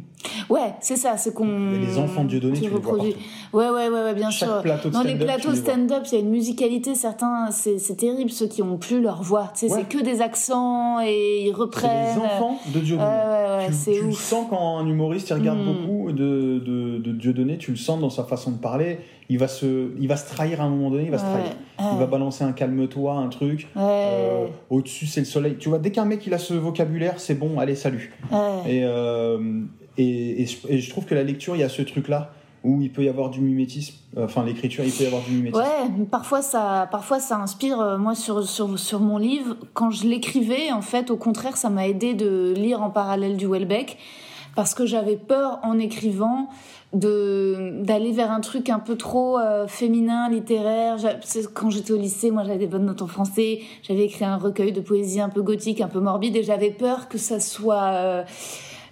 Ouais, 0.50 0.74
c'est 0.80 0.96
ça, 0.96 1.16
c'est 1.16 1.32
qu'on. 1.34 1.72
Les 1.80 1.98
enfants 1.98 2.24
de 2.24 2.28
Dieudonné, 2.30 2.58
qui 2.58 2.68
reproduit. 2.68 3.14
Ouais, 3.52 3.68
ouais, 3.68 3.88
ouais, 3.88 4.02
ouais, 4.04 4.14
bien 4.14 4.30
Chaque 4.30 4.48
sûr. 4.48 4.62
plateau 4.62 4.88
de 4.88 4.94
Dans 4.94 5.02
les 5.02 5.10
stand-up, 5.16 5.26
plateaux 5.26 5.54
stand-up, 5.54 6.02
il 6.10 6.14
y 6.14 6.16
a 6.16 6.20
une 6.20 6.30
musicalité, 6.30 6.94
certains, 6.94 7.50
c'est 7.50 7.96
terrible, 7.96 8.30
ceux 8.30 8.46
qui 8.48 8.62
ont 8.62 8.76
plus 8.78 9.00
leur 9.00 9.22
voix. 9.22 9.50
Tu 9.54 9.68
sais, 9.68 9.72
Ouais. 9.74 9.84
c'est 9.90 9.96
que 9.98 10.02
des 10.02 10.20
accents 10.20 11.00
et 11.00 11.46
ils 11.46 11.52
reprennent. 11.52 12.16
les 12.16 12.20
enfants 12.20 12.58
de 12.74 12.80
Dieudonné. 12.80 13.08
Ouais, 13.08 13.16
ouais, 13.16 13.66
ouais, 13.66 13.70
tu, 13.94 14.00
tu 14.00 14.06
le 14.06 14.12
sens 14.12 14.46
quand 14.50 14.78
un 14.78 14.86
humoriste 14.88 15.28
il 15.30 15.34
regarde 15.34 15.58
Mm. 15.60 15.64
beaucoup 15.64 16.12
de, 16.12 16.58
de, 16.58 16.98
de 16.98 17.12
Dieudonné, 17.12 17.58
tu 17.58 17.70
le 17.70 17.76
sens 17.76 18.00
dans 18.00 18.10
sa 18.10 18.24
façon 18.24 18.50
de 18.52 18.58
parler. 18.58 18.98
Il 19.30 19.38
va 19.38 19.48
se, 19.48 19.92
il 19.98 20.06
va 20.06 20.16
se 20.16 20.28
trahir 20.28 20.60
à 20.60 20.64
un 20.64 20.68
moment 20.68 20.90
donné, 20.90 21.04
il 21.04 21.10
va 21.10 21.18
se 21.18 21.24
trahir. 21.24 21.52
Il 21.78 21.98
va 21.98 22.06
balancer 22.06 22.44
un 22.44 22.52
calme-toi, 22.52 23.14
un 23.14 23.28
truc. 23.28 23.68
Euh, 23.76 24.46
Au-dessus 24.70 25.06
c'est 25.06 25.20
le 25.20 25.26
soleil. 25.26 25.56
Tu 25.58 25.68
vois, 25.70 25.78
dès 25.78 25.90
qu'un 25.90 26.04
mec 26.04 26.26
il 26.26 26.34
a 26.34 26.38
ce 26.38 26.54
vocabulaire, 26.54 27.18
c'est 27.18 27.34
bon, 27.34 27.58
allez 27.58 27.74
salut. 27.74 28.12
Et, 28.66 28.82
euh, 28.84 29.62
et, 29.96 30.42
et 30.42 30.46
je, 30.46 30.56
et 30.68 30.78
je 30.78 30.90
trouve 30.90 31.06
que 31.06 31.14
la 31.14 31.22
lecture, 31.22 31.56
il 31.56 31.60
y 31.60 31.64
a 31.64 31.68
ce 31.68 31.82
truc-là 31.82 32.32
où 32.64 32.80
il 32.80 32.90
peut 32.90 33.02
y 33.04 33.08
avoir 33.08 33.28
du 33.30 33.40
mimétisme. 33.40 33.94
Euh, 34.16 34.24
Enfin, 34.24 34.44
l'écriture, 34.44 34.84
il 34.84 34.92
peut 34.92 35.04
y 35.04 35.06
avoir 35.06 35.22
du 35.22 35.32
mimétisme. 35.32 35.62
Ouais, 35.62 36.04
parfois 36.10 36.40
ça, 36.42 36.88
parfois 36.90 37.18
ça 37.18 37.36
inspire. 37.36 37.98
moi, 37.98 38.14
sur, 38.14 38.46
sur, 38.46 38.78
sur 38.78 39.00
mon 39.00 39.18
livre, 39.18 39.56
quand 39.74 39.90
je 39.90 40.06
l'écrivais, 40.06 40.72
en 40.72 40.80
fait, 40.82 41.10
au 41.10 41.16
contraire, 41.16 41.56
ça 41.56 41.70
m'a 41.70 41.86
aidé 41.88 42.14
de 42.14 42.52
lire 42.56 42.82
en 42.82 42.90
parallèle 42.90 43.36
du 43.36 43.46
Welbeck, 43.46 43.98
parce 44.54 44.74
que 44.74 44.86
j'avais 44.86 45.16
peur 45.16 45.58
en 45.62 45.78
écrivant 45.78 46.48
de 46.94 47.82
d'aller 47.82 48.12
vers 48.12 48.30
un 48.30 48.40
truc 48.40 48.70
un 48.70 48.78
peu 48.78 48.96
trop 48.96 49.38
euh, 49.38 49.66
féminin, 49.66 50.28
littéraire. 50.30 50.96
Quand 51.52 51.70
j'étais 51.70 51.92
au 51.92 51.96
lycée, 51.98 52.30
moi, 52.30 52.44
j'avais 52.44 52.58
des 52.58 52.66
bonnes 52.66 52.86
notes 52.86 53.02
en 53.02 53.06
français. 53.08 53.60
J'avais 53.82 54.04
écrit 54.04 54.24
un 54.24 54.36
recueil 54.36 54.72
de 54.72 54.80
poésie 54.80 55.20
un 55.20 55.28
peu 55.28 55.42
gothique, 55.42 55.80
un 55.80 55.88
peu 55.88 56.00
morbide, 56.00 56.36
et 56.36 56.42
j'avais 56.42 56.70
peur 56.70 57.08
que 57.08 57.18
ça 57.18 57.40
soit 57.40 57.82
euh, 57.94 58.22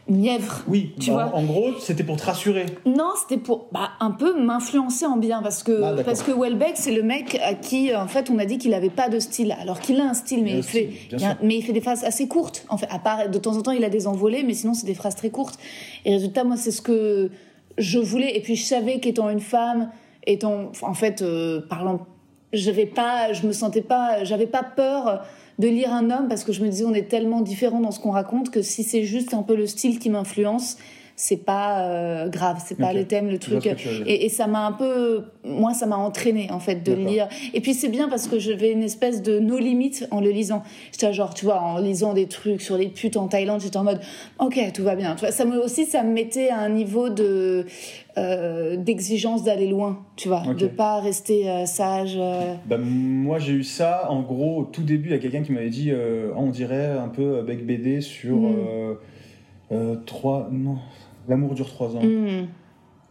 mièvre. 0.09 0.62
Oui, 0.66 0.94
Tu 0.98 1.11
en, 1.11 1.14
vois 1.14 1.30
en 1.34 1.44
gros, 1.44 1.70
c'était 1.78 2.03
pour 2.03 2.16
te 2.16 2.24
rassurer. 2.24 2.66
Non, 2.84 3.11
c'était 3.20 3.40
pour 3.40 3.66
bah, 3.70 3.90
un 4.00 4.11
peu 4.11 4.38
m'influencer 4.42 5.07
en 5.07 5.16
bien 5.16 5.40
parce 5.42 5.62
que 5.62 5.80
Ah, 5.82 6.03
parce 6.05 6.22
que 6.24 6.32
Welbeck 6.32 6.72
c'est 6.74 6.90
le 6.92 7.03
mec 7.05 7.38
à 7.44 7.55
qui 7.55 7.94
en 7.94 8.09
fait 8.09 8.28
on 8.30 8.38
a 8.40 8.44
dit 8.44 8.59
qu'il 8.59 8.74
avait 8.74 8.90
pas 8.90 9.09
de 9.09 9.20
style 9.20 9.55
alors 9.61 9.78
qu'il 9.78 10.00
a 10.00 10.05
un 10.09 10.14
style 10.14 10.42
mais 10.42 10.57
Il 10.57 10.62
fait 10.64 10.90
il 11.12 11.24
a- 11.24 11.36
mais 11.42 11.55
il 11.57 11.62
fait 11.62 11.72
des 11.72 11.80
phrases 11.80 12.03
assez 12.03 12.26
courtes 12.26 12.66
en 12.68 12.76
fait 12.76 12.88
à 12.90 12.98
part 12.98 13.28
de 13.30 13.38
temps 13.38 13.57
en 13.57 13.62
temps 13.62 13.70
il 13.70 13.84
a 13.84 13.90
des 13.90 14.09
envolées 14.09 14.42
mais 14.42 14.55
sinon 14.55 14.74
c'est 14.74 14.86
des 14.86 14.94
phrases 14.94 15.14
très 15.14 15.30
courtes 15.30 15.57
et 16.05 16.12
résultat 16.14 16.42
moi 16.42 16.57
c'est 16.57 16.72
ce 16.72 16.82
que 16.82 17.30
je 17.78 17.98
voulais 17.98 18.36
et 18.36 18.40
puis 18.40 18.56
je 18.56 18.64
savais 18.64 19.00
qu'étant 19.00 19.30
une 19.30 19.40
femme 19.40 19.90
étant 20.26 20.72
en 20.82 20.94
fait 20.94 21.22
euh, 21.22 21.60
parlant 21.68 22.06
j'avais 22.52 22.86
pas 22.86 23.32
je 23.32 23.46
me 23.46 23.52
sentais 23.52 23.82
pas 23.82 24.24
j'avais 24.24 24.46
pas 24.46 24.62
peur 24.62 25.24
de 25.58 25.68
lire 25.68 25.92
un 25.92 26.10
homme 26.10 26.28
parce 26.28 26.44
que 26.44 26.52
je 26.52 26.62
me 26.62 26.68
disais 26.68 26.84
on 26.84 26.94
est 26.94 27.08
tellement 27.08 27.40
différents 27.40 27.80
dans 27.80 27.90
ce 27.90 28.00
qu'on 28.00 28.10
raconte 28.10 28.50
que 28.50 28.62
si 28.62 28.84
c'est 28.84 29.04
juste 29.04 29.34
un 29.34 29.42
peu 29.42 29.56
le 29.56 29.66
style 29.66 29.98
qui 29.98 30.10
m'influence 30.10 30.76
c'est 31.16 31.44
pas 31.44 31.88
euh, 31.88 32.28
grave 32.28 32.62
c'est 32.64 32.78
pas 32.78 32.92
le 32.92 33.04
Je 33.10 33.16
vois 33.16 33.38
truc 33.38 33.66
et, 34.06 34.24
et 34.24 34.28
ça 34.28 34.46
m'a 34.46 34.66
un 34.66 34.72
peu 34.72 35.24
moi 35.44 35.74
ça 35.74 35.86
m'a 35.86 35.96
entraîné 35.96 36.50
en 36.50 36.58
fait 36.58 36.76
de 36.76 36.92
D'accord. 36.94 37.10
lire 37.12 37.28
et 37.54 37.60
puis 37.60 37.74
c'est 37.74 37.88
bien 37.88 38.08
parce 38.08 38.26
que 38.28 38.38
j'avais 38.38 38.72
une 38.72 38.82
espèce 38.82 39.22
de 39.22 39.38
no 39.38 39.58
limite 39.58 40.06
en 40.10 40.20
le 40.20 40.30
lisant 40.30 40.62
j'étais 40.92 41.12
genre 41.12 41.34
tu 41.34 41.44
vois 41.44 41.60
en 41.60 41.78
lisant 41.78 42.14
des 42.14 42.26
trucs 42.26 42.62
sur 42.62 42.76
les 42.76 42.88
putes 42.88 43.16
en 43.16 43.28
Thaïlande 43.28 43.60
j'étais 43.60 43.76
en 43.76 43.84
mode 43.84 44.00
ok 44.38 44.58
tout 44.74 44.82
va 44.82 44.96
bien 44.96 45.14
tu 45.14 45.20
vois 45.20 45.32
ça 45.32 45.44
me 45.44 45.58
aussi 45.62 45.84
ça 45.84 46.02
me 46.02 46.12
mettait 46.12 46.48
à 46.48 46.58
un 46.58 46.70
niveau 46.70 47.08
de 47.08 47.66
euh, 48.18 48.76
d'exigence 48.76 49.42
d'aller 49.44 49.66
loin 49.68 50.04
tu 50.16 50.28
vois 50.28 50.42
Ok. 50.46 50.56
de 50.56 50.66
pas 50.66 51.00
rester 51.00 51.48
euh, 51.48 51.64
sage. 51.66 52.18
Bah, 52.66 52.76
moi, 52.78 53.38
j'ai 53.38 53.52
eu 53.54 53.64
ça, 53.64 54.10
en 54.10 54.20
gros, 54.20 54.58
au 54.60 54.64
tout 54.64 54.82
début, 54.82 55.08
il 55.08 55.12
y 55.12 55.14
a 55.14 55.18
quelqu'un 55.18 55.42
qui 55.42 55.52
m'avait 55.52 55.70
dit 55.70 55.90
euh, 55.90 56.30
on 56.36 56.50
dirait 56.50 56.88
un 56.90 57.08
peu 57.08 57.40
Bec 57.42 57.64
BD 57.64 58.00
sur 58.00 58.36
Mm. 58.36 58.96
Euh, 59.72 59.96
trois. 60.06 60.48
Non, 60.52 60.78
L'amour 61.28 61.54
dure 61.54 61.66
trois 61.68 61.94
ans. 61.96 62.02
Hmm. 62.02 62.46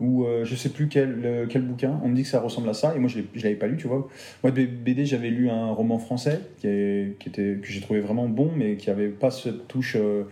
ou 0.02 0.26
euh, 0.26 0.44
je 0.46 0.56
sais 0.56 0.70
plus 0.70 0.88
quel, 0.90 1.48
quel 1.50 1.62
bouquin. 1.62 2.00
On 2.04 2.10
me 2.10 2.16
dit 2.16 2.24
que 2.24 2.28
ça 2.28 2.40
ressemble 2.42 2.68
à 2.70 2.74
ça, 2.74 2.94
et 2.96 3.00
moi 3.00 3.08
je 3.10 3.20
je 3.36 3.44
l'avais 3.44 3.56
pas 3.56 3.68
lu, 3.68 3.78
tu 3.78 3.88
vois. 3.88 4.08
Moi 4.44 4.52
de 4.52 4.66
BD, 4.66 5.06
j'avais 5.06 5.30
lu 5.30 5.50
un 5.50 5.72
roman 5.72 5.98
français 6.00 6.40
qui, 6.60 6.68
est- 6.68 7.18
qui 7.20 7.30
était, 7.30 7.58
que 7.62 7.68
j'ai 7.68 7.80
trouvé 7.82 8.00
vraiment 8.02 8.28
bon, 8.28 8.50
mais 8.56 8.76
qui 8.78 8.90
avait 8.90 9.10
pas 9.10 9.32
cette 9.32 9.68
touche 9.68 9.96
euh, 10.00 10.24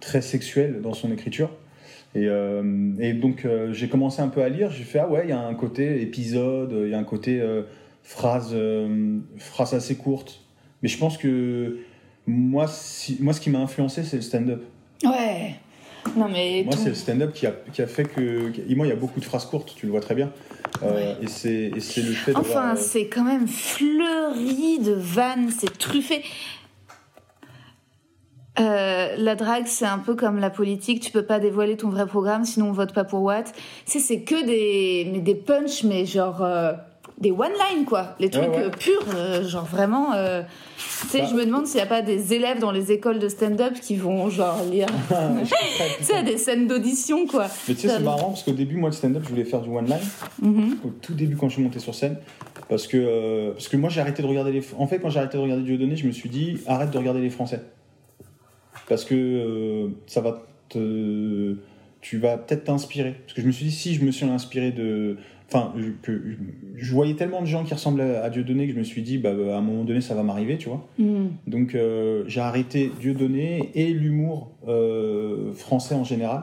très 0.00 0.20
sexuelle 0.20 0.80
dans 0.82 0.92
son 0.94 1.12
écriture. 1.12 1.50
Et, 2.16 2.26
euh, 2.28 2.92
et 3.00 3.12
donc 3.14 3.46
j'ai 3.72 3.88
commencé 3.88 4.20
un 4.22 4.28
peu 4.28 4.42
à 4.42 4.48
lire, 4.48 4.70
j'ai 4.70 4.84
fait 4.84 4.98
ah 5.00 5.08
ouais, 5.08 5.22
il 5.24 5.30
y 5.30 5.32
a 5.32 5.40
un 5.40 5.54
côté 5.54 6.00
épisode, 6.02 6.72
il 6.84 6.90
y 6.90 6.94
a 6.94 6.98
un 6.98 7.04
côté 7.04 7.42
phrase, 8.02 8.54
phrase 9.38 9.74
assez 9.74 9.96
courte. 9.96 10.40
Mais 10.82 10.88
je 10.88 10.96
pense 10.98 11.16
que 11.18 11.78
moi, 12.26 12.66
si, 12.68 13.16
moi 13.20 13.32
ce 13.32 13.40
qui 13.40 13.50
m'a 13.50 13.58
influencé, 13.60 14.04
c'est 14.04 14.16
le 14.16 14.22
stand-up. 14.22 14.62
ouais 15.04 15.54
non 16.16 16.28
mais 16.28 16.62
Moi, 16.64 16.74
tout- 16.74 16.80
c'est 16.82 16.88
le 16.90 16.94
stand-up 16.94 17.32
qui 17.32 17.46
a, 17.46 17.52
qui 17.72 17.82
a 17.82 17.86
fait 17.86 18.04
que. 18.04 18.52
moi, 18.74 18.86
il 18.86 18.90
y 18.90 18.92
a 18.92 18.96
beaucoup 18.96 19.20
de 19.20 19.24
phrases 19.24 19.46
courtes, 19.46 19.72
tu 19.76 19.86
le 19.86 19.92
vois 19.92 20.00
très 20.00 20.14
bien. 20.14 20.30
Euh, 20.82 21.14
Et 21.22 21.28
c'est 21.28 21.70
et 21.76 21.80
c'est 21.80 22.02
le 22.02 22.12
fait 22.12 22.32
de. 22.32 22.38
Enfin, 22.38 22.74
c'est 22.76 23.06
quand 23.06 23.24
même 23.24 23.46
fleuri 23.48 24.78
de 24.80 24.92
vannes, 24.92 25.50
c'est 25.56 25.76
truffé. 25.78 26.22
Euh, 28.60 29.16
la 29.18 29.34
drague, 29.34 29.66
c'est 29.66 29.84
un 29.86 29.98
peu 29.98 30.14
comme 30.14 30.38
la 30.38 30.50
politique. 30.50 31.02
Tu 31.02 31.10
peux 31.10 31.24
pas 31.24 31.40
dévoiler 31.40 31.76
ton 31.76 31.88
vrai 31.88 32.06
programme, 32.06 32.44
sinon 32.44 32.68
on 32.68 32.72
vote 32.72 32.92
pas 32.94 33.02
pour 33.04 33.22
Watt. 33.22 33.52
C'est 33.84 34.20
que 34.22 34.46
des, 34.46 35.10
mais 35.12 35.18
des 35.18 35.34
punchs, 35.34 35.82
mais 35.82 36.06
genre, 36.06 36.42
euh, 36.42 36.72
des 37.18 37.30
one-line, 37.30 37.84
quoi. 37.86 38.16
Les 38.18 38.28
trucs 38.28 38.48
ouais. 38.48 38.64
euh, 38.64 38.70
purs, 38.70 39.04
euh, 39.14 39.46
genre 39.48 39.64
vraiment. 39.64 40.14
euh, 40.14 40.42
Tu 41.02 41.06
sais, 41.08 41.20
Bah. 41.20 41.28
je 41.30 41.34
me 41.36 41.44
demande 41.46 41.66
s'il 41.66 41.76
n'y 41.76 41.82
a 41.82 41.86
pas 41.86 42.02
des 42.02 42.34
élèves 42.34 42.58
dans 42.58 42.72
les 42.72 42.90
écoles 42.92 43.18
de 43.20 43.28
stand-up 43.28 43.74
qui 43.80 43.94
vont, 43.96 44.28
genre, 44.30 44.62
lire. 44.70 44.88
tu 45.98 46.04
sais, 46.04 46.22
des 46.24 46.36
scènes 46.38 46.66
d'audition, 46.66 47.26
quoi. 47.26 47.46
Mais 47.68 47.74
tu 47.74 47.82
sais, 47.82 47.88
c'est 47.88 48.00
marrant 48.00 48.28
parce 48.30 48.42
qu'au 48.42 48.52
début, 48.52 48.76
moi, 48.76 48.88
le 48.90 48.94
stand-up, 48.94 49.22
je 49.24 49.28
voulais 49.28 49.44
faire 49.44 49.60
du 49.60 49.70
one-line. 49.70 49.98
Mhm. 50.42 50.78
Au 50.84 50.88
tout 50.88 51.14
début, 51.14 51.36
quand 51.36 51.48
je 51.48 51.54
suis 51.54 51.62
monté 51.62 51.78
sur 51.78 51.94
scène. 51.94 52.16
Parce 52.68 52.86
que, 52.86 52.96
euh, 52.96 53.52
parce 53.52 53.68
que 53.68 53.76
moi, 53.76 53.90
j'ai 53.90 54.00
arrêté 54.00 54.22
de 54.22 54.26
regarder 54.26 54.50
les. 54.50 54.62
En 54.78 54.86
fait, 54.86 54.98
quand 54.98 55.10
j'ai 55.10 55.18
arrêté 55.20 55.36
de 55.36 55.42
regarder 55.42 55.62
Dieudonné, 55.62 55.96
je 55.96 56.06
me 56.06 56.12
suis 56.12 56.28
dit, 56.28 56.58
arrête 56.66 56.90
de 56.90 56.98
regarder 56.98 57.20
les 57.20 57.30
Français. 57.30 57.60
Parce 58.88 59.04
que 59.04 59.90
ça 60.06 60.20
va 60.20 60.42
te. 60.68 61.56
Tu 62.00 62.18
vas 62.18 62.36
peut-être 62.36 62.64
t'inspirer. 62.64 63.12
Parce 63.24 63.32
que 63.34 63.40
je 63.42 63.46
me 63.46 63.52
suis 63.52 63.66
dit, 63.66 63.72
si 63.72 63.94
je 63.94 64.04
me 64.04 64.10
suis 64.10 64.26
inspiré 64.26 64.72
de. 64.72 65.16
Enfin, 65.56 65.72
je- 65.78 65.90
que 66.02 66.20
je 66.74 66.92
voyais 66.92 67.14
tellement 67.14 67.40
de 67.40 67.46
gens 67.46 67.62
qui 67.62 67.72
ressemblaient 67.74 68.16
à 68.16 68.28
Dieudonné 68.28 68.66
que 68.66 68.72
je 68.72 68.78
me 68.78 68.82
suis 68.82 69.02
dit, 69.02 69.18
bah, 69.18 69.30
à 69.30 69.56
un 69.58 69.60
moment 69.60 69.84
donné, 69.84 70.00
ça 70.00 70.14
va 70.16 70.24
m'arriver, 70.24 70.58
tu 70.58 70.68
vois. 70.68 70.84
Mhm. 70.98 71.30
Donc 71.46 71.76
euh, 71.76 72.24
j'ai 72.26 72.40
arrêté 72.40 72.90
Dieudonné 73.00 73.70
et 73.76 73.92
l'humour 73.92 74.50
euh, 74.66 75.52
français 75.52 75.94
en 75.94 76.02
général 76.02 76.42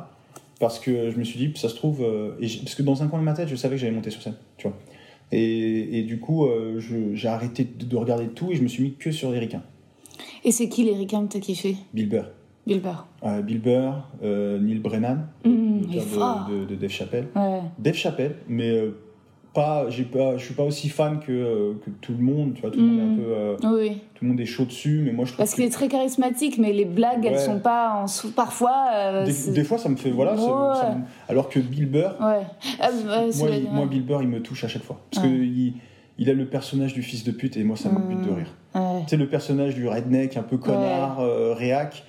parce 0.61 0.79
que 0.79 1.09
je 1.11 1.17
me 1.17 1.23
suis 1.25 1.37
dit 1.39 1.51
ça 1.59 1.67
se 1.69 1.75
trouve 1.75 2.01
euh, 2.03 2.35
et 2.39 2.47
parce 2.63 2.75
que 2.75 2.83
dans 2.83 3.03
un 3.03 3.07
coin 3.07 3.19
de 3.19 3.23
ma 3.25 3.33
tête 3.33 3.49
je 3.49 3.55
savais 3.55 3.75
que 3.75 3.81
j'allais 3.81 3.91
monter 3.93 4.11
sur 4.11 4.21
scène 4.21 4.35
tu 4.57 4.67
vois 4.67 4.77
et, 5.31 5.97
et 5.99 6.03
du 6.03 6.19
coup 6.19 6.47
j'ai 7.15 7.27
arrêté 7.27 7.63
de, 7.63 7.83
de 7.85 7.95
regarder 7.97 8.27
tout 8.27 8.51
et 8.51 8.55
je 8.55 8.61
me 8.61 8.67
suis 8.67 8.83
mis 8.83 8.93
que 8.93 9.11
sur 9.11 9.31
les 9.31 9.39
ricains 9.39 9.63
Et 10.45 10.51
c'est 10.51 10.69
qui 10.69 10.83
les 10.83 10.93
ricains 10.93 11.25
que 11.25 11.33
t'as 11.33 11.39
kiffé? 11.39 11.77
Bill 11.95 12.09
Burr 12.09 12.25
Bill 12.67 12.81
Burr. 12.81 13.05
Euh, 13.23 13.41
Bill 13.41 13.59
Burr 13.61 14.03
euh, 14.23 14.59
Neil 14.59 14.79
Brennan 14.79 15.27
Mmh, 15.45 15.81
il 15.89 15.97
est 15.97 16.01
fort. 16.01 16.47
de, 16.49 16.59
de, 16.61 16.65
de 16.65 16.75
Dave 16.75 16.89
Chappelle 16.91 17.27
Ouais. 17.35 17.61
Dave 17.79 17.95
Chappelle 17.95 18.35
mais 18.47 18.69
euh, 18.69 18.91
pas 19.53 19.89
j'ai 19.89 20.03
pas 20.03 20.37
je 20.37 20.45
suis 20.45 20.53
pas 20.53 20.63
aussi 20.63 20.87
fan 20.89 21.19
que, 21.19 21.73
que 21.83 21.89
tout 22.01 22.13
le 22.17 22.23
monde 22.23 22.53
tu 22.53 22.61
vois 22.61 22.71
tout 22.71 22.79
le 22.79 22.85
monde 22.85 22.99
est 22.99 23.01
un 23.01 23.51
Mhm. 23.51 23.57
peu 23.57 23.79
Oui. 23.79 23.97
tout 24.15 24.23
le 24.25 24.29
monde 24.29 24.39
est 24.39 24.45
chaud 24.45 24.65
dessus 24.65 25.01
mais 25.05 25.11
moi 25.11 25.25
je 25.25 25.31
trouve 25.31 25.39
Parce 25.39 25.51
que- 25.51 25.55
qu'il 25.57 25.65
est 25.65 25.69
très 25.69 25.87
charismatique, 25.87 26.57
mais 26.59 26.71
les 26.71 26.85
blagues, 26.85 27.25
elles 27.25 27.33
Ouais. 27.33 27.37
sont 27.39 27.59
pas 27.59 27.95
en 27.95 28.07
sous. 28.07 28.31
Parfois. 28.31 29.23
des, 29.25 29.63
fois 29.63 29.77
ça 29.77 29.89
me 29.89 29.95
fait 29.97 30.11
voilà 30.11 30.37
ça 30.37 30.95
me- 30.95 31.03
alors 31.29 31.49
que 31.49 31.59
Bill 31.59 31.87
Burr 31.89 32.15
Ouais. 32.21 32.45
Moi, 33.39 33.49
il, 33.51 33.69
moi. 33.71 33.85
Bill 33.87 34.03
Burr, 34.05 34.21
il 34.21 34.29
me 34.29 34.41
touche 34.41 34.63
à 34.63 34.67
chaque 34.67 34.83
fois. 34.83 34.99
Parce 35.11 35.25
que 35.25 35.31
il, 35.31 35.73
il 36.17 36.29
a 36.29 36.33
le 36.33 36.45
personnage 36.45 36.93
du 36.93 37.01
fils 37.01 37.23
de 37.23 37.31
pute 37.31 37.57
et 37.57 37.63
moi, 37.63 37.75
ça 37.75 37.89
me 37.89 37.99
bute 37.99 38.21
de 38.21 38.31
rire. 38.31 38.53
Ouais. 38.75 39.01
Tu 39.03 39.09
sais, 39.09 39.17
le 39.17 39.27
personnage 39.27 39.73
du 39.75 39.87
redneck, 39.87 40.37
un 40.37 40.43
peu 40.43 40.57
connard, 40.57 41.19
euh, 41.19 41.53
réac, 41.53 42.03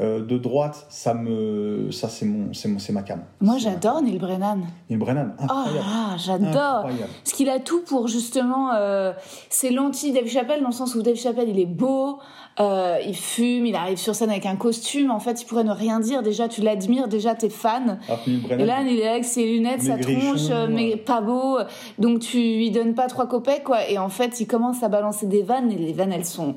euh, 0.00 0.24
de 0.24 0.38
droite, 0.38 0.86
ça 0.90 1.12
me, 1.14 1.90
ça 1.90 2.08
c'est 2.08 2.24
mon, 2.26 2.52
c'est 2.54 2.68
mon, 2.68 2.78
c'est 2.78 2.92
ma 2.92 3.02
cam. 3.02 3.20
Moi, 3.40 3.56
j'adore. 3.58 4.00
Neil 4.02 4.18
Brennan. 4.18 4.60
Neil 4.88 4.98
Brennan, 4.98 5.34
Oh 5.40 5.42
incroyable. 5.42 6.18
j'adore. 6.24 6.82
Parce 7.24 7.32
qu'il 7.36 7.48
a 7.48 7.58
tout 7.58 7.80
pour 7.86 8.06
justement. 8.08 8.72
euh, 8.74 9.12
c'est 9.50 9.70
l'anti-Dave 9.70 10.26
Chappelle 10.28 10.60
dans 10.60 10.68
le 10.68 10.72
sens 10.74 10.94
où 10.94 11.02
Dave 11.02 11.16
Chappelle, 11.16 11.48
il 11.48 11.58
est 11.58 11.66
beau, 11.66 12.18
euh, 12.60 12.98
il 13.06 13.16
fume, 13.16 13.66
il 13.66 13.74
arrive 13.74 13.98
sur 13.98 14.14
scène 14.14 14.30
avec 14.30 14.46
un 14.46 14.56
costume. 14.56 15.10
En 15.10 15.20
fait, 15.20 15.42
il 15.42 15.46
pourrait 15.46 15.64
ne 15.64 15.72
rien 15.72 16.00
dire. 16.00 16.22
Déjà, 16.22 16.48
tu 16.48 16.60
l'admires, 16.60 17.08
déjà, 17.08 17.34
t'es 17.34 17.48
fan. 17.48 17.98
Brennan, 18.08 18.60
Et 18.60 18.64
là, 18.66 18.82
il 18.82 18.98
est 19.00 19.08
avec 19.08 19.24
ses 19.24 19.46
lunettes, 19.46 19.82
sa 19.82 19.98
tronche, 19.98 20.48
mais 20.70 20.96
pas 20.96 21.20
beau. 21.20 21.58
Donc, 21.98 22.20
tu 22.20 22.36
lui 22.38 22.70
donnes 22.70 22.94
pas 22.94 23.06
trois 23.08 23.26
copecs, 23.26 23.64
quoi. 23.64 23.88
Et 23.88 23.98
en 23.98 24.08
fait, 24.08 24.40
il 24.40 24.46
commence 24.46 24.82
à 24.82 24.88
balancer 24.88 25.26
des 25.26 25.42
vannes, 25.42 25.70
et 25.72 25.76
les 25.76 25.92
vannes, 25.92 26.12
elles 26.12 26.24
sont. 26.24 26.54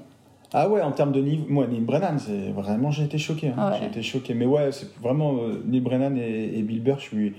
Ah 0.53 0.69
ouais, 0.69 0.81
en 0.81 0.91
termes 0.91 1.11
de 1.11 1.21
niveau, 1.21 1.45
moi, 1.47 1.65
Neil 1.67 1.81
Brennan, 1.81 2.17
c'est 2.19 2.51
vraiment, 2.51 2.91
j'ai 2.91 3.03
été 3.05 3.17
choqué. 3.17 3.49
hein. 3.55 3.71
Ouais. 3.71 3.77
J'ai 3.79 3.85
été 3.87 4.01
choqué. 4.01 4.33
Mais 4.33 4.45
ouais, 4.45 4.71
c'est 4.71 4.93
vraiment 5.01 5.35
euh, 5.37 5.61
Neil 5.65 5.79
Brennan 5.81 6.17
et, 6.17 6.57
et 6.57 6.61
Bill 6.61 6.81
Burr, 6.81 6.97
je 6.99 7.03
suis. 7.03 7.33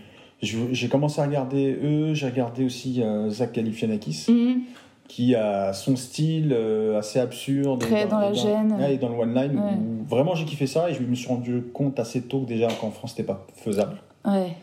J'ai 0.72 0.88
commencé 0.88 1.20
à 1.20 1.24
regarder 1.26 1.78
eux, 1.84 2.14
j'ai 2.14 2.26
regardé 2.26 2.64
aussi 2.64 3.00
euh, 3.02 3.30
Zach 3.30 3.52
Galifianakis. 3.52 4.26
Mhm. 4.28 4.62
qui 5.06 5.34
a 5.34 5.72
son 5.74 5.94
style 5.94 6.52
euh, 6.56 6.98
assez 6.98 7.18
absurde. 7.20 7.80
Très 7.80 8.04
et 8.04 8.06
dans 8.06 8.18
la 8.18 8.30
et 8.30 8.34
gêne. 8.34 8.72
ouais, 8.72 8.94
et 8.94 8.98
dans 8.98 9.10
le 9.10 9.14
one-line. 9.14 9.56
Ouais. 9.58 9.72
où 9.74 10.08
Vraiment, 10.08 10.34
j'ai 10.34 10.44
kiffé 10.46 10.66
ça 10.66 10.88
et 10.90 10.94
je 10.94 11.02
me 11.02 11.14
suis 11.14 11.28
rendu 11.28 11.62
compte 11.74 12.00
assez 12.00 12.22
tôt 12.22 12.40
que 12.40 12.46
déjà 12.48 12.68
qu'en 12.80 12.90
France, 12.90 13.10
c'était 13.10 13.26
pas 13.26 13.46
faisable. 13.54 13.98
Ouais. 14.24 14.56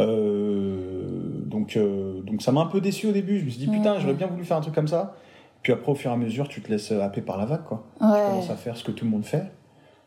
Euh, 0.00 1.40
donc, 1.46 1.78
donc 2.26 2.42
ça 2.42 2.52
m'a 2.52 2.62
un 2.62 2.66
peu 2.66 2.80
déçu 2.80 3.06
au 3.06 3.12
début. 3.12 3.38
Je 3.38 3.44
me 3.44 3.50
suis 3.50 3.60
dit, 3.60 3.68
putain, 3.68 3.98
j'aurais 4.00 4.14
bien 4.14 4.26
voulu 4.26 4.44
faire 4.44 4.56
un 4.56 4.60
truc 4.62 4.74
comme 4.74 4.88
ça. 4.88 5.14
Puis 5.62 5.72
après, 5.72 5.92
au 5.92 5.94
fur 5.94 6.10
et 6.10 6.14
à 6.14 6.16
mesure, 6.16 6.48
tu 6.48 6.60
te 6.60 6.70
laisses 6.70 6.90
happer 6.92 7.20
par 7.20 7.36
la 7.38 7.44
vague, 7.46 7.64
quoi. 7.64 7.84
Tu 7.98 8.04
Ouais. 8.04 8.24
commences 8.26 8.50
à 8.50 8.56
faire 8.56 8.76
ce 8.76 8.84
que 8.84 8.90
tout 8.92 9.04
le 9.04 9.10
monde 9.10 9.24
fait. 9.24 9.44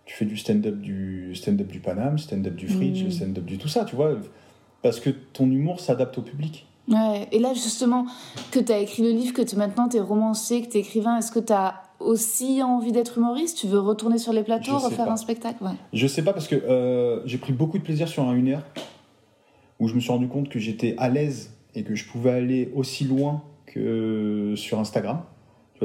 Tu 0.06 0.14
fais 0.16 0.26
du 0.26 0.38
stand-up 0.38 0.76
du 0.80 1.34
stand-up 1.36 1.68
du 1.68 1.80
Paname, 1.80 2.18
stand-up 2.18 2.56
du 2.56 2.68
Fridge, 2.68 3.06
Mm. 3.06 3.12
stand-up 3.12 3.46
du 3.46 3.58
tout 3.58 3.68
ça, 3.68 3.86
tu 3.86 3.96
vois. 3.96 4.12
Parce 4.82 5.00
que 5.00 5.10
ton 5.10 5.46
humour 5.50 5.80
s'adapte 5.80 6.18
au 6.18 6.22
public. 6.22 6.68
Ouais, 6.88 7.28
et 7.32 7.40
là 7.40 7.54
justement, 7.56 8.06
que 8.52 8.60
tu 8.60 8.72
as 8.72 8.78
écrit 8.78 9.02
le 9.02 9.10
livre, 9.10 9.34
que 9.34 9.42
tu, 9.42 9.56
maintenant 9.56 9.88
tu 9.90 9.98
es 9.98 10.00
romancier, 10.02 10.62
que 10.62 10.70
tu 10.72 10.78
es 10.78 10.82
écrivain, 10.82 11.18
est-ce 11.18 11.32
que 11.32 11.40
tu 11.40 11.52
as 11.54 11.82
aussi 12.00 12.62
envie 12.62 12.92
d'être 12.92 13.18
humoriste? 13.18 13.58
Tu 13.58 13.66
veux 13.66 13.80
retourner 13.80 14.20
sur 14.20 14.34
les 14.34 14.44
plateaux, 14.44 14.78
refaire 14.78 15.06
pas. 15.06 15.12
un 15.14 15.18
spectacle? 15.18 15.64
Ouais. 15.64 15.72
Je 15.94 16.06
sais 16.06 16.22
pas 16.24 16.34
parce 16.34 16.48
que 16.48 16.54
euh, 16.56 17.22
j'ai 17.26 17.40
pris 17.40 17.54
beaucoup 17.54 17.80
de 17.80 17.84
plaisir 17.84 18.08
sur 18.08 18.22
un 18.30 18.34
1 18.36 18.48
heure 18.50 18.64
où 19.80 19.88
je 19.88 19.96
me 19.96 20.00
suis 20.00 20.12
rendu 20.12 20.28
compte 20.28 20.50
que 20.50 20.60
j'étais 20.60 20.94
à 21.00 21.10
l'aise 21.10 21.52
et 21.74 21.84
que 21.84 21.96
je 21.96 22.06
pouvais 22.08 22.32
aller 22.32 22.72
aussi 22.76 23.06
loin 23.06 23.42
que 23.66 24.54
sur 24.56 24.80
Instagram. 24.80 25.22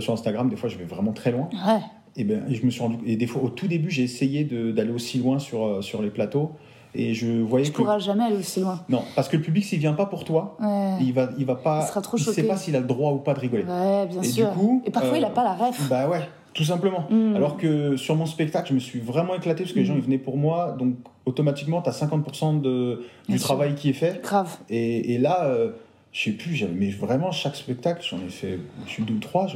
Sur 0.00 0.12
Instagram, 0.12 0.48
des 0.48 0.56
fois, 0.56 0.68
je 0.68 0.76
vais 0.78 0.84
vraiment 0.84 1.12
très 1.12 1.30
loin. 1.32 1.48
Ouais. 1.52 1.80
Et 2.16 2.24
ben, 2.24 2.42
je 2.50 2.64
me 2.66 2.70
suis 2.70 2.80
rendu 2.82 2.96
et 3.06 3.16
des 3.16 3.26
fois, 3.26 3.42
au 3.42 3.48
tout 3.50 3.68
début, 3.68 3.90
j'ai 3.90 4.02
essayé 4.02 4.44
d'aller 4.44 4.90
aussi 4.90 5.18
loin 5.18 5.38
sur 5.38 5.64
euh, 5.64 5.80
sur 5.82 6.02
les 6.02 6.10
plateaux 6.10 6.50
et 6.92 7.14
je 7.14 7.40
voyais 7.40 7.66
Tu 7.66 7.70
que 7.70 7.76
pourras 7.76 8.00
jamais 8.00 8.24
aller 8.24 8.36
aussi 8.36 8.60
loin. 8.60 8.80
non, 8.88 9.02
parce 9.14 9.28
que 9.28 9.36
le 9.36 9.42
public 9.44 9.64
s'il 9.64 9.78
vient 9.78 9.92
pas 9.92 10.06
pour 10.06 10.24
toi, 10.24 10.56
Ouais. 10.60 10.96
il 11.00 11.12
va 11.12 11.28
il 11.38 11.44
va 11.46 11.54
pas, 11.54 11.82
Il 11.84 11.88
sera 11.88 12.00
trop 12.00 12.16
sait 12.18 12.42
pas 12.42 12.56
s'il 12.56 12.74
a 12.74 12.80
le 12.80 12.86
droit 12.86 13.12
ou 13.12 13.18
pas 13.18 13.32
de 13.34 13.38
rigoler. 13.40 13.62
Ouais, 13.62 14.06
bien 14.10 14.22
Et 14.22 14.26
sûr. 14.26 14.50
du 14.50 14.56
coup, 14.58 14.82
et 14.84 14.90
parfois 14.90 15.14
euh, 15.14 15.18
il 15.18 15.24
a 15.24 15.30
pas 15.30 15.44
la 15.44 15.54
ref. 15.54 15.88
Bah 15.88 16.08
ouais, 16.08 16.22
tout 16.52 16.64
simplement. 16.64 17.04
Mm. 17.10 17.36
Alors 17.36 17.56
que 17.56 17.96
sur 17.96 18.16
mon 18.16 18.26
spectacle, 18.26 18.70
je 18.70 18.74
me 18.74 18.80
suis 18.80 18.98
vraiment 18.98 19.36
éclaté 19.36 19.62
parce 19.62 19.72
que 19.72 19.78
les 19.78 19.84
gens 19.84 19.94
Mm. 19.94 19.98
ils 19.98 20.04
venaient 20.04 20.18
pour 20.18 20.36
moi, 20.36 20.74
donc 20.76 20.94
automatiquement 21.26 21.80
tu 21.80 21.90
as 21.90 21.92
50% 21.92 22.60
de, 22.60 23.04
Bien 23.28 23.34
du 23.36 23.38
sûr. 23.38 23.46
travail 23.46 23.76
qui 23.76 23.90
est 23.90 23.92
fait. 23.92 24.20
Grave. 24.20 24.58
Et, 24.68 25.14
et 25.14 25.18
là, 25.18 25.44
euh, 25.44 25.70
je 26.12 26.24
sais 26.24 26.30
plus, 26.32 26.64
mais 26.74 26.90
vraiment 26.90 27.30
chaque 27.32 27.56
spectacle, 27.56 28.04
j'en 28.08 28.18
ai 28.18 28.28
fait, 28.30 28.58
je 28.86 28.90
suis 28.90 29.02
deux 29.04 29.14
ou 29.14 29.18
trois, 29.18 29.46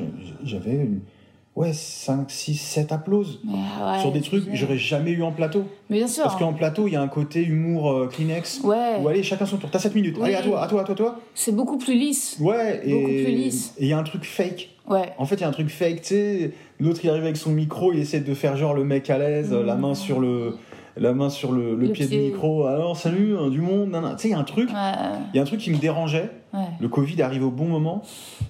j'avais 0.44 0.72
une, 0.74 1.00
ouais 1.56 1.72
5, 1.72 2.30
6, 2.30 2.54
7 2.56 2.92
applauses 2.92 3.40
ouais, 3.46 4.00
sur 4.00 4.12
des 4.12 4.20
trucs 4.20 4.48
que 4.50 4.56
j'aurais 4.56 4.78
jamais 4.78 5.10
eu 5.10 5.22
en 5.22 5.32
plateau. 5.32 5.64
Mais 5.90 5.98
bien 5.98 6.06
sûr. 6.08 6.22
Parce 6.24 6.36
qu'en 6.36 6.52
plateau, 6.52 6.86
il 6.86 6.92
y 6.92 6.96
a 6.96 7.02
un 7.02 7.08
côté 7.08 7.42
humour 7.44 7.90
euh, 7.92 8.06
Kleenex. 8.08 8.60
Ouais. 8.64 8.96
Où 9.02 9.08
allez, 9.08 9.22
chacun 9.22 9.46
son 9.46 9.56
tour. 9.56 9.68
T'as 9.70 9.78
7 9.80 9.94
minutes. 9.94 10.16
Oui. 10.18 10.26
Allez, 10.26 10.34
à 10.36 10.42
toi, 10.42 10.62
à 10.62 10.66
toi, 10.68 10.80
à 10.82 10.84
toi, 10.84 10.94
toi. 10.94 11.20
C'est 11.34 11.54
beaucoup 11.54 11.78
plus 11.78 11.94
lisse. 11.94 12.36
Ouais, 12.40 12.80
et 12.84 12.92
Beaucoup 12.92 13.06
plus 13.08 13.34
lisse. 13.34 13.74
et 13.78 13.82
il 13.84 13.88
y 13.88 13.92
a 13.92 13.98
un 13.98 14.02
truc 14.04 14.24
fake. 14.24 14.70
Ouais. 14.88 15.12
En 15.18 15.26
fait, 15.26 15.36
il 15.36 15.40
y 15.40 15.44
a 15.44 15.48
un 15.48 15.52
truc 15.52 15.68
fake, 15.70 16.02
tu 16.02 16.08
sais. 16.08 16.50
L'autre, 16.80 17.00
il 17.04 17.10
arrive 17.10 17.22
avec 17.24 17.36
son 17.36 17.50
micro, 17.50 17.92
il 17.92 17.98
essaie 18.00 18.20
de 18.20 18.34
faire 18.34 18.56
genre 18.56 18.74
le 18.74 18.84
mec 18.84 19.08
à 19.10 19.18
l'aise, 19.18 19.50
Mmh. 19.52 19.64
la 19.64 19.74
main 19.76 19.94
sur 19.94 20.20
le, 20.20 20.56
la 20.96 21.12
main 21.12 21.28
sur 21.30 21.52
le, 21.52 21.74
le 21.74 21.86
Le 21.86 21.92
pied, 21.92 22.06
pied. 22.06 22.18
du 22.18 22.24
micro. 22.32 22.66
Alors, 22.66 22.96
salut, 22.96 23.36
hein, 23.36 23.48
du 23.50 23.60
monde. 23.60 23.90
Tu 24.16 24.22
sais, 24.22 24.28
il 24.28 24.30
y 24.30 24.34
a 24.34 24.38
un 24.38 24.44
truc. 24.44 24.68
Ouais. 24.70 24.92
Il 25.32 25.36
y 25.36 25.38
a 25.38 25.42
un 25.42 25.46
truc 25.46 25.60
qui 25.60 25.70
me 25.70 25.78
dérangeait. 25.78 26.30
Ouais. 26.52 26.60
Le 26.80 26.88
Covid 26.88 27.20
arrive 27.22 27.44
au 27.44 27.50
bon 27.50 27.66
moment. 27.66 28.02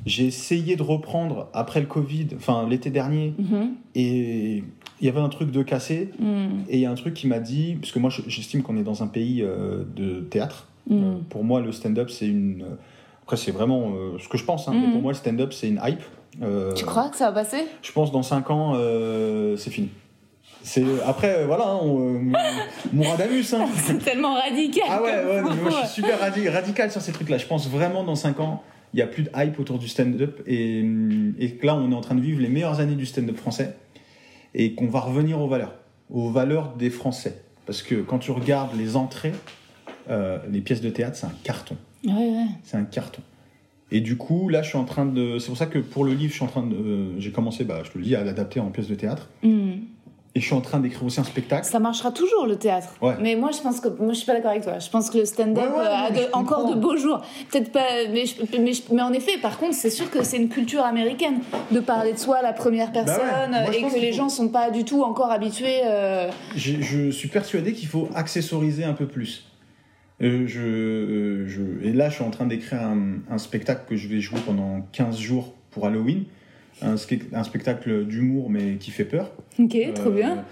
J'ai 0.04 0.26
essayé 0.26 0.76
de 0.76 0.82
reprendre 0.82 1.48
après 1.54 1.80
le 1.80 1.86
Covid, 1.86 2.28
enfin 2.36 2.66
l'été 2.68 2.90
dernier, 2.90 3.32
Mhm. 3.38 3.70
et 3.94 4.62
il 5.00 5.06
y 5.06 5.08
avait 5.08 5.20
un 5.20 5.28
truc 5.30 5.50
de 5.50 5.62
cassé. 5.62 6.10
Mm. 6.18 6.24
Et 6.68 6.74
il 6.76 6.80
y 6.80 6.86
a 6.86 6.90
un 6.90 6.94
truc 6.96 7.14
qui 7.14 7.26
m'a 7.26 7.38
dit, 7.40 7.76
parce 7.80 7.92
que 7.92 7.98
moi 7.98 8.10
je- 8.10 8.22
j'estime 8.28 8.62
qu'on 8.62 8.76
est 8.76 8.82
dans 8.82 9.02
un 9.02 9.06
pays 9.06 9.40
euh, 9.42 9.84
de 9.96 10.20
théâtre. 10.20 10.68
Mm. 10.90 10.94
Euh, 11.02 11.14
pour 11.30 11.44
moi, 11.44 11.60
le 11.62 11.72
stand-up, 11.72 12.10
c'est 12.10 12.26
une. 12.28 12.62
euh, 12.62 12.74
Après, 13.22 13.38
c'est 13.38 13.52
vraiment 13.52 13.92
euh, 13.96 14.18
ce 14.18 14.28
que 14.28 14.36
je 14.36 14.44
pense, 14.44 14.68
hein, 14.68 14.74
Mm. 14.74 14.80
mais 14.82 14.92
pour 14.92 15.00
moi, 15.00 15.12
le 15.12 15.16
stand-up, 15.16 15.54
c'est 15.54 15.68
une 15.68 15.80
hype. 15.82 16.02
Euh, 16.42 16.74
Tu 16.74 16.84
crois 16.84 17.08
que 17.08 17.16
ça 17.16 17.30
va 17.30 17.32
passer? 17.40 17.64
Je 17.80 17.90
pense 17.92 18.12
dans 18.12 18.22
5 18.22 18.50
ans, 18.50 18.72
euh, 18.74 19.56
c'est 19.56 19.70
fini. 19.70 19.88
C'est 20.66 20.82
après, 21.04 21.40
euh, 21.40 21.46
voilà, 21.46 21.64
hein, 21.68 21.78
on, 21.82 22.16
euh, 22.16 22.20
Mouradamus. 22.92 23.44
Hein. 23.52 23.66
C'est 23.76 23.98
tellement 24.02 24.34
radical. 24.34 24.84
Ah 24.88 25.02
ouais, 25.02 25.42
moi 25.42 25.70
je 25.70 25.86
suis 25.86 26.02
super 26.02 26.18
radi- 26.18 26.48
radical 26.48 26.90
sur 26.90 27.00
ces 27.02 27.12
trucs-là. 27.12 27.36
Je 27.38 27.46
pense 27.46 27.68
vraiment 27.68 28.02
dans 28.02 28.14
5 28.14 28.40
ans, 28.40 28.62
il 28.92 28.96
n'y 28.96 29.02
a 29.02 29.06
plus 29.06 29.24
de 29.24 29.30
hype 29.36 29.60
autour 29.60 29.78
du 29.78 29.88
stand-up 29.88 30.40
et, 30.46 30.78
et 31.38 31.50
que 31.52 31.66
là, 31.66 31.76
on 31.76 31.92
est 31.92 31.94
en 31.94 32.00
train 32.00 32.14
de 32.14 32.20
vivre 32.22 32.40
les 32.40 32.48
meilleures 32.48 32.80
années 32.80 32.94
du 32.94 33.04
stand-up 33.06 33.36
français 33.36 33.76
et 34.54 34.74
qu'on 34.74 34.86
va 34.88 35.00
revenir 35.00 35.40
aux 35.40 35.48
valeurs, 35.48 35.74
aux 36.10 36.30
valeurs 36.30 36.74
des 36.76 36.90
Français. 36.90 37.42
Parce 37.66 37.82
que 37.82 37.96
quand 37.96 38.18
tu 38.18 38.30
regardes 38.30 38.74
les 38.76 38.96
entrées, 38.96 39.32
euh, 40.08 40.38
les 40.50 40.60
pièces 40.60 40.80
de 40.80 40.90
théâtre, 40.90 41.16
c'est 41.16 41.26
un 41.26 41.32
carton. 41.44 41.76
Ouais, 42.06 42.12
ouais. 42.12 42.46
C'est 42.62 42.76
un 42.76 42.84
carton. 42.84 43.22
Et 43.90 44.00
du 44.00 44.16
coup, 44.16 44.48
là, 44.48 44.62
je 44.62 44.68
suis 44.70 44.78
en 44.78 44.84
train 44.84 45.04
de. 45.06 45.38
C'est 45.38 45.48
pour 45.48 45.56
ça 45.56 45.66
que 45.66 45.78
pour 45.78 46.04
le 46.04 46.12
livre, 46.14 46.30
je 46.30 46.36
suis 46.36 46.44
en 46.44 46.48
train 46.48 46.66
de. 46.66 47.18
J'ai 47.18 47.30
commencé, 47.32 47.64
bah, 47.64 47.82
je 47.84 47.90
te 47.90 47.98
le 47.98 48.04
dis, 48.04 48.14
à 48.16 48.24
l'adapter 48.24 48.60
en 48.60 48.70
pièce 48.70 48.88
de 48.88 48.94
théâtre. 48.94 49.28
Mm. 49.42 49.72
Et 50.36 50.40
je 50.40 50.46
suis 50.46 50.54
en 50.54 50.60
train 50.60 50.80
d'écrire 50.80 51.04
aussi 51.04 51.20
un 51.20 51.24
spectacle. 51.24 51.64
Ça 51.64 51.78
marchera 51.78 52.10
toujours 52.10 52.46
le 52.46 52.56
théâtre. 52.56 52.88
Ouais. 53.00 53.14
Mais 53.20 53.36
moi 53.36 53.50
je 53.52 53.60
pense 53.62 53.78
que 53.78 53.86
moi 53.88 54.08
je 54.12 54.14
suis 54.18 54.26
pas 54.26 54.32
d'accord 54.34 54.50
avec 54.50 54.64
toi. 54.64 54.80
Je 54.80 54.90
pense 54.90 55.08
que 55.08 55.18
le 55.18 55.24
stand-up 55.26 55.62
Ouais, 55.64 55.78
ouais, 55.78 55.86
euh, 55.86 56.06
a 56.06 56.10
de- 56.10 56.20
encore 56.32 56.58
comprends. 56.62 56.74
de 56.74 56.80
beaux 56.80 56.96
jours. 56.96 57.22
Peut-être 57.52 57.70
pas, 57.70 57.86
mais, 58.12 58.26
je- 58.26 58.58
mais, 58.58 58.72
je- 58.72 58.82
mais 58.92 59.02
en 59.02 59.12
effet, 59.12 59.38
par 59.40 59.58
contre, 59.58 59.74
c'est 59.74 59.90
sûr 59.90 60.10
que 60.10 60.24
c'est 60.24 60.36
une 60.38 60.48
culture 60.48 60.82
américaine 60.84 61.38
de 61.70 61.78
parler 61.78 62.12
de 62.14 62.18
soi 62.18 62.38
à 62.38 62.42
la 62.42 62.52
première 62.52 62.90
personne 62.90 63.14
Bah 63.52 63.60
Moi, 63.62 63.70
je 63.72 63.78
et 63.78 63.82
que 63.82 63.94
les 64.00 64.10
faut- 64.10 64.16
gens 64.18 64.28
sont 64.28 64.48
pas 64.48 64.70
du 64.72 64.84
tout 64.84 65.02
encore 65.04 65.30
habitués. 65.30 65.82
euh, 65.84 66.28
Je 66.56 67.10
suis 67.10 67.28
persuadé 67.28 67.72
qu'il 67.72 67.86
faut 67.88 68.08
accessoriser 68.16 68.82
un 68.82 68.94
peu 68.94 69.06
plus. 69.06 69.44
Euh, 70.20 70.46
euh, 70.56 71.44
je- 71.46 71.86
et 71.86 71.92
là, 71.92 72.08
je 72.08 72.14
suis 72.16 72.24
en 72.24 72.30
train 72.30 72.46
d'écrire 72.46 72.82
un, 72.82 73.18
un 73.30 73.38
spectacle 73.38 73.82
que 73.88 73.94
je 73.94 74.08
vais 74.08 74.20
jouer 74.20 74.40
pendant 74.44 74.80
15 74.90 75.16
jours 75.18 75.54
pour 75.70 75.86
Halloween. 75.86 76.24
Un 76.82 76.96
spectacle 77.44 78.04
d'humour, 78.04 78.50
mais 78.50 78.74
qui 78.80 78.90
fait 78.90 79.04
peur. 79.04 79.30
Ok, 79.58 79.76
trop 79.94 80.08
Euh, 80.08 80.10
bien. 80.10 80.44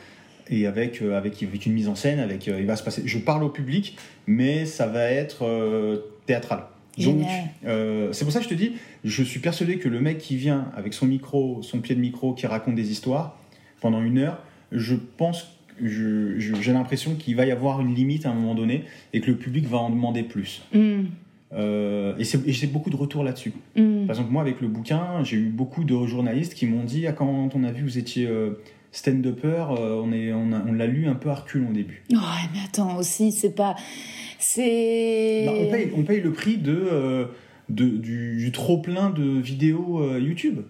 Et 0.51 0.67
avec, 0.67 1.01
euh, 1.03 1.17
avec, 1.17 1.43
avec 1.43 1.67
une 1.67 1.73
mise 1.73 1.89
en 1.89 1.95
scène, 1.95 2.19
avec, 2.19 2.49
euh, 2.49 2.61
il 2.61 2.67
va 2.67 2.77
se 2.77 2.83
passer. 2.83 3.03
Je 3.07 3.19
parle 3.19 3.43
au 3.45 3.49
public, 3.49 3.97
mais 4.27 4.67
ça 4.67 4.87
va 4.87 5.05
être 5.05 6.03
théâtral. 6.27 6.65
Donc, 6.99 7.23
euh, 7.65 8.13
c'est 8.13 8.25
pour 8.25 8.33
ça 8.33 8.41
que 8.41 8.45
je 8.45 8.51
te 8.51 8.55
dis, 8.55 8.73
je 9.03 9.23
suis 9.23 9.41
persuadé 9.41 9.79
que 9.79 9.89
le 9.89 10.01
mec 10.01 10.19
qui 10.19 10.37
vient 10.37 10.71
avec 10.77 10.93
son 10.93 11.07
micro, 11.07 11.63
son 11.63 11.79
pied 11.81 11.95
de 11.95 12.01
micro, 12.01 12.35
qui 12.35 12.47
raconte 12.47 12.75
des 12.75 12.91
histoires 12.93 13.39
pendant 13.81 14.03
une 14.03 14.19
heure, 14.19 14.43
je 14.73 14.95
pense, 15.17 15.59
j'ai 15.83 16.73
l'impression 16.73 17.15
qu'il 17.15 17.35
va 17.37 17.47
y 17.47 17.51
avoir 17.51 17.81
une 17.81 17.95
limite 17.95 18.27
à 18.27 18.31
un 18.31 18.35
moment 18.35 18.55
donné 18.55 18.85
et 19.15 19.21
que 19.23 19.31
le 19.31 19.37
public 19.37 19.67
va 19.67 19.79
en 19.79 19.91
demander 19.91 20.23
plus. 20.23 20.63
Hmm, 20.75 21.05
Euh, 21.55 22.15
et 22.19 22.53
j'ai 22.53 22.67
beaucoup 22.67 22.89
de 22.91 22.97
retours 22.97 23.23
là-dessus. 23.25 23.53
hmm. 23.77 24.07
Par 24.07 24.17
exemple, 24.17 24.33
moi, 24.33 24.41
avec 24.43 24.61
le 24.61 24.69
bouquin, 24.69 25.23
j'ai 25.23 25.37
eu 25.37 25.49
beaucoup 25.51 25.85
de 25.85 26.07
journalistes 26.07 26.55
qui 26.55 26.67
m'ont 26.67 26.85
dit 26.85 27.07
ah, 27.07 27.13
quand 27.13 27.51
on 27.55 27.65
a 27.65 27.71
vu 27.73 27.81
que 27.85 27.89
vous 27.91 27.99
étiez 27.99 28.27
euh, 28.27 28.59
stand-upper, 28.91 29.67
euh, 29.79 30.01
on, 30.03 30.13
est- 30.13 30.33
on, 30.33 30.53
a- 30.53 30.63
on 30.67 30.73
l'a 30.73 30.87
lu 30.87 31.07
un 31.09 31.15
peu 31.15 31.29
à 31.31 31.35
reculons 31.35 31.69
au 31.71 31.73
début. 31.75 32.03
Ouais, 32.11 32.17
mais 32.55 32.61
attends, 32.67 32.97
aussi, 32.97 33.33
c'est 33.33 33.55
pas. 33.55 33.77
C'est. 34.39 35.45
Bah, 35.47 35.53
on, 35.59 35.71
paye, 35.71 35.91
on 35.97 36.03
paye 36.03 36.21
le 36.21 36.33
prix 36.33 36.57
de, 36.57 36.73
euh, 36.91 37.27
de- 37.69 37.89
du, 37.97 38.37
du 38.37 38.53
trop-plein 38.53 39.11
de 39.11 39.23
vidéos 39.41 40.17
YouTube. 40.19 40.61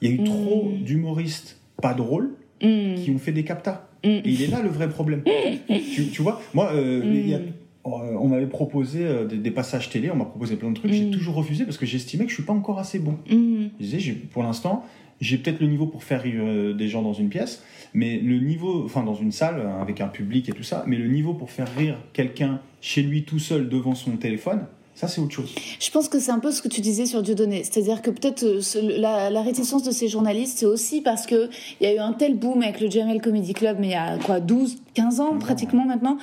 Il 0.00 0.08
y 0.10 0.12
a 0.12 0.14
eu 0.16 0.20
Mm. 0.20 0.24
trop 0.24 0.72
d'humoristes 0.84 1.60
pas 1.80 1.94
drôles 1.94 2.30
Hmm, 2.62 2.94
qui 2.94 3.10
ont 3.10 3.18
fait 3.18 3.32
des 3.32 3.42
captas. 3.42 3.88
Et 4.04 4.22
il 4.24 4.40
est 4.42 4.46
là 4.46 4.62
le 4.62 4.68
vrai 4.68 4.88
problème. 4.88 5.22
tu, 5.94 6.06
tu 6.08 6.22
vois, 6.22 6.40
moi, 6.54 6.72
Mm. 6.72 7.02
il 7.12 7.28
y 7.28 7.34
a- 7.34 7.40
on 7.84 8.28
m'avait 8.28 8.46
proposé 8.46 9.04
euh, 9.04 9.26
des, 9.26 9.36
des 9.38 9.50
passages 9.50 9.90
télé, 9.90 10.10
on 10.10 10.16
m'a 10.16 10.24
proposé 10.24 10.56
plein 10.56 10.70
de 10.70 10.76
trucs, 10.76 10.92
j'ai 10.92 11.06
Mm. 11.06 11.10
toujours 11.10 11.34
refusé 11.34 11.64
parce 11.64 11.78
que 11.78 11.86
j'estimais 11.86 12.24
que 12.24 12.30
je 12.30 12.34
suis 12.36 12.44
pas 12.44 12.52
encore 12.52 12.78
assez 12.78 12.98
bon. 12.98 13.18
Hmm. 13.28 13.68
Je 13.80 13.84
disais, 13.84 14.12
pour 14.32 14.42
l'instant, 14.42 14.84
j'ai 15.20 15.38
peut-être 15.38 15.60
le 15.60 15.66
niveau 15.66 15.86
pour 15.86 16.04
faire 16.04 16.22
rire 16.22 16.42
euh, 16.44 16.74
des 16.74 16.88
gens 16.88 17.02
dans 17.02 17.12
une 17.12 17.28
pièce, 17.28 17.62
mais 17.94 18.18
le 18.18 18.38
niveau, 18.38 18.84
enfin 18.84 19.02
dans 19.02 19.14
une 19.14 19.32
salle 19.32 19.58
euh, 19.58 19.80
avec 19.80 20.00
un 20.00 20.08
public 20.08 20.48
et 20.48 20.52
tout 20.52 20.62
ça, 20.62 20.84
mais 20.86 20.96
le 20.96 21.08
niveau 21.08 21.34
pour 21.34 21.50
faire 21.50 21.68
rire 21.76 21.96
quelqu'un 22.12 22.60
chez 22.80 23.02
lui 23.02 23.24
tout 23.24 23.38
seul 23.38 23.68
devant 23.68 23.94
son 23.94 24.16
téléphone, 24.16 24.66
ça 25.02 25.08
c'est 25.08 25.20
autre 25.20 25.34
chose. 25.34 25.52
Je 25.80 25.90
pense 25.90 26.08
que 26.08 26.20
c'est 26.20 26.30
un 26.30 26.38
peu 26.38 26.52
ce 26.52 26.62
que 26.62 26.68
tu 26.68 26.80
disais 26.80 27.06
sur 27.06 27.22
Dieudonné. 27.22 27.64
C'est-à-dire 27.64 28.02
que 28.02 28.10
peut-être 28.10 28.44
euh, 28.44 28.60
la, 28.98 29.30
la 29.30 29.42
réticence 29.42 29.82
de 29.82 29.90
ces 29.90 30.06
journalistes, 30.06 30.58
c'est 30.58 30.66
aussi 30.66 31.00
parce 31.00 31.26
que 31.26 31.50
il 31.80 31.88
y 31.88 31.90
a 31.90 31.94
eu 31.94 31.98
un 31.98 32.12
tel 32.12 32.36
boom 32.36 32.62
avec 32.62 32.80
le 32.80 32.88
Jamel 32.88 33.20
Comedy 33.20 33.52
Club, 33.52 33.78
mais 33.80 33.88
il 33.88 33.92
y 33.92 33.94
a 33.94 34.16
quoi, 34.18 34.38
12, 34.38 34.76
15 34.94 35.20
ans 35.20 35.38
pratiquement 35.40 35.84
maintenant, 35.84 36.18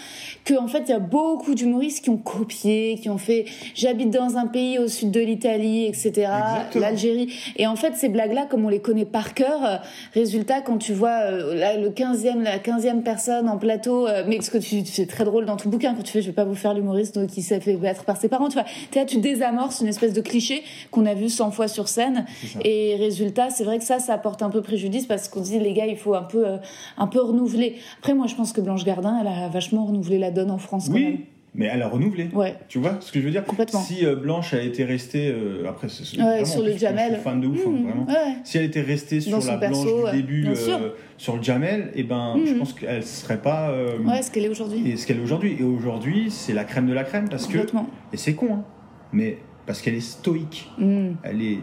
qu'en 0.47 0.67
fait, 0.67 0.83
il 0.87 0.91
y 0.91 0.93
a 0.93 0.99
beaucoup 0.99 1.55
d'humoristes 1.55 2.05
qui 2.05 2.09
ont 2.09 2.17
copié, 2.17 2.97
qui 3.01 3.09
ont 3.09 3.17
fait 3.17 3.45
j'habite 3.75 4.11
dans 4.11 4.37
un 4.37 4.47
pays 4.47 4.79
au 4.79 4.87
sud 4.87 5.11
de 5.11 5.19
l'Italie, 5.19 5.85
etc., 5.85 6.31
l'Algérie. 6.75 7.33
Et 7.57 7.67
en 7.67 7.75
fait, 7.75 7.95
ces 7.95 8.07
blagues-là, 8.07 8.45
comme 8.49 8.63
on 8.63 8.69
les 8.69 8.79
connaît 8.79 9.03
par 9.03 9.33
cœur, 9.33 9.65
euh, 9.65 9.75
résultat, 10.13 10.61
quand 10.61 10.77
tu 10.77 10.93
vois 10.93 11.19
euh, 11.23 11.53
là, 11.53 11.75
le 11.75 11.89
15e, 11.89 12.43
la 12.43 12.59
15e 12.59 13.03
personne 13.03 13.49
en 13.49 13.57
plateau, 13.57 14.07
mais 14.27 14.39
ce 14.39 14.49
que 14.49 14.57
tu 14.57 14.85
c'est 14.85 15.05
très 15.05 15.25
drôle 15.25 15.45
dans 15.45 15.57
ton 15.57 15.67
bouquin, 15.67 15.93
quand 15.95 16.03
tu 16.03 16.13
fais 16.13 16.21
je 16.21 16.27
vais 16.27 16.33
pas 16.33 16.45
vous 16.45 16.55
faire 16.55 16.73
l'humoriste 16.73 17.27
qui 17.27 17.41
s'est 17.41 17.59
fait 17.59 17.73
battre 17.73 18.05
par 18.05 18.15
ses 18.15 18.29
parents, 18.29 18.47
tu 18.47 18.53
vois, 18.53 18.68
Là, 18.95 19.05
tu 19.05 19.17
désamorces 19.17 19.81
une 19.81 19.87
espèce 19.87 20.13
de 20.13 20.21
cliché 20.21 20.63
qu'on 20.91 21.05
a 21.05 21.13
vu 21.13 21.29
100 21.29 21.51
fois 21.51 21.67
sur 21.67 21.87
scène. 21.87 22.25
Et 22.63 22.95
résultat, 22.97 23.49
c'est 23.49 23.63
vrai 23.63 23.77
que 23.79 23.85
ça, 23.85 23.99
ça 23.99 24.13
apporte 24.13 24.41
un 24.41 24.49
peu 24.49 24.61
préjudice 24.61 25.05
parce 25.05 25.27
qu'on 25.27 25.41
dit, 25.41 25.59
les 25.59 25.73
gars, 25.73 25.85
il 25.85 25.97
faut 25.97 26.15
un 26.15 26.23
peu, 26.23 26.47
euh, 26.47 26.57
un 26.97 27.07
peu 27.07 27.21
renouveler. 27.21 27.75
Après, 27.99 28.13
moi, 28.13 28.27
je 28.27 28.35
pense 28.35 28.53
que 28.53 28.61
Blanche 28.61 28.85
Gardin, 28.85 29.17
elle 29.21 29.27
a 29.27 29.47
vachement 29.49 29.85
renouvelé 29.85 30.19
la 30.19 30.31
donne 30.31 30.51
en 30.51 30.57
France 30.57 30.89
quand 30.89 30.99
même. 30.99 31.19
Mais 31.55 31.65
elle 31.65 31.81
a 31.81 31.87
renouvelé. 31.87 32.29
Ouais. 32.33 32.55
Tu 32.67 32.77
vois 32.77 32.97
ce 32.99 33.11
que 33.11 33.19
je 33.19 33.25
veux 33.25 33.31
dire? 33.31 33.43
Complètement. 33.43 33.79
Si 33.79 34.05
euh, 34.05 34.15
Blanche 34.15 34.53
a 34.53 34.61
été 34.61 34.83
restée, 34.83 35.29
euh, 35.29 35.67
après, 35.67 35.89
c'est 35.89 36.05
c'est 36.05 36.17
Ouais, 36.17 36.23
vraiment, 36.23 36.45
sur 36.45 36.59
le 36.61 36.65
plus, 36.67 36.73
je 36.75 36.79
Jamel. 36.79 37.13
suis 37.13 37.21
fan 37.23 37.41
de 37.41 37.47
ouf, 37.47 37.59
hein, 37.65 37.69
Mmh, 37.71 37.83
vraiment. 37.87 38.05
ouais. 38.07 38.35
Si 38.43 38.57
elle 38.59 38.65
était 38.65 38.81
restée 38.81 39.19
sur 39.19 39.39
Dans 39.39 39.45
la 39.45 39.57
perso, 39.57 39.83
Blanche 40.01 40.11
du 40.11 40.17
début, 40.21 40.47
euh, 40.47 40.89
sur 41.17 41.35
le 41.37 41.41
Jamel, 41.43 41.91
et 41.95 42.03
ben, 42.03 42.35
je 42.45 42.51
Mhm. 42.53 42.59
pense 42.59 42.73
qu'elle 42.73 43.03
serait 43.03 43.41
pas. 43.41 43.73
Ouais, 44.05 44.21
ce 44.21 44.29
qu'elle 44.31 44.45
est 44.45 44.49
aujourd'hui. 44.49 44.89
et 44.91 44.95
ce 44.97 45.07
qu'elle 45.07 45.17
est 45.17 45.23
aujourd'hui. 45.23 45.57
Et 45.59 45.63
aujourd'hui, 45.63 46.29
c'est 46.29 46.53
la 46.53 46.63
crème 46.65 46.85
de 46.87 46.93
la 46.93 47.03
crème 47.03 47.27
parce 47.29 47.47
que. 47.47 47.53
Complètement. 47.53 47.89
Et 48.13 48.17
c'est 48.17 48.35
con, 48.35 48.47
hein, 48.53 48.63
mais 49.11 49.37
parce 49.65 49.81
qu'elle 49.81 49.95
est 49.95 49.99
stoïque. 50.07 50.69
Mmh. 50.77 51.09
Elle 51.23 51.41
est 51.41 51.57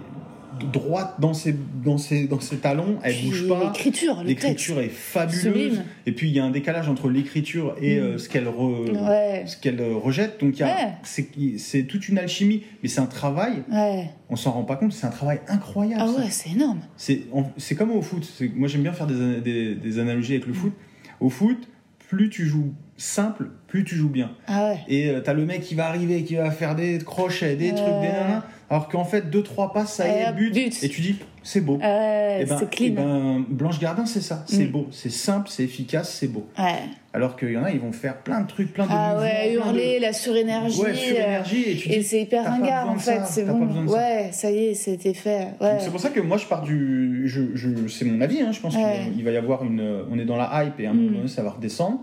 droite 0.72 1.14
dans 1.20 1.34
ses, 1.34 1.54
dans 1.84 1.98
ses, 1.98 2.26
dans 2.26 2.40
ses 2.40 2.56
talons, 2.58 2.98
elle 3.02 3.14
Puis 3.14 3.28
bouge 3.28 3.48
pas. 3.48 3.64
L'écriture. 3.64 4.22
L'écriture 4.24 4.80
est 4.80 4.88
fabuleuse. 4.88 5.42
Sublime. 5.42 5.84
Et 6.06 6.12
puis 6.12 6.28
il 6.28 6.34
y 6.34 6.40
a 6.40 6.44
un 6.44 6.50
décalage 6.50 6.88
entre 6.88 7.08
l'écriture 7.08 7.76
et 7.80 7.96
Mm. 7.96 8.02
euh, 8.02 8.18
ce 8.18 8.28
qu'elle 8.28 8.46
re- 8.46 8.90
Ouais. 9.08 9.44
ce 9.46 9.56
qu'elle 9.56 9.80
euh, 9.80 9.94
rejette. 9.96 10.40
Donc 10.40 10.54
Ouais. 10.60 10.68
c'est 11.02 11.82
toute 11.84 12.08
une 12.08 12.18
alchimie, 12.18 12.62
mais 12.82 12.88
c'est 12.88 13.00
un 13.00 13.06
travail. 13.06 13.62
Ouais. 13.70 14.10
On 14.30 14.36
s'en 14.36 14.52
rend 14.52 14.64
pas 14.64 14.76
compte. 14.76 14.92
C'est 14.92 15.06
un 15.06 15.10
travail 15.10 15.40
incroyable. 15.48 16.02
Ah 16.04 16.12
ça. 16.12 16.20
ouais, 16.24 16.30
c'est 16.30 16.50
énorme. 16.50 16.80
C'est 16.96 17.74
comme 17.74 17.90
au 17.90 18.02
foot. 18.02 18.26
Moi 18.54 18.68
j'aime 18.68 18.82
bien 18.82 18.92
faire 18.92 19.06
des, 19.06 19.40
des, 19.40 19.74
des 19.74 19.98
analogies 19.98 20.32
avec 20.34 20.46
le 20.46 20.52
foot. 20.54 20.72
Au 21.20 21.28
foot, 21.30 21.68
plus 22.08 22.30
tu 22.30 22.46
joues 22.46 22.72
simple, 22.98 23.50
plus 23.66 23.84
tu 23.84 23.94
joues 23.96 24.08
bien. 24.08 24.30
Ah 24.46 24.70
ouais. 24.70 24.78
Et 24.88 25.10
euh, 25.10 25.20
t'as 25.20 25.32
le 25.34 25.44
mec 25.44 25.60
qui 25.60 25.74
va 25.74 25.86
arriver, 25.86 26.22
qui 26.24 26.36
va 26.36 26.50
faire 26.50 26.74
des 26.74 26.98
crochets, 26.98 27.56
des 27.56 27.70
trucs, 27.74 27.84
des 28.00 28.08
nanas, 28.08 28.44
alors 28.68 28.88
qu'en 28.88 29.04
fait 29.04 29.30
deux 29.30 29.42
trois 29.42 29.72
passes, 29.72 29.94
ça 29.94 30.06
y 30.08 30.10
Ouais, 30.10 30.22
est, 30.28 30.32
but, 30.32 30.52
but. 30.52 30.82
et 30.84 30.88
tu 30.88 31.00
dis 31.00 31.16
c'est 31.42 31.60
beau. 31.60 31.76
Ouais, 31.76 32.38
Eh 32.40 32.44
ben, 32.44 32.56
c'est 32.58 32.68
clean. 32.70 32.86
eh 32.88 32.90
ben, 32.90 33.44
Blanche 33.48 33.78
Gardin, 33.78 34.04
c'est 34.06 34.20
ça, 34.20 34.42
c'est 34.46 34.64
Mm. 34.64 34.70
beau, 34.72 34.86
c'est 34.90 35.10
simple, 35.12 35.48
c'est 35.48 35.62
efficace, 35.62 36.12
c'est 36.18 36.26
beau. 36.26 36.46
Ouais. 36.58 36.72
Alors 37.14 37.36
qu'il 37.36 37.52
y 37.52 37.56
en 37.56 37.62
a, 37.64 37.70
ils 37.70 37.78
vont 37.78 37.92
faire 37.92 38.16
plein 38.18 38.40
de 38.40 38.46
trucs, 38.48 38.72
plein 38.74 38.84
de 38.86 38.90
Ah 38.92 39.16
ouais, 39.20 39.30
plein 39.54 39.72
de- 39.72 39.78
hurler, 39.78 40.00
la 40.00 40.12
surénergie. 40.12 40.80
Ouais, 40.80 40.94
sur 40.94 41.16
euh, 41.16 41.20
énergie, 41.24 41.62
et 41.70 41.76
tu 41.76 41.88
Et 41.92 42.02
c'est 42.02 42.22
hyper 42.22 42.44
ringard 42.44 42.90
en 42.90 42.98
fait, 42.98 43.20
c'est 43.26 43.44
bon. 43.44 43.64
pas 43.66 43.80
de 43.82 43.88
ça. 43.88 43.94
Ouais, 43.94 44.28
ça 44.32 44.50
y 44.50 44.58
est, 44.66 44.74
c'était 44.74 45.14
fait. 45.14 45.48
Ouais. 45.60 45.76
C'est 45.78 45.90
pour 45.90 46.00
ça 46.00 46.10
que 46.10 46.20
moi 46.20 46.36
je 46.36 46.46
pars 46.46 46.62
du, 46.62 47.22
je, 47.26 47.42
je- 47.54 47.86
c'est 47.88 48.04
mon 48.04 48.20
avis, 48.20 48.40
hein, 48.40 48.50
je 48.52 48.60
pense 48.60 48.74
Ouais. 48.74 49.10
qu'il 49.14 49.24
va 49.24 49.30
y 49.30 49.36
avoir 49.36 49.64
une, 49.64 50.04
on 50.10 50.18
est 50.18 50.24
dans 50.24 50.36
la 50.36 50.64
hype 50.64 50.80
et 50.80 50.86
à 50.86 50.90
un 50.90 50.94
moment 50.94 51.10
Mm. 51.10 51.14
donné 51.14 51.28
ça 51.28 51.42
va 51.44 51.50
redescendre. 51.50 52.00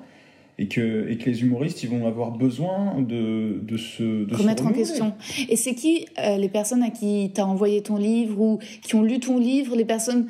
Et 0.60 0.68
que, 0.68 1.10
et 1.10 1.18
que 1.18 1.30
les 1.30 1.42
humoristes, 1.42 1.82
ils 1.84 1.90
vont 1.90 2.06
avoir 2.06 2.30
besoin 2.32 3.02
de, 3.02 3.60
de 3.64 3.76
se, 3.78 4.26
de 4.26 4.36
se 4.36 4.42
remettre 4.44 4.68
en 4.68 4.72
question. 4.72 5.14
Et 5.50 5.56
c'est 5.56 5.74
qui 5.74 6.06
euh, 6.20 6.38
les 6.38 6.48
personnes 6.50 6.84
à 6.84 6.92
qui 6.92 7.32
t'as 7.34 7.44
envoyé 7.44 7.82
ton 7.82 7.98
livre 7.98 8.40
ou 8.40 8.60
qui 8.84 8.94
ont 8.96 9.02
lu 9.02 9.20
ton 9.20 9.40
livre, 9.40 9.76
les 9.76 9.84
personnes, 9.86 10.28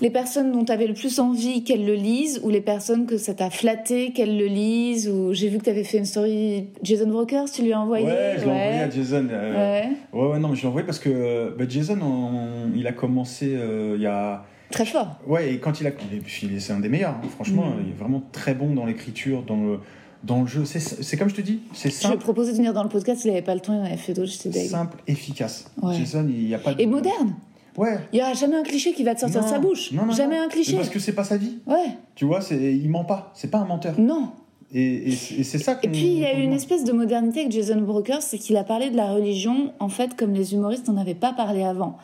les 0.00 0.10
personnes 0.10 0.50
dont 0.50 0.64
t'avais 0.64 0.88
le 0.88 0.94
plus 0.94 1.20
envie 1.20 1.62
qu'elles 1.62 1.86
le 1.86 1.94
lisent 1.94 2.40
ou 2.42 2.48
les 2.50 2.60
personnes 2.60 3.06
que 3.06 3.16
ça 3.16 3.32
t'a 3.32 3.48
flatté 3.48 4.10
qu'elles 4.12 4.36
le 4.36 4.46
lisent 4.46 5.08
ou 5.08 5.32
j'ai 5.34 5.48
vu 5.48 5.58
que 5.58 5.64
t'avais 5.64 5.84
fait 5.84 5.98
une 5.98 6.04
story 6.04 6.64
Jason 6.82 7.06
Brokers, 7.08 7.50
tu 7.52 7.62
lui 7.62 7.72
as 7.72 7.80
envoyé? 7.80 8.06
Ouais, 8.06 8.34
je 8.38 8.44
l'ai 8.46 8.50
envoyé 8.50 8.80
à 8.80 8.90
Jason. 8.90 9.28
euh, 9.30 9.82
Ouais. 9.82 9.88
Ouais, 10.12 10.30
ouais, 10.32 10.38
non, 10.40 10.48
mais 10.48 10.56
je 10.56 10.62
l'ai 10.62 10.68
envoyé 10.68 10.84
parce 10.84 10.98
que 10.98 11.10
euh, 11.10 11.50
bah, 11.56 11.64
Jason, 11.68 11.98
on- 12.02 12.72
il 12.74 12.88
a 12.88 12.92
commencé 12.92 13.52
euh, 13.54 13.94
il 13.96 14.02
y 14.02 14.06
a. 14.06 14.44
Très 14.70 14.86
fort. 14.86 15.16
Ouais, 15.26 15.52
et 15.54 15.58
quand 15.58 15.80
il 15.80 15.86
a. 15.86 15.90
et 15.90 16.20
puis, 16.24 16.48
c'est 16.60 16.72
un 16.72 16.80
des 16.80 16.88
meilleurs, 16.88 17.14
hein, 17.22 17.28
franchement. 17.34 17.66
Mm. 17.70 17.82
Il 17.84 17.90
est 17.90 17.98
vraiment 17.98 18.22
très 18.32 18.54
bon 18.54 18.74
dans 18.74 18.86
l'écriture, 18.86 19.42
dans 19.42 19.56
le, 19.56 19.78
dans 20.24 20.42
le 20.42 20.46
jeu. 20.46 20.64
C'est- 20.64 21.16
comme 21.16 21.28
je 21.28 21.34
te 21.34 21.40
dis, 21.40 21.60
c'est 21.72 21.88
Je 21.90 21.94
lui 21.94 22.00
ai 22.00 22.08
simple, 22.08 22.18
proposé 22.18 22.52
de 22.52 22.56
venir 22.56 22.72
dans 22.72 22.82
le 22.82 22.88
podcast, 22.88 23.24
il 23.24 23.30
avait 23.30 23.42
pas 23.42 23.54
le 23.54 23.60
temps, 23.60 23.74
il 23.74 23.80
en 23.80 23.84
avait 23.84 23.96
fait 23.96 24.12
d'autres, 24.14 24.30
j'étais 24.30 24.52
simple, 24.66 24.98
efficace. 25.06 25.70
Ouais. 25.82 25.94
Jason, 25.96 26.26
il 26.28 26.46
n'y 26.46 26.54
a 26.54 26.58
pas 26.58 26.74
de. 26.74 26.80
Et 26.80 26.86
moderne. 26.86 27.34
Ouais. 27.76 27.98
Il 28.12 28.18
y 28.18 28.20
a 28.22 28.32
jamais 28.34 28.56
un 28.56 28.62
cliché 28.64 28.92
qui 28.92 29.04
va 29.04 29.14
te 29.14 29.20
sortir 29.20 29.40
Non, 29.40 29.46
de 29.46 29.50
sa 29.52 29.58
bouche. 29.58 29.92
non, 29.92 30.04
non, 30.06 30.12
jamais 30.12 30.36
un 30.38 30.48
cliché. 30.48 30.72
Mais 30.72 30.78
Parce 30.78 30.90
que 30.90 30.98
c'est 30.98 31.12
pas 31.12 31.24
sa 31.24 31.36
vie. 31.36 31.58
Ouais. 31.66 31.96
Tu 32.16 32.24
vois, 32.24 32.40
il 32.50 32.88
ment 32.90 33.04
pas. 33.04 33.30
C'est 33.34 33.48
pas 33.50 33.58
un 33.58 33.64
menteur. 33.64 33.94
Non. 33.98 34.32
Et, 34.72 35.08
et 35.08 35.42
c'est 35.42 35.58
ça 35.58 35.78
Et 35.82 35.88
puis 35.88 36.06
il 36.06 36.18
y 36.20 36.24
a 36.24 36.38
eu 36.38 36.42
une 36.42 36.52
espèce 36.52 36.84
de 36.84 36.92
modernité 36.92 37.40
avec 37.40 37.52
Jason 37.52 37.80
Brokers, 37.80 38.22
c'est 38.22 38.38
qu'il 38.38 38.56
a 38.56 38.62
parlé 38.62 38.90
de 38.90 38.96
la 38.96 39.10
religion 39.12 39.72
en 39.80 39.88
fait 39.88 40.14
comme 40.16 40.32
les 40.32 40.54
humoristes 40.54 40.86
n'en 40.86 40.96
avaient 40.96 41.14
pas 41.14 41.32
parlé 41.32 41.64
avant. 41.64 41.96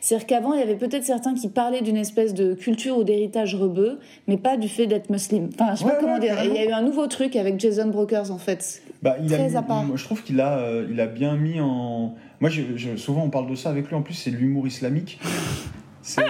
C'est-à-dire 0.00 0.26
qu'avant 0.28 0.52
il 0.54 0.60
y 0.60 0.62
avait 0.62 0.76
peut-être 0.76 1.04
certains 1.04 1.34
qui 1.34 1.48
parlaient 1.48 1.82
d'une 1.82 1.96
espèce 1.96 2.32
de 2.32 2.54
culture 2.54 2.96
ou 2.98 3.02
d'héritage 3.04 3.56
rebeu, 3.56 3.98
mais 4.28 4.36
pas 4.36 4.56
du 4.56 4.68
fait 4.68 4.86
d'être 4.86 5.10
musulman. 5.10 5.48
Enfin 5.54 5.74
je 5.74 5.80
sais 5.80 5.84
Ouais, 5.84 5.90
pas 5.92 5.96
comment 5.98 6.14
ouais, 6.14 6.20
dire. 6.20 6.36
Il 6.44 6.52
y 6.54 6.58
a 6.58 6.64
eu 6.68 6.72
un 6.72 6.82
nouveau 6.82 7.08
truc 7.08 7.34
avec 7.34 7.58
Jason 7.58 7.88
Brokers 7.88 8.30
en 8.30 8.38
fait. 8.38 8.82
Bah, 9.02 9.16
il 9.20 9.34
a 9.34 9.38
Très 9.38 9.48
mis- 9.48 9.56
à 9.56 9.62
part. 9.62 9.84
je 9.96 10.04
trouve 10.04 10.22
qu'il 10.22 10.40
a, 10.40 10.58
euh, 10.58 10.86
il 10.88 11.00
a 11.00 11.06
bien 11.06 11.36
mis 11.36 11.58
en. 11.60 12.14
Moi, 12.40 12.50
je, 12.50 12.62
je- 12.76 12.94
souvent 12.96 13.24
on 13.24 13.30
parle 13.30 13.50
de 13.50 13.56
ça 13.56 13.70
avec 13.70 13.88
lui. 13.88 13.96
En 13.96 14.02
plus, 14.02 14.14
c'est 14.14 14.30
l'humour 14.30 14.66
islamique. 14.68 15.18
C'est- 16.02 16.22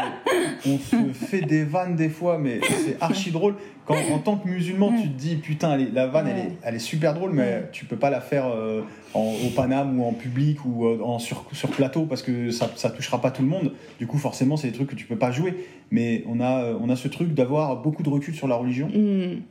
on 0.66 0.78
se 0.78 1.12
fait 1.14 1.40
des 1.40 1.64
vannes 1.64 1.96
des 1.96 2.08
fois, 2.10 2.38
mais 2.38 2.60
c'est 2.84 2.96
archi 3.00 3.30
drôle. 3.30 3.54
Quand 3.86 3.96
en 4.12 4.18
tant 4.18 4.36
que 4.36 4.46
musulman, 4.48 4.92
tu 5.02 5.08
te 5.08 5.18
dis 5.18 5.36
putain, 5.36 5.74
elle 5.74 5.80
est- 5.80 5.92
la 5.92 6.06
vanne, 6.06 6.28
elle, 6.28 6.38
est, 6.38 6.52
elle 6.62 6.74
est 6.76 6.78
super 6.78 7.14
drôle, 7.14 7.32
mais 7.32 7.64
tu 7.72 7.84
peux 7.84 7.96
pas 7.96 8.10
la 8.10 8.20
faire 8.20 8.46
euh, 8.46 8.82
en- 9.14 9.34
au 9.44 9.50
Paname 9.56 9.98
ou 9.98 10.04
en 10.04 10.12
public 10.12 10.64
ou 10.64 10.86
euh, 10.86 11.00
en 11.02 11.18
sur, 11.18 11.44
sur 11.52 11.68
plateau 11.70 12.04
parce 12.06 12.22
que 12.22 12.50
ça, 12.52 12.70
ça 12.76 12.90
touchera 12.90 13.20
pas 13.20 13.30
tout 13.32 13.42
le 13.42 13.48
monde. 13.48 13.72
Du 13.98 14.06
coup, 14.06 14.18
forcément, 14.18 14.56
c'est 14.56 14.68
des 14.68 14.72
trucs 14.74 14.88
que 14.90 14.94
tu 14.94 15.06
peux 15.06 15.16
pas 15.18 15.32
jouer. 15.32 15.54
Mais 15.90 16.22
on 16.28 16.38
a, 16.40 16.62
euh, 16.64 16.78
on 16.80 16.88
a 16.90 16.96
ce 16.96 17.08
truc 17.08 17.34
d'avoir 17.34 17.82
beaucoup 17.82 18.02
de 18.04 18.08
recul 18.08 18.34
sur 18.34 18.46
la 18.46 18.54
religion. 18.56 18.88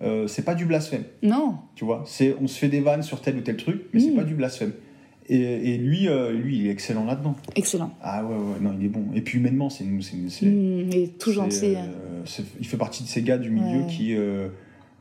Euh, 0.01 0.27
c'est 0.27 0.45
pas 0.45 0.55
du 0.55 0.65
blasphème. 0.65 1.03
Non. 1.21 1.55
Tu 1.75 1.83
vois, 1.83 2.03
c'est 2.05 2.35
on 2.41 2.47
se 2.47 2.57
fait 2.57 2.69
des 2.69 2.79
vannes 2.79 3.03
sur 3.03 3.21
tel 3.21 3.35
ou 3.37 3.41
tel 3.41 3.57
truc, 3.57 3.81
mais 3.93 3.99
c'est 3.99 4.11
Mm. 4.11 4.15
pas 4.15 4.23
du 4.23 4.33
blasphème. 4.35 4.71
Et, 5.33 5.73
et 5.73 5.77
lui, 5.77 6.09
euh, 6.09 6.31
lui, 6.33 6.57
il 6.59 6.67
est 6.67 6.71
excellent 6.71 7.05
là-dedans. 7.05 7.35
Excellent. 7.55 7.91
Ah 8.03 8.23
ouais, 8.25 8.35
ouais, 8.35 8.59
non, 8.61 8.75
il 8.77 8.85
est 8.85 8.89
bon. 8.89 9.05
Et 9.15 9.21
puis 9.21 9.37
humainement, 9.39 9.69
c'est, 9.69 9.85
c'est, 10.01 10.45
Il 10.45 10.95
est 10.97 11.17
tout 11.17 11.31
gentil. 11.31 11.75
euh, 11.77 12.23
il 12.59 12.67
fait 12.67 12.75
partie 12.77 13.03
de 13.03 13.07
ces 13.07 13.21
gars 13.21 13.37
du 13.37 13.49
milieu 13.49 13.79
Ouais. 13.83 13.87
qui, 13.87 14.13
euh, 14.15 14.49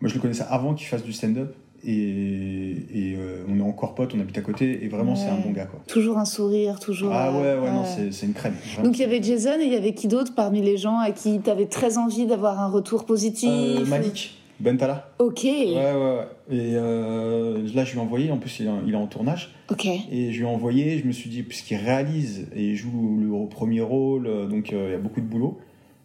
moi, 0.01 0.09
je 0.09 0.15
le 0.15 0.21
connaissais 0.21 0.45
avant 0.49 0.75
qu'il 0.75 0.87
fasse 0.87 1.03
du 1.03 1.13
stand-up, 1.13 1.55
et, 1.85 1.91
et, 1.93 3.15
euh, 3.17 3.43
on 3.49 3.59
est 3.59 3.63
encore 3.63 3.95
potes, 3.95 4.15
on 4.15 4.21
habite 4.21 4.37
à 4.39 4.43
côté 4.43 4.85
et 4.85 4.89
vraiment 4.89 5.17
c'est 5.17 5.31
un 5.31 5.39
bon 5.39 5.51
gars 5.51 5.65
quoi. 5.65 5.81
Toujours 5.89 6.19
un 6.19 6.27
sourire, 6.27 6.79
toujours. 6.79 7.11
Ah 7.13 7.33
ouais, 7.33 7.59
ouais, 7.59 7.71
non, 7.73 7.85
c'est 7.87 8.13
c'est 8.13 8.27
une 8.27 8.35
crème. 8.35 8.53
vraiment. 8.75 8.89
Donc 8.89 8.99
il 8.99 9.01
y 9.01 9.05
avait 9.05 9.23
Jason 9.23 9.59
et 9.59 9.65
il 9.65 9.73
y 9.73 9.77
avait 9.77 9.95
qui 9.95 10.07
d'autre 10.07 10.35
parmi 10.35 10.61
les 10.61 10.77
gens 10.77 10.99
à 10.99 11.11
qui 11.11 11.41
tu 11.43 11.49
avais 11.49 11.65
très 11.65 11.97
envie 11.97 12.27
d'avoir 12.27 12.61
un 12.61 12.69
retour 12.69 13.07
positif 13.07 13.49
Euh, 13.51 13.87
Malik, 13.87 14.39
Bentala. 14.61 15.11
Ok. 15.19 15.45
Ouais, 15.45 15.75
ouais, 15.75 15.93
ouais. 15.95 16.27
Et 16.51 16.73
euh, 16.75 17.59
là, 17.75 17.85
je 17.85 17.93
lui 17.93 17.99
ai 17.99 18.03
envoyé, 18.03 18.31
en 18.31 18.39
plus, 18.39 18.61
il 18.61 18.67
est, 18.93 18.95
en 18.97 19.07
tournage. 19.07 19.55
Ok. 19.71 19.87
Et 19.87 20.33
je 20.33 20.39
lui 20.39 20.45
ai 20.45 20.49
envoyé, 20.49 20.99
je 20.99 21.07
me 21.07 21.13
suis 21.13 21.31
dit, 21.31 21.43
puisqu'il 21.43 21.77
réalise 21.77 22.49
et 22.55 22.65
il 22.71 22.77
joue 22.77 23.19
le 23.21 23.49
premier 23.49 23.81
rôle, 23.81 24.27
euh, 24.27 24.47
donc 24.47 24.73
euh, 24.73 24.87
il 24.89 24.93
y 24.93 24.95
a 24.95 24.99
beaucoup 24.99 25.21
de 25.21 25.27
boulot. 25.27 25.59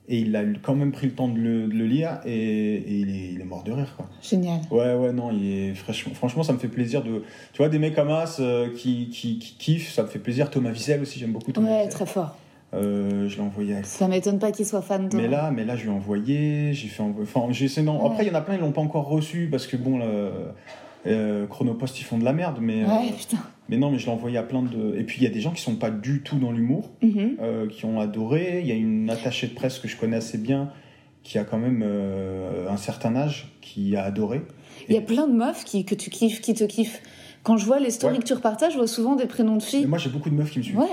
Et 0.07 0.19
il 0.19 0.35
a 0.35 0.43
quand 0.61 0.75
même 0.75 0.91
pris 0.91 1.07
le 1.07 1.13
temps 1.13 1.27
de 1.27 1.39
le, 1.39 1.67
de 1.67 1.73
le 1.73 1.87
lire 1.87 2.19
et, 2.27 2.31
et 2.75 2.93
il, 2.99 3.09
est, 3.09 3.31
il 3.33 3.41
est 3.41 3.45
mort 3.45 3.63
de 3.63 3.71
rire, 3.71 3.91
quoi. 3.97 4.07
Génial. 4.21 4.59
Ouais, 4.69 4.93
ouais, 4.93 5.11
non, 5.11 5.31
il 5.31 5.43
est 5.51 5.73
franchement, 5.73 6.13
franchement, 6.13 6.43
ça 6.43 6.53
me 6.53 6.59
fait 6.59 6.67
plaisir 6.67 7.01
de. 7.01 7.23
Tu 7.53 7.57
vois, 7.57 7.69
des 7.69 7.79
mecs 7.79 7.95
comme 7.95 8.09
As 8.11 8.39
euh, 8.39 8.69
qui, 8.75 9.09
qui, 9.09 9.39
qui 9.39 9.55
kiffent, 9.57 9.91
ça 9.91 10.03
me 10.03 10.07
fait 10.07 10.19
plaisir. 10.19 10.51
Thomas 10.51 10.69
Wiesel 10.69 11.01
aussi, 11.01 11.17
j'aime 11.17 11.31
beaucoup 11.31 11.51
Thomas 11.51 11.69
Ouais, 11.69 11.75
Wiesel. 11.85 11.91
très 11.93 12.05
fort. 12.05 12.37
Euh, 12.73 13.29
je 13.29 13.35
l'ai 13.37 13.41
envoyé 13.41 13.75
à 13.75 13.83
Ça 13.83 14.07
m'étonne 14.07 14.39
pas 14.39 14.51
qu'il 14.51 14.65
soit 14.65 14.81
fan 14.81 15.07
de 15.07 15.15
mais 15.15 15.27
là, 15.29 15.49
mais 15.51 15.63
là, 15.63 15.75
je 15.77 15.83
lui 15.83 15.89
ai 15.89 15.93
envoyé, 15.93 16.73
j'ai 16.73 16.87
fait. 16.89 17.03
Enfin, 17.21 17.47
j'ai. 17.51 17.69
Non. 17.81 18.01
Ouais. 18.01 18.07
Après, 18.11 18.25
il 18.25 18.27
y 18.27 18.31
en 18.31 18.35
a 18.35 18.41
plein, 18.41 18.55
ils 18.55 18.59
l'ont 18.61 18.71
pas 18.73 18.81
encore 18.81 19.07
reçu 19.07 19.47
parce 19.49 19.65
que 19.67 19.77
bon, 19.77 19.97
le, 19.99 20.31
euh, 21.07 21.45
Chronopost, 21.47 21.99
ils 21.99 22.03
font 22.03 22.17
de 22.17 22.25
la 22.25 22.33
merde, 22.33 22.57
mais. 22.59 22.83
euh, 22.83 22.87
Ouais, 22.87 23.11
putain. 23.17 23.37
mais 23.69 23.77
non, 23.77 23.91
mais 23.91 23.99
je 23.99 24.07
l'ai 24.07 24.11
envoyé 24.11 24.37
à 24.37 24.43
plein 24.43 24.61
de. 24.61 24.95
Et 24.97 25.03
puis, 25.03 25.17
il 25.21 25.23
y 25.23 25.27
a 25.27 25.29
des 25.29 25.39
gens 25.39 25.51
qui 25.51 25.61
sont 25.61 25.75
pas 25.75 25.91
du 25.91 26.21
tout 26.21 26.37
dans 26.37 26.51
l'humour, 26.51 26.89
Mhm. 27.01 27.37
euh, 27.41 27.67
qui 27.67 27.85
ont 27.85 27.99
adoré. 28.01 28.59
Il 28.61 28.67
y 28.67 28.71
a 28.71 28.75
une 28.75 29.09
attachée 29.09 29.47
de 29.47 29.53
presse 29.53 29.79
que 29.79 29.87
je 29.87 29.95
connais 29.95 30.17
assez 30.17 30.37
bien, 30.37 30.69
qui 31.23 31.37
a 31.37 31.43
quand 31.45 31.57
même 31.57 31.81
un 32.69 32.77
certain 32.77 33.15
âge, 33.15 33.53
qui 33.61 33.95
a 33.95 34.03
adoré. 34.03 34.41
Il 34.89 34.93
y 34.95 34.97
a 34.97 35.01
plein 35.01 35.27
de 35.27 35.33
meufs 35.33 35.63
qui, 35.63 35.85
que 35.85 35.95
tu 35.95 36.09
kiffes, 36.09 36.41
qui 36.41 36.53
te 36.53 36.63
kiffent. 36.65 37.01
Quand 37.45 37.55
je 37.57 37.65
vois 37.65 37.79
les 37.79 37.91
stories 37.91 38.15
Ouais. 38.15 38.19
que 38.21 38.25
tu 38.27 38.33
repartages, 38.33 38.73
je 38.73 38.77
vois 38.77 38.87
souvent 38.87 39.15
des 39.15 39.27
prénoms 39.27 39.55
de 39.55 39.61
Et 39.61 39.65
filles. 39.65 39.85
moi, 39.85 39.97
j'ai 39.99 40.09
beaucoup 40.09 40.29
de 40.29 40.35
meufs 40.35 40.51
qui 40.51 40.59
me 40.59 40.63
suivent. 40.63 40.79
Ouais. 40.79 40.87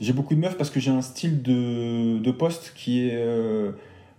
J'ai 0.00 0.12
beaucoup 0.12 0.34
de 0.36 0.40
meufs 0.40 0.56
parce 0.56 0.70
que 0.70 0.78
j'ai 0.78 0.90
un 0.92 1.00
style 1.02 1.42
de, 1.42 2.18
de 2.18 2.30
post 2.30 2.72
qui 2.76 3.08
est. 3.08 3.14
euh, 3.14 3.72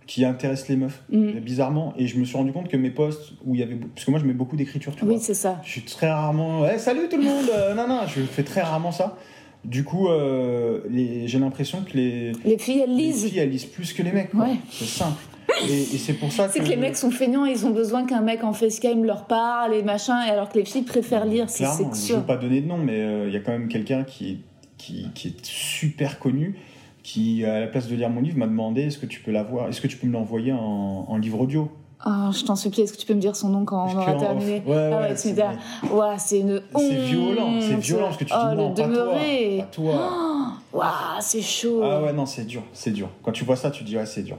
qui 0.06 0.24
intéresse 0.24 0.68
les 0.68 0.76
meufs, 0.76 1.02
Mhm. 1.10 1.40
bizarrement. 1.40 1.92
Et 1.98 2.06
je 2.06 2.16
me 2.16 2.24
suis 2.24 2.36
rendu 2.36 2.52
compte 2.52 2.68
que 2.68 2.76
mes 2.76 2.90
posts 2.90 3.32
où 3.44 3.54
il 3.56 3.60
y 3.60 3.62
avait. 3.64 3.74
Parce 3.74 4.04
que 4.04 4.10
moi, 4.12 4.20
je 4.20 4.24
mets 4.24 4.34
beaucoup 4.34 4.54
d'écriture, 4.54 4.94
tu 4.94 5.04
vois. 5.04 5.14
Oui, 5.14 5.18
c'est 5.20 5.34
ça. 5.34 5.60
Je 5.64 5.68
suis 5.70 5.82
très 5.82 6.08
rarement. 6.08 6.60
Ouais, 6.60 6.78
salut 6.78 7.08
tout 7.10 7.16
le 7.16 7.24
monde 7.24 7.46
Euh, 7.52 7.74
Non, 7.74 7.88
non, 7.88 8.02
je 8.06 8.20
fais 8.22 8.44
très 8.44 8.60
rarement 8.62 8.92
ça. 8.92 9.16
Du 9.64 9.82
coup, 9.82 10.06
euh, 10.08 10.80
les- 10.88 11.26
j'ai 11.26 11.40
l'impression 11.40 11.82
que 11.82 11.96
les, 11.96 12.30
Les 12.44 12.56
filles, 12.56 12.82
elles 12.84 12.90
les 12.96 13.02
lisent. 13.02 13.26
filles, 13.26 13.38
elles 13.40 13.50
lisent 13.50 13.64
plus 13.64 13.92
que 13.92 14.02
les 14.04 14.12
mecs. 14.12 14.30
quoi. 14.30 14.44
Ouais. 14.44 14.56
C'est 14.70 14.84
simple. 14.84 15.20
Et, 15.68 15.72
et 15.82 15.98
c'est 15.98 16.14
pour 16.14 16.30
ça 16.32 16.46
que. 16.46 16.52
C'est 16.52 16.60
que 16.60 16.68
les 16.68 16.76
mecs 16.76 16.96
sont 16.96 17.10
feignants, 17.10 17.44
ils 17.44 17.64
ont 17.66 17.70
besoin 17.70 18.04
qu'un 18.06 18.20
mec 18.20 18.44
en 18.44 18.52
facecam 18.52 19.04
leur 19.04 19.24
parle 19.26 19.74
et 19.74 19.82
machin, 19.82 20.16
alors 20.16 20.48
que 20.48 20.58
les 20.58 20.64
filles 20.64 20.82
préfèrent 20.82 21.24
lire, 21.24 21.48
c'est 21.48 21.64
je 21.64 21.96
sûr. 21.98 22.16
veux 22.18 22.22
pas 22.24 22.36
donner 22.36 22.60
de 22.60 22.66
nom, 22.66 22.78
mais 22.78 23.00
euh, 23.00 23.28
il 23.28 23.32
y 23.32 23.36
a 23.36 23.40
quand 23.40 23.52
même 23.52 23.68
quelqu'un 23.68 24.04
qui 24.04 24.30
est, 24.30 24.38
qui, 24.78 25.06
qui 25.14 25.28
est 25.28 25.44
super 25.44 26.18
connu, 26.18 26.58
qui, 27.02 27.44
à 27.44 27.60
la 27.60 27.66
place 27.68 27.88
de 27.88 27.94
lire 27.94 28.10
mon 28.10 28.20
livre, 28.20 28.38
m'a 28.38 28.46
demandé 28.46 28.82
est-ce 28.82 28.98
que 28.98 29.06
tu 29.06 29.20
peux 29.20 29.30
l'avoir, 29.30 29.68
est-ce 29.68 29.80
que 29.80 29.86
tu 29.86 29.96
peux 29.96 30.06
me 30.06 30.12
l'envoyer 30.12 30.52
en, 30.52 31.06
en 31.08 31.16
livre 31.16 31.40
audio? 31.40 31.70
Oh, 32.04 32.30
je 32.30 32.44
t'en 32.44 32.56
supplie, 32.56 32.82
est-ce 32.82 32.92
que 32.92 32.98
tu 32.98 33.06
peux 33.06 33.14
me 33.14 33.20
dire 33.20 33.34
son 33.34 33.48
nom 33.48 33.64
quand 33.64 33.88
on 33.88 33.96
aura 33.96 34.14
terminé? 34.14 34.62
Ouais, 34.66 34.90
Ah 34.92 34.96
ouais, 35.00 35.08
ouais, 35.08 35.16
c'est 35.16 35.32
ouais, 35.32 36.14
c'est 36.18 36.40
une 36.40 36.60
C'est 36.76 36.94
violent, 37.06 37.60
c'est 37.60 37.76
violent 37.76 38.04
parce 38.06 38.18
que 38.18 38.24
tu 38.24 38.34
oh, 38.36 38.50
dis 38.50 38.56
non, 38.56 38.74
pas 38.74 38.82
demeurer. 38.82 39.64
toi, 39.72 39.92
pas 39.92 39.98
toi. 39.98 40.52
Waouh, 40.74 40.90
c'est 41.20 41.40
chaud. 41.40 41.80
Ah 41.82 42.02
ouais, 42.02 42.12
non, 42.12 42.26
c'est 42.26 42.44
dur, 42.44 42.62
c'est 42.74 42.90
dur. 42.92 43.08
Quand 43.22 43.32
tu 43.32 43.44
vois 43.44 43.56
ça, 43.56 43.70
tu 43.70 43.82
dis 43.82 43.96
ouais, 43.96 44.04
c'est 44.04 44.22
dur. 44.22 44.36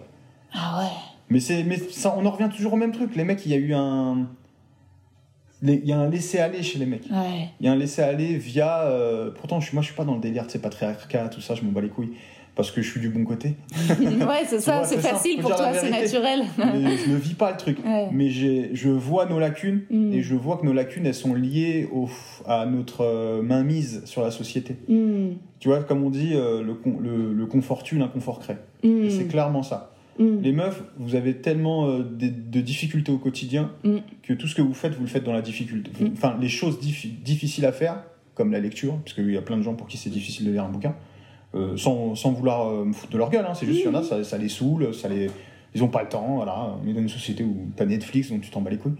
Ah 0.53 0.79
ouais. 0.79 0.89
Mais 1.29 1.39
c'est, 1.39 1.63
mais 1.63 1.77
ça, 1.77 2.15
on 2.17 2.25
en 2.25 2.31
revient 2.31 2.49
toujours 2.55 2.73
au 2.73 2.77
même 2.77 2.91
truc. 2.93 3.15
Les 3.15 3.23
mecs, 3.23 3.45
il 3.45 3.51
y 3.51 3.55
a 3.55 3.57
eu 3.57 3.73
un, 3.73 4.27
il 5.63 5.85
y 5.85 5.91
a 5.91 5.97
un 5.99 6.09
laisser 6.09 6.39
aller 6.39 6.61
chez 6.63 6.79
les 6.79 6.85
mecs. 6.85 7.05
Ouais. 7.11 7.49
Il 7.59 7.65
y 7.65 7.69
a 7.69 7.71
un 7.71 7.75
laisser 7.75 8.01
aller 8.01 8.37
via. 8.37 8.83
euh, 8.83 9.31
pourtant, 9.31 9.59
je, 9.59 9.67
suis- 9.67 9.75
moi, 9.75 9.81
je 9.81 9.87
suis 9.87 9.95
pas 9.95 10.05
dans 10.05 10.13
le 10.15 10.21
délire, 10.21 10.45
tu 10.45 10.51
sais, 10.53 10.59
patriarcat, 10.59 11.29
tout 11.29 11.41
ça. 11.41 11.55
Je 11.55 11.63
m'en 11.63 11.71
bats 11.71 11.81
les 11.81 11.89
couilles 11.89 12.11
parce 12.55 12.71
que 12.71 12.81
je 12.81 12.89
suis 12.89 12.99
du 12.99 13.09
bon 13.09 13.23
côté. 13.23 13.55
ouais, 13.99 14.43
c'est 14.47 14.59
ça, 14.59 14.83
c'est 14.83 14.97
facile 14.97 15.41
pour 15.41 15.55
toi, 15.55 15.73
c'est 15.73 15.91
naturel. 15.91 16.43
mais 16.57 16.97
je 16.97 17.11
ne 17.11 17.15
vis 17.15 17.33
pas 17.35 17.51
le 17.51 17.57
truc. 17.57 17.77
Ouais. 17.85 18.07
Mais 18.11 18.29
je 18.29 18.89
vois 18.89 19.25
nos 19.27 19.37
lacunes 19.39 19.81
Mm. 19.91 20.13
et 20.13 20.21
je 20.23 20.33
vois 20.35 20.57
que 20.57 20.65
nos 20.65 20.73
lacunes, 20.73 21.05
elles 21.05 21.13
sont 21.13 21.33
liées 21.35 21.87
au, 21.93 22.07
à 22.47 22.65
notre 22.65 23.01
euh, 23.01 23.41
mainmise 23.43 24.03
sur 24.05 24.21
la 24.23 24.31
société. 24.31 24.75
Hmm. 24.87 25.33
Tu 25.59 25.67
vois, 25.67 25.83
comme 25.83 26.03
on 26.03 26.09
dit, 26.09 26.31
euh, 26.33 26.63
le, 26.63 26.73
con- 26.75 26.97
le, 26.99 27.33
le 27.33 27.45
confort 27.45 27.83
tue, 27.83 27.97
l'inconfort 27.97 28.39
crée. 28.39 28.57
Et 28.83 29.09
C'est 29.11 29.25
clairement 29.27 29.61
ça. 29.63 29.91
Hmm. 30.19 30.41
Les 30.41 30.51
meufs, 30.51 30.83
vous 30.97 31.15
avez 31.15 31.35
tellement 31.37 31.87
euh, 31.87 31.99
de, 32.03 32.27
de 32.27 32.61
difficultés 32.61 33.11
au 33.11 33.17
quotidien 33.17 33.71
Mm. 33.83 33.97
que 34.23 34.33
tout 34.33 34.47
ce 34.47 34.55
que 34.55 34.61
vous 34.61 34.73
faites, 34.73 34.93
vous 34.95 35.01
le 35.03 35.07
faites 35.09 35.23
dans 35.23 35.33
la 35.33 35.41
difficulté. 35.41 35.91
Mm. 35.99 36.09
Enfin, 36.13 36.35
les 36.41 36.49
choses 36.49 36.79
diffi- 36.79 37.21
difficiles 37.23 37.65
à 37.65 37.71
faire, 37.71 38.03
comme 38.35 38.51
la 38.51 38.59
lecture, 38.59 38.97
parce 39.03 39.13
qu'il 39.13 39.29
y 39.31 39.37
a 39.37 39.41
plein 39.41 39.57
de 39.57 39.61
gens 39.63 39.75
pour 39.75 39.87
qui 39.87 39.97
c'est 39.97 40.09
difficile 40.09 40.45
de 40.47 40.51
lire 40.51 40.63
un 40.63 40.69
bouquin, 40.69 40.95
euh, 41.55 41.77
sans, 41.77 42.15
sans 42.15 42.31
vouloir 42.31 42.67
euh, 42.69 42.85
me 42.85 42.93
foutre 42.93 43.13
de 43.13 43.17
leur 43.17 43.29
gueule, 43.29 43.45
hein, 43.47 43.53
c'est 43.53 43.65
juste 43.65 43.81
qu'il 43.83 43.91
y 43.91 43.95
en 43.95 43.97
a, 43.99 44.03
ça, 44.03 44.23
ça 44.23 44.37
les 44.37 44.49
saoule, 44.49 44.93
ça 44.93 45.07
les, 45.07 45.29
ils 45.75 45.83
ont 45.83 45.87
pas 45.87 46.03
le 46.03 46.09
temps, 46.09 46.35
voilà. 46.37 46.75
On 46.83 46.87
est 46.87 46.93
dans 46.93 47.01
une 47.01 47.09
société 47.09 47.43
où 47.43 47.67
t'as 47.75 47.85
Netflix, 47.85 48.29
donc 48.31 48.41
tu 48.41 48.49
t'en 48.49 48.61
bats 48.61 48.69
les 48.71 48.77
couilles. 48.77 48.95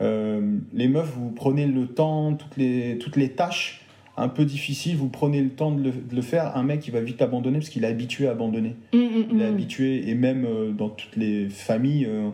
Les 0.00 0.88
meufs, 0.88 1.12
vous 1.16 1.30
prenez 1.30 1.66
le 1.66 1.86
temps, 1.86 2.34
toutes 2.34 2.56
les, 2.56 2.98
toutes 2.98 3.16
les 3.16 3.30
tâches 3.30 3.82
un 4.16 4.28
peu 4.28 4.44
difficiles, 4.44 4.96
vous 4.96 5.08
prenez 5.08 5.40
le 5.42 5.50
temps 5.50 5.70
de 5.72 5.82
le, 5.82 5.90
de 5.90 6.14
le 6.16 6.22
faire. 6.22 6.56
Un 6.56 6.62
mec, 6.62 6.86
il 6.86 6.90
va 6.92 7.00
vite 7.00 7.20
abandonner 7.22 7.58
parce 7.58 7.68
qu'il 7.68 7.84
est 7.84 7.88
habitué 7.88 8.28
à 8.28 8.30
abandonner. 8.32 8.76
Hmm, 8.94 8.98
hmm, 8.98 9.24
Il 9.32 9.42
est 9.42 9.46
habitué, 9.46 10.08
et 10.08 10.14
même 10.14 10.44
euh, 10.44 10.70
dans 10.72 10.88
toutes 10.88 11.16
les 11.16 11.48
familles. 11.48 12.06
euh, 12.06 12.28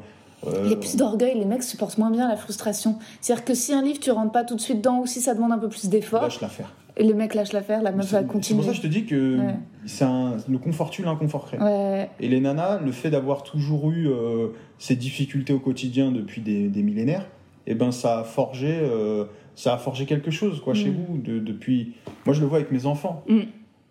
euh, 0.47 0.63
Il 0.65 0.71
y 0.71 0.75
a 0.75 0.77
plus 0.77 0.97
d'orgueil, 0.97 1.39
les 1.39 1.45
mecs 1.45 1.63
supportent 1.63 1.99
moins 1.99 2.11
bien 2.11 2.29
la 2.29 2.37
frustration. 2.37 2.99
C'est-à-dire 3.21 3.45
que 3.45 3.55
si 3.55 3.73
un 3.73 3.83
livre, 3.83 3.99
tu 4.01 4.11
rentres 4.11 4.33
pas 4.33 4.45
tout 4.45 4.55
de 4.57 4.61
suite 4.61 4.79
dedans 4.79 5.01
ou 5.01 5.07
si 5.07 5.21
ça 5.21 5.35
demande 5.35 5.53
un 5.53 5.59
peu 5.59 5.69
plus 5.69 5.89
d'effort, 5.89 6.23
lâche 6.23 6.41
l'affaire. 6.41 6.73
et 6.97 7.05
le 7.05 7.15
mec 7.15 7.35
lâche 7.35 7.53
l'affaire, 7.53 7.83
la 7.83 7.91
meuf 7.93 8.07
C'est 8.07 8.13
va 8.13 8.19
c'est 8.21 8.25
pour 8.27 8.33
continuer. 8.35 8.63
ça 8.63 8.71
que 8.71 8.77
je 8.77 8.83
te 8.83 8.87
dis 8.87 9.05
que 9.05 9.39
Ouais. 9.39 9.55
c'est 9.87 10.05
un, 10.05 10.37
le 10.49 10.59
confort 10.59 10.91
tue, 10.91 11.03
l'inconfort 11.03 11.47
crée. 11.47 11.59
Ouais, 11.59 12.11
Et 12.21 12.29
les 12.29 12.41
nanas, 12.41 12.79
le 12.85 12.93
fait 12.93 13.11
d'avoir 13.11 13.43
toujours 13.43 13.91
eu 13.91 14.09
euh, 14.09 14.49
ces 14.79 14.95
difficultés 14.97 15.53
au 15.53 15.59
quotidien 15.61 16.13
depuis 16.13 16.41
des, 16.43 16.69
des 16.69 16.83
millénaires, 16.83 17.27
eh 17.67 17.75
ben 17.75 17.93
ça 17.93 18.21
a 18.21 18.25
forgé, 18.25 18.79
euh, 18.83 19.25
ça 19.55 19.75
a 19.75 19.79
forgé 19.79 20.07
quelque 20.07 20.31
chose 20.31 20.61
quoi 20.63 20.75
chez 20.75 20.91
Mm. 20.91 20.97
vous. 21.09 21.19
De, 21.19 21.39
depuis, 21.39 21.95
moi 22.27 22.35
je 22.35 22.41
le 22.41 22.47
vois 22.47 22.59
avec 22.59 22.71
mes 22.73 22.87
enfants. 22.87 23.25
Mm. 23.29 23.41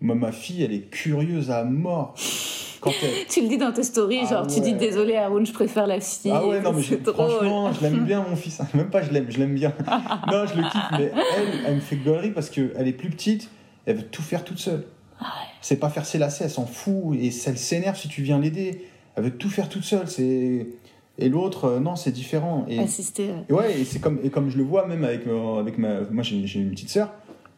Moi, 0.03 0.15
ma 0.15 0.31
fille, 0.31 0.63
elle 0.63 0.73
est 0.73 0.89
curieuse 0.89 1.51
à 1.51 1.63
mort. 1.63 2.15
Quand 2.79 2.91
elle, 3.03 3.25
tu 3.29 3.43
le 3.43 3.47
dis 3.49 3.57
dans 3.59 3.71
tes 3.71 3.83
stories, 3.83 4.21
Ah 4.23 4.29
genre 4.29 4.47
tu 4.47 4.59
dis 4.59 4.73
désolé 4.73 5.15
Haroun, 5.15 5.45
je 5.45 5.53
préfère 5.53 5.85
la 5.85 5.99
fille. 5.99 6.31
Ah 6.33 6.43
ouais, 6.47 6.59
non, 6.63 6.73
mais 6.73 6.81
je- 6.81 6.95
drôle. 6.95 7.29
franchement, 7.29 7.71
je 7.71 7.81
l'aime 7.81 8.05
bien, 8.05 8.25
mon 8.27 8.35
fils. 8.35 8.59
Même 8.73 8.89
pas, 8.89 9.03
je 9.03 9.11
l'aime, 9.11 9.27
je 9.29 9.37
l'aime 9.37 9.53
bien. 9.53 9.71
non, 10.31 10.45
je 10.47 10.57
le 10.59 10.63
kiffe, 10.63 10.81
mais 10.93 11.11
elle, 11.37 11.47
elle 11.67 11.75
me 11.75 11.79
fait 11.81 11.97
gaulerie 11.97 12.31
parce 12.31 12.49
qu'elle 12.49 12.87
est 12.87 12.93
plus 12.93 13.11
petite, 13.11 13.49
elle 13.85 13.97
veut 13.97 14.07
tout 14.07 14.23
faire 14.23 14.43
toute 14.43 14.57
seule. 14.57 14.85
C'est 15.61 15.75
pas 15.79 15.89
faire 15.91 16.07
ses 16.07 16.17
lacets, 16.17 16.45
elle 16.45 16.49
s'en 16.49 16.65
fout, 16.65 17.15
et 17.21 17.29
ça, 17.29 17.51
elle 17.51 17.59
s'énerve 17.59 17.95
si 17.95 18.07
tu 18.07 18.23
viens 18.23 18.39
l'aider. 18.39 18.83
Elle 19.15 19.25
veut 19.25 19.37
tout 19.37 19.49
faire 19.49 19.69
toute 19.69 19.83
seule, 19.83 20.07
c'est... 20.07 20.65
Et 21.17 21.29
l'autre, 21.29 21.65
euh, 21.65 21.79
non, 21.79 21.95
c'est 21.95 22.11
différent. 22.11 22.65
Et, 22.67 22.79
Assister. 22.79 23.29
ouais. 23.29 23.45
et 23.49 23.53
ouais, 23.53 23.79
et 23.81 23.85
c'est 23.85 23.99
comme, 23.99 24.19
et 24.23 24.29
comme 24.29 24.49
je 24.49 24.57
le 24.57 24.63
vois 24.63 24.87
même 24.87 25.03
avec, 25.03 25.27
euh, 25.27 25.59
avec 25.59 25.77
ma... 25.77 26.01
Moi, 26.09 26.23
j'ai 26.23 26.59
une 26.59 26.71
petite 26.71 26.89
sœur. 26.89 27.11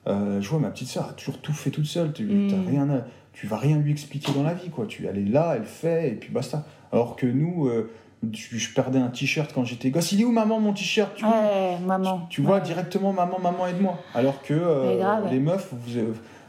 Euh, 0.08 0.42
je 0.42 0.50
vois 0.50 0.60
ma 0.60 0.70
petite 0.70 0.90
sœur 0.90 1.08
a 1.10 1.14
toujours 1.14 1.38
tout 1.40 1.54
fait 1.54 1.70
toute 1.70 1.86
seule. 1.86 2.12
Tu, 2.12 2.26
Mm. 2.26 2.68
rien 2.68 2.90
à- 2.90 3.06
tu 3.32 3.48
vas 3.48 3.58
rien 3.58 3.78
lui 3.78 3.92
expliquer 3.92 4.32
dans 4.34 4.44
la 4.44 4.54
vie, 4.54 4.70
quoi. 4.70 4.86
Tu, 4.86 5.06
elle 5.08 5.18
est 5.18 5.30
là, 5.32 5.54
elle 5.56 5.64
fait, 5.66 6.10
et 6.10 6.16
puis 6.16 6.32
basta. 6.32 6.66
Alors 6.92 7.16
que 7.16 7.26
nous, 7.26 7.70
tu- 8.32 8.60
je 8.60 8.74
perdais 8.74 9.00
un 9.00 9.08
t-shirt 9.08 9.52
quand 9.54 9.64
j'étais 9.66 9.90
gosse. 9.92 10.12
Il 10.12 10.22
est 10.22 10.26
où, 10.26 10.32
maman, 10.32 10.60
mon 10.60 10.74
t-shirt? 10.74 11.16
Tu, 11.16 11.24
Ouais, 11.26 11.78
maman. 11.86 12.28
tu 12.30 12.42
vois 12.42 12.56
Ouais. 12.58 12.62
directement, 12.62 13.14
maman, 13.14 13.40
maman, 13.40 13.66
aide-moi. 13.68 13.98
Alors 14.14 14.42
que 14.44 14.98
grave. 15.00 15.30
les 15.32 15.40
meufs, 15.40 15.70
vous, 15.72 16.00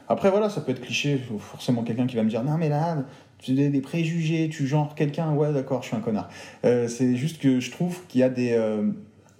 après, 0.08 0.30
voilà, 0.30 0.50
ça 0.50 0.60
peut 0.60 0.72
être 0.72 0.80
cliché. 0.82 1.16
faut 1.18 1.38
Forcément, 1.38 1.82
quelqu'un 1.82 2.06
qui 2.06 2.16
va 2.16 2.22
me 2.24 2.28
dire 2.28 2.42
Non, 2.44 2.58
mais 2.58 2.68
là, 2.68 2.98
tu 3.44 3.52
as 3.64 3.68
des 3.68 3.80
préjugés, 3.80 4.48
tu 4.48 4.66
genres 4.66 4.94
quelqu'un. 4.94 5.32
Ouais, 5.34 5.52
d'accord, 5.52 5.82
je 5.82 5.88
suis 5.88 5.96
un 5.96 6.00
connard. 6.00 6.28
Euh, 6.64 6.88
c'est 6.88 7.16
juste 7.16 7.40
que 7.40 7.60
je 7.60 7.70
trouve 7.70 8.00
qu'il 8.08 8.20
y 8.20 8.24
a 8.24 8.28
des. 8.30 8.52
euh, 8.52 8.90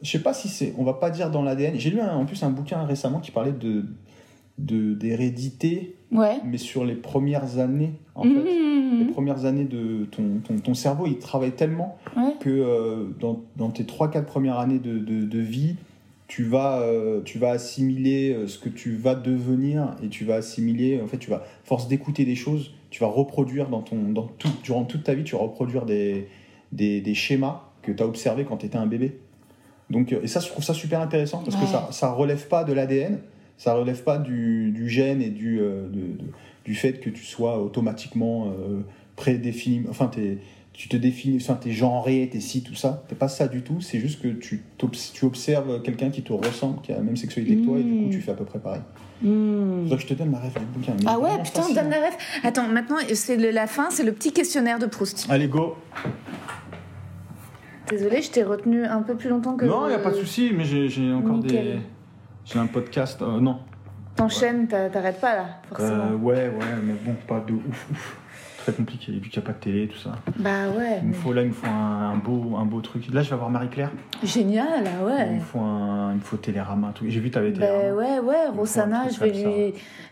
je 0.03 0.11
sais 0.11 0.19
pas 0.23 0.35
si 0.35 0.49
c'est. 0.49 0.75
On 0.79 0.85
va 0.85 0.95
pas 0.95 1.11
dire 1.11 1.31
dans 1.31 1.43
l'ADN. 1.43 1.75
J'ai 1.79 1.91
lu 1.91 2.01
un- 2.01 2.15
en 2.17 2.27
plus 2.27 2.43
un 2.43 2.51
bouquin 2.51 2.85
récemment 2.85 3.21
qui 3.21 3.31
parlait 3.31 3.53
de 3.53 3.85
de- 4.57 4.95
d'hérédité, 4.95 5.97
Ouais. 6.13 6.37
mais 6.45 6.59
sur 6.59 6.85
les 6.85 6.95
premières 6.95 7.59
années, 7.59 7.91
en 8.15 8.23
fait. 8.23 8.29
Les 8.29 9.05
Mmh. 9.05 9.11
premières 9.13 9.47
années 9.47 9.65
de 9.65 10.05
ton, 10.13 10.39
ton, 10.47 10.59
ton 10.59 10.75
cerveau, 10.75 11.09
il 11.09 11.19
travaille 11.19 11.51
tellement 11.51 11.99
Ouais. 12.17 12.35
que 12.39 12.51
euh, 12.51 13.07
dans, 13.19 13.43
dans 13.57 13.71
tes 13.71 13.83
3-4 13.83 14.25
premières 14.27 14.59
années 14.61 14.79
de, 14.79 14.99
de, 14.99 15.25
de 15.25 15.39
vie, 15.41 15.75
tu 16.29 16.45
vas, 16.45 16.79
euh, 16.83 17.21
tu 17.25 17.41
vas 17.41 17.51
assimiler 17.51 18.37
ce 18.47 18.59
que 18.59 18.69
tu 18.69 18.95
vas 18.95 19.17
devenir 19.17 19.97
et 20.05 20.09
tu 20.09 20.25
vas 20.25 20.37
assimiler, 20.37 21.01
en 21.03 21.09
fait, 21.09 21.19
tu 21.19 21.31
vas, 21.31 21.43
force 21.65 21.89
d'écouter 21.89 22.25
des 22.25 22.37
choses, 22.37 22.73
tu 22.95 23.01
vas 23.01 23.09
reproduire 23.09 23.69
dans 23.71 23.83
ton, 23.83 23.97
dans 24.13 24.23
tout, 24.39 24.49
durant 24.63 24.85
toute 24.85 25.03
ta 25.03 25.15
vie, 25.15 25.25
tu 25.25 25.35
vas 25.35 25.43
reproduire 25.43 25.85
des, 25.85 26.29
des, 26.71 27.01
des 27.01 27.15
schémas 27.15 27.63
que 27.83 27.91
tu 27.91 28.01
as 28.01 28.07
observés 28.07 28.45
quand 28.45 28.59
tu 28.59 28.67
étais 28.67 28.77
un 28.79 28.87
bébé. 28.87 29.19
Donc, 29.91 30.13
euh, 30.13 30.21
et 30.23 30.29
ça, 30.29 30.39
je 30.39 30.47
trouve 30.47 30.63
ça 30.63 30.75
super 30.75 31.01
intéressant 31.01 31.43
parce 31.45 31.57
que 31.57 31.67
ça, 31.67 31.89
ça 31.91 32.13
relève 32.13 32.47
pas 32.47 32.63
de 32.63 32.73
l'ADN, 32.73 33.19
ça 33.59 33.75
relève 33.75 34.05
pas 34.05 34.19
du, 34.19 34.71
du 34.71 34.89
gène 34.89 35.21
et 35.23 35.31
du, 35.31 35.59
euh, 35.61 35.89
de- 35.89 35.99
de- 36.23 36.31
du 36.65 36.77
fait 36.77 37.01
que 37.01 37.11
tu 37.11 37.25
sois 37.25 37.61
automatiquement 37.61 38.47
euh, 38.57 38.83
prédéfini, 39.17 39.87
enfin, 39.91 40.07
t'es 40.07 40.39
tu 40.73 40.89
te 40.89 40.97
définis, 40.97 41.39
enfin, 41.41 41.55
t'es 41.55 41.73
genré, 41.73 42.29
t'es 42.33 42.39
ci, 42.41 42.63
tout 42.63 42.75
ça. 42.77 43.03
T'es 43.09 43.17
pas 43.17 43.29
ça 43.29 43.47
du 43.49 43.63
tout. 43.63 43.81
C'est 43.81 43.99
juste 44.01 44.21
que 44.23 44.29
tu, 44.29 44.63
tu 45.15 45.25
observes 45.25 45.83
quelqu'un 45.83 46.11
qui 46.11 46.23
te 46.23 46.33
ressemble, 46.33 46.81
qui 46.83 46.91
a 46.93 46.97
la 46.97 47.03
même 47.03 47.17
sexualité 47.17 47.57
que 47.57 47.65
toi, 47.65 47.79
et 47.79 47.83
du 47.85 47.91
coup, 48.05 48.09
tu 48.11 48.21
fais 48.21 48.31
à 48.33 48.35
peu 48.35 48.45
près 48.45 48.59
pareil. 48.61 48.83
Que 49.23 49.97
je 49.99 50.07
te 50.07 50.15
donne 50.15 50.31
ma 50.31 50.39
rêve 50.39 50.53
du 50.59 50.65
bouquin. 50.79 50.93
Ah 51.07 51.19
ouais, 51.19 51.31
putain, 51.43 51.63
facile, 51.63 51.77
donne 51.77 51.91
la 51.91 52.01
rêve. 52.01 52.15
Attends, 52.43 52.69
maintenant, 52.69 52.97
c'est 53.15 53.37
la 53.37 53.67
fin, 53.67 53.91
c'est 53.91 54.03
le 54.05 54.13
petit 54.13 54.33
questionnaire 54.33 54.79
de 54.79 54.87
Proust. 54.87 55.27
Allez, 55.31 55.49
go. 55.49 55.77
Désolée, 57.89 58.23
je 58.23 58.31
t'ai 58.31 58.43
retenu 58.43 58.85
un 58.85 59.03
peu 59.03 59.15
plus 59.15 59.29
longtemps 59.29 59.57
que. 59.57 59.65
Non, 59.67 59.89
y 59.89 59.95
a 59.95 59.99
pas 59.99 60.11
de 60.11 60.17
souci, 60.17 60.53
mais 60.57 60.65
j'ai 60.65 61.13
encore 61.13 61.37
Nickel. 61.39 61.65
des. 61.65 61.79
J'ai 62.45 62.59
un 62.59 62.67
podcast. 62.67 63.21
euh, 63.23 63.41
non. 63.41 63.59
T'enchaînes, 64.17 64.69
t'a- 64.69 64.89
t'arrêtes 64.91 65.21
pas 65.21 65.35
là, 65.35 65.45
forcément. 65.69 66.05
Euh, 66.13 66.17
ouais, 66.17 66.49
ouais, 66.49 66.65
mais 66.83 66.93
bon, 67.05 67.15
pas 67.27 67.41
de 67.41 67.53
ouf, 67.55 67.87
ouf. 67.91 68.17
Très 68.65 68.73
compliqué, 68.73 69.13
vu 69.13 69.29
qu'il 69.29 69.39
n'y 69.41 69.45
a 69.45 69.47
pas 69.47 69.53
de 69.53 69.63
télé, 69.63 69.89
tout 69.89 69.99
ça. 69.99 70.13
Bah 70.39 70.69
ouais, 70.75 70.99
Il 71.03 71.09
me 71.09 71.11
mais- 71.13 71.17
faut, 71.19 71.33
là, 71.35 71.43
il 71.43 71.49
me 71.49 71.53
faut 71.53 71.67
un, 71.67 72.13
un 72.13 72.17
beau, 72.17 72.57
un 72.57 72.65
beau 72.65 72.81
truc. 72.81 73.05
Là, 73.13 73.21
je 73.23 73.29
vais 73.29 73.35
avoir 73.35 73.51
Marie-Claire. 73.51 73.91
génial, 74.23 74.85
ah 74.87 74.91
Il 75.01 75.05
ouais. 75.05 75.35
me 75.35 75.41
faut 75.41 75.61
un, 75.61 76.13
il 76.13 76.17
me 76.17 76.21
faut 76.23 76.39
Télérama, 76.39 76.93
truc. 76.95 77.11
J'ai 77.11 77.21
vu, 77.21 77.31
t'avais 77.31 77.51
Bah 77.51 77.67
Télérama. 77.67 77.95
ouais, 77.95 78.19
ouais, 78.21 78.37
Il 78.47 78.53
faut 78.55 78.61
Rosanna, 78.61 79.09
je 79.11 79.21
vais 79.21 79.31
lui. 79.31 79.45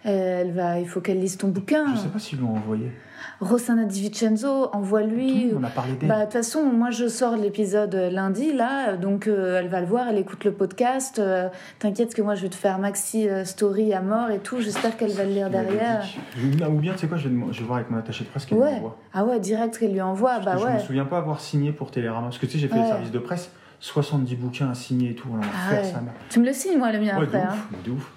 euh, 0.05 0.41
elle 0.43 0.53
va, 0.53 0.79
il 0.81 0.87
faut 0.87 1.01
qu'elle 1.01 1.19
lise 1.21 1.39
ton 1.39 1.49
bouquin. 1.49 1.95
Je 1.95 2.01
sais 2.01 2.09
pas 2.09 2.19
s'ils 2.19 2.41
l'ont 2.41 2.55
envoyé. 2.55 2.93
Rosanna 3.41 3.85
Di 3.85 4.03
Vincenzo, 4.09 4.69
envoie-lui. 4.73 5.53
On 5.59 5.63
a 5.65 5.69
parlé 5.69 5.95
d'elle. 5.95 6.09
Bah, 6.09 6.19
de 6.19 6.23
toute 6.25 6.33
façon, 6.33 6.65
moi 6.65 6.91
je 6.91 7.09
sors 7.09 7.37
l'épisode 7.37 7.95
lundi, 7.95 8.53
là, 8.53 8.97
donc 8.97 9.27
euh, 9.27 9.59
elle 9.59 9.69
va 9.69 9.81
le 9.81 9.87
voir, 9.87 10.09
elle 10.09 10.19
écoute 10.19 10.45
le 10.45 10.53
podcast. 10.53 11.19
euh, 11.19 11.49
T'inquiète 11.79 12.15
que 12.15 12.23
moi 12.23 12.35
je 12.35 12.43
vais 12.43 12.49
te 12.49 12.55
faire 12.55 12.79
maxi 12.79 13.29
euh, 13.29 13.45
story 13.45 13.93
à 13.95 14.01
mort 14.01 14.31
et 14.31 14.39
tout, 14.39 14.61
j'espère 14.61 14.97
qu'elle 14.97 15.13
va 15.13 15.25
le 15.25 15.31
lire 15.31 15.51
derrière. 15.51 16.03
Je- 16.37 16.65
Ou 16.67 16.79
bien, 16.79 16.93
tu 16.93 16.99
sais 17.01 17.09
quoi, 17.09 17.17
je 17.17 17.29
vais, 17.29 17.35
je 17.53 17.63
voir 17.65 17.79
avec 17.79 17.91
mon 17.91 17.99
attaché 17.99 18.25
de 18.25 18.29
presse 18.31 18.47
qu'elle 18.47 18.59
Ouais, 18.59 18.73
m'envoie. 18.75 18.97
ah 19.13 19.25
ouais, 19.25 19.41
direct 19.41 19.79
qu'elle 19.79 19.93
lui 19.93 20.01
envoie, 20.01 20.33
Parce 20.41 20.45
bah 20.45 20.53
que 20.55 20.61
Je 20.61 20.65
ouais. 20.67 20.75
me 20.75 20.79
souviens 20.79 21.05
pas 21.05 21.19
avoir 21.19 21.41
signé 21.41 21.73
pour 21.73 21.91
Télérama. 21.91 22.27
Parce 22.29 22.39
que 22.39 22.47
tu 22.47 22.53
sais, 22.53 22.59
j'ai 22.59 22.69
fait 22.69 22.75
Ouais. 22.77 22.83
le 22.83 22.89
service 22.89 23.11
de 23.11 23.19
presse, 23.19 23.51
70 23.81 24.37
bouquins 24.37 24.71
à 24.71 24.75
signer 24.75 25.11
et 25.11 25.15
tout. 25.15 25.29
On 25.33 25.37
va 25.37 25.43
Ah 25.53 25.71
faire 25.71 25.83
ouais. 25.83 25.91
ça. 25.91 26.03
Tu 26.31 26.39
me 26.41 26.47
le 26.47 26.53
signes, 26.53 26.79
moi, 26.79 26.93
le 26.93 27.01
mien 27.01 27.13
après. 27.15 27.27
de 27.27 27.37
hein. 27.37 27.49
ouf, 27.73 27.83
de 27.85 27.91
ouf. 27.91 28.13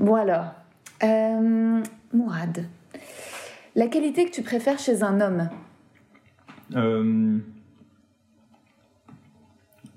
Bon 0.00 0.14
alors, 0.14 0.46
euh, 1.04 1.80
Mourad, 2.14 2.64
la 3.74 3.88
qualité 3.88 4.24
que 4.26 4.30
tu 4.30 4.42
préfères 4.42 4.78
chez 4.78 5.02
un 5.02 5.20
homme 5.20 5.48
Euh, 6.74 7.38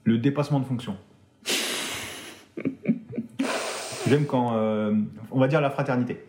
le 0.03 0.17
dépassement 0.17 0.59
de 0.59 0.65
fonction. 0.65 0.97
j'aime 4.07 4.25
quand. 4.25 4.55
euh, 4.55 4.93
on 5.31 5.39
va 5.39 5.47
dire 5.47 5.61
la 5.61 5.69
fraternité. 5.69 6.23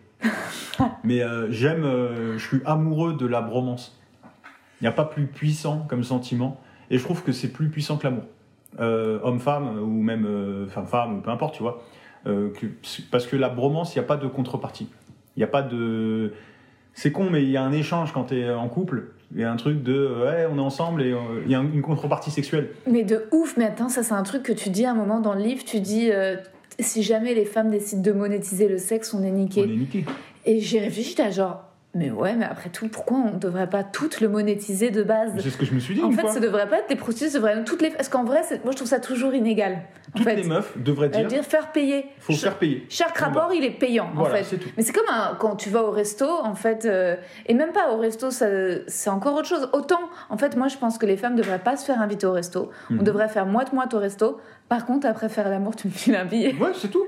Mais 1.03 1.21
euh, 1.21 1.51
j'aime. 1.51 1.83
je 1.83 2.37
suis 2.45 2.61
amoureux 2.65 3.15
de 3.15 3.25
la 3.25 3.41
bromance. 3.41 3.99
Il 4.79 4.83
n'y 4.83 4.87
a 4.87 4.91
pas 4.91 5.05
plus 5.05 5.25
puissant 5.27 5.85
comme 5.89 6.03
sentiment. 6.03 6.59
Et 6.89 6.97
je 6.97 7.03
trouve 7.03 7.23
que 7.23 7.31
c'est 7.31 7.51
plus 7.51 7.69
puissant 7.69 7.97
que 7.97 8.05
l'amour. 8.07 8.23
Homme-femme, 8.79 9.79
ou 9.79 10.01
même 10.03 10.67
femme-femme, 10.69 11.17
ou 11.17 11.21
peu 11.21 11.31
importe, 11.31 11.55
tu 11.55 11.63
vois. 11.63 11.83
Parce 13.11 13.25
que 13.27 13.35
la 13.35 13.49
bromance, 13.49 13.95
il 13.95 13.99
n'y 13.99 14.05
a 14.05 14.07
pas 14.07 14.17
de 14.17 14.27
contrepartie. 14.27 14.87
Il 15.35 15.39
n'y 15.39 15.43
a 15.43 15.47
pas 15.47 15.63
de. 15.63 16.33
C'est 16.97 17.11
con, 17.11 17.29
mais 17.29 17.43
il 17.43 17.51
y 17.51 17.57
a 17.57 17.61
un 17.61 17.73
échange 17.73 18.11
quand 18.11 18.23
tu 18.23 18.39
es 18.39 18.49
en 18.49 18.67
couple. 18.69 19.09
Il 19.31 19.39
y 19.39 19.43
a 19.43 19.51
un 19.51 19.55
truc 19.55 19.83
de 19.83 20.23
ouais, 20.23 20.47
on 20.51 20.57
est 20.57 20.61
ensemble 20.61 21.03
et 21.03 21.11
euh, 21.11 21.43
il 21.45 21.51
y 21.51 21.53
a 21.53 21.59
une 21.59 21.83
contrepartie 21.83 22.31
sexuelle. 22.31 22.69
Mais 22.89 23.03
de 23.03 23.27
ouf, 23.31 23.55
mais 23.55 23.65
attends, 23.65 23.87
ça 23.87 24.01
c'est 24.01 24.15
un 24.15 24.23
truc 24.23 24.41
que 24.41 24.51
tu 24.51 24.71
dis 24.71 24.83
à 24.83 24.91
un 24.91 24.95
moment 24.95 25.19
dans 25.19 25.35
le 25.35 25.43
livre, 25.43 25.63
tu 25.63 25.79
dis 25.79 26.09
euh, 26.11 26.37
si 26.79 27.03
jamais 27.03 27.35
les 27.35 27.45
femmes 27.45 27.69
décident 27.69 28.01
de 28.01 28.11
monétiser 28.13 28.67
le 28.67 28.79
sexe, 28.79 29.13
on 29.13 29.21
est 29.21 29.29
niqué. 29.29 29.61
On 29.61 29.71
est 29.71 29.75
niqué. 29.75 30.05
Et 30.45 30.59
j'ai 30.59 30.79
réfléchi, 30.79 31.13
t'as 31.13 31.29
genre, 31.29 31.66
mais 31.97 32.11
ouais, 32.11 32.35
mais 32.35 32.45
après 32.45 32.69
tout, 32.69 32.87
pourquoi 32.87 33.17
on 33.17 33.37
devrait 33.37 33.69
pas 33.69 33.83
toutes 33.83 34.21
le 34.21 34.29
monétiser 34.29 34.91
de 34.91 35.03
base 35.03 35.31
C'est 35.39 35.49
ce 35.49 35.57
que 35.57 35.65
je 35.65 35.73
me 35.73 35.79
suis 35.79 35.95
dit 35.95 36.01
En 36.01 36.07
une 36.07 36.13
fait, 36.13 36.21
fois. 36.21 36.31
ça 36.31 36.39
devrait 36.39 36.69
pas 36.69 36.77
être 36.79 36.89
des 36.89 36.95
prostituées, 36.95 37.29
ça 37.29 37.39
devrait 37.39 37.53
être 37.57 37.65
toutes 37.65 37.81
les. 37.81 37.89
Parce 37.89 38.07
qu'en 38.09 38.23
vrai, 38.23 38.41
moi 38.63 38.71
je 38.71 38.75
trouve 38.77 38.87
ça 38.87 38.99
toujours 38.99 39.33
inégal. 39.33 39.79
En 40.13 40.19
Toutes 40.19 40.23
fait, 40.29 40.35
les 40.37 40.43
meufs 40.43 40.77
devraient 40.77 41.07
Euh, 41.07 41.19
dire, 41.19 41.27
dire 41.27 41.43
faire 41.43 41.71
payer. 41.73 42.05
faut 42.19 42.31
Ch- 42.31 42.43
faire 42.43 42.57
payer. 42.57 42.85
Chaque 42.89 43.19
Bon, 43.19 43.25
rapport, 43.25 43.49
bah, 43.49 43.55
il 43.55 43.65
est 43.65 43.71
payant, 43.77 44.05
en 44.13 44.19
Voilà, 44.19 44.35
fait. 44.37 44.43
c'est 44.45 44.57
tout. 44.57 44.69
Mais 44.77 44.83
c'est 44.83 44.93
comme 44.93 45.03
un- 45.09 45.35
quand 45.37 45.57
tu 45.57 45.69
vas 45.69 45.83
au 45.83 45.91
resto, 45.91 46.25
en 46.25 46.55
fait, 46.55 46.85
euh, 46.85 47.15
et 47.45 47.53
même 47.53 47.73
pas 47.73 47.91
au 47.91 47.97
resto, 47.97 48.29
c'est 48.31 49.09
encore 49.09 49.35
autre 49.35 49.47
chose. 49.47 49.69
Autant, 49.73 49.99
en 50.29 50.37
fait, 50.37 50.55
moi, 50.55 50.69
je 50.69 50.77
pense 50.77 50.97
que 50.97 51.05
les 51.05 51.17
femmes 51.17 51.35
devraient 51.35 51.59
pas 51.59 51.75
se 51.75 51.85
faire 51.85 51.99
inviter 52.01 52.25
au 52.25 52.31
resto. 52.31 52.69
Mhm. 52.89 52.99
On 53.01 53.03
devrait 53.03 53.27
faire 53.27 53.45
moite-moite 53.45 53.93
au 53.93 53.99
resto. 53.99 54.39
Par 54.69 54.85
contre, 54.85 55.07
après 55.07 55.29
faire 55.29 55.47
l'amour, 55.49 55.75
tu 55.77 55.87
me 55.87 55.93
files 55.93 56.15
un 56.15 56.25
billet. 56.25 56.53
Ouais, 56.59 56.71
c'est 56.73 56.89
tout. 56.89 57.05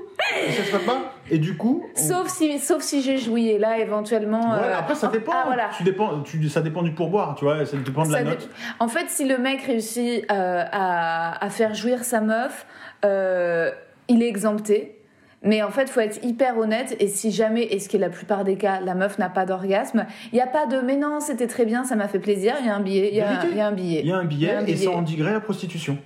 Et 0.48 0.52
ça 0.52 0.64
se 0.64 0.70
fait 0.78 0.86
pas. 0.86 1.14
Et 1.30 1.38
du 1.40 1.58
coup. 1.58 1.84
on- 1.94 2.00
Sauf 2.00 2.30
si, 2.30 2.58
sauf 2.60 2.82
si 2.82 3.02
j'ai 3.02 3.18
joui, 3.18 3.50
et 3.50 3.58
là, 3.60 3.80
éventuellement. 3.80 4.40
Voilà, 4.48 4.78
euh, 4.78 4.80
après 4.80 4.96
ça 4.96 5.08
dépend. 5.10 5.34
Ah, 5.36 5.44
voilà. 5.46 5.70
Tu 5.76 5.84
dépends 5.84 6.22
tu, 6.22 6.48
ça 6.48 6.62
dépend 6.62 6.84
du 6.84 6.92
pourboire, 6.92 7.36
tu 7.36 7.44
vois, 7.46 7.66
ça 7.66 7.76
dépend 7.76 8.06
de 8.06 8.14
la 8.14 8.24
dé- 8.24 8.30
note. 8.30 8.50
En 8.80 8.88
fait, 8.88 9.10
si 9.10 9.26
le 9.28 9.38
mec 9.38 9.62
réussit 9.64 10.26
euh, 10.32 10.64
à, 10.72 11.44
à 11.44 11.50
faire 11.50 11.74
jouir 11.76 12.04
sa 12.06 12.22
meuf, 12.22 12.66
euh, 13.06 13.72
il 14.08 14.24
est 14.24 14.28
exempté. 14.30 14.96
Mais 15.42 15.64
en 15.64 15.70
fait, 15.70 15.90
faut 15.90 16.02
être 16.02 16.24
hyper 16.24 16.58
honnête. 16.58 16.96
Et 17.00 17.08
si 17.08 17.32
jamais, 17.32 17.64
et 17.64 17.80
ce 17.80 17.88
qui 17.88 17.96
est 17.96 18.00
la 18.00 18.10
plupart 18.10 18.44
des 18.44 18.56
cas, 18.58 18.82
la 18.82 18.94
meuf 18.94 19.18
n'a 19.20 19.30
pas 19.30 19.46
d'orgasme, 19.46 20.06
il 20.32 20.36
n'y 20.36 20.42
a 20.42 20.48
pas 20.48 20.66
de 20.66 20.80
mais 20.82 20.98
non, 20.98 21.20
c'était 21.22 21.48
très 21.48 21.64
bien, 21.66 21.86
ça 21.86 21.96
m'a 21.96 22.08
fait 22.10 22.20
plaisir. 22.20 22.56
Il 22.60 22.66
y 22.68 22.70
a 22.70 22.76
un 22.76 22.82
billet. 22.82 23.10
Il 23.12 23.18
y, 23.18 23.22
a- 23.22 23.46
y 23.56 23.62
un 23.62 23.72
billet. 23.72 24.02
Il 24.04 24.08
y 24.08 24.12
a 24.12 24.18
un 24.18 24.26
billet, 24.26 24.54
et 24.68 24.76
ça 24.76 24.92
endiguerait 24.92 25.32
la 25.34 25.40
prostitution. 25.40 25.98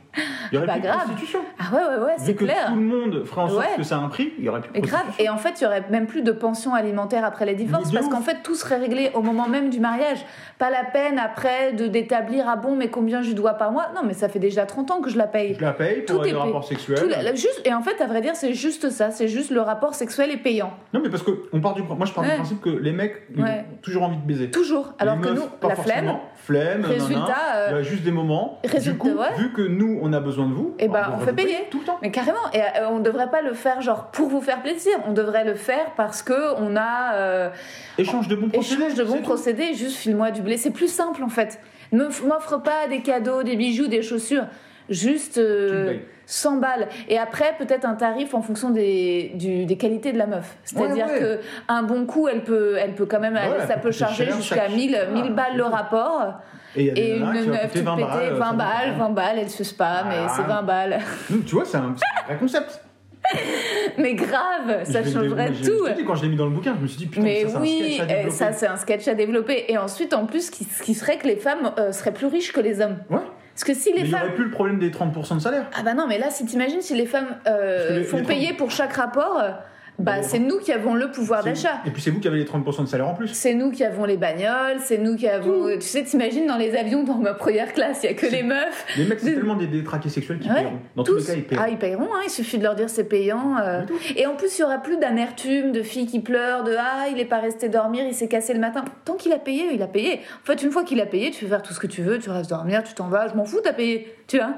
Il 0.51 0.55
y 0.55 0.57
aurait 0.57 0.67
Bah, 0.67 0.73
plus 0.73 0.81
de 0.81 0.87
grave. 0.87 0.97
prostitution. 1.05 1.39
Ah 1.59 1.73
ouais, 1.75 1.79
ouais, 1.81 2.05
ouais, 2.05 2.13
c'est 2.17 2.35
clair. 2.35 2.67
tout 2.67 2.75
le 2.75 2.81
monde 2.81 3.25
ferait 3.25 3.41
en 3.41 3.47
sorte 3.49 3.59
Ouais. 3.61 3.75
que 3.77 3.83
ça 3.83 3.95
a 3.97 3.99
un 3.99 4.09
prix, 4.09 4.33
il 4.37 4.43
y 4.45 4.49
aurait 4.49 4.61
plus 4.61 4.79
de 4.79 4.85
grave. 4.85 5.05
Et 5.19 5.29
en 5.29 5.37
fait, 5.37 5.59
il 5.59 5.63
y 5.63 5.67
aurait 5.67 5.83
même 5.89 6.05
plus 6.05 6.21
de 6.21 6.31
pension 6.31 6.73
alimentaire 6.75 7.25
après 7.25 7.45
les 7.45 7.55
divorces 7.55 7.89
de 7.89 7.95
parce 7.97 8.07
qu'en 8.09 8.21
fait, 8.21 8.43
tout 8.43 8.55
serait 8.55 8.77
réglé 8.77 9.11
au 9.15 9.21
moment 9.21 9.47
même 9.47 9.69
du 9.69 9.79
mariage. 9.79 10.23
Pas 10.59 10.69
la 10.69 10.83
peine 10.83 11.17
après 11.19 11.73
de 11.73 11.87
d'établir 11.87 12.45
ah 12.47 12.55
bon, 12.55 12.75
mais 12.75 12.89
combien 12.89 13.21
je 13.23 13.31
dois 13.33 13.53
par 13.53 13.71
mois? 13.71 13.87
Non, 13.95 14.01
mais 14.05 14.13
ça 14.13 14.29
fait 14.29 14.39
déjà 14.39 14.65
30 14.65 14.91
ans 14.91 15.01
que 15.01 15.09
je 15.09 15.17
la 15.17 15.27
paye. 15.27 15.55
Je 15.57 15.61
la 15.65 15.73
paye 15.73 16.01
pour 16.03 16.17
Tout 16.19 16.23
est 16.25 16.31
les 16.31 16.37
rapports 16.37 16.63
sexuels. 16.63 16.99
Tout 16.99 17.07
la- 17.07 17.23
la- 17.23 17.33
juste, 17.35 17.61
et 17.65 17.73
en 17.73 17.81
fait, 17.81 17.99
à 18.01 18.05
vrai 18.05 18.21
dire, 18.21 18.35
c'est 18.35 18.53
juste 18.53 18.89
ça. 18.91 19.09
C'est 19.11 19.27
juste 19.27 19.49
le 19.49 19.61
rapport 19.61 19.95
sexuel 19.95 20.29
est 20.31 20.37
payant. 20.37 20.73
Non, 20.93 20.99
mais 21.03 21.09
parce 21.09 21.23
que 21.23 21.31
on 21.51 21.59
part 21.59 21.73
du, 21.73 21.81
moi 21.81 22.05
je 22.05 22.13
pars 22.13 22.23
Ouais. 22.23 22.29
du 22.31 22.35
principe 22.35 22.61
que 22.61 22.69
les 22.69 22.91
mecs 22.91 23.23
ils 23.35 23.41
Ouais. 23.43 23.65
ont 23.71 23.77
toujours 23.81 24.03
envie 24.03 24.17
de 24.17 24.25
baiser. 24.27 24.51
Toujours. 24.51 24.93
Alors 24.99 25.15
Les 25.15 25.21
que 25.21 25.27
meufs, 25.29 25.39
nous, 25.61 25.67
la 25.69 25.75
flemme. 25.75 26.13
Flemme, 26.45 26.81
nanana. 26.81 26.93
Résultat, 26.93 27.35
euh, 27.55 27.67
il 27.69 27.75
y 27.75 27.79
a 27.79 27.81
juste 27.83 28.03
des 28.03 28.11
moments. 28.11 28.59
résultat, 28.63 28.91
du 28.91 28.97
coup, 28.97 29.09
ouais. 29.17 29.33
vu 29.37 29.53
que 29.53 29.61
nous 29.61 29.97
on 30.01 30.11
a 30.11 30.19
besoin 30.19 30.47
de 30.47 30.53
vous, 30.53 30.75
Eh 30.77 30.87
ben, 30.87 30.93
bah, 30.93 31.11
on 31.13 31.17
va 31.17 31.25
fait 31.27 31.33
payer 31.33 31.67
tout 31.71 31.79
le 31.79 31.85
temps. 31.85 31.97
Mais 32.01 32.11
carrément. 32.11 32.51
Et 32.53 32.59
euh, 32.59 32.89
on 32.89 32.99
devrait 32.99 33.29
pas 33.29 33.41
le 33.41 33.53
faire 33.53 33.81
genre 33.81 34.07
pour 34.11 34.27
vous 34.27 34.41
faire 34.41 34.61
plaisir. 34.61 34.91
On 35.07 35.13
devrait 35.13 35.45
le 35.45 35.55
faire 35.55 35.93
parce 35.95 36.21
que 36.21 36.55
on 36.59 36.75
a 36.75 37.13
euh, 37.15 37.49
Échange 37.97 38.27
de 38.27 38.35
bons 38.35 38.49
procédés. 38.49 38.83
échange 38.83 38.95
de 38.95 39.03
bons 39.03 39.21
procédés. 39.21 39.73
Juste 39.73 39.95
file-moi 39.97 40.31
du 40.31 40.41
blé. 40.41 40.57
C'est 40.57 40.71
plus 40.71 40.91
simple 40.91 41.23
en 41.23 41.29
fait. 41.29 41.59
Ne 41.93 42.05
m'offre 42.27 42.57
pas 42.57 42.87
des 42.89 43.01
cadeaux, 43.01 43.43
des 43.43 43.55
bijoux, 43.55 43.87
des 43.87 44.01
chaussures. 44.01 44.45
Juste 44.89 45.37
euh, 45.37 45.69
Tu 45.69 45.75
me 45.75 45.87
payes. 45.89 46.01
100 46.25 46.57
balles. 46.57 46.87
Et 47.09 47.17
après, 47.17 47.53
peut-être 47.57 47.85
un 47.85 47.95
tarif 47.95 48.33
en 48.33 48.41
fonction 48.41 48.69
des, 48.69 49.31
du- 49.35 49.65
des 49.65 49.75
qualités 49.77 50.13
de 50.13 50.17
la 50.17 50.25
meuf. 50.27 50.55
C'est-à-dire 50.63 51.05
Ouais, 51.07 51.13
ouais. 51.13 51.19
que 51.19 51.39
un 51.67 51.83
bon 51.83 52.05
coup, 52.05 52.27
elle 52.27 52.43
peut, 52.43 52.75
elle 52.79 52.93
peut 52.95 53.05
quand 53.05 53.19
même, 53.19 53.33
Ouais, 53.33 53.67
ça 53.67 53.77
peut 53.77 53.91
charger 53.91 54.25
jusqu'à 54.31 54.55
chaque- 54.67 54.71
1000, 54.71 54.91
voilà, 54.91 55.05
1000 55.23 55.33
balles 55.33 55.45
c'est 55.51 55.57
le 55.57 55.63
rapport. 55.65 56.33
Et 56.75 57.17
une 57.17 57.25
meuf 57.25 57.71
toute 57.73 57.81
20 57.83 57.95
pétée, 57.97 58.07
balles. 58.07 58.33
20 58.33 58.45
ça 58.45 58.53
balles, 58.53 58.91
dépend. 58.93 59.07
20 59.07 59.09
balles, 59.11 59.39
elle 59.39 59.49
se 59.49 59.63
spa, 59.63 60.03
mais 60.07 60.15
Ah. 60.27 60.33
c'est 60.35 60.41
20 60.43 60.63
balles. 60.63 60.99
Tu 61.45 61.55
vois, 61.55 61.65
c'est 61.65 61.77
un, 61.77 61.93
un 62.29 62.35
concept. 62.35 62.81
Mais 63.97 64.15
grave, 64.15 64.83
ça 64.83 65.01
changerait 65.03 65.51
tout. 65.51 65.85
je 65.97 66.03
quand 66.03 66.15
je 66.15 66.23
l'ai 66.23 66.27
mis 66.29 66.35
dans 66.35 66.43
le 66.45 66.51
bouquin, 66.51 66.73
je 66.77 66.81
me 66.81 66.87
suis 66.87 66.97
dit, 66.97 67.05
putain, 67.05 67.23
Mais 67.23 67.47
ça, 67.47 67.59
oui, 67.59 67.99
euh, 68.01 68.05
développer. 68.05 68.29
ça 68.31 68.51
c'est 68.51 68.67
un 68.67 68.75
sketch 68.75 69.07
à 69.07 69.13
développer. 69.13 69.65
Et 69.71 69.77
ensuite, 69.77 70.13
en 70.13 70.25
plus, 70.25 70.47
ce 70.47 70.51
qui, 70.51 70.65
ce 70.65 70.83
qui 70.83 70.93
serait 70.93 71.17
que 71.17 71.27
les 71.27 71.37
femmes 71.37 71.71
euh, 71.79 71.91
seraient 71.93 72.11
plus 72.11 72.27
riches 72.27 72.51
que 72.51 72.59
les 72.59 72.81
hommes. 72.81 72.97
Ouais. 73.09 73.19
Parce 73.53 73.63
que 73.65 73.73
si 73.73 73.91
Mais 73.91 73.97
les 73.97 74.01
il 74.01 74.05
n'y 74.05 74.11
femmes... 74.11 74.21
aurait 74.23 74.35
plus 74.35 74.45
le 74.45 74.51
problème 74.51 74.79
des 74.79 74.89
30% 74.89 75.35
de 75.35 75.39
salaire. 75.39 75.65
Ah 75.77 75.83
bah 75.83 75.93
non, 75.93 76.07
mais 76.07 76.17
là, 76.17 76.29
si 76.31 76.45
t'imagines, 76.45 76.81
si 76.81 76.95
les 76.95 77.05
femmes 77.05 77.35
euh, 77.47 77.99
les- 77.99 78.03
font 78.03 78.17
les 78.17 78.23
payer 78.23 78.53
pour 78.53 78.71
chaque 78.71 78.93
rapport, 78.93 79.39
euh, 79.39 79.49
bah 79.99 80.23
c'est 80.23 80.39
nous 80.39 80.59
qui 80.59 80.71
avons 80.71 80.95
le 80.95 81.11
pouvoir 81.11 81.43
d'achat. 81.43 81.81
Et 81.85 81.91
puis 81.91 82.01
c'est 82.01 82.09
vous 82.11 82.19
qui 82.19 82.27
avez 82.27 82.37
les 82.39 82.45
30% 82.45 82.81
de 82.83 82.87
salaire 82.87 83.07
en 83.07 83.13
plus. 83.13 83.27
C'est 83.29 83.53
nous 83.53 83.71
qui 83.71 83.83
avons 83.83 84.05
les 84.05 84.17
bagnoles, 84.17 84.79
c'est 84.79 84.97
nous 84.97 85.15
qui 85.15 85.27
avons... 85.27 85.67
Tu 85.75 85.81
sais, 85.81 86.03
t'imagines 86.03 86.47
dans 86.47 86.57
les 86.57 86.75
avions 86.75 87.03
dans 87.03 87.15
ma 87.17 87.33
première 87.33 87.73
classe, 87.73 87.99
il 88.03 88.07
y 88.07 88.09
a 88.09 88.15
que 88.15 88.25
les 88.25 88.43
meufs. 88.43 88.85
Les 88.97 89.05
mecs, 89.05 89.19
c'est 89.19 89.33
tellement 89.33 89.55
des 89.55 89.67
détraqués 89.67 90.09
sexuels 90.09 90.39
qui 90.39 90.49
Ouais, 90.49 90.55
paieront. 90.55 90.79
Dans 90.95 91.03
tous 91.03 91.15
les 91.17 91.23
cas, 91.23 91.33
ils 91.35 91.43
paieront. 91.43 91.63
Ah, 91.63 91.69
ils 91.69 91.77
paieront, 91.77 92.09
hein, 92.13 92.21
il 92.25 92.29
suffit 92.29 92.57
de 92.57 92.63
leur 92.63 92.75
dire 92.75 92.89
c'est 92.89 93.03
payant. 93.03 93.57
euh. 93.61 93.81
Et 94.15 94.25
en 94.25 94.35
plus, 94.35 94.57
il 94.57 94.61
y 94.61 94.63
aura 94.65 94.79
plus 94.79 94.97
d'amertume, 94.97 95.71
de 95.71 95.83
filles 95.83 96.07
qui 96.07 96.19
pleurent, 96.19 96.63
de 96.63 96.75
ah, 96.77 97.07
il 97.11 97.19
est 97.19 97.25
pas 97.25 97.39
resté 97.39 97.69
dormir, 97.69 98.03
il 98.07 98.13
s'est 98.13 98.27
cassé 98.27 98.53
le 98.53 98.59
matin. 98.59 98.83
Tant 99.05 99.13
qu'il 99.15 99.31
a 99.31 99.39
payé, 99.39 99.69
il 99.73 99.81
a 99.83 99.87
payé. 99.87 100.21
En 100.41 100.45
fait, 100.45 100.61
une 100.63 100.71
fois 100.71 100.83
qu'il 100.83 100.99
a 101.01 101.05
payé, 101.05 101.31
tu 101.31 101.39
fais 101.45 101.47
faire 101.47 101.61
tout 101.61 101.73
ce 101.73 101.79
que 101.79 101.87
tu 101.87 102.01
veux, 102.01 102.17
tu 102.19 102.29
restes 102.29 102.49
dormir, 102.49 102.83
tu 102.83 102.93
t'en 102.93 103.07
vas, 103.07 103.27
je 103.27 103.35
m'en 103.35 103.45
fous, 103.45 103.59
t'as 103.63 103.73
payé. 103.73 104.15
Tu 104.27 104.37
vois? 104.37 104.53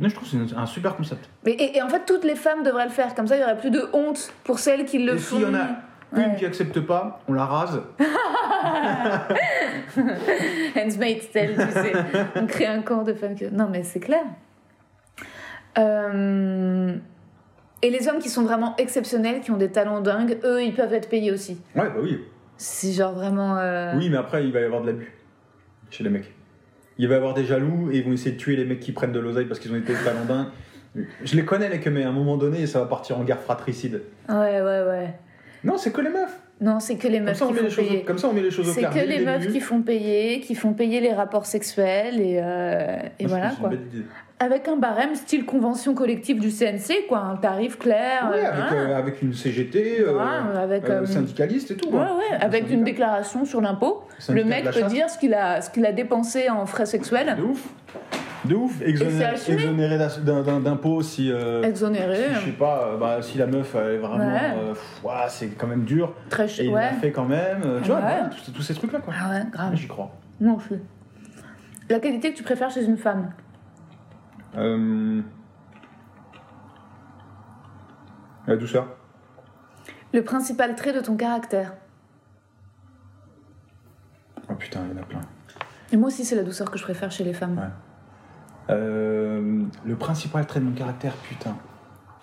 Non, 0.00 0.08
je 0.08 0.14
trouve 0.14 0.30
que 0.30 0.36
c'est 0.48 0.54
un 0.56 0.66
super 0.66 0.94
concept. 0.96 1.28
Mais, 1.44 1.52
et, 1.52 1.76
et 1.76 1.82
en 1.82 1.88
fait, 1.88 2.04
toutes 2.06 2.24
les 2.24 2.36
femmes 2.36 2.62
devraient 2.62 2.84
le 2.84 2.90
faire. 2.90 3.14
Comme 3.14 3.26
ça, 3.26 3.36
il 3.36 3.40
y 3.40 3.44
aurait 3.44 3.58
plus 3.58 3.70
de 3.70 3.82
honte 3.92 4.32
pour 4.44 4.58
celles 4.60 4.84
qui 4.84 4.98
le 5.00 5.14
Et 5.14 5.18
font. 5.18 5.36
s'il 5.36 5.44
y 5.44 5.48
en 5.48 5.54
a 5.54 5.66
une 6.16 6.18
Ouais. 6.30 6.36
qui 6.38 6.46
accepte 6.46 6.80
pas, 6.80 7.20
on 7.28 7.32
la 7.34 7.44
rase. 7.44 7.82
Handmaid's 10.76 11.30
Tale, 11.30 11.54
tu 11.54 11.72
sais. 11.72 11.92
On 12.36 12.46
crée 12.46 12.66
un 12.66 12.82
corps 12.82 13.04
de 13.04 13.12
femmes 13.14 13.34
que. 13.34 13.46
Non, 13.46 13.68
mais 13.70 13.82
c'est 13.82 14.00
clair. 14.00 14.22
Euh, 15.78 16.94
Et 17.82 17.90
les 17.90 18.08
hommes 18.08 18.18
qui 18.18 18.28
sont 18.28 18.42
vraiment 18.42 18.74
exceptionnels, 18.76 19.40
qui 19.40 19.50
ont 19.50 19.56
des 19.56 19.70
talents 19.70 20.00
dingues, 20.00 20.38
eux, 20.44 20.62
ils 20.62 20.74
peuvent 20.74 20.94
être 20.94 21.08
payés 21.08 21.30
aussi. 21.32 21.60
Ouais, 21.76 21.88
bah 21.88 22.00
oui. 22.02 22.24
Si, 22.56 22.92
genre 22.92 23.12
vraiment. 23.12 23.56
euh, 23.58 23.92
Oui, 23.96 24.08
mais 24.10 24.16
après, 24.16 24.44
il 24.44 24.52
va 24.52 24.60
y 24.60 24.64
avoir 24.64 24.80
de 24.82 24.86
l'abus 24.86 25.12
chez 25.90 26.02
les 26.04 26.10
mecs. 26.10 26.32
Il 26.98 27.08
va 27.08 27.14
y 27.14 27.16
avoir 27.16 27.34
des 27.34 27.44
jaloux 27.44 27.90
et 27.92 27.98
ils 27.98 28.04
vont 28.04 28.12
essayer 28.12 28.32
de 28.32 28.36
tuer 28.36 28.56
les 28.56 28.64
mecs 28.64 28.80
qui 28.80 28.92
prennent 28.92 29.12
de 29.12 29.20
l'oseille 29.20 29.46
parce 29.46 29.60
qu'ils 29.60 29.72
ont 29.72 29.76
été 29.76 29.94
balandins. 30.04 30.50
Je 31.24 31.36
les 31.36 31.44
connais, 31.44 31.68
les 31.68 31.78
que, 31.80 31.90
mais 31.90 32.02
à 32.02 32.08
un 32.08 32.12
moment 32.12 32.36
donné, 32.36 32.66
ça 32.66 32.80
va 32.80 32.86
partir 32.86 33.18
en 33.18 33.24
guerre 33.24 33.40
fratricide. 33.40 34.02
Ouais, 34.28 34.60
ouais, 34.60 34.82
ouais. 34.88 35.14
Non, 35.64 35.76
c'est 35.78 35.92
que 35.92 36.00
les 36.00 36.10
meufs. 36.10 36.38
Non, 36.60 36.80
c'est 36.80 36.96
que 36.96 37.06
les 37.06 37.18
Comme 37.18 37.26
meufs 37.26 37.36
ça, 37.36 37.46
on 37.46 37.52
qui 37.52 37.58
font 37.58 37.68
choses, 37.70 38.04
comme 38.04 38.18
ça, 38.18 38.28
on 38.28 38.32
met 38.32 38.42
les 38.42 38.50
choses 38.50 38.68
au 38.68 38.72
C'est 38.72 38.80
clair. 38.80 38.90
que 38.90 38.98
Dès 38.98 39.06
les 39.06 39.18
le 39.18 39.24
meufs 39.26 39.52
qui 39.52 39.60
font 39.60 39.82
payer, 39.82 40.40
qui 40.40 40.54
font 40.56 40.72
payer 40.72 41.00
les 41.00 41.12
rapports 41.12 41.46
sexuels 41.46 42.20
et, 42.20 42.40
euh, 42.42 42.96
et 43.20 43.26
Moi, 43.26 43.36
voilà 43.38 43.50
quoi. 43.60 43.70
Avec 44.40 44.68
un 44.68 44.76
barème 44.76 45.16
style 45.16 45.44
convention 45.44 45.94
collective 45.94 46.38
du 46.38 46.50
CNC, 46.50 47.06
quoi, 47.08 47.18
un 47.18 47.36
tarif 47.36 47.76
clair. 47.76 48.30
Euh, 48.32 48.44
avec, 48.44 48.72
euh, 48.72 48.96
avec 48.96 49.22
une 49.22 49.32
CGT, 49.34 50.00
euh, 50.00 50.16
Ouais, 50.16 50.58
avec, 50.60 50.88
euh, 50.88 51.04
syndicaliste 51.06 51.72
et 51.72 51.76
tout. 51.76 51.88
Ouais, 51.88 52.04
Un 52.32 52.38
avec 52.38 52.70
une 52.70 52.84
déclaration 52.84 53.44
sur 53.44 53.60
l'impôt. 53.60 54.04
Le 54.28 54.44
mec 54.44 54.64
peut 54.66 54.72
chasse. 54.78 54.92
dire 54.92 55.10
ce 55.10 55.18
qu'il 55.18 55.34
a, 55.34 55.60
qu'il 55.60 55.84
a 55.84 55.90
dépensé 55.90 56.48
en 56.50 56.66
frais 56.66 56.86
sexuels. 56.86 57.34
De 57.36 57.42
ouf. 57.42 57.68
De 58.44 58.54
ouf. 58.54 58.80
Exonéré, 58.80 59.34
exonéré 59.48 59.98
d'impôts 60.62 61.02
si. 61.02 61.32
Exonéré. 61.64 62.16
si, 62.28 62.34
je 62.34 62.44
sais 62.46 62.52
pas, 62.52 62.96
bah, 62.98 63.18
si 63.20 63.38
la 63.38 63.46
meuf 63.46 63.74
elle 63.74 63.94
est 63.94 63.98
vraiment. 63.98 64.38
C'est 65.28 65.48
quand 65.58 65.66
même 65.66 65.82
dur. 65.82 66.14
Très 66.30 66.46
Et 66.60 66.66
il 66.66 66.72
l'a 66.72 66.92
fait 66.92 67.10
quand 67.10 67.24
même. 67.26 67.62
tu 67.82 67.90
vois, 67.90 68.00
tous, 68.44 68.52
tous 68.52 68.62
ces 68.62 68.74
trucs-là, 68.74 69.00
quoi. 69.00 69.12
Ah 69.20 69.30
ouais, 69.30 69.42
grave. 69.50 69.66
Moi, 69.70 69.74
J'y 69.74 69.88
crois. 69.88 70.12
Moi 70.40 70.54
aussi. 70.54 70.80
La 71.90 71.98
qualité 71.98 72.30
que 72.30 72.36
tu 72.36 72.44
préfères 72.44 72.70
chez 72.70 72.84
une 72.84 72.98
femme? 72.98 73.30
Euh, 74.56 75.20
La 78.46 78.56
douceur. 78.56 78.88
Le 80.14 80.24
principal 80.24 80.74
trait 80.74 80.92
de 80.94 81.00
ton 81.00 81.16
caractère 81.16 81.74
Oh 84.50 84.54
putain, 84.54 84.80
il 84.90 84.96
y 84.96 84.98
en 84.98 85.02
a 85.02 85.04
plein. 85.04 85.20
Et 85.92 85.96
moi 85.98 86.08
aussi, 86.08 86.24
c'est 86.24 86.34
la 86.34 86.42
douceur 86.42 86.70
que 86.70 86.78
je 86.78 86.82
préfère 86.82 87.10
chez 87.10 87.24
les 87.24 87.34
femmes. 87.34 87.58
Ouais. 87.58 88.74
Euh, 88.74 89.64
le 89.84 89.96
principal 89.96 90.46
trait 90.46 90.60
de 90.60 90.64
mon 90.64 90.72
caractère, 90.72 91.14
putain, 91.16 91.56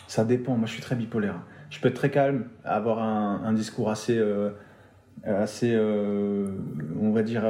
ça 0.08 0.24
dépend. 0.26 0.56
Moi, 0.58 0.66
je 0.66 0.74
suis 0.74 0.82
très 0.82 0.96
bipolaire. 0.96 1.36
Je 1.70 1.80
peux 1.80 1.90
être 1.90 1.96
très 1.96 2.10
calme, 2.10 2.48
avoir 2.64 3.00
un, 3.04 3.44
un 3.44 3.54
discours 3.54 3.92
assez, 3.92 4.18
euh, 4.18 4.52
assez, 5.24 5.76
on 5.78 7.12
va 7.12 7.22
dire, 7.22 7.44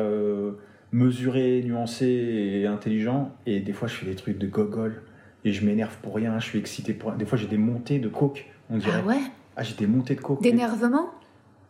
mesuré, 0.95 1.61
nuancé 1.65 2.05
et 2.07 2.67
intelligent. 2.67 3.35
Et 3.45 3.59
des 3.59 3.73
fois, 3.73 3.87
je 3.87 3.95
fais 3.95 4.05
des 4.05 4.15
trucs 4.15 4.37
de 4.37 4.47
gogol 4.47 5.03
et 5.43 5.51
je 5.51 5.65
m'énerve 5.65 5.97
pour 6.01 6.15
rien. 6.15 6.39
Je 6.39 6.45
suis 6.45 6.57
excité 6.57 6.93
pour 6.93 7.09
rien. 7.09 7.17
Des 7.17 7.25
fois, 7.25 7.37
j'ai 7.37 7.47
des 7.47 7.57
montées 7.57 7.99
de 7.99 8.07
coke, 8.07 8.45
on 8.69 8.77
dirait. 8.77 9.01
Ah 9.03 9.07
ouais? 9.07 9.21
Ah, 9.57 9.63
j'ai 9.63 9.75
des 9.75 9.87
montées 9.87 10.15
de 10.15 10.21
coke. 10.21 10.41
D'énervement? 10.41 11.09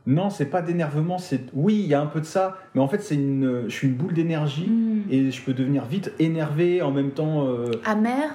Non, 0.05 0.29
c'est 0.29 0.45
pas 0.45 0.61
d'énervement. 0.61 1.17
C'est 1.17 1.41
oui, 1.53 1.81
il 1.83 1.87
y 1.87 1.95
a 1.95 2.01
un 2.01 2.05
peu 2.05 2.21
de 2.21 2.25
ça, 2.25 2.59
mais 2.75 2.81
en 2.81 2.87
fait, 2.87 3.01
c'est 3.01 3.15
une, 3.15 3.63
je 3.67 3.73
suis 3.73 3.87
une 3.87 3.95
boule 3.95 4.13
d'énergie. 4.13 4.69
Hmm. 4.69 5.01
Et 5.09 5.31
je 5.31 5.41
peux 5.41 5.53
devenir 5.53 5.85
vite 5.85 6.13
énervé, 6.19 6.83
en 6.83 6.91
même 6.91 7.11
temps, 7.11 7.47
euh, 7.47 7.71
Amer? 7.83 8.29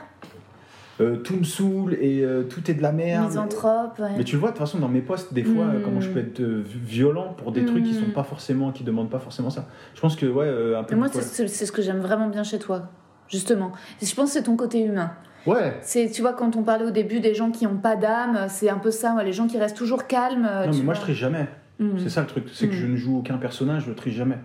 Euh, 1.01 1.16
tout 1.16 1.35
me 1.36 1.44
saoule 1.44 1.94
et 1.94 2.22
euh, 2.22 2.43
tout 2.44 2.70
est 2.70 2.74
de 2.74 2.82
la 2.82 2.93
merde. 2.93 3.27
Misanthrope 3.28 3.98
ouais. 3.98 4.10
Mais 4.18 4.24
tu 4.24 4.35
le 4.36 4.40
vois, 4.40 4.51
de 4.51 4.55
toute 4.55 4.66
façon, 4.66 4.78
dans 4.78 4.89
mes 4.89 5.01
posts, 5.01 5.32
des 5.32 5.44
fois, 5.44 5.64
euh, 5.64 5.81
comment 5.82 6.01
je 6.01 6.10
peux 6.10 6.18
être 6.20 6.40
violent 6.43 7.35
pour 7.36 7.52
des 7.52 7.64
trucs 7.64 7.85
qui 7.85 7.93
Mm. 7.93 8.05
sont 8.06 8.10
pas 8.10 8.22
forcément, 8.24 8.70
qui 8.72 8.85
demandent 8.85 9.10
pas 9.10 9.18
forcément 9.18 9.51
ça. 9.51 9.66
Je 9.94 10.01
pense 10.01 10.16
que, 10.16 10.27
ouais, 10.27 10.48
un 10.77 10.85
peu. 10.85 10.94
Et 10.94 10.98
moi, 10.98 11.09
c'est 11.09 11.48
ce 11.66 11.72
que 11.72 11.82
j'aime 11.82 12.01
vraiment 12.01 12.28
bien 12.28 12.43
chez 12.43 12.59
toi, 12.59 12.89
justement. 13.28 13.72
Et 14.02 14.06
Je 14.06 14.14
pense 14.14 14.27
que 14.31 14.32
c'est 14.35 14.44
ton 14.44 14.56
côté 14.56 14.82
humain. 14.85 15.12
Ouais. 15.47 15.78
C'est, 15.81 16.10
tu 16.10 16.20
vois, 16.20 16.35
quand 16.35 16.55
on 16.56 16.62
parlait 16.62 16.85
au 16.85 16.90
début 16.90 17.20
des 17.20 17.35
gens 17.35 17.51
qui 17.51 17.64
n'ont 17.66 17.78
pas 17.78 17.97
d'âme, 17.97 18.47
c'est 18.48 18.68
un 18.68 18.77
peu 18.78 18.90
ça, 18.90 19.16
les 19.24 19.32
gens 19.32 19.47
qui 19.47 19.56
restent 19.59 19.77
toujours 19.78 20.06
calmes. 20.06 20.43
Non, 20.43 20.70
mais 20.72 20.82
moi, 20.82 20.94
je 20.94 21.01
triche 21.01 21.16
jamais. 21.18 21.48
Mm. 21.78 21.98
C'est 21.98 22.10
ça 22.10 22.20
le 22.20 22.27
truc. 22.27 22.44
C'est 22.52 22.68
que 22.68 22.74
je 22.74 22.86
ne 22.86 22.97
joue 22.97 23.18
aucun 23.18 23.39
personnage, 23.39 23.85
je 23.86 23.93
triche 23.93 24.14
jamais. 24.14 24.39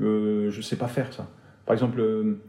Euh, 0.00 0.50
je 0.50 0.62
sais 0.62 0.76
pas 0.76 0.88
faire 0.88 1.12
ça. 1.12 1.26
Par 1.66 1.74
exemple, 1.74 2.00
euh, 2.00 2.40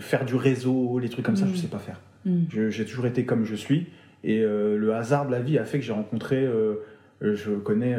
faire 0.00 0.24
du 0.26 0.34
réseau, 0.34 0.98
les 0.98 1.08
trucs 1.08 1.24
comme 1.24 1.36
ça, 1.36 1.46
je 1.50 1.56
sais 1.56 1.68
pas 1.68 1.78
faire. 1.78 1.98
Mm. 2.24 2.44
J'ai 2.70 2.84
toujours 2.84 3.06
été 3.06 3.24
comme 3.24 3.44
je 3.44 3.54
suis. 3.54 3.86
Et 4.24 4.40
euh, 4.42 4.76
le 4.76 4.94
hasard 4.94 5.26
de 5.26 5.32
la 5.32 5.40
vie 5.40 5.58
a 5.58 5.64
fait 5.64 5.78
que 5.78 5.84
j'ai 5.84 5.92
rencontré, 5.92 6.36
euh, 6.44 6.74
euh, 7.22 7.34
je 7.34 7.52
connais, 7.52 7.96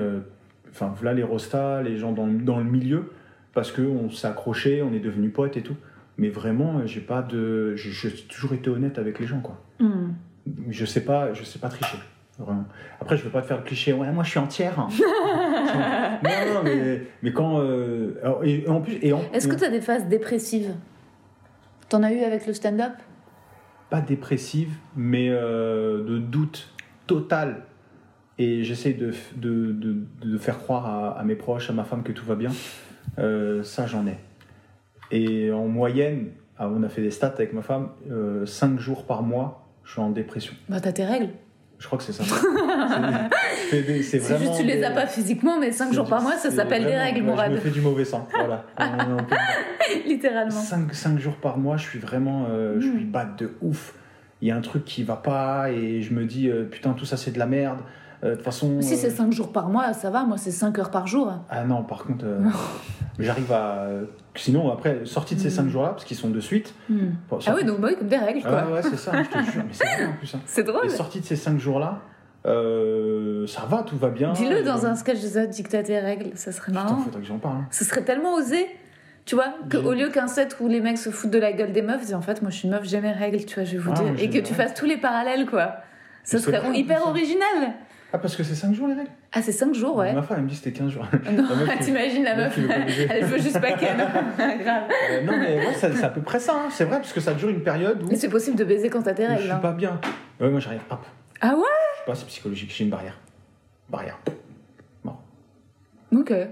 enfin 0.70 0.94
voilà 0.96 1.14
les 1.16 1.24
rostas, 1.24 1.82
les 1.82 1.98
gens 1.98 2.12
dans, 2.12 2.28
le- 2.28 2.40
dans 2.40 2.58
le 2.60 2.64
milieu, 2.64 3.12
parce 3.54 3.72
qu'on 3.72 4.10
s'est 4.12 4.28
accroché, 4.28 4.82
on 4.84 4.94
est 4.94 5.00
devenus 5.00 5.34
potes 5.34 5.58
et 5.58 5.62
tout. 5.64 5.76
Mais 6.18 6.30
vraiment, 6.30 6.86
j'ai 6.86 7.02
pas 7.02 7.22
de, 7.24 7.76
j'ai 7.76 8.12
toujours 8.30 8.54
été 8.54 8.70
honnête 8.70 9.00
avec 9.00 9.20
les 9.20 9.26
gens 9.26 9.40
quoi. 9.40 9.60
Mm. 9.80 10.12
Je 10.70 10.86
sais 10.86 11.02
pas, 11.04 11.34
je 11.34 11.44
sais 11.44 11.60
pas 11.60 11.70
tricher. 11.70 11.98
Vraiment. 12.40 12.66
Après, 13.00 13.18
je 13.18 13.24
veux 13.24 13.30
pas 13.30 13.42
te 13.42 13.48
faire 13.48 13.58
le 13.58 13.64
cliché. 13.64 13.94
Ouais, 13.94 14.12
moi, 14.12 14.24
je 14.24 14.32
suis 14.32 14.40
entière. 14.40 14.74
non, 14.78 16.54
non, 16.54 16.62
mais, 16.64 17.02
mais 17.22 17.32
quand 17.34 17.60
euh, 17.62 18.16
alors, 18.24 18.44
et, 18.44 18.64
et 18.66 18.70
en 18.70 18.82
plus, 18.82 18.96
Est-ce 19.34 19.48
que 19.48 19.56
tu 19.56 19.64
as 19.64 19.70
des 19.70 19.82
phases 19.82 20.08
dépressives? 20.08 20.74
T'en 21.90 22.02
as 22.04 22.12
eu 22.14 22.20
avec 22.22 22.48
le 22.48 22.54
stand-up? 22.54 22.94
Pas 23.92 24.02
dépressive, 24.02 24.74
mais 24.96 25.28
euh, 25.30 26.04
de 26.04 26.18
doute 26.18 26.74
total. 27.06 27.66
Et 28.40 28.64
j'essaie 28.64 28.94
de, 28.94 29.12
de, 29.36 29.72
de, 29.72 30.38
faire 30.40 30.58
croire 30.58 31.18
à, 31.18 31.24
mes 31.24 31.36
proches, 31.36 31.70
à 31.70 31.74
ma 31.74 31.84
femme 31.84 32.02
que 32.02 32.14
tout 32.14 32.26
va 32.26 32.36
bien. 32.36 32.52
Euh, 33.20 33.62
ça, 33.62 33.86
j'en 33.86 34.08
ai. 34.08 34.18
Et 35.12 35.52
en 35.52 35.68
moyenne, 35.68 36.30
ah, 36.58 36.70
on 36.70 36.82
a 36.82 36.90
fait 36.90 37.02
des 37.02 37.12
stats 37.12 37.28
avec 37.28 37.54
ma 37.54 37.62
femme, 37.62 37.90
5 38.46 38.80
jours 38.80 39.06
par 39.06 39.22
mois, 39.22 39.68
je 39.84 39.92
suis 39.92 40.02
en 40.02 40.10
dépression. 40.10 40.54
Bah, 40.70 40.80
t'as 40.80 40.94
tes 40.94 41.06
règles. 41.06 41.30
Je 41.82 41.88
crois 41.88 41.98
que 41.98 42.04
c'est 42.06 42.14
ça. 42.14 42.24
C'est- 43.70 44.04
C'est 44.04 44.20
juste 44.20 44.30
vraiment 44.32 44.56
tu 44.56 44.64
les 44.64 44.84
as 44.84 44.92
pas 44.92 45.08
physiquement, 45.08 45.60
mais 45.60 45.72
5 45.72 45.88
c'est 45.90 45.96
jours 45.96 46.06
du- 46.06 46.10
par 46.12 46.22
mois, 46.22 46.34
ça 46.38 46.52
s'appelle 46.52 46.84
des 46.84 46.90
vraiment- 46.90 47.04
règles, 47.04 47.20
ouais, 47.22 47.26
Je 47.26 47.32
Mourad. 47.32 47.52
me 47.54 47.58
fais 47.58 47.70
du 47.72 47.82
mauvais 47.82 48.06
sang. 48.06 48.28
Voilà. 48.34 48.66
On- 48.78 48.84
on 48.84 49.18
peut 49.24 49.36
le 49.36 49.96
dire. 49.96 50.06
Littéralement. 50.08 50.52
5, 50.52 50.94
cinq 50.94 51.20
jours 51.20 51.36
par 51.38 51.58
mois, 51.58 51.78
je 51.78 51.84
suis 51.84 52.00
vraiment. 52.00 52.46
euh, 52.50 52.80
Je 52.80 52.88
suis 52.88 53.04
batte 53.06 53.40
de 53.40 53.52
ouf. 53.62 53.94
Il 54.42 54.48
y 54.48 54.52
a 54.52 54.56
un 54.56 54.62
truc 54.62 54.86
qui 54.86 55.04
va 55.04 55.16
pas 55.16 55.72
et 55.72 56.02
je 56.02 56.14
me 56.14 56.26
dis, 56.26 56.50
euh, 56.50 56.66
putain, 56.66 56.94
tout 56.94 57.06
ça 57.06 57.18
c'est 57.18 57.32
de 57.32 57.40
la 57.40 57.46
merde. 57.48 57.80
Euh, 58.24 58.32
De 58.32 58.36
toute 58.36 58.44
façon. 58.46 58.80
Si 58.82 58.96
c'est 58.98 59.10
5 59.10 59.34
jours 59.34 59.52
par 59.52 59.68
mois, 59.70 59.94
ça 59.94 60.12
va. 60.12 60.24
Moi, 60.24 60.38
c'est 60.38 60.52
5 60.52 60.78
heures 60.78 60.92
par 60.92 61.08
jour. 61.08 61.34
Ah 61.50 61.64
non, 61.64 61.82
par 61.84 62.04
contre, 62.04 62.26
j'arrive 63.20 63.52
à. 63.52 63.88
Sinon, 64.36 64.72
après, 64.72 65.06
sortie 65.06 65.36
de 65.36 65.42
ces 65.42 65.48
Mm. 65.50 65.52
5 65.52 65.68
jours-là, 65.70 65.90
parce 65.90 66.06
qu'ils 66.06 66.16
sont 66.18 66.30
de 66.30 66.40
suite. 66.40 66.74
Bon, 66.90 67.40
Ah 67.46 67.54
oui, 67.56 67.66
donc 67.66 67.80
bah 67.82 67.90
oui, 67.92 67.98
comme 67.98 68.08
des 68.08 68.18
règles, 68.18 68.42
quoi. 68.42 68.64
Ah 68.66 68.72
ouais, 68.72 68.82
c'est 68.82 68.96
ça, 68.98 69.12
je 69.22 69.28
te 69.30 69.44
jure, 69.52 69.64
mais 69.68 69.74
c'est 69.74 70.06
en 70.06 70.14
plus. 70.14 70.34
hein. 70.36 70.40
C'est 70.46 70.64
drôle. 70.64 70.86
Et 70.86 70.90
sortie 70.90 71.20
de 71.20 71.26
ces 71.26 71.36
5 71.36 71.60
jours-là, 71.60 72.00
euh, 72.46 73.46
ça 73.48 73.64
va, 73.70 73.84
tout 73.84 73.98
va 73.98 74.10
bien. 74.10 74.32
Dis-le 74.34 74.64
dans 74.64 74.86
un 74.86 74.96
sketch 74.96 75.22
de 75.22 75.28
ça, 75.28 75.46
dictat 75.46 75.84
tes 75.84 76.00
règles, 76.00 76.32
ça 76.36 76.52
serait 76.52 76.72
Putain, 76.72 76.84
marrant. 76.86 76.98
faudrait 77.00 77.22
que 77.22 77.28
j'en 77.28 77.40
parle. 77.40 77.58
hein. 77.58 77.68
Ce 77.72 77.84
serait 77.86 78.04
tellement 78.04 78.34
osé, 78.36 78.68
tu 79.26 79.36
vois, 79.36 79.54
J'ai- 79.70 79.82
qu'au 79.82 79.94
lieu 79.94 80.10
qu'un 80.10 80.28
set 80.28 80.58
où 80.60 80.68
les 80.68 80.80
mecs 80.82 80.98
se 80.98 81.10
foutent 81.10 81.30
de 81.32 81.38
la 81.40 81.52
gueule 81.52 81.72
des 81.74 81.82
meufs, 81.82 82.02
c'est 82.04 82.14
en 82.16 82.22
fait, 82.22 82.42
moi 82.42 82.52
je 82.52 82.58
suis 82.58 82.68
une 82.68 82.74
meuf, 82.74 82.84
j'ai 82.86 83.02
mes 83.02 83.12
règles, 83.12 83.44
tu 83.46 83.56
vois, 83.56 83.64
je 83.66 83.74
vais 83.74 83.78
vous 83.78 83.92
Ah, 83.96 84.02
dire. 84.02 84.14
Et 84.18 84.30
que 84.30 84.40
tu 84.40 84.54
fasses 84.54 84.74
tous 84.74 84.86
les 84.86 84.98
parallèles, 84.98 85.46
quoi. 85.46 85.76
C'est 86.24 86.40
serait 86.40 86.62
hyper 86.74 87.02
ça. 87.04 87.10
original. 87.10 87.74
Ah, 88.14 88.18
parce 88.18 88.36
que 88.36 88.44
c'est 88.44 88.56
5 88.56 88.74
jours 88.74 88.88
les 88.88 88.94
règles? 88.96 89.10
Ah, 89.34 89.42
c'est 89.42 89.54
5 89.54 89.74
jours, 89.74 89.96
ouais. 89.96 90.12
Ma 90.14 90.22
femme, 90.24 90.38
elle 90.40 90.44
me 90.44 90.50
dit 90.50 90.56
que 90.60 90.64
c'était 90.66 90.78
15 90.78 90.90
jours. 90.90 91.06
Non, 91.32 91.44
La 91.50 91.56
meuf 91.56 91.78
qui- 91.78 91.86
t'imagines 91.86 92.24
la 92.24 92.36
meuf, 92.36 92.58
elle 93.10 93.24
veut 93.26 93.40
juste 93.40 93.62
pas 93.62 93.72
qu'elle. 93.74 93.96
Grave. 94.38 94.84
Euh, 95.12 95.24
non, 95.24 95.38
mais 95.40 95.58
ouais, 95.66 95.74
c'est 95.74 96.04
à 96.04 96.10
peu 96.10 96.22
près 96.22 96.40
ça, 96.40 96.54
hein. 96.54 96.70
c'est 96.70 96.84
vrai, 96.84 96.98
parce 96.98 97.14
que 97.14 97.22
ça 97.22 97.34
dure 97.34 97.48
une 97.50 97.64
période 97.64 98.04
où, 98.04 98.08
Mais 98.10 98.16
c'est 98.18 98.28
possible 98.30 98.58
de 98.58 98.66
baiser 98.66 98.90
quand 98.90 99.04
t'as 99.04 99.14
tes 99.14 99.24
où 99.24 99.28
je 99.28 99.32
règles. 99.32 99.44
suis 99.44 99.52
hein. 99.52 99.58
pas 99.58 99.72
bien. 99.72 100.02
Ouais, 100.42 100.50
moi 100.50 100.60
j'arrive, 100.60 100.82
hop. 100.90 101.00
Ah 101.40 101.56
ouais? 101.56 101.62
Je 101.94 102.00
sais 102.00 102.06
pas, 102.06 102.16
c'est 102.16 102.26
psychologique, 102.28 102.74
j'ai 102.76 102.84
une 102.84 102.90
barrière. 102.90 103.18
Barrière. 103.90 104.20
Ok. 106.14 106.30
Ouais. 106.30 106.50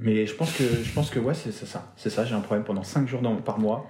Mais 0.00 0.26
je 0.26 0.34
pense 0.34 0.52
que, 0.56 0.64
je 0.64 0.92
pense 0.92 1.08
que 1.10 1.20
ouais, 1.20 1.34
c'est 1.34 1.52
c'est 1.52 1.66
ça. 1.66 1.92
C'est 1.96 2.10
ça, 2.10 2.24
j'ai 2.24 2.34
un 2.34 2.40
problème 2.40 2.64
pendant 2.64 2.82
5 2.82 3.06
jours 3.06 3.22
dans- 3.22 3.36
par 3.36 3.60
mois. 3.60 3.88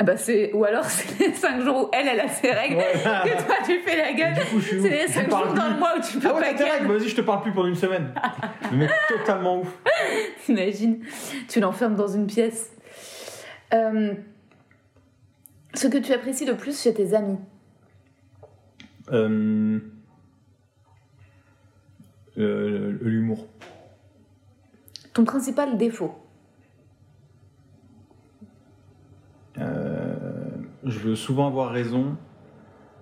Ah 0.00 0.04
bah 0.04 0.16
c'est... 0.16 0.52
Ou 0.52 0.64
alors 0.64 0.84
c'est 0.88 1.18
les 1.18 1.34
5 1.34 1.62
jours 1.62 1.84
où 1.84 1.88
elle, 1.92 2.06
elle 2.06 2.20
a 2.20 2.28
ses 2.28 2.52
règles, 2.52 2.76
que 2.76 3.44
toi 3.44 3.56
tu 3.64 3.80
fais 3.80 3.96
la 3.96 4.12
gueule. 4.12 4.34
C'est 4.60 4.88
les 4.88 5.08
Je 5.08 5.12
5 5.12 5.28
parle 5.28 5.46
jours 5.46 5.54
dans 5.54 5.68
le 5.68 5.78
mois 5.78 5.94
où 5.98 6.00
tu 6.00 6.18
peux 6.18 6.28
Ah 6.28 6.34
ouais, 6.34 6.54
pas 6.54 6.64
règles, 6.64 6.86
vas-y, 6.86 7.08
je 7.08 7.16
te 7.16 7.20
parle 7.22 7.42
plus 7.42 7.52
pendant 7.52 7.68
une 7.68 7.74
semaine. 7.74 8.14
Mec 8.72 8.90
totalement 9.08 9.60
ouf. 9.60 9.76
T'imagines 10.44 11.00
Tu 11.48 11.60
l'enfermes 11.60 11.96
dans 11.96 12.08
une 12.08 12.26
pièce. 12.26 12.70
Euh, 13.74 14.14
ce 15.74 15.88
que 15.88 15.98
tu 15.98 16.12
apprécies 16.12 16.46
le 16.46 16.56
plus 16.56 16.80
chez 16.80 16.94
tes 16.94 17.14
amis? 17.14 17.38
Euh, 19.10 19.78
euh, 22.38 22.98
L'humour. 23.02 23.46
Ton 25.12 25.24
principal 25.24 25.76
défaut? 25.76 26.14
Euh, 29.58 29.87
je 30.84 30.98
veux 30.98 31.16
souvent 31.16 31.46
avoir 31.46 31.70
raison, 31.70 32.16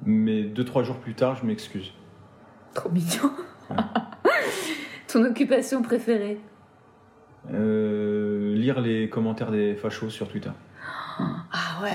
mais 0.05 0.43
2-3 0.45 0.85
jours 0.85 0.97
plus 0.99 1.15
tard, 1.15 1.37
je 1.37 1.45
m'excuse. 1.47 1.93
Trop 2.75 2.89
mignon. 2.91 3.31
Ton 5.09 5.25
occupation 5.25 5.83
préférée 5.83 6.39
Euh, 7.53 8.55
lire 8.55 8.81
les 8.81 9.09
commentaires 9.09 9.51
des 9.51 9.75
fachos 9.77 10.11
sur 10.11 10.29
Twitter. 10.29 10.51
Ah 11.19 11.83
ouais, 11.83 11.91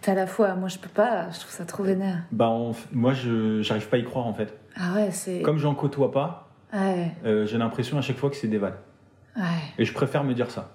t'as 0.00 0.14
la 0.14 0.26
foi. 0.26 0.54
Moi 0.54 0.68
je 0.68 0.78
peux 0.78 0.88
pas, 0.88 1.30
je 1.30 1.40
trouve 1.40 1.50
ça 1.52 1.64
trop 1.66 1.82
vénère. 1.82 2.22
Bah, 2.32 2.50
moi, 2.92 3.12
je 3.12 3.60
j'arrive 3.60 3.88
pas 3.88 3.96
à 3.96 4.00
y 4.00 4.04
croire 4.04 4.26
en 4.26 4.32
fait. 4.32 4.56
Ah 4.76 4.94
ouais, 4.94 5.10
c'est. 5.10 5.42
Comme 5.42 5.58
j'en 5.58 5.74
côtoie 5.74 6.10
pas, 6.12 6.48
Ouais, 6.72 7.10
euh, 7.26 7.44
j'ai 7.44 7.58
l'impression 7.58 7.98
à 7.98 8.00
chaque 8.00 8.16
fois 8.16 8.30
que 8.30 8.36
c'est 8.36 8.48
des 8.48 8.56
vannes. 8.56 8.78
ouais. 9.36 9.42
Et 9.76 9.84
je 9.84 9.92
préfère 9.92 10.24
me 10.24 10.32
dire 10.32 10.50
ça. 10.50 10.70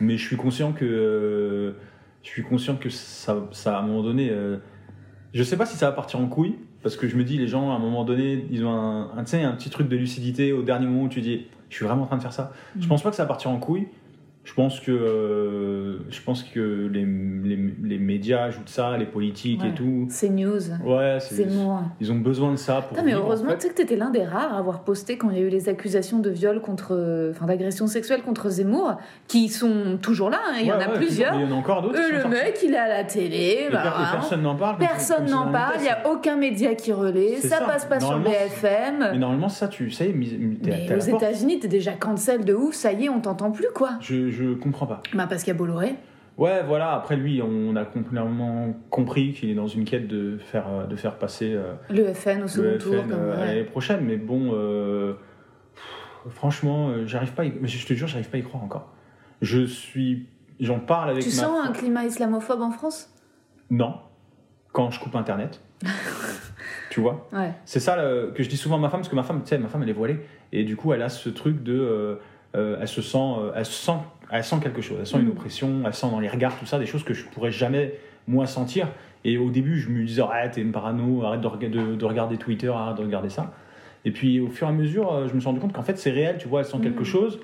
Mais 0.00 0.16
je 0.16 0.26
suis 0.26 0.36
conscient 0.36 0.72
que, 0.72 0.84
euh, 0.84 1.76
je 2.22 2.28
suis 2.28 2.42
conscient 2.42 2.76
que 2.76 2.90
ça, 2.90 3.48
ça 3.52 3.76
à 3.76 3.80
un 3.80 3.86
moment 3.86 4.02
donné, 4.02 4.30
euh, 4.30 4.58
je 5.34 5.42
sais 5.42 5.56
pas 5.56 5.66
si 5.66 5.76
ça 5.76 5.86
va 5.86 5.92
partir 5.92 6.20
en 6.20 6.26
couille, 6.26 6.56
parce 6.82 6.96
que 6.96 7.08
je 7.08 7.16
me 7.16 7.24
dis, 7.24 7.38
les 7.38 7.46
gens, 7.46 7.72
à 7.72 7.74
un 7.74 7.78
moment 7.78 8.04
donné, 8.04 8.46
ils 8.50 8.64
ont 8.64 8.70
un, 8.70 9.16
un, 9.16 9.24
petit 9.24 9.70
truc 9.70 9.88
de 9.88 9.96
lucidité 9.96 10.52
au 10.52 10.62
dernier 10.62 10.86
moment 10.86 11.04
où 11.04 11.08
tu 11.08 11.20
dis, 11.20 11.46
je 11.70 11.76
suis 11.76 11.84
vraiment 11.84 12.02
en 12.02 12.06
train 12.06 12.16
de 12.16 12.22
faire 12.22 12.32
ça. 12.32 12.52
Je 12.78 12.86
pense 12.86 13.02
pas 13.02 13.10
que 13.10 13.16
ça 13.16 13.22
va 13.22 13.28
partir 13.28 13.50
en 13.50 13.58
couille. 13.58 13.88
Je 14.44 14.54
pense 14.54 14.80
que, 14.80 14.90
euh, 14.90 15.98
je 16.10 16.20
pense 16.20 16.42
que 16.42 16.88
les, 16.92 17.04
les, 17.06 17.58
les 17.84 17.98
médias 17.98 18.42
ajoutent 18.44 18.68
ça, 18.68 18.96
les 18.98 19.06
politiques 19.06 19.64
et 19.64 19.72
tout. 19.72 20.06
C'est 20.10 20.30
news. 20.30 20.58
Ouais, 20.84 21.18
C'est 21.20 21.46
moi. 21.46 21.82
ils 22.00 22.10
ont 22.10 22.16
besoin 22.16 22.50
de 22.50 22.56
ça 22.56 22.82
pour. 22.82 22.96
Mais 22.96 23.10
vivre, 23.10 23.20
en 23.22 23.26
heureusement, 23.26 23.50
fait. 23.50 23.56
tu 23.56 23.62
sais 23.62 23.68
que 23.68 23.74
t'étais 23.76 23.94
l'un 23.96 24.10
des 24.10 24.24
rares 24.24 24.52
à 24.52 24.58
avoir 24.58 24.80
posté 24.82 25.16
quand 25.16 25.30
il 25.30 25.38
y 25.38 25.40
a 25.40 25.44
eu 25.44 25.48
les 25.48 25.68
accusations 25.68 26.18
de 26.18 26.28
viol 26.28 26.60
contre, 26.60 27.30
enfin 27.30 27.46
d'agression 27.46 27.86
sexuelle 27.86 28.22
contre 28.22 28.50
Zemmour, 28.50 28.96
qui 29.28 29.48
sont 29.48 29.96
toujours 30.02 30.28
là. 30.28 30.40
hein, 30.48 30.56
il 30.60 30.66
y 30.66 30.72
en 30.72 30.80
a 30.80 30.88
ouais, 30.88 30.96
plusieurs. 30.96 31.34
Il 31.34 31.42
y 31.42 31.44
en 31.44 31.52
a 31.52 31.54
encore 31.54 31.82
d'autres. 31.82 32.00
Euh, 32.00 32.24
le 32.24 32.28
mec, 32.28 32.58
il 32.64 32.74
est 32.74 32.78
à 32.78 32.88
la 32.88 33.04
télé. 33.04 33.66
Et 33.66 33.70
bah, 33.70 33.82
vraiment. 33.82 34.12
personne 34.12 34.42
n'en 34.42 34.56
parle. 34.56 34.78
Personne 34.78 35.26
n'en 35.30 35.52
parle, 35.52 35.74
il 35.78 35.82
n'y 35.82 35.88
a 35.88 36.10
aucun 36.10 36.34
média 36.34 36.74
qui 36.74 36.92
relaie, 36.92 37.36
ça, 37.36 37.58
ça. 37.58 37.64
passe 37.64 37.84
pas 37.84 38.00
sur 38.00 38.18
BFM. 38.18 39.10
Mais 39.12 39.18
normalement, 39.18 39.48
ça, 39.48 39.68
tu 39.68 39.90
sais, 39.92 40.12
mais, 40.12 40.26
aux. 40.92 40.98
États-Unis, 40.98 41.60
t'es 41.60 41.68
déjà 41.68 41.92
cancel 41.92 42.44
de 42.44 42.54
ouf, 42.54 42.74
ça 42.74 42.92
y 42.92 43.04
est, 43.04 43.08
on 43.08 43.20
t'entend 43.20 43.52
plus 43.52 43.68
quoi. 43.72 43.90
Je, 44.00 44.31
je 44.32 44.54
comprends 44.54 44.86
pas. 44.86 45.02
Bah 45.14 45.26
parce 45.28 45.42
qu'il 45.44 45.52
y 45.52 45.56
a 45.56 45.58
Bolloré. 45.58 45.94
Ouais, 46.38 46.62
voilà. 46.66 46.92
Après 46.94 47.16
lui, 47.16 47.42
on 47.42 47.76
a 47.76 47.84
complètement 47.84 48.74
compris 48.90 49.32
qu'il 49.34 49.50
est 49.50 49.54
dans 49.54 49.66
une 49.68 49.84
quête 49.84 50.08
de 50.08 50.38
faire, 50.38 50.64
euh, 50.68 50.86
de 50.86 50.96
faire 50.96 51.16
passer 51.18 51.52
euh, 51.54 51.74
Le 51.90 52.12
FN 52.14 52.42
au 52.44 52.48
second 52.48 52.62
le 52.68 52.78
tour. 52.78 52.94
FN 52.94 53.00
comme, 53.08 53.12
euh, 53.12 53.36
ouais. 53.38 53.46
l'année 53.46 53.64
prochaine. 53.64 54.00
Mais 54.04 54.16
bon, 54.16 54.52
euh, 54.54 55.12
pff, 55.74 56.32
franchement, 56.34 56.88
euh, 56.88 57.06
j'arrive 57.06 57.32
pas. 57.34 57.44
y- 57.44 57.52
Je 57.64 57.86
te 57.86 57.92
jure, 57.92 58.08
j'arrive 58.08 58.30
pas 58.30 58.38
à 58.38 58.40
y 58.40 58.42
croire 58.42 58.64
encore. 58.64 58.88
Je 59.42 59.66
suis, 59.66 60.26
j'en 60.58 60.78
parle 60.80 61.10
avec 61.10 61.22
Tu 61.22 61.28
ma. 61.28 61.34
sens 61.34 61.68
un 61.68 61.72
climat 61.72 62.04
islamophobe 62.06 62.62
en 62.62 62.70
France? 62.70 63.10
Non, 63.70 63.96
quand 64.72 64.90
je 64.90 65.00
coupe 65.00 65.14
Internet. 65.16 65.60
tu 66.90 67.00
vois? 67.00 67.28
Ouais. 67.32 67.52
C'est 67.64 67.80
ça 67.80 67.96
le- 67.96 68.32
que 68.34 68.42
je 68.42 68.48
dis 68.48 68.56
souvent 68.56 68.76
à 68.76 68.78
ma 68.78 68.88
femme, 68.88 69.00
parce 69.00 69.08
que 69.08 69.16
ma 69.16 69.22
femme, 69.22 69.42
tu 69.42 69.48
sais, 69.48 69.58
ma 69.58 69.68
femme, 69.68 69.82
elle 69.82 69.88
est 69.90 69.94
voilée, 69.94 70.20
et 70.52 70.64
du 70.64 70.76
coup, 70.76 70.92
elle 70.92 71.02
a 71.02 71.08
ce 71.08 71.28
truc 71.28 71.62
de, 71.62 72.18
elle 72.54 72.88
se 72.88 73.02
sent, 73.02 73.18
elle 73.54 73.64
sent, 73.66 73.92
elle 74.32 74.42
sent 74.44 74.56
quelque 74.62 74.80
chose, 74.82 74.96
elle 75.00 75.06
sent 75.06 75.18
une 75.18 75.26
Mm. 75.26 75.30
oppression, 75.30 75.82
elle 75.86 75.94
sent 75.94 76.10
dans 76.10 76.18
les 76.20 76.28
regards 76.28 76.58
tout 76.58 76.66
ça, 76.66 76.78
des 76.78 76.86
choses 76.86 77.04
que 77.04 77.14
je 77.14 77.24
pourrais 77.26 77.52
jamais 77.52 77.94
moi 78.26 78.46
sentir. 78.46 78.88
Et 79.24 79.38
au 79.38 79.50
début, 79.50 79.78
je 79.78 79.88
me 79.90 80.04
disais, 80.04 80.22
arrête, 80.22 80.52
t'es 80.52 80.62
une 80.62 80.72
parano, 80.72 81.22
arrête 81.22 81.40
de, 81.40 81.46
rega- 81.46 81.68
de- 81.68 81.94
de 81.94 82.04
regarder 82.04 82.36
Twitter, 82.38 82.68
arrête 82.68 82.96
de 82.96 83.02
regarder 83.02 83.28
ça. 83.28 83.52
Et 84.04 84.10
puis, 84.10 84.40
au 84.40 84.48
fur 84.48 84.66
et 84.66 84.70
à 84.70 84.72
mesure, 84.72 85.12
euh, 85.12 85.28
je 85.28 85.34
me 85.34 85.38
suis 85.40 85.46
rendu 85.46 85.60
compte 85.60 85.72
qu'en 85.72 85.82
fait, 85.84 85.96
c'est 85.98 86.10
réel, 86.10 86.36
tu 86.38 86.48
vois, 86.48 86.60
elle 86.60 86.66
sent 86.66 86.78
quelque 86.82 87.02
Mm. 87.02 87.04
chose, 87.04 87.40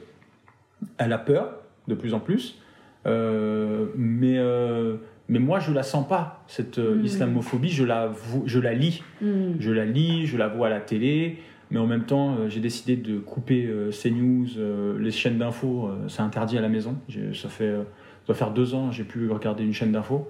elle 0.98 1.12
a 1.12 1.18
peur 1.18 1.52
de 1.86 1.94
plus 1.94 2.14
en 2.14 2.20
plus, 2.20 2.60
euh, 3.06 3.86
mais, 3.96 4.38
euh, 4.38 4.96
mais 5.28 5.38
moi, 5.38 5.60
je 5.60 5.72
la 5.72 5.82
sens 5.82 6.06
pas, 6.08 6.42
cette 6.48 6.78
euh, 6.78 6.96
Mm. 6.96 7.04
islamophobie, 7.04 7.68
je 7.70 7.84
la, 7.84 8.12
je 8.46 8.58
la 8.58 8.74
lis. 8.74 9.02
Je 9.22 9.70
la 9.70 9.84
lis, 9.84 10.26
je 10.26 10.36
la 10.36 10.48
vois 10.48 10.66
à 10.68 10.70
la 10.70 10.80
télé, 10.80 11.38
mais 11.70 11.78
en 11.78 11.86
même 11.86 12.04
temps, 12.04 12.36
euh, 12.36 12.48
j'ai 12.48 12.60
décidé 12.60 12.96
de 12.96 13.18
couper 13.18 13.66
euh, 13.66 13.90
CNews, 13.90 14.46
euh, 14.56 14.98
les 14.98 15.10
chaînes 15.10 15.38
d'infos, 15.38 15.90
c'est 16.08 16.22
interdit 16.22 16.58
à 16.58 16.60
la 16.60 16.68
maison. 16.68 16.96
Ça 17.34 17.48
fait, 17.48 17.72
ça 17.72 18.26
doit 18.26 18.34
faire 18.34 18.52
deux 18.52 18.74
ans, 18.74 18.90
j'ai 18.90 19.04
pu 19.04 19.30
regarder 19.30 19.64
une 19.64 19.74
chaîne 19.74 19.92
d'infos. 19.92 20.28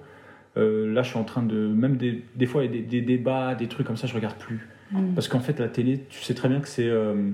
Euh, 0.57 0.91
là, 0.93 1.03
je 1.03 1.09
suis 1.09 1.17
en 1.19 1.23
train 1.23 1.43
de, 1.43 1.67
même 1.67 1.97
des, 1.97 2.23
des 2.35 2.45
fois, 2.45 2.67
des, 2.67 2.81
des 2.81 3.01
débats, 3.01 3.55
des 3.55 3.67
trucs 3.67 3.87
comme 3.87 3.97
ça, 3.97 4.07
je 4.07 4.13
regarde 4.13 4.37
plus. 4.37 4.67
Hmm. 4.91 5.13
Parce 5.13 5.27
qu'en 5.27 5.39
fait, 5.39 5.59
la 5.59 5.67
télé, 5.67 6.05
tu 6.09 6.21
sais 6.23 6.33
très 6.33 6.49
bien 6.49 6.59
que 6.59 6.67
c'est, 6.67 6.87
euh, 6.87 7.29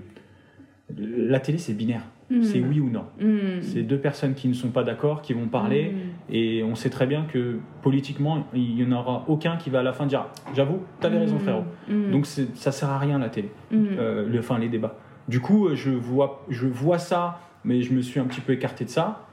la 0.97 1.39
télé, 1.39 1.57
c'est 1.57 1.73
binaire, 1.73 2.03
Hmm. 2.31 2.41
c'est 2.41 2.59
oui 2.59 2.79
ou 2.79 2.89
non. 2.89 3.05
Hmm. 3.21 3.61
C'est 3.61 3.83
deux 3.83 3.99
personnes 3.99 4.33
qui 4.33 4.47
ne 4.47 4.53
sont 4.53 4.69
pas 4.69 4.83
d'accord, 4.83 5.21
qui 5.21 5.33
vont 5.33 5.47
parler, 5.47 5.91
Hmm. 5.91 6.33
et 6.33 6.63
on 6.63 6.73
sait 6.75 6.89
très 6.89 7.05
bien 7.05 7.25
que 7.31 7.59
politiquement, 7.83 8.47
il 8.53 8.75
n'y 8.75 8.83
en 8.83 8.91
aura 8.93 9.25
aucun 9.27 9.57
qui 9.57 9.69
va 9.69 9.79
à 9.79 9.83
la 9.83 9.93
fin 9.93 10.05
dire, 10.07 10.25
j'avoue, 10.55 10.79
t'avais 10.99 11.19
raison, 11.19 11.37
frérot. 11.37 11.63
Donc 12.11 12.25
ça 12.25 12.71
sert 12.71 12.89
à 12.89 12.97
rien 12.97 13.19
la 13.19 13.29
télé, 13.29 13.51
euh, 13.73 14.27
le, 14.27 14.39
enfin 14.39 14.57
les 14.57 14.69
débats. 14.69 14.95
Du 15.27 15.39
coup, 15.39 15.67
euh, 15.67 15.75
je 15.75 15.91
vois, 15.91 16.43
je 16.49 16.67
vois 16.67 16.97
ça, 16.97 17.39
mais 17.63 17.81
je 17.83 17.93
me 17.93 18.01
suis 18.01 18.19
un 18.19 18.25
petit 18.25 18.41
peu 18.41 18.53
écarté 18.53 18.85
de 18.85 18.89
ça. 18.89 19.27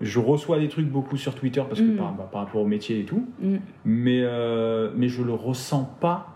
Je 0.00 0.18
reçois 0.20 0.58
des 0.58 0.68
trucs 0.68 0.88
beaucoup 0.88 1.16
sur 1.16 1.34
Twitter 1.34 1.62
parce 1.66 1.80
que 1.80 1.86
Mm. 1.92 1.96
par, 1.96 2.12
bah, 2.12 2.28
par 2.30 2.44
rapport 2.44 2.60
au 2.60 2.66
métier 2.66 3.00
et 3.00 3.04
tout, 3.04 3.26
mais 3.84 4.20
euh, 4.22 4.90
mais 4.94 5.08
je 5.08 5.22
le 5.22 5.32
ressens 5.32 5.96
pas 6.00 6.28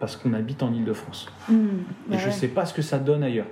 parce 0.00 0.16
qu'on 0.16 0.32
habite 0.34 0.62
en 0.62 0.72
Île-de-France. 0.74 1.30
Hmm. 1.48 1.54
Et 1.54 2.10
Bah 2.10 2.16
je 2.18 2.26
ouais. 2.26 2.32
sais 2.32 2.48
pas 2.48 2.66
ce 2.66 2.74
que 2.74 2.82
ça 2.82 2.98
donne 2.98 3.22
ailleurs. 3.22 3.46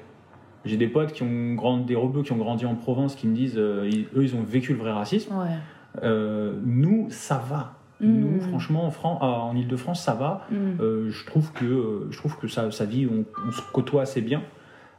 J'ai 0.65 0.77
des 0.77 0.87
potes 0.89 1.13
qui 1.13 1.23
ont 1.23 1.55
grandi, 1.55 1.85
des 1.85 1.97
rebeux 1.97 2.23
qui 2.23 2.33
ont 2.33 2.37
grandi 2.37 2.65
en 2.67 2.75
province 2.75 3.15
qui 3.17 3.27
me 3.27 3.35
disent, 3.35 3.57
euh, 3.59 3.89
ils- 3.91 4.07
eux, 4.17 4.23
ils 4.25 4.35
ont 4.37 4.43
vécu 4.43 4.73
le 4.73 4.79
vrai 4.79 4.93
racisme. 4.93 5.35
Ouais. 5.37 5.57
Euh, 6.03 6.55
nous, 6.65 7.09
ça 7.11 7.43
va. 7.49 7.75
Mm. 8.01 8.07
Nous, 8.21 8.41
franchement, 8.41 8.87
en, 8.87 8.91
Fran- 8.91 9.19
ah, 9.21 9.41
en 9.43 9.55
Ile-de-France, 9.57 10.03
ça 10.03 10.15
va. 10.15 10.47
Hmm. 10.51 10.81
Euh, 10.81 11.11
je 11.11 11.25
trouve 11.27 11.53
que, 11.53 12.07
je 12.11 12.17
trouve 12.17 12.37
que 12.39 12.49
ça, 12.49 12.71
ça 12.71 12.85
vit, 12.85 13.07
on, 13.07 13.25
on 13.47 13.53
se 13.53 13.61
côtoie 13.73 14.03
assez 14.03 14.21
bien. 14.21 14.43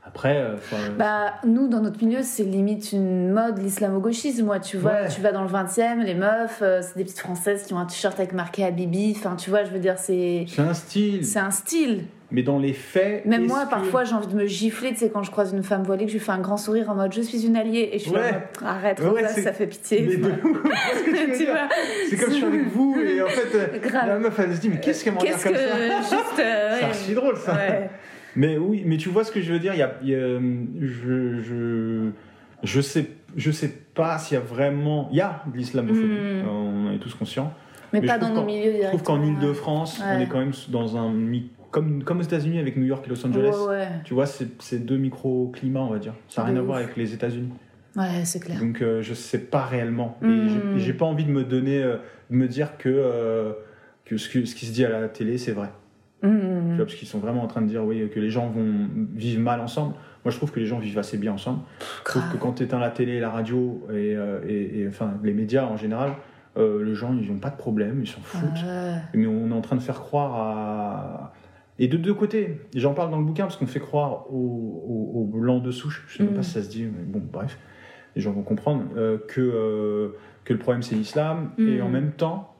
Après, 0.05 0.37
euh, 0.37 0.55
Bah, 0.99 1.33
nous, 1.47 1.67
dans 1.69 1.79
notre 1.81 2.03
milieu, 2.05 2.19
c'est 2.23 2.43
limite 2.43 2.91
une 2.91 3.31
mode, 3.31 3.57
l'islamo-gauchisme. 3.57 4.45
Moi, 4.45 4.59
tu 4.59 4.77
vois, 4.77 4.91
Ouais. 4.91 5.07
tu 5.07 5.21
vas 5.21 5.31
dans 5.31 5.41
le 5.43 5.47
20e, 5.49 6.01
les 6.03 6.13
meufs, 6.13 6.59
euh, 6.61 6.81
c'est 6.81 6.97
des 6.97 7.03
petites 7.05 7.19
françaises 7.19 7.65
qui 7.65 7.73
ont 7.73 7.79
un 7.79 7.85
t-shirt 7.85 8.17
avec 8.19 8.33
marqué 8.33 8.63
Habibi. 8.65 9.13
Enfin, 9.17 9.35
tu 9.37 9.49
vois, 9.49 9.63
je 9.63 9.71
veux 9.71 9.79
dire, 9.79 9.97
c'est. 9.97 10.45
c'est 10.47 10.61
un 10.61 10.73
style. 10.73 11.25
C'est 11.25 11.39
un 11.39 11.51
style. 11.51 12.03
Mais 12.33 12.43
dans 12.43 12.57
les 12.59 12.73
faits. 12.73 13.25
Même 13.25 13.45
moi, 13.47 13.63
que- 13.65 13.69
parfois, 13.69 14.03
j'ai 14.03 14.13
envie 14.15 14.27
de 14.27 14.35
me 14.35 14.45
gifler, 14.47 14.89
tu 14.89 14.97
sais, 14.97 15.09
quand 15.09 15.23
je 15.23 15.31
croise 15.31 15.53
une 15.53 15.63
femme 15.63 15.83
voilée, 15.83 16.05
que 16.05 16.11
je 16.11 16.17
lui 16.17 16.23
fais 16.23 16.31
un 16.31 16.39
grand 16.39 16.57
sourire 16.57 16.89
en 16.89 16.95
mode 16.95 17.13
je 17.13 17.21
suis 17.21 17.45
une 17.45 17.55
alliée. 17.55 17.89
Et 17.93 17.99
je 17.99 18.03
suis 18.05 18.11
Ouais. 18.11 18.31
mode, 18.33 18.41
arrête, 18.65 18.99
Ouais, 18.99 19.27
ça 19.27 19.53
fait 19.53 19.67
pitié. 19.67 20.05
Mais 20.09 20.15
de 20.17 20.23
C'est 22.09 22.17
comme 22.17 22.29
je 22.31 22.35
suis 22.35 22.43
avec 22.45 22.67
vous 22.67 22.95
et 22.99 23.21
en 23.21 23.27
fait, 23.27 23.55
euh, 23.55 23.79
Grave. 23.87 24.07
la 24.07 24.19
meuf 24.19 24.37
elle 24.39 24.55
se 24.55 24.59
dit 24.61 24.69
mais 24.69 24.79
qu'est-ce 24.79 25.03
qu'elle 25.03 25.13
me 25.13 25.19
regarde 25.19 25.41
Qu'est-ce 25.41 25.53
comme 25.53 25.53
que. 25.63 26.09
ça 26.09 26.17
Juste. 26.17 26.39
euh, 26.39 26.75
C'est 26.79 26.85
archi 26.85 27.13
drôle 27.13 27.37
ça. 27.37 27.53
Ouais. 27.53 27.89
Mais 28.35 28.57
oui, 28.57 28.83
mais 28.85 28.97
tu 28.97 29.09
vois 29.09 29.23
ce 29.23 29.31
que 29.31 29.41
je 29.41 29.53
veux 29.53 29.59
dire. 29.59 29.73
Il 29.73 29.79
y 29.79 29.83
a, 29.83 29.93
il 30.01 30.09
y 30.09 30.15
a, 30.15 30.39
je, 30.81 31.39
je, 31.41 32.09
je 32.63 32.81
sais, 32.81 33.05
je 33.37 33.51
sais 33.51 33.71
pas 33.93 34.17
s'il 34.17 34.35
y 34.35 34.41
a 34.41 34.43
vraiment, 34.43 35.07
il 35.11 35.17
y 35.17 35.21
a 35.21 35.43
de 35.51 35.55
l'islamophobie. 35.55 36.07
Mm. 36.43 36.47
On 36.49 36.91
est 36.93 36.97
tous 36.99 37.13
conscients. 37.13 37.53
Mais, 37.93 38.01
Mais 38.01 38.07
pas 38.07 38.17
dans 38.17 38.33
nos 38.33 38.43
milieux 38.43 38.73
Je 38.81 38.87
trouve 38.87 39.03
qu'en 39.03 39.21
Ile-de-France, 39.23 40.01
on 40.03 40.17
Ouais. 40.17 40.23
est 40.23 40.27
quand 40.27 40.39
même 40.39 40.51
dans 40.69 40.97
un 40.97 41.13
comme 41.71 42.03
comme 42.03 42.19
aux 42.19 42.23
États-unis 42.23 42.59
avec 42.59 42.75
New 42.77 42.85
York 42.85 43.03
et 43.05 43.09
Los 43.09 43.25
Angeles. 43.25 43.53
Ouais, 43.67 43.67
ouais. 43.77 43.87
Tu 44.03 44.13
vois, 44.13 44.25
c'est 44.25 44.85
deux 44.85 44.97
micro-climats, 44.97 45.81
on 45.81 45.89
va 45.89 45.99
dire. 45.99 46.13
Ça 46.27 46.41
n'a 46.43 46.49
rien 46.49 46.57
à 46.59 46.61
voir 46.61 46.77
avec 46.77 46.95
les 46.97 47.13
États-Unis. 47.13 47.49
Ouais, 47.95 48.25
c'est 48.25 48.39
clair. 48.39 48.59
Donc 48.59 48.81
euh, 48.81 49.01
je 49.03 49.13
sais 49.13 49.37
pas 49.39 49.65
réellement. 49.65 50.17
Mm. 50.21 50.29
Et 50.75 50.79
j'ai- 50.79 50.93
pas 50.93 51.05
envie 51.05 51.25
de 51.25 51.31
me 51.31 51.43
donner, 51.43 51.81
euh, 51.83 51.97
de 52.31 52.35
me 52.35 52.47
dire 52.47 52.77
que, 52.77 52.89
euh, 52.89 53.53
que, 54.05 54.17
ce 54.17 54.27
que 54.29 54.45
ce 54.45 54.55
qui 54.55 54.65
se 54.65 54.73
dit 54.73 54.83
à 54.85 54.89
la 54.89 55.07
télé, 55.07 55.37
c'est 55.37 55.51
vrai. 55.51 55.69
Tu 56.23 56.29
Hmm. 56.29 56.75
vois, 56.77 56.85
parce 56.85 56.95
qu'ils 56.95 57.07
sont 57.07 57.19
vraiment 57.19 57.43
en 57.43 57.47
train 57.47 57.61
de 57.61 57.67
dire 57.67 57.83
oui, 57.83 58.09
que 58.09 58.19
les 58.19 58.29
gens 58.29 58.47
vont 58.47 58.87
vivre 59.13 59.41
mal 59.41 59.59
ensemble. 59.59 59.93
Moi, 60.23 60.31
je 60.31 60.37
trouve 60.37 60.51
que 60.53 60.59
les 60.61 60.65
gens 60.65 60.79
vivent 60.79 60.97
assez 60.97 61.17
bien 61.17 61.33
ensemble. 61.33 61.59
Je 62.05 62.11
trouve 62.11 62.23
que 62.31 62.37
quand 62.37 62.53
tu 62.53 62.63
éteins 62.63 62.79
la 62.79 62.91
télé, 62.91 63.19
la 63.19 63.29
radio 63.29 63.85
et, 63.89 64.15
euh, 64.15 64.39
et- 64.47 64.79
et, 64.81 64.87
enfin 64.87 65.15
les 65.21 65.33
médias 65.33 65.65
en 65.65 65.75
général, 65.75 66.13
euh, 66.57 66.83
les 66.83 66.93
gens 66.95 67.15
ils 67.19 67.31
n'ont 67.31 67.39
pas 67.39 67.49
de 67.49 67.57
problème, 67.57 68.01
ils 68.03 68.07
s'en 68.07 68.21
foutent. 68.21 68.63
Ouais. 68.65 68.95
Mais 69.13 69.27
on 69.27 69.49
est 69.49 69.53
en 69.53 69.61
train 69.61 69.75
de 69.75 69.81
faire 69.81 69.99
croire 70.01 70.35
à. 70.35 71.33
Et 71.79 71.87
de 71.87 71.97
deux 71.97 72.13
côtés. 72.13 72.61
J'en 72.75 72.93
parle 72.93 73.09
dans 73.09 73.17
le 73.17 73.25
bouquin 73.25 73.43
parce 73.45 73.57
qu'on 73.57 73.65
fait 73.65 73.79
croire 73.79 74.31
aux, 74.31 74.35
aux- 74.35 75.19
aux 75.21 75.25
blancs 75.25 75.63
de 75.63 75.71
souche, 75.71 76.05
je 76.07 76.17
sais 76.17 76.23
même 76.23 76.33
Mm. 76.33 76.35
pas 76.35 76.43
si 76.43 76.51
ça 76.51 76.61
se 76.61 76.69
dit, 76.69 76.83
mais 76.83 77.03
bon, 77.03 77.21
bref, 77.31 77.57
les 78.15 78.21
gens 78.21 78.31
vont 78.31 78.43
comprendre, 78.43 78.83
euh, 78.95 79.17
que, 79.27 79.41
euh, 79.41 80.09
que 80.43 80.53
le 80.53 80.59
problème 80.59 80.83
c'est 80.83 80.93
l'islam. 80.95 81.49
Mm. 81.57 81.67
Et 81.67 81.81
en 81.81 81.89
même 81.89 82.11
temps, 82.11 82.53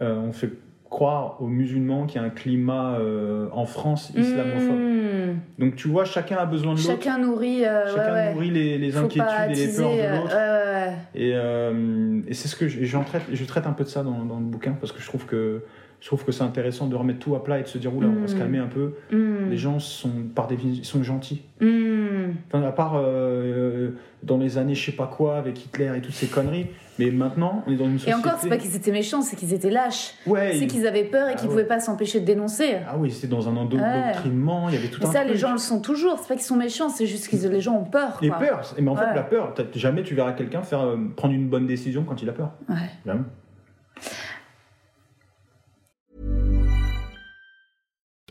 on 0.00 0.32
fait 0.32 0.50
croire 0.90 1.36
aux 1.40 1.46
musulmans 1.46 2.04
qu'il 2.06 2.20
y 2.20 2.24
a 2.24 2.26
un 2.26 2.30
climat 2.30 2.96
euh, 2.98 3.46
en 3.52 3.64
France 3.64 4.12
islamophobe. 4.16 4.76
Hmm. 4.76 5.36
Donc 5.58 5.76
tu 5.76 5.86
vois, 5.88 6.04
chacun 6.04 6.36
a 6.36 6.46
besoin 6.46 6.74
de 6.74 6.78
l'autre. 6.78 6.90
Chacun 6.90 7.18
nourrit, 7.18 7.64
euh, 7.64 7.86
Chacun 7.94 8.12
ouais, 8.12 8.12
ouais. 8.26 8.34
nourrit 8.34 8.50
les, 8.50 8.76
les 8.78 8.96
inquiétudes 8.96 9.24
et 9.50 9.54
les 9.54 9.68
peurs 9.68 9.90
de 9.90 9.98
euh, 10.00 10.16
l'autre. 10.20 10.34
ouais. 10.36 10.92
Et, 11.14 11.32
euh, 11.34 12.20
et 12.26 12.34
c'est 12.34 12.48
ce 12.48 12.56
que 12.56 12.66
je, 12.68 12.84
j'en 12.84 13.04
traite, 13.04 13.22
je 13.32 13.44
traite 13.44 13.66
un 13.66 13.72
peu 13.72 13.84
de 13.84 13.88
ça 13.88 14.02
dans, 14.02 14.24
dans 14.24 14.38
le 14.40 14.44
bouquin 14.46 14.72
parce 14.80 14.92
que 14.92 15.00
je 15.00 15.06
trouve 15.06 15.26
que 15.26 15.62
je 16.00 16.06
trouve 16.06 16.24
que 16.24 16.32
c'est 16.32 16.42
intéressant 16.44 16.86
de 16.86 16.96
remettre 16.96 17.18
tout 17.18 17.34
à 17.36 17.44
plat 17.44 17.58
et 17.58 17.62
de 17.62 17.68
se 17.68 17.76
dire 17.76 17.94
oula, 17.94 18.08
on 18.08 18.22
va 18.22 18.26
se 18.26 18.34
Mm. 18.34 18.38
calmer 18.38 18.58
un 18.58 18.68
peu. 18.68 18.94
Hmm. 19.12 19.50
Les 19.50 19.58
gens 19.58 19.78
sont 19.78 20.10
par 20.34 20.46
définition 20.48 20.98
sont 20.98 21.04
gentils. 21.04 21.42
Hmm. 21.60 22.30
Enfin, 22.48 22.64
à 22.66 22.72
part 22.72 22.94
euh, 22.96 23.90
dans 24.22 24.38
les 24.38 24.56
années 24.58 24.74
je 24.74 24.86
sais 24.86 24.96
pas 24.96 25.06
quoi 25.06 25.36
avec 25.36 25.62
Hitler 25.64 25.92
et 25.96 26.00
toutes 26.00 26.14
ces 26.14 26.26
conneries, 26.26 26.66
mais 27.04 27.10
maintenant 27.10 27.64
on 27.66 27.72
est 27.72 27.76
dans 27.76 27.86
une 27.86 27.96
Et 27.96 27.98
société. 27.98 28.14
encore, 28.18 28.38
c'est 28.40 28.48
pas 28.48 28.56
qu'ils 28.58 28.76
étaient 28.76 28.92
méchants, 28.92 29.22
c'est 29.22 29.36
qu'ils 29.36 29.52
étaient 29.54 29.70
lâches. 29.70 30.14
Ouais. 30.26 30.50
C'est 30.52 30.58
ils- 30.60 30.66
qu'ils 30.68 30.86
avaient 30.86 31.04
peur 31.04 31.28
et 31.28 31.32
Ah 31.32 31.34
qu'ils 31.34 31.46
ouais. 31.48 31.54
pouvaient 31.54 31.66
pas 31.66 31.80
s'empêcher 31.80 32.20
de 32.20 32.26
dénoncer. 32.26 32.78
Ah 32.86 32.96
oui, 32.98 33.10
c'était 33.10 33.26
dans 33.28 33.48
un 33.48 33.52
Ouais. 33.54 33.58
endoctrinement, 33.60 34.68
il 34.68 34.74
y 34.74 34.78
avait 34.78 34.88
tout 34.88 35.00
Mais 35.00 35.06
un 35.08 35.12
ça, 35.12 35.20
truc. 35.20 35.32
les 35.32 35.38
gens 35.38 35.52
le 35.52 35.58
sont 35.58 35.80
toujours. 35.80 36.18
C'est 36.20 36.28
pas 36.28 36.34
qu'ils 36.34 36.44
sont 36.44 36.56
méchants, 36.56 36.88
c'est 36.90 37.06
juste 37.06 37.28
que 37.28 37.36
les 37.48 37.60
gens 37.60 37.74
ont 37.76 37.84
peur. 37.84 38.18
Et 38.22 38.28
quoi. 38.28 38.38
peur. 38.38 38.74
Mais 38.78 38.90
en 38.90 38.96
fait, 38.96 39.04
Ouais. 39.06 39.14
la 39.14 39.22
peur, 39.22 39.54
jamais 39.74 40.02
tu 40.02 40.14
verras 40.14 40.32
quelqu'un 40.32 40.62
faire 40.62 40.80
euh, 40.82 40.96
prendre 41.16 41.34
une 41.34 41.48
bonne 41.48 41.66
décision 41.66 42.04
quand 42.04 42.20
il 42.22 42.28
a 42.28 42.32
peur. 42.32 42.52
Ouais. 42.68 42.76
Jamais. 43.06 43.22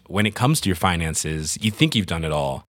When 0.08 0.26
it 0.26 0.34
comes 0.34 0.60
to 0.62 0.70
your 0.70 0.78
finances, 0.78 1.26
you 1.62 1.72
think 1.72 1.96
you've 1.96 2.08
done 2.08 2.24
it 2.24 2.32
all. 2.32 2.64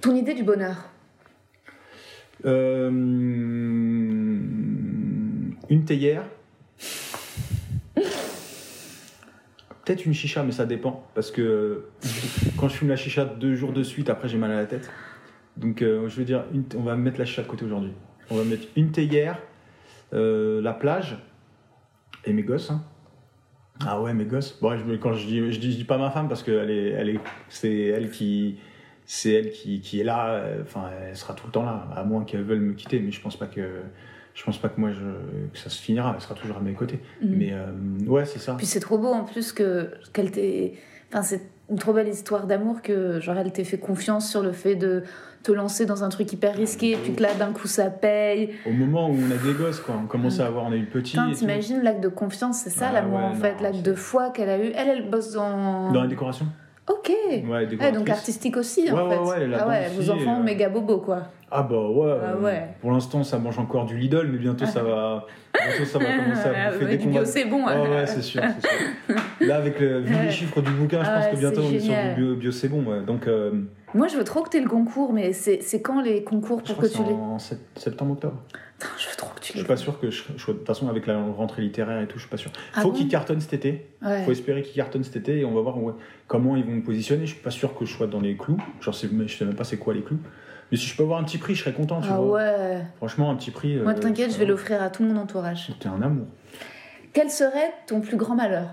Ton 0.00 0.14
idée 0.14 0.34
du 0.34 0.42
bonheur 0.44 0.76
Euh, 2.44 2.88
une 5.68 5.84
théière. 5.84 6.22
Peut-être 9.84 10.04
une 10.06 10.14
chicha, 10.14 10.42
mais 10.44 10.52
ça 10.52 10.66
dépend. 10.66 11.04
Parce 11.14 11.30
que 11.32 11.86
quand 12.56 12.68
je 12.68 12.74
fume 12.76 12.88
la 12.88 12.96
chicha 12.96 13.24
deux 13.24 13.54
jours 13.56 13.72
de 13.72 13.82
suite, 13.82 14.08
après 14.10 14.28
j'ai 14.28 14.38
mal 14.38 14.52
à 14.52 14.56
la 14.56 14.66
tête. 14.66 14.88
Donc 15.56 15.82
euh, 15.82 16.08
je 16.08 16.16
veux 16.16 16.24
dire, 16.24 16.44
on 16.76 16.82
va 16.82 16.94
mettre 16.96 17.18
la 17.18 17.24
chicha 17.24 17.42
de 17.42 17.48
côté 17.48 17.64
aujourd'hui. 17.64 17.92
On 18.30 18.36
va 18.36 18.44
mettre 18.44 18.68
une 18.76 18.92
théière, 18.92 19.38
euh, 20.12 20.60
la 20.60 20.74
plage 20.74 21.16
et 22.24 22.32
mes 22.32 22.42
gosses. 22.44 22.70
hein. 22.70 22.84
Ah 23.84 24.00
ouais, 24.00 24.12
mes 24.14 24.24
gosses. 24.26 24.58
Bon, 24.60 24.76
je, 24.76 24.96
quand 24.96 25.12
dis, 25.12 25.52
je 25.52 25.58
dis, 25.58 25.72
je 25.72 25.76
dis 25.78 25.84
pas 25.84 25.98
ma 25.98 26.10
femme 26.10 26.28
parce 26.28 26.42
que 26.42 26.50
elle 26.52 26.70
est, 26.70 26.88
elle 26.90 27.08
est, 27.10 27.20
c'est 27.48 27.86
elle 27.86 28.10
qui, 28.10 28.58
c'est 29.10 29.32
elle 29.32 29.50
qui, 29.50 29.80
qui 29.80 30.00
est 30.00 30.04
là. 30.04 30.34
euh, 30.34 30.62
Enfin, 30.62 30.90
elle 31.08 31.16
sera 31.16 31.32
tout 31.34 31.46
le 31.46 31.52
temps 31.52 31.64
là, 31.64 31.88
à 31.96 32.04
moins 32.04 32.24
qu'elle 32.24 32.42
veuille 32.42 32.60
me 32.60 32.74
quitter. 32.74 33.00
Mais 33.00 33.10
je 33.10 33.20
pense 33.20 33.36
pas 33.36 33.46
que, 33.46 33.62
je 34.34 34.44
pense 34.44 34.58
pas 34.58 34.68
que 34.68 34.78
moi, 34.78 34.90
je, 34.92 34.98
que 35.52 35.58
ça 35.58 35.70
se 35.70 35.80
finira. 35.80 36.12
Elle 36.14 36.20
sera 36.20 36.34
toujours 36.34 36.58
à 36.58 36.60
mes 36.60 36.74
côtés. 36.74 37.00
Mais 37.22 37.52
euh, 37.52 37.66
ouais, 38.06 38.26
c'est 38.26 38.38
ça. 38.38 38.54
Puis 38.56 38.66
c'est 38.66 38.80
trop 38.80 38.98
beau 38.98 39.08
en 39.08 39.24
plus 39.24 39.52
que 39.52 39.90
qu'elle 40.12 40.30
t'ait. 40.30 40.74
Enfin, 41.10 41.22
c'est 41.22 41.40
une 41.70 41.78
trop 41.78 41.94
belle 41.94 42.08
histoire 42.08 42.46
d'amour 42.46 42.82
que 42.82 43.18
genre 43.18 43.36
elle 43.38 43.50
t'ait 43.52 43.64
fait 43.64 43.78
confiance 43.78 44.30
sur 44.30 44.42
le 44.42 44.52
fait 44.52 44.74
de 44.74 45.02
te 45.42 45.52
lancer 45.52 45.86
dans 45.86 46.02
un 46.04 46.08
truc 46.10 46.30
hyper 46.32 46.54
risqué, 46.54 46.90
et 46.92 46.96
puis 46.96 47.14
que 47.14 47.22
là 47.22 47.32
d'un 47.32 47.52
coup 47.52 47.66
ça 47.68 47.88
paye. 47.90 48.50
Au 48.66 48.72
moment 48.72 49.08
où 49.08 49.14
on 49.14 49.30
a 49.30 49.36
des 49.36 49.52
gosses, 49.54 49.80
quoi, 49.80 49.94
on 50.02 50.06
commence 50.06 50.40
à 50.40 50.46
avoir, 50.46 50.64
on 50.66 50.72
a 50.72 50.76
eu 50.76 50.84
petit. 50.84 51.16
T'imagines 51.34 51.80
l'acte 51.82 52.02
de 52.02 52.08
confiance, 52.08 52.58
c'est 52.58 52.70
ça 52.70 52.88
Ah 52.90 52.92
l'amour 52.92 53.18
ouais, 53.20 53.24
en 53.24 53.34
fait, 53.34 53.60
l'acte 53.62 53.82
de 53.82 53.94
foi 53.94 54.30
qu'elle 54.30 54.48
a 54.50 54.58
eu. 54.58 54.72
Elle, 54.74 54.88
elle 54.88 55.08
bosse 55.10 55.32
dans. 55.32 55.92
Dans 55.92 56.02
la 56.02 56.08
décoration? 56.08 56.46
Ok. 56.88 57.10
Ouais, 57.48 57.66
décoratrice. 57.66 57.98
donc 57.98 58.08
artistique 58.10 58.56
aussi 58.56 58.90
en 58.90 58.96
Ouais, 59.08 59.14
fait. 59.14 59.20
ouais, 59.46 59.56
ah 59.58 59.68
ouais, 59.68 59.88
vos 59.94 60.10
enfants 60.10 60.40
euh, 60.40 60.42
méga 60.42 60.68
bobos 60.68 60.98
quoi. 60.98 61.22
Ah 61.50 61.62
bah 61.62 61.76
ouais, 61.88 62.14
Ah 62.22 62.26
euh, 62.32 62.40
ouais. 62.40 62.68
Pour 62.80 62.90
l'instant, 62.92 63.22
ça 63.24 63.38
mange 63.38 63.58
encore 63.58 63.84
du 63.86 63.96
Lidl, 63.96 64.26
mais 64.30 64.38
bientôt 64.38 64.66
ça 64.66 64.82
va, 64.82 65.26
bientôt 65.54 65.84
ça 65.86 65.98
va 65.98 66.04
commencer 66.04 66.48
Ah, 66.54 66.66
à 66.68 66.72
bouffer 66.72 66.96
du 66.98 67.04
qu'on 67.04 67.10
bio, 67.10 67.20
va- 67.20 67.24
c'est 67.26 67.44
bon, 67.46 67.64
Ouais, 67.66 67.72
hein. 67.72 67.90
ouais, 67.90 68.06
c'est 68.06 68.22
sûr. 68.22 68.42
Là, 69.40 69.56
avec 69.56 69.80
le, 69.80 70.00
vu 70.00 70.14
les 70.24 70.30
chiffres 70.30 70.60
du 70.60 70.70
bouquin, 70.72 71.02
je 71.02 71.08
Ah 71.10 71.20
pense 71.20 71.28
que 71.28 71.36
bientôt 71.36 71.62
on 71.62 71.70
est 71.72 71.78
sur 71.80 71.94
du 71.94 72.14
bio, 72.22 72.34
bio 72.36 72.52
c'est 72.52 72.68
bon. 72.68 72.84
Ouais. 72.84 73.00
Donc, 73.02 73.26
euh, 73.26 73.52
Moi 73.94 74.08
je 74.08 74.16
veux 74.16 74.24
trop 74.24 74.42
que 74.42 74.50
t'aies 74.50 74.60
le 74.60 74.68
concours, 74.68 75.12
mais 75.12 75.32
c'est 75.32 75.60
quand 75.82 76.02
les 76.02 76.22
concours 76.22 76.62
pour 76.62 76.76
que 76.76 76.82
que 76.82 76.86
tu 76.86 76.98
c'est 76.98 77.04
les. 77.04 77.12
en 77.14 77.38
sept- 77.38 77.60
septembre, 77.76 78.12
octobre. 78.12 78.36
Putain, 78.78 78.92
je 78.96 79.08
veux 79.08 79.16
trop 79.16 79.34
que 79.34 79.40
tu 79.40 79.52
Je 79.54 79.58
suis 79.58 79.66
pas 79.66 79.76
sûr 79.76 79.98
que 79.98 80.10
je, 80.10 80.22
de 80.28 80.34
toute 80.36 80.66
façon 80.66 80.88
avec 80.88 81.06
la 81.06 81.20
rentrée 81.20 81.62
littéraire 81.62 82.00
et 82.00 82.06
tout, 82.06 82.16
je 82.16 82.20
suis 82.22 82.30
pas 82.30 82.36
sûr. 82.36 82.52
Ah 82.74 82.82
Faut 82.82 82.92
bon 82.92 82.98
qu'ils 82.98 83.08
cartonnent 83.08 83.40
cet 83.40 83.54
été. 83.54 83.88
Ouais. 84.02 84.24
Faut 84.24 84.30
espérer 84.30 84.62
qu'ils 84.62 84.74
cartonnent 84.76 85.02
cet 85.04 85.16
été 85.16 85.40
et 85.40 85.44
on 85.44 85.52
va 85.52 85.60
voir 85.62 85.82
ouais, 85.82 85.94
comment 86.28 86.54
ils 86.54 86.64
vont 86.64 86.72
me 86.72 86.82
positionner. 86.82 87.26
Je 87.26 87.34
suis 87.34 87.42
pas 87.42 87.50
sûr 87.50 87.76
que 87.76 87.84
je 87.84 87.92
sois 87.92 88.06
dans 88.06 88.20
les 88.20 88.36
clous. 88.36 88.58
Genre, 88.80 88.94
je 88.94 88.98
sais 88.98 89.08
même 89.44 89.54
pas 89.56 89.64
c'est 89.64 89.78
quoi 89.78 89.94
les 89.94 90.02
clous. 90.02 90.20
Mais 90.70 90.76
si 90.76 90.86
je 90.86 90.96
peux 90.96 91.02
avoir 91.02 91.18
un 91.18 91.24
petit 91.24 91.38
prix, 91.38 91.54
je 91.56 91.60
serais 91.62 91.72
content. 91.72 92.00
Tu 92.00 92.08
Ah 92.10 92.18
vois. 92.18 92.36
ouais. 92.36 92.82
Franchement, 92.98 93.30
un 93.30 93.36
petit 93.36 93.50
prix. 93.50 93.76
Moi 93.76 93.92
euh, 93.92 93.98
t'inquiète, 93.98 94.32
je 94.32 94.38
vais 94.38 94.44
va. 94.44 94.50
l'offrir 94.50 94.80
à 94.82 94.90
tout 94.90 95.02
mon 95.02 95.16
entourage. 95.16 95.66
C'était 95.66 95.88
un 95.88 96.00
amour. 96.02 96.26
Quel 97.12 97.30
serait 97.30 97.72
ton 97.86 98.00
plus 98.00 98.16
grand 98.16 98.36
malheur? 98.36 98.68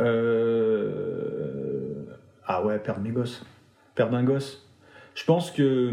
Euh... 0.00 2.04
Ah 2.46 2.64
ouais, 2.64 2.78
perdre 2.78 3.00
mes 3.00 3.10
gosses. 3.10 3.44
Perdre 3.94 4.16
un 4.16 4.24
gosse. 4.24 4.66
Je 5.14 5.24
pense 5.24 5.50
que. 5.50 5.90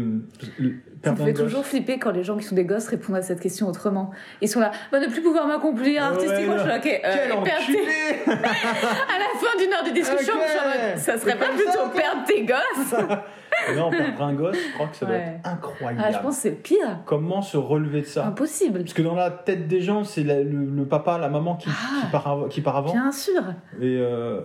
Ça 1.04 1.12
me 1.12 1.16
fait 1.16 1.32
gosse. 1.32 1.44
toujours 1.44 1.64
flipper 1.64 1.98
quand 1.98 2.10
les 2.10 2.24
gens 2.24 2.36
qui 2.36 2.44
sont 2.44 2.54
des 2.56 2.64
gosses 2.64 2.88
répondent 2.88 3.16
à 3.16 3.22
cette 3.22 3.40
question 3.40 3.68
autrement. 3.68 4.10
Ils 4.40 4.48
sont 4.48 4.58
là, 4.60 4.72
bah, 4.90 4.98
ne 5.00 5.06
plus 5.06 5.22
pouvoir 5.22 5.46
m'accomplir 5.46 6.02
artistiquement. 6.04 6.54
Ouais, 6.54 6.58
je 6.58 6.62
suis 6.62 6.68
là, 6.68 6.78
ok, 6.78 7.00
euh, 7.04 7.44
tes- 7.44 8.30
À 8.32 9.18
la 9.18 9.38
fin 9.38 9.58
d'une 9.58 9.72
heure 9.72 9.84
de 9.84 9.90
discussion, 9.90 10.34
Ok. 10.34 10.40
je 10.44 10.50
suis 10.50 10.58
en 10.58 10.64
mode, 10.64 10.98
ça 10.98 11.18
serait 11.18 11.36
pas 11.38 11.46
plutôt 11.48 11.70
ça, 11.70 11.90
perdre 11.94 12.24
tes 12.26 12.44
gosses 12.44 12.94
Non, 13.76 13.90
perdre 13.90 14.22
un 14.22 14.34
gosse, 14.34 14.56
je 14.56 14.74
crois 14.74 14.86
que 14.88 14.96
ça 14.96 15.06
doit 15.06 15.14
Ouais. 15.16 15.40
être 15.42 15.48
incroyable. 15.48 16.02
Ah, 16.04 16.12
je 16.12 16.18
pense 16.18 16.36
que 16.36 16.42
c'est 16.42 16.50
pire. 16.62 16.98
Comment 17.06 17.42
se 17.42 17.56
relever 17.56 18.00
de 18.02 18.06
ça? 18.06 18.26
Impossible. 18.26 18.80
Parce 18.80 18.92
que 18.92 19.02
dans 19.02 19.14
la 19.16 19.30
tête 19.30 19.66
des 19.68 19.80
gens, 19.80 20.04
c'est 20.04 20.22
le, 20.22 20.42
le 20.44 20.84
papa, 20.84 21.18
la 21.18 21.28
maman 21.28 21.56
qui, 21.56 21.68
Ah. 21.70 22.00
qui, 22.04 22.10
part, 22.10 22.26
av- 22.28 22.48
qui 22.48 22.60
part 22.60 22.76
avant. 22.76 22.92
Bien 22.92 23.10
sûr. 23.12 23.42
Et, 23.80 23.98
euh, 24.00 24.40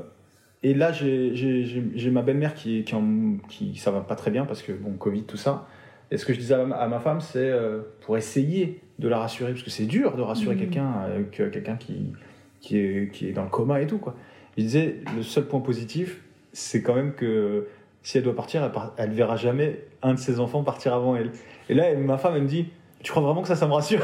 et 0.63 0.73
là, 0.73 0.91
j'ai- 0.91 2.09
ma 2.11 2.21
belle-mère 2.21 2.53
qui, 2.53 2.83
qui, 2.83 2.95
en- 2.95 3.37
qui, 3.49 3.75
ça 3.75 3.91
va 3.91 4.01
pas 4.01 4.15
très 4.15 4.31
bien 4.31 4.45
parce 4.45 4.61
que, 4.61 4.71
bon, 4.71 4.93
Covid, 4.93 5.23
tout 5.23 5.37
ça. 5.37 5.67
Et 6.11 6.17
ce 6.17 6.25
que 6.25 6.33
je 6.33 6.39
disais 6.39 6.53
à 6.53 6.65
ma, 6.65 6.75
à 6.75 6.87
ma 6.87 6.99
femme, 6.99 7.21
c'est 7.21 7.39
euh, 7.49 7.81
pour 8.01 8.17
essayer 8.17 8.79
de 8.99 9.07
la 9.07 9.17
rassurer, 9.19 9.51
parce 9.51 9.63
que 9.63 9.69
c'est 9.71 9.85
dur 9.85 10.15
de 10.15 10.21
rassurer 10.21 10.55
Mhm. 10.55 10.61
quelqu'un 10.61 10.93
euh, 11.09 11.23
quelqu'un 11.31 11.75
qui, 11.75 12.13
qui, 12.59 12.77
est, 12.77 13.11
qui 13.11 13.27
est 13.27 13.31
dans 13.33 13.43
le 13.43 13.49
coma 13.49 13.81
et 13.81 13.87
tout, 13.87 13.97
quoi. 13.97 14.15
Je 14.57 14.63
disais, 14.63 14.97
le 15.15 15.23
seul 15.23 15.45
point 15.45 15.59
positif, 15.61 16.21
c'est 16.51 16.81
quand 16.83 16.93
même 16.93 17.13
que 17.13 17.67
si 18.03 18.17
elle 18.17 18.23
doit 18.23 18.35
partir, 18.35 18.63
elle, 18.63 18.71
part- 18.71 18.93
elle 18.97 19.11
verra 19.11 19.35
jamais 19.35 19.79
un 20.03 20.13
de 20.13 20.19
ses 20.19 20.39
enfants 20.39 20.61
partir 20.63 20.93
avant 20.93 21.15
elle. 21.15 21.31
Et 21.69 21.73
là, 21.73 21.95
ma 21.95 22.17
femme, 22.19 22.33
elle 22.35 22.43
me 22.43 22.47
dit, 22.47 22.67
tu 23.03 23.11
crois 23.11 23.21
vraiment 23.21 23.41
que 23.43 23.47
ça, 23.47 23.55
ça 23.55 23.67
me 23.67 23.73
rassure 23.73 23.99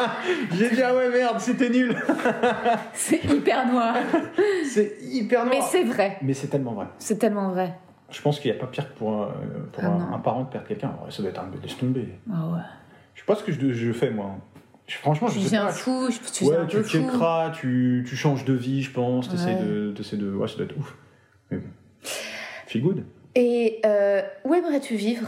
J'ai 0.56 0.70
dit, 0.70 0.82
ah 0.82 0.94
ouais, 0.94 1.08
merde, 1.10 1.40
c'était 1.40 1.70
nul 1.70 1.96
C'est 2.92 3.24
hyper 3.24 3.66
noir. 3.66 3.96
C'est 4.64 4.96
hyper 5.02 5.44
noir 5.46 5.56
Mais 5.56 5.62
c'est 5.62 5.84
vrai. 5.84 6.18
mais 6.22 6.34
c'est 6.34 6.48
tellement 6.48 6.74
vrai. 6.74 6.86
C'est 6.98 7.18
tellement 7.18 7.48
vrai. 7.50 7.74
Je 8.10 8.20
pense 8.22 8.38
qu'il 8.38 8.50
n'y 8.52 8.56
a 8.56 8.60
pas 8.60 8.66
pire 8.68 8.92
que 8.92 8.96
pour, 8.98 9.12
un, 9.22 9.32
pour 9.72 9.82
Ah 9.84 10.14
un, 10.14 10.18
parent 10.18 10.42
de 10.44 10.48
perdre 10.48 10.68
quelqu'un. 10.68 10.92
Ça 11.10 11.22
doit 11.22 11.30
être 11.32 11.40
un 11.40 11.50
laisse 11.62 11.76
tomber. 11.76 12.08
Ah 12.32 12.46
ouais. 12.48 12.60
Je 13.14 13.20
sais 13.20 13.26
pas 13.26 13.34
ce 13.34 13.42
que 13.42 13.50
je, 13.50 13.72
je 13.72 13.92
fais 13.92 14.10
moi. 14.10 14.32
Je- 14.86 14.96
franchement, 14.98 15.28
Tu 15.28 15.40
je 15.40 15.46
sais 15.48 15.56
pas. 15.56 15.68
fou, 15.72 16.08
je- 16.10 16.30
tu 16.32 16.44
ouais, 16.44 16.56
un 16.58 16.66
tu 16.66 16.84
checkeras, 16.84 17.50
tu, 17.50 18.04
tu 18.06 18.14
changes 18.16 18.44
de 18.44 18.52
vie, 18.52 18.82
je 18.82 18.90
pense. 18.92 19.30
T'essayes 19.30 19.54
Ouais. 19.54 19.62
de, 19.62 19.94
de. 20.16 20.34
Ouais, 20.36 20.46
ça 20.46 20.56
doit 20.56 20.66
être 20.66 20.76
ouf. 20.76 20.94
Mais 21.50 21.56
bon. 21.56 21.68
Feel 22.66 22.82
good. 22.82 23.04
Et 23.34 23.80
euh, 23.86 24.20
où 24.44 24.54
aimerais-tu 24.54 24.94
vivre? 24.96 25.26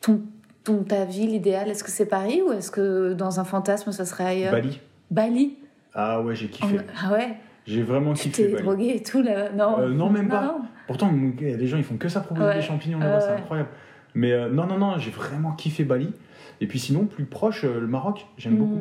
Ton, 0.00 0.22
ton, 0.66 0.82
Ta 0.84 1.04
ville 1.04 1.34
idéale, 1.34 1.68
est-ce 1.70 1.82
que 1.84 1.90
c'est 1.90 2.06
Paris 2.06 2.42
ou 2.46 2.52
est-ce 2.52 2.70
que 2.70 3.12
dans 3.14 3.40
un 3.40 3.44
fantasme 3.44 3.92
ça 3.92 4.04
serait 4.04 4.24
ailleurs 4.26 4.52
Bali. 4.52 4.80
Bali 5.10 5.56
Ah 5.94 6.20
ouais, 6.20 6.34
j'ai 6.34 6.48
kiffé. 6.48 6.78
Ah 7.02 7.12
ouais 7.12 7.36
J'ai 7.66 7.82
vraiment 7.82 8.12
Tu 8.14 8.28
kiffé 8.28 8.46
t'es 8.46 8.52
Bali. 8.52 8.62
drogué 8.64 8.96
et 8.96 9.02
tout 9.02 9.22
là 9.22 9.50
Non. 9.52 9.78
Euh, 9.78 9.88
non, 9.90 10.10
même 10.10 10.28
pas. 10.28 10.58
Pourtant, 10.86 11.10
il 11.40 11.48
y 11.48 11.52
a 11.52 11.56
des 11.56 11.66
gens, 11.66 11.76
ils 11.78 11.84
font 11.84 11.96
que 11.96 12.08
ça 12.08 12.20
proposer 12.20 12.46
Ouais. 12.48 12.54
des 12.56 12.62
champignons 12.62 12.98
Ouais, 12.98 13.04
là-bas, 13.04 13.20
c'est 13.20 13.28
ouais. 13.30 13.36
incroyable. 13.38 13.68
Mais 14.14 14.32
euh, 14.32 14.48
non, 14.48 14.66
non, 14.66 14.78
non, 14.78 14.98
j'ai 14.98 15.10
vraiment 15.10 15.52
kiffé 15.52 15.84
Bali. 15.84 16.12
Et 16.60 16.66
puis 16.66 16.78
sinon, 16.78 17.04
plus 17.06 17.24
proche, 17.24 17.64
euh, 17.64 17.80
le 17.80 17.86
Maroc, 17.86 18.26
j'aime 18.38 18.56
beaucoup. 18.56 18.80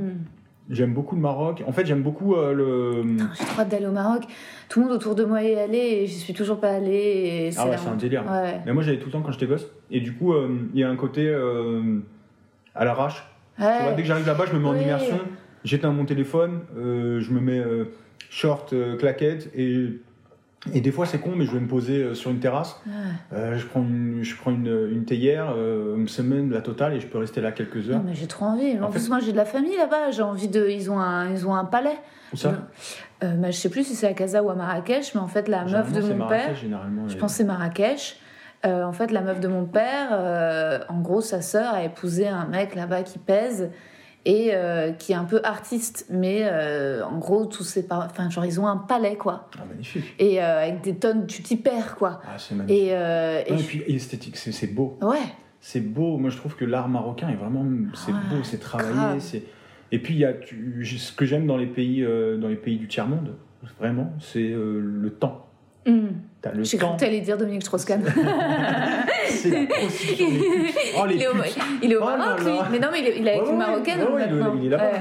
J'aime 0.69 0.93
beaucoup 0.93 1.15
le 1.15 1.21
Maroc. 1.21 1.63
En 1.67 1.71
fait, 1.71 1.85
j'aime 1.85 2.01
beaucoup 2.01 2.35
euh, 2.35 2.51
le. 2.51 3.03
J'ai 3.37 3.45
trop 3.45 3.61
hâte 3.61 3.69
d'aller 3.69 3.85
au 3.85 3.91
Maroc. 3.91 4.23
Tout 4.67 4.79
le 4.79 4.87
monde 4.87 4.95
autour 4.95 5.13
de 5.13 5.23
moi 5.23 5.43
est 5.43 5.59
allé 5.61 5.77
et 5.77 6.07
j'y 6.07 6.15
suis 6.17 6.33
toujours 6.33 6.59
pas 6.59 6.69
allée. 6.71 6.91
et 6.91 7.49
Ah 7.57 7.67
ouais, 7.67 7.77
c'est 7.77 7.87
un 7.87 7.95
délire. 7.95 8.23
Ouais. 8.27 8.61
Mais 8.65 8.73
moi, 8.73 8.81
j'allais 8.81 8.97
tout 8.97 9.05
le 9.05 9.11
temps 9.11 9.21
quand 9.21 9.31
j'étais 9.31 9.45
gosse. 9.45 9.67
Et 9.91 9.99
du 10.01 10.13
coup, 10.13 10.33
euh, 10.33 10.49
il 10.73 10.79
y 10.79 10.83
a 10.83 10.89
un 10.89 10.95
côté 10.95 11.27
euh, 11.27 11.99
à 12.73 12.83
l'arrache. 12.83 13.23
Tu 13.57 13.61
vois, 13.63 13.71
Ouais. 13.71 13.95
dès 13.95 14.01
que 14.01 14.07
j'arrive 14.07 14.25
là-bas, 14.25 14.45
je 14.47 14.53
me 14.53 14.59
mets 14.59 14.67
en 14.67 14.73
Oui. 14.73 14.81
immersion, 14.81 15.19
j'éteins 15.63 15.91
mon 15.91 16.05
téléphone, 16.05 16.61
euh, 16.77 17.19
je 17.21 17.31
me 17.31 17.39
mets 17.39 17.63
short, 18.29 18.73
claquette, 18.97 19.49
et, 19.55 19.91
et 20.73 20.81
des 20.81 20.91
fois 20.91 21.05
c'est 21.05 21.19
con, 21.19 21.31
mais 21.35 21.45
je 21.45 21.51
vais 21.51 21.59
me 21.59 21.67
poser 21.67 22.03
euh, 22.03 22.13
sur 22.15 22.31
une 22.31 22.39
terrasse, 22.39 22.79
Ouais. 22.85 22.91
euh, 23.33 23.57
je 23.57 23.65
prends 23.65 23.81
une, 23.81 24.23
je 24.23 24.35
prends 24.35 24.51
une, 24.51 24.89
une 24.91 25.05
théière, 25.05 25.53
euh, 25.55 25.95
une 25.97 26.07
semaine, 26.07 26.51
la 26.51 26.61
totale, 26.61 26.93
et 26.93 26.99
je 26.99 27.07
peux 27.07 27.17
rester 27.17 27.41
là 27.41 27.51
quelques 27.51 27.89
heures. 27.89 27.97
Non, 27.97 28.03
mais 28.07 28.15
j'ai 28.15 28.27
trop 28.27 28.45
envie. 28.45 28.77
En, 28.79 28.85
En 28.85 28.89
plus, 28.89 29.01
fait- 29.01 29.09
moi 29.09 29.19
j'ai 29.19 29.31
de 29.31 29.37
la 29.37 29.45
famille 29.45 29.77
là-bas. 29.77 30.11
J'ai 30.11 30.21
envie 30.23 30.47
de. 30.47 30.67
Ils 30.67 30.89
ont 30.91 30.99
un, 30.99 31.29
ils 31.31 31.47
ont 31.47 31.53
un 31.55 31.65
palais. 31.65 31.97
Où 32.33 32.37
ça? 32.37 32.53
Euh, 33.23 33.35
bah, 33.35 33.51
je 33.51 33.57
sais 33.57 33.69
plus 33.69 33.83
si 33.85 33.95
c'est 33.95 34.07
à 34.07 34.13
Casa 34.13 34.41
ou 34.43 34.49
à 34.49 34.55
Marrakech, 34.55 35.13
mais 35.15 35.21
en 35.21 35.27
fait 35.27 35.47
la 35.47 35.63
meuf 35.65 35.91
de 35.93 36.01
mon 36.13 36.27
père. 36.27 36.55
Généralement, 36.55 37.07
Je 37.07 37.17
pense 37.17 37.31
que 37.33 37.37
c'est 37.37 37.43
Marrakech. 37.43 38.17
Euh, 38.65 38.83
en 38.83 38.93
fait, 38.93 39.11
la 39.11 39.21
meuf 39.21 39.39
de 39.39 39.47
mon 39.47 39.65
père, 39.65 40.07
euh, 40.11 40.79
en 40.89 40.99
gros, 40.99 41.21
sa 41.21 41.41
sœur 41.43 41.73
a 41.75 41.83
épousé 41.83 42.27
un 42.27 42.47
mec 42.47 42.73
là-bas 42.73 43.03
qui 43.03 43.19
pèse 43.19 43.69
et 44.25 44.49
euh, 44.55 44.91
qui 44.91 45.11
est 45.11 45.15
un 45.15 45.23
peu 45.25 45.39
artiste, 45.43 46.07
mais 46.09 46.39
euh, 46.43 47.05
en 47.05 47.17
gros, 47.19 47.45
tous 47.45 47.79
par... 47.87 48.05
enfin, 48.05 48.29
genre, 48.29 48.45
ils 48.45 48.59
ont 48.59 48.67
un 48.67 48.77
palais, 48.77 49.15
quoi. 49.15 49.49
Ah, 49.59 49.65
magnifique. 49.69 50.03
Et 50.19 50.41
euh, 50.41 50.63
avec 50.63 50.81
des 50.81 50.95
tonnes, 50.95 51.27
tu 51.27 51.43
t'y 51.43 51.57
perds, 51.57 51.95
quoi. 51.95 52.21
Ah, 52.25 52.37
c'est 52.37 52.55
magnifique. 52.55 52.81
Et, 52.83 52.87
et 52.89 53.51
Non, 53.51 53.55
et 53.55 53.61
je- 53.61 53.67
puis 53.67 53.83
esthétique, 53.87 54.35
c'est 54.37 54.73
beau. 54.73 54.97
ouais, 55.01 55.19
C'est 55.61 55.81
beau. 55.81 56.17
Moi, 56.17 56.29
je 56.29 56.37
trouve 56.37 56.55
que 56.55 56.65
l'art 56.65 56.89
marocain 56.89 57.29
est 57.29 57.35
vraiment. 57.35 57.65
C'est 57.93 58.11
Ouais, 58.11 58.17
beau, 58.29 58.43
c'est 58.43 58.59
travaillé. 58.59 59.19
c'est 59.19 59.43
Et 59.91 59.99
puis, 59.99 60.13
il 60.15 60.19
y 60.19 60.25
a 60.25 60.33
tu- 60.33 60.83
ce 60.85 61.11
que 61.13 61.25
j'aime 61.25 61.45
dans 61.47 61.57
les 61.57 61.67
pays, 61.67 62.03
dans 62.39 62.47
les 62.47 62.55
pays 62.55 62.77
du 62.77 62.87
tiers-monde, 62.87 63.35
Vraiment, 63.79 64.13
c'est 64.19 64.53
le 64.53 65.09
temps. 65.09 65.44
Le 65.85 66.63
J'ai 66.63 66.77
cru 66.77 66.87
que 66.95 66.99
t'allais 66.99 67.21
dire 67.21 67.37
Dominique 67.37 67.63
Strauss-Kahn. 67.63 68.03
C'est 69.27 69.49
la 69.49 69.65
prostitution 69.67 70.29
des 70.29 70.37
putes. 70.37 70.75
Oh, 70.99 71.05
les 71.05 71.15
il, 71.15 71.21
est 71.23 71.27
au, 71.27 71.33
putes. 71.33 71.57
il 71.81 71.91
est 71.91 71.95
au 71.95 72.01
Oh 72.03 72.05
Maroc, 72.05 72.43
lui. 72.43 72.51
Mais 72.71 72.79
non, 72.79 72.87
mais 72.91 72.99
il 72.99 73.07
est, 73.07 73.17
il 73.19 73.27
est 73.27 73.31
avec 73.31 73.43
Ouais, 73.45 73.51
une 73.51 73.57
Marocaine 73.57 73.99
ouais, 73.99 74.05
ouais, 74.11 74.27
maintenant. 74.27 74.53
il, 74.55 74.61
il 74.61 74.67
est 74.67 74.69
là-bas. 74.69 74.91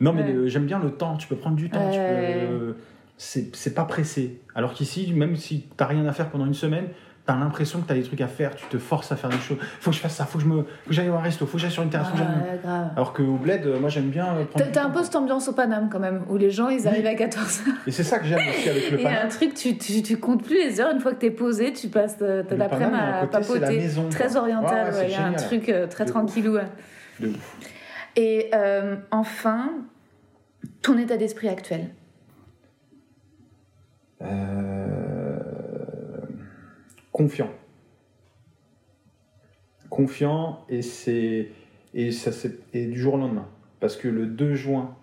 Non, 0.00 0.12
mais 0.12 0.48
j'aime 0.48 0.66
bien 0.66 0.78
le 0.80 0.90
temps. 0.90 1.16
Tu 1.16 1.28
peux 1.28 1.36
prendre 1.36 1.56
du 1.56 1.70
temps. 1.70 1.90
tu 1.90 1.98
peux- 1.98 2.02
euh, 2.04 2.72
c'est 3.16 3.54
c'est 3.54 3.74
pas 3.74 3.84
pressé. 3.84 4.40
Alors 4.54 4.72
qu'ici, 4.72 5.12
même 5.12 5.36
si 5.36 5.66
t'as 5.76 5.86
rien 5.86 6.04
à 6.06 6.12
faire 6.12 6.28
pendant 6.30 6.46
une 6.46 6.54
semaine, 6.54 6.86
t'as 7.24 7.36
l'impression 7.36 7.80
que 7.80 7.86
t'as 7.86 7.94
des 7.94 8.02
trucs 8.02 8.20
à 8.20 8.26
faire. 8.26 8.54
Tu 8.56 8.66
te 8.66 8.78
forces 8.78 9.12
à 9.12 9.16
faire 9.16 9.30
des 9.30 9.38
choses. 9.38 9.58
Faut 9.80 9.90
que 9.90 9.96
je 9.96 10.00
fasse 10.02 10.16
ça. 10.16 10.24
Faut 10.26 10.38
que 10.38 10.44
je 10.44 10.48
me, 10.48 10.62
faut 10.62 10.88
que 10.88 10.92
j'aille 10.94 11.08
au 11.08 11.16
resto. 11.18 11.46
Faut 11.46 11.52
que 11.52 11.58
j'aille 11.60 11.70
sur 11.70 11.82
une 11.84 11.90
terrasse. 11.90 12.08
faut 12.08 12.16
que 12.16 12.62
grave. 12.62 12.90
Alors 12.96 13.12
qu'au 13.12 13.36
bled, 13.36 13.64
euh, 13.66 13.78
moi 13.78 13.88
j'aime 13.88 14.08
bien 14.10 14.34
euh, 14.34 14.44
prendre. 14.44 14.66
T'as 14.72 14.84
un 14.84 14.90
peu 14.90 15.02
cette 15.04 15.14
ambiance 15.16 15.48
au 15.48 15.52
Paname 15.52 15.88
quand 15.90 16.00
même, 16.00 16.22
où 16.28 16.36
les 16.36 16.50
gens 16.50 16.68
ils 16.68 16.86
arrivent 16.88 17.06
à 17.06 17.14
14h. 17.14 17.60
Et 17.86 17.90
c'est 17.92 18.02
ça 18.02 18.18
que 18.18 18.24
j'aime 18.26 18.40
aussi 18.48 18.68
avec 18.68 18.90
le 18.90 18.98
Et 19.00 19.06
un 19.06 19.10
Paname. 19.10 19.28
truc, 19.28 19.54
tu, 19.54 19.78
tu, 19.78 20.02
tu 20.02 20.16
comptes 20.18 20.42
plus 20.44 20.56
les 20.64 20.80
heures, 20.80 20.92
une 20.92 21.00
fois 21.00 21.12
que 21.12 21.18
t'es 21.20 21.30
posé, 21.30 21.72
tu 21.72 21.88
passes 21.88 22.16
euh, 22.22 22.42
Le 22.50 22.56
l'après-midi 22.56 22.90
Paname, 22.90 23.14
à 23.22 23.26
papoter. 23.28 23.88
très 24.10 24.36
oriental, 24.36 24.88
Ouais, 24.88 24.92
ouais, 24.92 24.98
ouais, 25.00 25.06
il 25.08 25.12
y 25.12 25.14
a 25.14 25.26
un 25.26 25.32
truc 25.34 25.68
euh, 25.68 25.86
très 25.86 26.04
tranquillou. 26.04 26.54
ouais. 26.54 26.66
De 27.20 27.28
ouf. 27.28 27.56
Et 28.16 28.50
euh, 28.54 28.96
enfin, 29.10 29.70
ton 30.82 30.98
état 30.98 31.16
d'esprit 31.16 31.48
actuel. 31.48 31.90
Euh, 34.22 34.81
Confiant. 37.12 37.50
Confiant 39.90 40.64
et 40.68 40.82
c'est 40.82 41.50
et 41.94 42.10
ça 42.10 42.30
et 42.72 42.86
du 42.86 42.98
jour 42.98 43.14
au 43.14 43.18
lendemain 43.18 43.46
parce 43.80 43.96
que 43.96 44.08
le 44.08 44.26
2 44.26 44.54
juin 44.54 44.96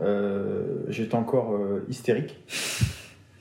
euh, 0.00 0.84
j'étais 0.88 1.14
encore 1.14 1.54
euh, 1.54 1.84
hystérique. 1.88 2.42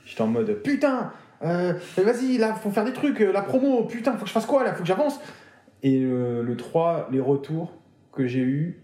J'étais 0.06 0.22
en 0.22 0.28
mode 0.28 0.62
putain 0.62 1.14
euh, 1.42 1.74
vas-y 1.98 2.38
là 2.38 2.54
faut 2.56 2.72
faire 2.72 2.86
des 2.86 2.94
trucs 2.94 3.22
euh, 3.22 3.32
la 3.32 3.42
promo 3.42 3.84
putain 3.86 4.14
faut 4.14 4.24
que 4.24 4.28
je 4.28 4.34
fasse 4.34 4.46
quoi 4.46 4.64
là 4.64 4.74
faut 4.74 4.82
que 4.82 4.88
j'avance 4.88 5.20
et 5.84 6.00
le 6.00 6.56
3 6.58 7.10
les 7.12 7.20
retours 7.20 7.74
que 8.12 8.28
j'ai 8.28 8.42
eu 8.42 8.84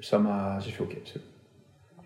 ça 0.00 0.18
m'a 0.18 0.58
j'ai 0.60 0.70
fait 0.70 0.82
ok 0.82 0.96
c'est 1.04 1.20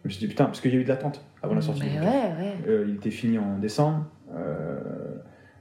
je 0.05 0.09
me 0.09 0.13
suis 0.13 0.21
dit 0.21 0.29
putain 0.29 0.45
parce 0.45 0.61
qu'il 0.61 0.75
y 0.75 0.77
a 0.77 0.81
eu 0.81 0.85
de 0.85 0.89
l'attente 0.89 1.25
avant 1.43 1.55
la 1.55 1.63
sortie 1.63 1.83
Mais 1.83 1.99
du 1.99 1.99
ouais. 1.99 2.55
Euh, 2.69 2.85
il 2.87 2.97
était 2.97 3.11
fini 3.11 3.39
en 3.39 3.59
décembre. 3.59 4.05
Euh, 4.35 4.79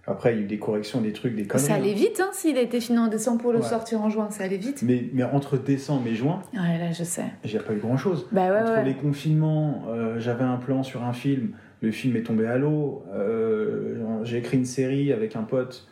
après, 0.05 0.33
il 0.33 0.37
y 0.37 0.41
a 0.41 0.43
eu 0.43 0.47
des 0.47 0.59
corrections, 0.59 0.99
des 1.01 1.13
trucs, 1.13 1.35
des 1.35 1.45
conneries. 1.45 1.65
Ça 1.67 1.75
allait 1.75 1.93
vite, 1.93 2.21
hein, 2.21 2.29
s'il 2.33 2.57
a 2.57 2.61
été 2.61 2.79
fini 2.81 2.97
en 2.99 3.07
décembre 3.07 3.41
pour 3.41 3.53
le 3.53 3.59
Ouais. 3.59 3.65
sortir 3.65 4.01
en 4.01 4.09
juin, 4.09 4.29
ça 4.31 4.43
allait 4.43 4.57
vite. 4.57 4.81
Mais, 4.85 5.05
mais 5.13 5.23
entre 5.23 5.57
décembre 5.57 6.07
et 6.07 6.15
juin, 6.15 6.41
Ouais, 6.53 6.77
là, 6.77 6.91
je 6.91 7.03
sais. 7.03 7.23
j'ai 7.45 7.59
pas 7.59 7.73
eu 7.73 7.77
grand 7.79 7.95
chose. 7.97 8.27
Bah 8.31 8.49
ouais, 8.51 8.61
entre 8.61 8.73
ouais. 8.73 8.83
les 8.85 8.95
confinements, 8.95 9.83
euh, 9.87 10.19
j'avais 10.19 10.43
un 10.43 10.57
plan 10.57 10.83
sur 10.83 11.03
un 11.03 11.13
film, 11.13 11.51
le 11.81 11.91
film 11.91 12.15
est 12.17 12.23
tombé 12.23 12.45
à 12.47 12.57
l'eau. 12.57 13.03
Euh, 13.13 14.23
j'ai 14.23 14.37
écrit 14.37 14.57
une 14.57 14.65
série 14.65 15.11
avec 15.13 15.35
un 15.35 15.43
pote. 15.43 15.87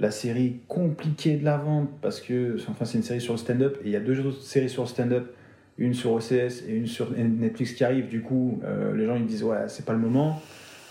La 0.00 0.10
série 0.10 0.60
compliquée 0.66 1.36
de 1.36 1.44
la 1.44 1.56
vente 1.56 1.88
parce 2.02 2.20
que 2.20 2.56
enfin 2.68 2.84
c'est 2.84 2.98
une 2.98 3.04
série 3.04 3.20
sur 3.20 3.32
le 3.34 3.38
stand-up 3.38 3.78
et 3.84 3.86
il 3.86 3.92
y 3.92 3.96
a 3.96 4.00
deux 4.00 4.18
autres 4.26 4.42
séries 4.42 4.68
sur 4.68 4.82
le 4.82 4.88
stand-up, 4.88 5.32
une 5.78 5.94
sur 5.94 6.12
OCS 6.12 6.64
et 6.68 6.74
une 6.74 6.88
sur 6.88 7.12
Netflix 7.16 7.74
qui 7.74 7.84
arrive. 7.84 8.08
Du 8.08 8.20
coup, 8.20 8.58
euh, 8.64 8.92
les 8.96 9.06
gens 9.06 9.14
ils 9.14 9.22
me 9.22 9.28
disent 9.28 9.44
ouais 9.44 9.56
c'est 9.68 9.84
pas 9.86 9.92
le 9.92 10.00
moment. 10.00 10.40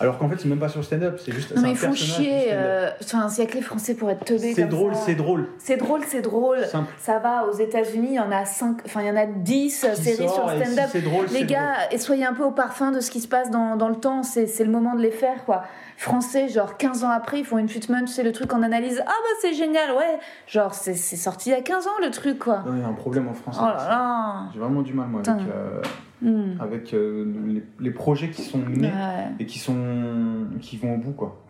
Alors 0.00 0.18
qu'en 0.18 0.28
fait 0.28 0.36
c'est 0.38 0.48
même 0.48 0.58
pas 0.58 0.68
sur 0.68 0.80
le 0.80 0.84
stand-up, 0.84 1.20
c'est 1.24 1.32
juste 1.32 1.50
Non, 1.50 1.56
c'est 1.56 1.62
mais 1.62 1.68
un 1.68 1.72
ils 1.72 1.76
font 1.76 1.94
chier. 1.94 2.48
euh, 2.52 2.90
y 3.38 3.40
a 3.40 3.46
que 3.46 3.54
les 3.54 3.62
Français 3.62 3.94
pour 3.94 4.10
être 4.10 4.24
teubés 4.24 4.52
C'est 4.54 4.64
drôle, 4.64 4.94
c'est 4.94 5.14
drôle. 5.14 5.48
C'est 5.58 5.76
drôle, 5.76 6.00
c'est 6.06 6.20
drôle. 6.20 6.64
Simple. 6.66 6.92
Ça 6.98 7.18
va, 7.18 7.46
aux 7.46 7.56
États-Unis, 7.56 8.08
il 8.10 8.14
y 8.16 8.20
en 8.20 8.32
a 8.32 8.44
5, 8.44 8.78
enfin, 8.84 9.02
il 9.02 9.06
y 9.06 9.10
en 9.10 9.16
a 9.16 9.26
10 9.26 9.86
Qui 9.94 10.02
séries 10.02 10.28
sort, 10.28 10.50
sur 10.50 10.64
stand-up. 10.64 10.88
c'est 10.90 11.00
les 11.00 11.28
c'est 11.40 11.44
gars, 11.44 11.74
et 11.92 11.98
soyez 11.98 12.24
un 12.24 12.34
peu 12.34 12.42
au 12.44 12.50
parfum 12.50 12.90
de 12.90 13.00
ce 13.00 13.10
qui 13.10 13.20
se 13.20 13.28
passe 13.28 13.50
dans, 13.50 13.76
dans 13.76 13.88
le 13.88 13.96
temps, 13.96 14.22
c'est 14.22 14.46
c'est 14.46 14.64
le 14.64 14.70
moment 14.70 14.94
de 14.94 15.00
les 15.00 15.10
faire, 15.12 15.44
quoi. 15.44 15.62
Français, 15.96 16.48
genre 16.48 16.76
15 16.76 17.04
ans 17.04 17.10
après, 17.10 17.38
ils 17.38 17.44
font 17.44 17.56
une 17.58 17.66
putman, 17.68 18.06
c'est 18.06 18.22
le 18.24 18.32
truc 18.32 18.48
qu'on 18.48 18.62
analyse. 18.62 19.00
Ah 19.06 19.10
bah 19.10 19.28
c'est 19.40 19.54
génial, 19.54 19.90
ouais. 19.92 20.18
Genre, 20.46 20.74
c'est 20.74 20.94
c'est 20.94 21.16
sorti 21.16 21.50
il 21.50 21.52
y 21.52 21.56
a 21.56 21.62
15 21.62 21.86
ans 21.86 21.90
le 22.02 22.10
truc, 22.10 22.38
quoi. 22.40 22.64
Il 22.70 22.78
y 22.78 22.82
a 22.82 22.86
un 22.88 22.92
problème 22.92 23.28
en 23.28 23.32
France. 23.34 23.58
Oh 23.60 23.64
là 23.64 23.76
là. 23.88 24.48
J'ai 24.52 24.58
vraiment 24.58 24.82
du 24.82 24.92
mal, 24.92 25.08
moi, 25.08 25.22
avec, 25.26 25.42
euh, 25.48 25.80
Hmm. 26.22 26.58
avec 26.60 26.94
euh, 26.94 27.30
les, 27.46 27.62
les 27.80 27.90
projets 27.90 28.30
qui 28.30 28.42
sont 28.42 28.58
nés 28.58 28.88
Ouais. 28.88 29.28
et 29.40 29.46
qui, 29.46 29.58
sont, 29.58 30.46
qui 30.60 30.76
vont 30.78 30.94
au 30.94 30.98
bout, 30.98 31.12
quoi. 31.12 31.42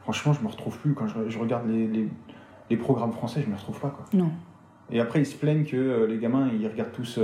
Franchement, 0.00 0.32
je 0.34 0.42
me 0.42 0.48
retrouve 0.48 0.78
plus. 0.78 0.92
Quand 0.94 1.06
je, 1.06 1.28
je 1.28 1.38
regarde 1.38 1.66
les, 1.68 1.86
les, 1.86 2.08
les 2.70 2.76
programmes 2.76 3.12
français, 3.12 3.40
je 3.42 3.50
me 3.50 3.56
retrouve 3.56 3.80
pas, 3.80 3.88
quoi. 3.90 4.04
Non. 4.12 4.30
Et 4.90 5.00
après, 5.00 5.20
ils 5.20 5.26
se 5.26 5.36
plaignent 5.36 5.64
que 5.64 5.76
euh, 5.76 6.06
les 6.06 6.18
gamins, 6.18 6.50
ils 6.52 6.66
regardent 6.68 6.92
tous 6.92 7.18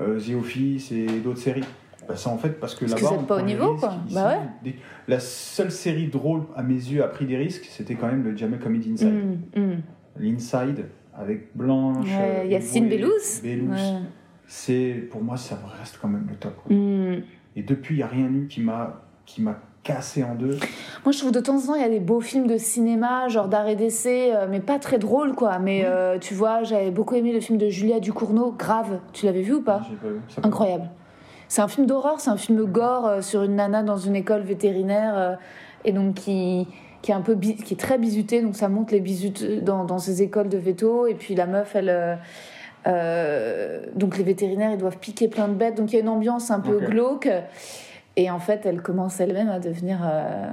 The 0.00 0.34
Office 0.38 0.92
et 0.92 1.06
d'autres 1.20 1.40
séries. 1.40 1.64
Bah, 2.08 2.14
c'est 2.16 2.28
en 2.28 2.38
fait 2.38 2.60
parce 2.60 2.74
que 2.74 2.84
Parce 2.86 2.94
que 2.94 3.04
là-bas, 3.04 3.14
êtes 3.16 3.20
on 3.22 3.24
pas 3.24 3.36
au 3.38 3.42
niveau, 3.42 3.72
risques. 3.72 3.80
quoi. 3.86 3.94
Ici, 4.06 4.14
Bah 4.14 4.28
ouais. 4.28 4.38
des- 4.62 4.76
La 5.08 5.18
seule 5.20 5.70
série 5.72 6.08
drôle, 6.08 6.42
à 6.54 6.62
mes 6.62 6.74
yeux, 6.74 7.02
a 7.02 7.08
pris 7.08 7.26
des 7.26 7.36
risques, 7.36 7.66
c'était 7.70 7.94
quand 7.94 8.06
même 8.06 8.22
le 8.24 8.36
Jamel 8.36 8.58
Comedy 8.60 8.92
Inside. 8.92 9.12
Hmm, 9.54 9.60
hmm. 9.60 9.76
L'Inside, 10.18 10.86
avec 11.18 11.48
Blanche, 11.56 12.06
Ouais, 12.06 12.42
euh, 12.42 12.44
Yacine. 12.44 12.88
Bellous. 12.88 13.10
Ouais. 13.44 13.76
C'est, 14.46 15.08
pour 15.10 15.22
moi, 15.22 15.36
ça 15.36 15.58
reste 15.80 15.98
quand 16.00 16.08
même 16.08 16.26
le 16.28 16.36
top. 16.36 16.54
Hmm. 16.70 17.22
Et 17.56 17.62
depuis, 17.62 17.94
il 17.96 17.98
n'y 17.98 18.02
a 18.04 18.06
rien 18.06 18.26
eu 18.32 18.46
qui 18.48 18.60
m'a, 18.60 19.02
qui 19.24 19.42
m'a 19.42 19.58
cassé 19.82 20.22
en 20.24 20.34
deux. 20.34 20.58
Moi, 21.04 21.12
je 21.12 21.18
trouve 21.18 21.32
de 21.32 21.40
temps 21.40 21.56
en 21.56 21.66
temps, 21.66 21.74
il 21.74 21.80
y 21.80 21.84
a 21.84 21.88
des 21.88 22.00
beaux 22.00 22.20
films 22.20 22.46
de 22.46 22.56
cinéma, 22.56 23.28
genre 23.28 23.48
d'arrêt 23.48 23.76
d'essai, 23.76 24.34
euh, 24.34 24.46
mais 24.50 24.60
pas 24.60 24.78
très 24.78 24.98
drôles, 24.98 25.34
quoi. 25.34 25.58
Mais 25.58 25.82
euh, 25.84 26.18
tu 26.18 26.34
vois, 26.34 26.62
j'avais 26.64 26.90
beaucoup 26.90 27.14
aimé 27.14 27.32
le 27.32 27.40
film 27.40 27.56
de 27.58 27.68
Julia 27.68 27.98
Ducournau, 28.00 28.52
Grave. 28.52 28.98
Tu 29.12 29.26
l'avais 29.26 29.42
vu 29.42 29.54
ou 29.54 29.62
pas 29.62 29.78
pas 29.78 30.08
vu. 30.08 30.20
Incroyable. 30.42 30.90
C'est 31.48 31.62
un 31.62 31.68
film 31.68 31.86
d'horreur, 31.86 32.20
c'est 32.20 32.30
un 32.30 32.36
film 32.36 32.64
gore 32.64 33.06
euh, 33.06 33.20
sur 33.22 33.42
une 33.42 33.56
nana 33.56 33.82
dans 33.82 33.96
une 33.96 34.16
école 34.16 34.42
vétérinaire 34.42 35.16
euh, 35.16 35.34
et 35.84 35.92
donc 35.92 36.14
qui 36.14 36.66
qui 37.06 37.12
est 37.12 37.14
un 37.14 37.20
peu 37.20 37.36
qui 37.36 37.74
est 37.74 37.78
très 37.78 37.98
bisutée, 37.98 38.42
donc 38.42 38.56
ça 38.56 38.68
montre 38.68 38.92
les 38.92 38.98
bisutes 38.98 39.62
dans, 39.62 39.84
dans 39.84 39.98
ces 39.98 40.22
écoles 40.22 40.48
de 40.48 40.58
veto 40.58 41.06
et 41.06 41.14
puis 41.14 41.36
la 41.36 41.46
meuf 41.46 41.76
elle 41.76 41.88
euh, 41.88 42.16
euh, 42.88 43.86
donc 43.94 44.18
les 44.18 44.24
vétérinaires 44.24 44.72
ils 44.72 44.78
doivent 44.78 44.98
piquer 44.98 45.28
plein 45.28 45.46
de 45.46 45.54
bêtes 45.54 45.76
donc 45.76 45.92
il 45.92 45.94
y 45.94 45.98
a 45.98 46.02
une 46.02 46.08
ambiance 46.08 46.50
un 46.50 46.58
peu 46.58 46.80
glauque 46.80 47.28
et 48.16 48.28
en 48.28 48.40
fait 48.40 48.66
elle 48.66 48.82
commence 48.82 49.20
elle-même 49.20 49.48
à 49.48 49.60
devenir 49.60 50.00
euh, 50.02 50.48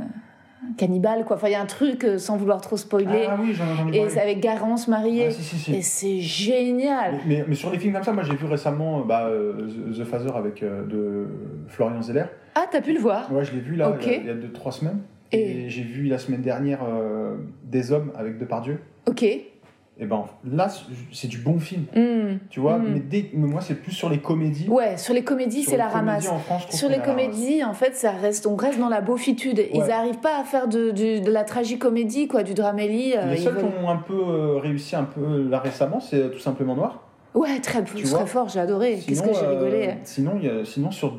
cannibale 0.77 1.25
quoi 1.25 1.35
enfin 1.35 1.47
il 1.47 1.51
y 1.51 1.55
a 1.55 1.61
un 1.61 1.65
truc 1.65 2.03
euh, 2.03 2.17
sans 2.17 2.37
vouloir 2.37 2.61
trop 2.61 2.77
spoiler 2.77 3.27
Ah 3.29 3.37
oui, 3.41 3.53
j'en 3.53 3.65
ai 3.67 3.71
entendu 3.73 3.97
et 3.97 4.09
c'est 4.09 4.21
avec 4.21 4.39
Garance 4.39 4.87
mariée 4.87 5.25
Ah, 5.27 5.31
si, 5.31 5.43
si, 5.43 5.57
si. 5.57 5.75
et 5.75 5.81
c'est 5.81 6.19
génial 6.19 7.13
Mais, 7.27 7.37
mais- 7.37 7.45
mais 7.49 7.55
sur 7.55 7.69
les 7.71 7.79
films 7.79 7.93
comme 7.93 8.03
ça, 8.03 8.13
moi 8.13 8.23
j'ai 8.23 8.35
vu 8.35 8.45
récemment 8.45 8.99
euh, 8.99 9.03
bah, 9.03 9.25
euh, 9.27 9.67
The 9.97 10.03
Phaser 10.03 10.31
avec 10.35 10.63
euh, 10.63 10.85
de 10.85 11.27
Florian 11.67 12.01
Zeller. 12.01 12.25
ah 12.55 12.65
t'as 12.71 12.81
pu 12.81 12.93
le 12.93 12.99
voir? 12.99 13.31
Ouais, 13.31 13.43
je 13.45 13.53
l'ai 13.53 13.59
vu 13.61 13.75
là 13.75 13.95
il 14.01 14.07
y 14.07 14.13
a- 14.13 14.17
il 14.17 14.25
y 14.25 14.29
a 14.29 14.33
2-3 14.35 14.71
semaines. 14.71 14.99
Et, 15.31 15.65
Et- 15.65 15.69
j'ai 15.69 15.83
vu 15.83 16.03
la 16.05 16.17
semaine 16.19 16.41
dernière 16.41 16.79
euh, 16.83 17.35
Des 17.63 17.91
Hommes 17.91 18.11
avec 18.15 18.37
Depardieu. 18.37 18.79
ok 19.07 19.25
Et 19.99 20.05
ben 20.05 20.25
là, 20.43 20.69
c'est 21.11 21.27
du 21.27 21.37
bon 21.37 21.59
film. 21.59 21.83
Hmm. 21.95 22.37
Tu 22.49 22.59
vois, 22.59 22.79
Mm. 22.79 22.85
mais, 22.93 22.99
dès- 22.99 23.29
mais 23.33 23.47
moi 23.47 23.61
c'est 23.61 23.75
plus 23.75 23.91
sur 23.91 24.09
les 24.09 24.17
comédies. 24.19 24.67
Ouais, 24.67 24.97
sur 24.97 25.13
les 25.13 25.23
comédies, 25.23 25.63
c'est 25.63 25.77
la 25.77 25.87
ramasse. 25.87 26.25
France, 26.45 26.65
Sur 26.71 26.89
les 26.89 26.95
ramasse. 26.95 27.09
comédies, 27.15 27.63
en 27.63 27.73
fait, 27.73 27.95
ça 27.95 28.11
reste, 28.11 28.47
on 28.47 28.55
reste 28.55 28.79
dans 28.79 28.89
la 28.89 29.01
beaufitude. 29.01 29.63
Ils 29.71 29.81
Ouais. 29.81 29.87
n'arrivent 29.87 30.19
pas 30.19 30.39
à 30.39 30.43
faire 30.43 30.67
de, 30.67 30.89
de, 30.89 31.23
de 31.23 31.31
la 31.31 31.43
tragicomédie, 31.43 32.27
quoi, 32.27 32.41
du 32.41 32.55
dramélie. 32.55 33.13
euh, 33.15 33.27
Les 33.29 33.35
ils 33.37 33.43
seuls 33.43 33.53
veulent- 33.53 33.65
qui 33.71 33.85
ont 33.85 33.89
un 33.89 33.97
peu 33.97 34.13
euh, 34.15 34.57
réussi 34.57 34.95
un 34.95 35.03
peu 35.03 35.43
là 35.47 35.59
récemment, 35.59 35.99
c'est 35.99 36.17
euh, 36.17 36.29
tout 36.29 36.39
simplement 36.39 36.75
Noir. 36.75 37.03
Ouais, 37.33 37.59
très, 37.59 37.83
Tu 37.83 38.03
très 38.03 38.25
fort, 38.27 38.47
j'ai 38.47 38.59
adoré. 38.59 38.99
Qu'est-ce 39.07 39.23
que 39.23 39.33
j'ai 39.33 39.43
euh, 39.43 39.49
rigolé. 39.59 39.89
sinon, 40.03 40.33
il 40.39 40.45
y 40.45 40.49
a- 40.49 40.63
sinon 40.65 40.91
sur 40.91 41.17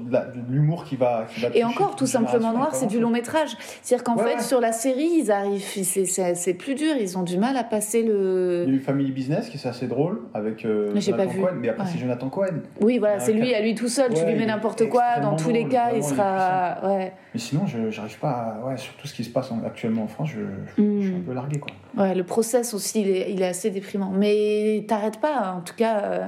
l'humour 0.49 0.85
qui 0.85 0.95
va, 0.95 1.27
qui 1.29 1.41
va 1.41 1.49
Et 1.55 1.65
encore, 1.65 1.97
tout 1.97 2.07
simplement 2.07 2.53
noir, 2.53 2.73
c'est 2.73 2.87
du 2.87 3.01
long 3.01 3.11
métrage. 3.11 3.57
C'est-à-dire 3.83 4.05
qu'en 4.05 4.17
Ouais, 4.17 4.23
fait, 4.31 4.35
ouais. 4.37 4.43
sur 4.43 4.61
la 4.61 4.71
série, 4.71 5.11
ils 5.23 5.33
arrivent, 5.33 5.61
c'est- 5.65 6.05
c'est 6.05 6.35
c'est 6.37 6.55
plus 6.55 6.77
dur, 6.77 6.95
ils 7.01 7.19
ont 7.19 7.23
du 7.25 7.37
mal 7.37 7.57
à 7.57 7.65
passer 7.65 7.99
Il 8.01 8.07
y 8.07 8.11
a 8.11 8.13
le. 8.13 8.69
eu 8.69 8.79
Family 8.79 9.11
Business 9.11 9.49
qui 9.49 9.57
est 9.57 9.67
assez 9.69 9.89
drôle 9.89 10.21
avec 10.35 10.65
euh, 10.65 10.93
Mais 10.95 11.01
Jonathan 11.01 11.25
pas 11.27 11.33
vu. 11.33 11.41
Cohen, 11.41 11.51
mais 11.61 11.69
après 11.69 11.83
Ouais. 11.85 11.89
c'est 11.93 11.99
Jonathan 11.99 12.29
Cohen. 12.29 12.61
Oui, 12.81 12.99
voilà, 12.99 13.19
c'est 13.19 13.33
lui 13.33 13.53
à 13.53 13.61
lui 13.61 13.75
tout 13.75 13.89
seul. 13.89 14.15
tu 14.15 14.25
lui 14.25 14.35
mets 14.37 14.47
n'importe 14.47 14.89
quoi, 14.89 15.19
dans 15.21 15.35
tous 15.35 15.51
les 15.51 15.67
cas, 15.67 15.91
il 15.97 16.05
sera. 16.05 16.77
Ouais. 16.85 17.13
Mais 17.35 17.41
sinon, 17.41 17.63
j'arrive 17.91 18.19
pas 18.21 18.61
à, 18.63 18.67
ouais, 18.69 18.77
sur 18.77 18.95
tout 18.95 19.09
ce 19.09 19.15
qui 19.15 19.25
se 19.25 19.31
passe 19.31 19.51
en- 19.51 19.65
actuellement 19.67 20.05
en 20.05 20.09
France, 20.09 20.29
je, 20.31 20.41
je- 20.77 20.81
Mm. 20.83 21.01
je 21.01 21.07
suis 21.09 21.17
un 21.17 21.21
peu 21.27 21.33
largué 21.35 21.59
quoi. 21.59 21.73
Ouais, 21.97 22.15
le 22.15 22.25
process 22.25 22.75
aussi, 22.75 23.03
il 23.03 23.09
est, 23.09 23.31
il 23.33 23.43
est 23.43 23.47
assez 23.47 23.71
déprimant. 23.71 24.11
Mais 24.11 24.85
t'arrêtes 24.89 25.21
pas, 25.21 25.53
en 25.57 25.61
tout 25.61 25.75
cas, 25.75 26.01
euh, 26.01 26.27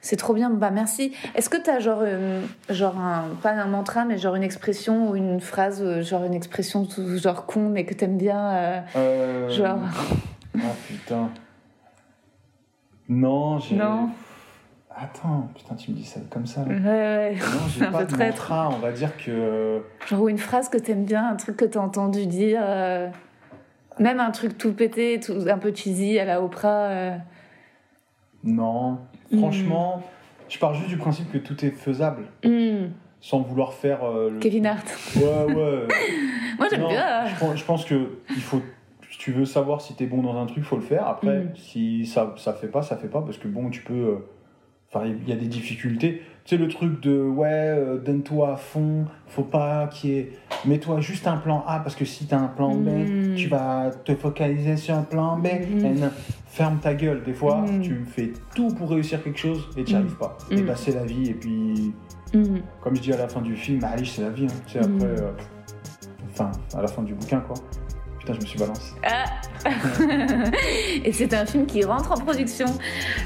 c'est 0.00 0.16
trop 0.16 0.34
bien. 0.34 0.50
Bah 0.50 0.70
merci. 0.70 1.12
Est-ce 1.34 1.48
que 1.48 1.56
t'as 1.56 1.78
genre, 1.80 2.00
euh, 2.02 2.42
genre 2.68 2.98
un, 2.98 3.28
pas 3.42 3.52
un 3.52 3.66
mantra, 3.66 4.04
mais 4.04 4.18
genre 4.18 4.34
une 4.34 4.42
expression 4.42 5.10
ou 5.10 5.16
une 5.16 5.40
phrase, 5.40 5.82
euh, 5.82 6.02
genre 6.02 6.24
une 6.24 6.34
expression 6.34 6.84
tout- 6.84 7.16
genre 7.18 7.46
con, 7.46 7.68
mais 7.70 7.84
que 7.84 7.94
t'aimes 7.94 8.18
bien, 8.18 8.84
genre? 9.48 9.78
Oh 10.56 10.58
putain. 10.88 11.30
Non, 13.08 13.58
j'ai. 13.58 13.76
Non. 13.76 14.10
Attends, 14.94 15.48
putain, 15.54 15.74
tu 15.76 15.92
me 15.92 15.96
dis 15.96 16.04
ça 16.04 16.18
comme 16.28 16.46
ça. 16.46 16.62
là. 16.62 16.74
Ouais, 16.74 16.80
ouais. 16.84 17.34
Non, 17.36 17.68
j'ai 17.68 17.84
un 17.86 17.92
pas 17.92 18.04
peu 18.04 18.12
de 18.16 18.22
mantra, 18.24 18.68
on 18.68 18.78
va 18.78 18.90
dire 18.92 19.16
que. 19.16 19.80
Genre 20.08 20.20
ou 20.22 20.28
une 20.28 20.38
phrase 20.38 20.68
que 20.68 20.76
t'aimes 20.76 21.04
bien, 21.04 21.28
un 21.28 21.36
truc 21.36 21.56
que 21.56 21.64
t'as 21.64 21.80
entendu 21.80 22.26
dire, 22.26 22.60
même 24.00 24.20
un 24.20 24.30
truc 24.30 24.56
tout 24.58 24.72
pété, 24.72 25.20
tout, 25.20 25.34
un 25.48 25.58
peu 25.58 25.72
cheesy 25.74 26.18
à 26.18 26.24
la 26.24 26.42
Oprah. 26.42 26.84
euh. 26.88 27.16
Non. 28.44 28.98
Mm. 29.30 29.38
Franchement, 29.38 30.02
je 30.48 30.58
pars 30.58 30.74
juste 30.74 30.88
du 30.88 30.96
principe 30.96 31.30
que 31.32 31.38
tout 31.38 31.64
est 31.64 31.70
faisable. 31.70 32.24
Hmm. 32.44 32.88
sans 33.20 33.40
vouloir 33.40 33.72
faire. 33.72 34.04
euh, 34.04 34.30
le- 34.30 34.38
Kevin 34.38 34.66
Hart. 34.66 34.86
Ouais, 35.16 35.54
ouais. 35.54 35.88
Moi 36.58 36.68
j'aime 36.70 36.86
bien. 36.86 37.26
Je 37.26 37.38
pense, 37.40 37.56
je 37.58 37.64
pense 37.64 37.84
que 37.84 38.18
il 38.30 38.40
faut, 38.40 38.62
si 39.10 39.18
tu 39.18 39.32
veux 39.32 39.44
savoir 39.44 39.80
si 39.80 39.94
t'es 39.94 40.06
bon 40.06 40.22
dans 40.22 40.36
un 40.40 40.46
truc, 40.46 40.62
faut 40.62 40.76
le 40.76 40.82
faire. 40.82 41.06
Après, 41.06 41.40
Mhm. 41.40 41.56
si 41.56 42.06
ça, 42.06 42.34
ça 42.38 42.52
fait 42.52 42.68
pas, 42.68 42.82
ça 42.82 42.96
fait 42.96 43.08
pas, 43.08 43.20
parce 43.22 43.36
que 43.38 43.48
bon, 43.48 43.70
tu 43.70 43.82
peux. 43.82 43.92
euh, 43.94 44.16
Enfin, 44.90 45.04
il 45.04 45.28
y 45.28 45.32
a 45.32 45.36
des 45.36 45.48
difficultés. 45.48 46.22
Tu 46.48 46.56
sais, 46.56 46.62
le 46.62 46.68
truc 46.68 47.02
de 47.02 47.20
ouais, 47.20 47.46
euh, 47.50 47.98
donne-toi 47.98 48.54
à 48.54 48.56
fond, 48.56 49.04
faut 49.26 49.42
pas 49.42 49.86
qu'il 49.88 50.10
y 50.10 50.14
ait. 50.18 50.32
Mets-toi 50.64 50.98
juste 51.02 51.26
un 51.26 51.36
plan 51.36 51.62
A, 51.66 51.80
parce 51.80 51.94
que 51.94 52.06
si 52.06 52.24
t'as 52.26 52.38
un 52.38 52.46
plan 52.48 52.74
B, 52.74 52.88
Mhm. 52.88 53.34
tu 53.34 53.48
vas 53.48 53.90
te 54.02 54.14
focaliser 54.14 54.78
sur 54.78 54.94
un 54.94 55.02
plan 55.02 55.36
B. 55.36 55.48
Non, 55.70 56.08
ferme 56.46 56.78
ta 56.78 56.94
gueule. 56.94 57.22
Des 57.22 57.34
fois, 57.34 57.58
Mhm. 57.60 57.82
tu 57.82 58.02
fais 58.06 58.32
tout 58.54 58.68
pour 58.68 58.88
réussir 58.88 59.22
quelque 59.22 59.38
chose 59.38 59.68
et 59.76 59.84
tu 59.84 59.92
n'y 59.92 59.98
Mhm. 59.98 60.06
arrives 60.06 60.16
pas. 60.18 60.38
Et 60.50 60.62
bah, 60.62 60.72
c'est 60.74 60.94
la 60.94 61.04
vie. 61.04 61.28
Et 61.28 61.34
puis, 61.34 61.92
comme 62.80 62.96
je 62.96 63.02
dis 63.02 63.12
à 63.12 63.18
la 63.18 63.28
fin 63.28 63.42
du 63.42 63.54
film, 63.54 63.84
Alice, 63.84 64.14
c'est 64.16 64.22
la 64.22 64.30
vie. 64.30 64.46
hein. 64.46 64.60
Tu 64.66 64.72
sais, 64.72 64.78
après. 64.78 65.04
euh, 65.04 65.30
Enfin, 66.30 66.52
à 66.74 66.80
la 66.82 66.88
fin 66.88 67.02
du 67.02 67.12
bouquin, 67.14 67.40
quoi. 67.40 67.56
Putain, 68.28 68.34
je 68.34 68.40
me 68.40 68.46
suis 68.46 68.58
balancé. 68.58 68.92
et 71.04 71.12
c'est 71.12 71.32
un 71.32 71.46
film 71.46 71.64
qui 71.66 71.82
rentre 71.84 72.12
en 72.12 72.16
production. 72.16 72.66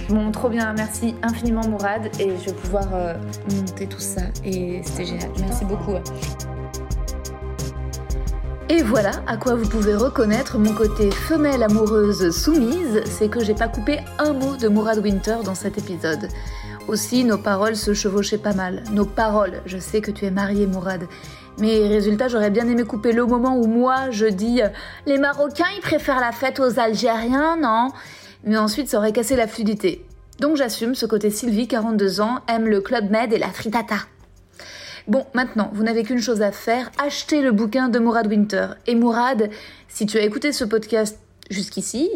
Bon, 0.09 0.31
trop 0.31 0.49
bien, 0.49 0.73
merci 0.75 1.17
infiniment 1.23 1.67
Mourad 1.69 2.09
et 2.21 2.31
je 2.39 2.51
vais 2.51 2.53
pouvoir 2.53 2.87
euh, 2.95 3.15
monter 3.53 3.89
tout 3.89 4.01
ça 4.01 4.23
et 4.45 4.81
c'était 4.85 5.07
génial. 5.07 5.31
Merci 5.41 5.65
beaucoup. 5.65 5.95
Et 8.69 8.83
voilà 8.83 9.11
à 9.27 9.37
quoi 9.37 9.57
vous 9.57 9.69
pouvez 9.69 9.97
reconnaître 9.97 10.57
mon 10.59 10.73
côté 10.73 11.11
femelle 11.11 11.65
amoureuse 11.65 12.31
soumise, 12.31 13.03
c'est 13.05 13.29
que 13.29 13.43
j'ai 13.45 13.55
pas 13.55 13.69
coupé 13.69 13.99
un 14.19 14.33
mot 14.33 14.57
de 14.57 14.69
Mourad 14.69 14.99
Winter 14.99 15.39
dans 15.45 15.57
cet 15.57 15.79
épisode. 15.79 16.29
Aussi, 16.89 17.25
nos 17.25 17.39
paroles 17.39 17.77
se 17.77 17.95
chevauchaient 17.95 18.39
pas 18.39 18.55
mal. 18.55 18.83
Nos 18.93 19.05
paroles, 19.05 19.63
je 19.67 19.79
sais 19.79 20.01
que 20.01 20.11
tu 20.11 20.25
es 20.25 20.31
marié 20.31 20.67
Mourad. 20.67 21.07
Mais 21.59 21.87
résultat, 21.87 22.29
j'aurais 22.29 22.51
bien 22.51 22.67
aimé 22.67 22.85
couper 22.85 23.13
le 23.13 23.27
moment 23.27 23.57
où 23.57 23.67
moi 23.67 24.11
je 24.11 24.27
dis 24.27 24.63
euh, 24.63 24.69
Les 25.07 25.19
Marocains, 25.19 25.67
ils 25.77 25.83
préfèrent 25.83 26.21
la 26.21 26.33
fête 26.33 26.61
aux 26.61 26.79
Algériens, 26.79 27.57
non? 27.57 27.91
Mais 28.45 28.57
ensuite, 28.57 28.89
ça 28.89 28.99
aurait 28.99 29.13
cassé 29.13 29.37
la 29.37 29.47
fluidité. 29.47 30.05
Donc 30.41 30.57
j'assume 30.57 30.95
ce 30.95 31.07
côté 31.07 31.31
Sylvie, 31.31 31.69
42 31.69 32.21
ans, 32.21 32.41
aime 32.49 32.67
le 32.67 32.81
Club 32.81 33.11
Med 33.11 33.33
et 33.33 33.39
la 33.39 33.49
fritata. 33.49 33.97
Bon, 35.09 35.27
maintenant, 35.35 35.71
vous 35.75 35.83
n'avez 35.83 36.05
qu'une 36.05 36.21
chose 36.21 36.43
à 36.43 36.53
faire, 36.53 36.91
achetez 36.99 37.43
le 37.43 37.53
bouquin 37.53 37.89
de 37.89 37.99
Mourad 37.99 38.27
Winter. 38.27 38.69
Et 38.87 38.95
Mourad, 38.95 39.51
si 39.89 40.07
tu 40.07 40.17
as 40.17 40.23
écouté 40.23 40.53
ce 40.53 40.65
podcast 40.65 41.19
jusqu'ici, 41.51 42.09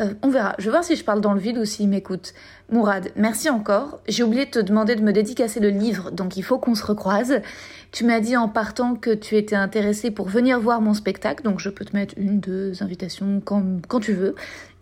euh, 0.00 0.14
on 0.22 0.28
verra. 0.28 0.54
Je 0.58 0.64
vais 0.64 0.70
voir 0.70 0.84
si 0.84 0.96
je 0.96 1.04
parle 1.04 1.20
dans 1.20 1.32
le 1.32 1.40
vide 1.40 1.58
ou 1.58 1.64
s'il 1.64 1.88
m'écoute. 1.88 2.34
Mourad, 2.70 3.10
merci 3.16 3.50
encore. 3.50 4.00
J'ai 4.06 4.22
oublié 4.22 4.46
de 4.46 4.50
te 4.50 4.58
demander 4.58 4.94
de 4.94 5.02
me 5.02 5.12
dédicacer 5.12 5.60
le 5.60 5.70
livre, 5.70 6.10
donc 6.10 6.36
il 6.36 6.42
faut 6.42 6.58
qu'on 6.58 6.74
se 6.74 6.84
recroise. 6.84 7.40
Tu 7.92 8.04
m'as 8.04 8.20
dit 8.20 8.36
en 8.36 8.48
partant 8.48 8.94
que 8.94 9.10
tu 9.10 9.36
étais 9.36 9.56
intéressé 9.56 10.10
pour 10.10 10.28
venir 10.28 10.60
voir 10.60 10.80
mon 10.80 10.94
spectacle, 10.94 11.42
donc 11.42 11.58
je 11.58 11.70
peux 11.70 11.84
te 11.84 11.96
mettre 11.96 12.14
une, 12.16 12.40
deux 12.40 12.82
invitations 12.82 13.40
quand, 13.44 13.86
quand 13.88 14.00
tu 14.00 14.12
veux. 14.12 14.34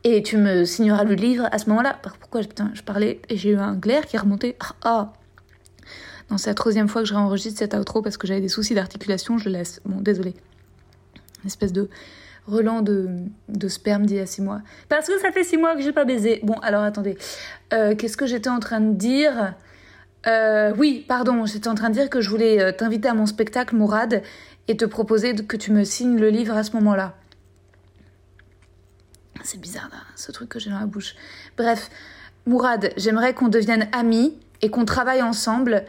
Et 0.05 0.23
tu 0.23 0.37
me 0.37 0.65
signeras 0.65 1.05
le 1.05 1.15
livre 1.15 1.49
à 1.51 1.59
ce 1.59 1.69
moment-là. 1.71 1.99
Pourquoi 2.21 2.41
putain, 2.41 2.71
je 2.75 2.83
parlais 2.83 3.21
et 3.29 3.37
j'ai 3.37 3.51
eu 3.51 3.57
un 3.57 3.75
glaire 3.75 4.07
qui 4.07 4.17
est 4.17 4.21
remonté. 4.21 4.57
Ah, 4.61 4.75
ah. 4.85 5.13
Non, 6.31 6.39
c'est 6.39 6.51
la 6.51 6.55
troisième 6.55 6.89
fois 6.89 7.03
que 7.03 7.09
je 7.09 7.15
réenregistre 7.15 7.59
cet 7.59 7.75
outro 7.75 8.03
parce 8.03 8.17
que 8.17 8.27
j'avais 8.27 8.41
des 8.41 8.49
soucis 8.49 8.75
d'articulation, 8.75 9.39
je 9.39 9.49
laisse. 9.49 9.81
Bon, 9.85 10.01
désolé. 10.01 10.35
Une 11.43 11.49
espèce 11.49 11.73
de 11.73 11.89
relent 12.47 12.83
de, 12.83 13.09
de 13.49 13.69
sperme 13.69 14.07
d'il 14.07 14.17
y 14.19 14.21
a 14.21 14.27
six 14.27 14.41
mois. 14.43 14.61
Parce 14.89 15.09
que 15.09 15.19
ça 15.21 15.33
fait 15.33 15.45
six 15.45 15.57
mois 15.57 15.75
que 15.75 15.83
j'ai 15.83 15.93
pas 15.93 16.05
baisé. 16.05 16.41
Bon, 16.43 16.55
alors 16.63 16.83
attendez. 16.83 17.19
Euh, 17.73 17.95
Qu'est-ce 17.97 18.17
que 18.17 18.27
j'étais 18.27 18.49
en 18.49 18.61
train 18.61 18.81
de 18.81 18.95
dire? 18.95 19.55
Euh, 20.27 20.73
Oui, 20.77 21.05
pardon, 21.09 21.45
j'étais 21.47 21.69
en 21.69 21.75
train 21.75 21.89
de 21.89 21.95
dire 21.95 22.09
que 22.09 22.21
je 22.21 22.31
voulais 22.31 22.61
euh, 22.61 22.73
t'inviter 22.73 23.09
à 23.09 23.15
mon 23.15 23.27
spectacle, 23.27 23.75
Mourad, 23.75 24.23
et 24.69 24.77
te 24.77 24.85
proposer 24.85 25.35
que 25.35 25.57
tu 25.57 25.73
me 25.73 25.85
signes 25.85 26.19
le 26.19 26.29
livre 26.29 26.57
à 26.57 26.63
ce 26.63 26.73
moment-là. 26.73 27.15
C'est 29.43 29.61
bizarre, 29.61 29.89
là, 29.93 29.99
ce 30.17 30.33
truc 30.33 30.49
que 30.49 30.59
j'ai 30.59 30.71
dans 30.71 30.81
la 30.81 30.87
bouche. 30.87 31.15
Bref, 31.57 31.91
Mourad, 32.47 32.93
j'aimerais 32.97 33.35
qu'on 33.35 33.49
devienne 33.49 33.89
amis 33.93 34.37
et 34.63 34.71
qu'on 34.71 34.85
travaille 34.85 35.23
ensemble. 35.23 35.85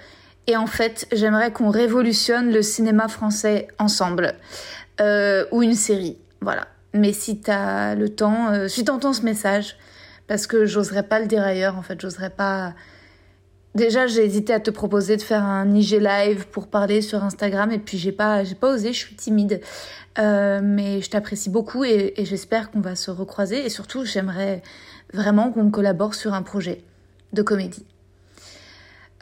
Et 0.47 0.55
en 0.55 0.67
fait, 0.67 1.07
j'aimerais 1.11 1.51
qu'on 1.51 1.69
révolutionne 1.69 2.51
le 2.51 2.61
cinéma 2.61 3.07
français 3.07 3.67
ensemble. 3.79 4.35
Ou 5.51 5.61
une 5.61 5.75
série, 5.75 6.17
voilà. 6.41 6.67
Mais 6.93 7.13
si 7.13 7.39
t'as 7.39 7.95
le 7.95 8.09
temps, 8.09 8.51
euh, 8.51 8.67
si 8.67 8.83
t'entends 8.83 9.13
ce 9.13 9.21
message, 9.21 9.77
parce 10.27 10.47
que 10.47 10.65
j'oserais 10.65 11.03
pas 11.03 11.19
le 11.19 11.27
dire 11.27 11.43
ailleurs, 11.43 11.77
en 11.77 11.81
fait, 11.81 11.99
j'oserais 11.99 12.29
pas... 12.29 12.73
Déjà, 13.75 14.07
j'ai 14.07 14.25
hésité 14.25 14.53
à 14.53 14.59
te 14.59 14.71
proposer 14.71 15.17
de 15.17 15.21
faire 15.21 15.43
un 15.43 15.71
IG 15.75 15.99
live 16.01 16.47
pour 16.47 16.67
parler 16.67 17.01
sur 17.01 17.23
Instagram, 17.23 17.71
et 17.71 17.79
puis 17.79 17.97
j'ai 17.97 18.11
pas, 18.11 18.43
j'ai 18.43 18.55
pas 18.55 18.73
osé, 18.73 18.93
je 18.93 18.97
suis 18.97 19.15
timide. 19.15 19.61
Euh, 20.17 20.61
mais 20.63 21.01
je 21.01 21.09
t'apprécie 21.11 21.51
beaucoup 21.51 21.83
et, 21.83 22.13
et 22.17 22.25
j'espère 22.25 22.71
qu'on 22.71 22.81
va 22.81 22.95
se 22.95 23.11
recroiser. 23.11 23.65
Et 23.65 23.69
surtout, 23.69 24.03
j'aimerais 24.03 24.63
vraiment 25.13 25.51
qu'on 25.51 25.69
collabore 25.69 26.15
sur 26.15 26.33
un 26.33 26.41
projet 26.41 26.81
de 27.33 27.41
comédie. 27.43 27.85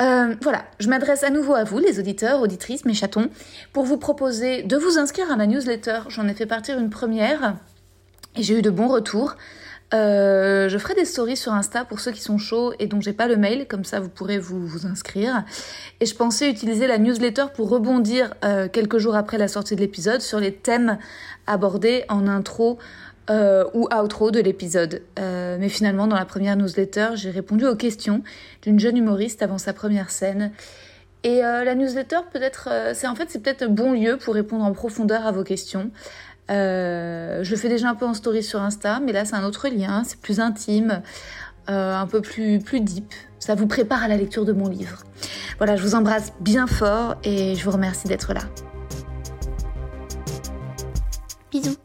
Euh, 0.01 0.35
voilà, 0.41 0.65
je 0.79 0.89
m'adresse 0.89 1.23
à 1.23 1.29
nouveau 1.29 1.53
à 1.53 1.63
vous, 1.63 1.79
les 1.79 1.99
auditeurs, 1.99 2.41
auditrices, 2.41 2.85
mes 2.85 2.93
chatons, 2.93 3.29
pour 3.71 3.85
vous 3.85 3.97
proposer 3.97 4.63
de 4.63 4.75
vous 4.75 4.97
inscrire 4.97 5.31
à 5.31 5.35
ma 5.35 5.47
newsletter. 5.47 6.01
J'en 6.09 6.27
ai 6.27 6.33
fait 6.33 6.45
partir 6.45 6.77
une 6.79 6.89
première 6.89 7.55
et 8.35 8.43
j'ai 8.43 8.59
eu 8.59 8.61
de 8.61 8.69
bons 8.69 8.87
retours. 8.87 9.35
Euh, 9.93 10.67
je 10.67 10.77
ferai 10.77 10.95
des 10.95 11.05
stories 11.05 11.37
sur 11.37 11.53
Insta 11.53 11.85
pour 11.85 11.99
ceux 11.99 12.11
qui 12.11 12.21
sont 12.21 12.37
chauds 12.37 12.73
et 12.79 12.87
dont 12.87 12.99
j'ai 12.99 13.13
pas 13.13 13.27
le 13.27 13.37
mail, 13.37 13.67
comme 13.67 13.85
ça 13.85 13.99
vous 13.99 14.09
pourrez 14.09 14.39
vous, 14.39 14.65
vous 14.65 14.85
inscrire. 14.85 15.45
Et 16.01 16.05
je 16.05 16.15
pensais 16.15 16.49
utiliser 16.49 16.87
la 16.87 16.97
newsletter 16.97 17.45
pour 17.55 17.69
rebondir 17.69 18.33
euh, 18.43 18.67
quelques 18.67 18.97
jours 18.97 19.15
après 19.15 19.37
la 19.37 19.47
sortie 19.47 19.75
de 19.75 19.81
l'épisode 19.81 20.21
sur 20.21 20.39
les 20.39 20.53
thèmes 20.53 20.97
abordés 21.47 22.03
en 22.09 22.27
intro 22.27 22.79
euh, 23.29 23.65
ou 23.73 23.87
outro 23.93 24.31
de 24.31 24.39
l'épisode. 24.39 25.01
Euh, 25.19 25.57
mais 25.59 25.69
finalement, 25.69 26.07
dans 26.07 26.15
la 26.15 26.25
première 26.25 26.55
newsletter, 26.55 27.09
j'ai 27.15 27.29
répondu 27.29 27.65
aux 27.65 27.75
questions 27.75 28.21
d'une 28.61 28.79
jeune 28.79 28.97
humoriste 28.97 29.41
avant 29.41 29.57
sa 29.57 29.73
première 29.73 30.09
scène. 30.09 30.51
Et 31.23 31.43
euh, 31.43 31.63
la 31.63 31.73
newsletter, 31.73 32.19
peut-être, 32.31 32.69
euh, 32.71 32.91
c'est 32.93 33.07
en 33.07 33.15
fait, 33.15 33.29
c'est 33.29 33.39
peut-être 33.39 33.63
un 33.63 33.69
bon 33.69 33.93
lieu 33.93 34.17
pour 34.17 34.35
répondre 34.35 34.63
en 34.63 34.73
profondeur 34.73 35.25
à 35.25 35.31
vos 35.31 35.43
questions. 35.43 35.89
Euh, 36.51 37.43
je 37.43 37.49
le 37.49 37.57
fais 37.57 37.69
déjà 37.69 37.89
un 37.89 37.95
peu 37.95 38.05
en 38.05 38.13
story 38.13 38.43
sur 38.43 38.61
Insta, 38.61 38.99
mais 38.99 39.11
là, 39.11 39.25
c'est 39.25 39.35
un 39.35 39.43
autre 39.43 39.67
lien, 39.67 40.03
c'est 40.05 40.19
plus 40.19 40.39
intime, 40.39 41.01
euh, 41.69 41.95
un 41.95 42.05
peu 42.05 42.21
plus, 42.21 42.59
plus 42.59 42.79
deep. 42.79 43.11
Ça 43.39 43.55
vous 43.55 43.65
prépare 43.67 44.03
à 44.03 44.07
la 44.07 44.17
lecture 44.17 44.45
de 44.45 44.53
mon 44.53 44.67
livre. 44.67 45.03
Voilà, 45.57 45.75
je 45.75 45.81
vous 45.81 45.95
embrasse 45.95 46.31
bien 46.41 46.67
fort 46.67 47.15
et 47.23 47.55
je 47.55 47.65
vous 47.65 47.71
remercie 47.71 48.07
d'être 48.07 48.33
là. 48.33 48.41
Bisous. 51.51 51.84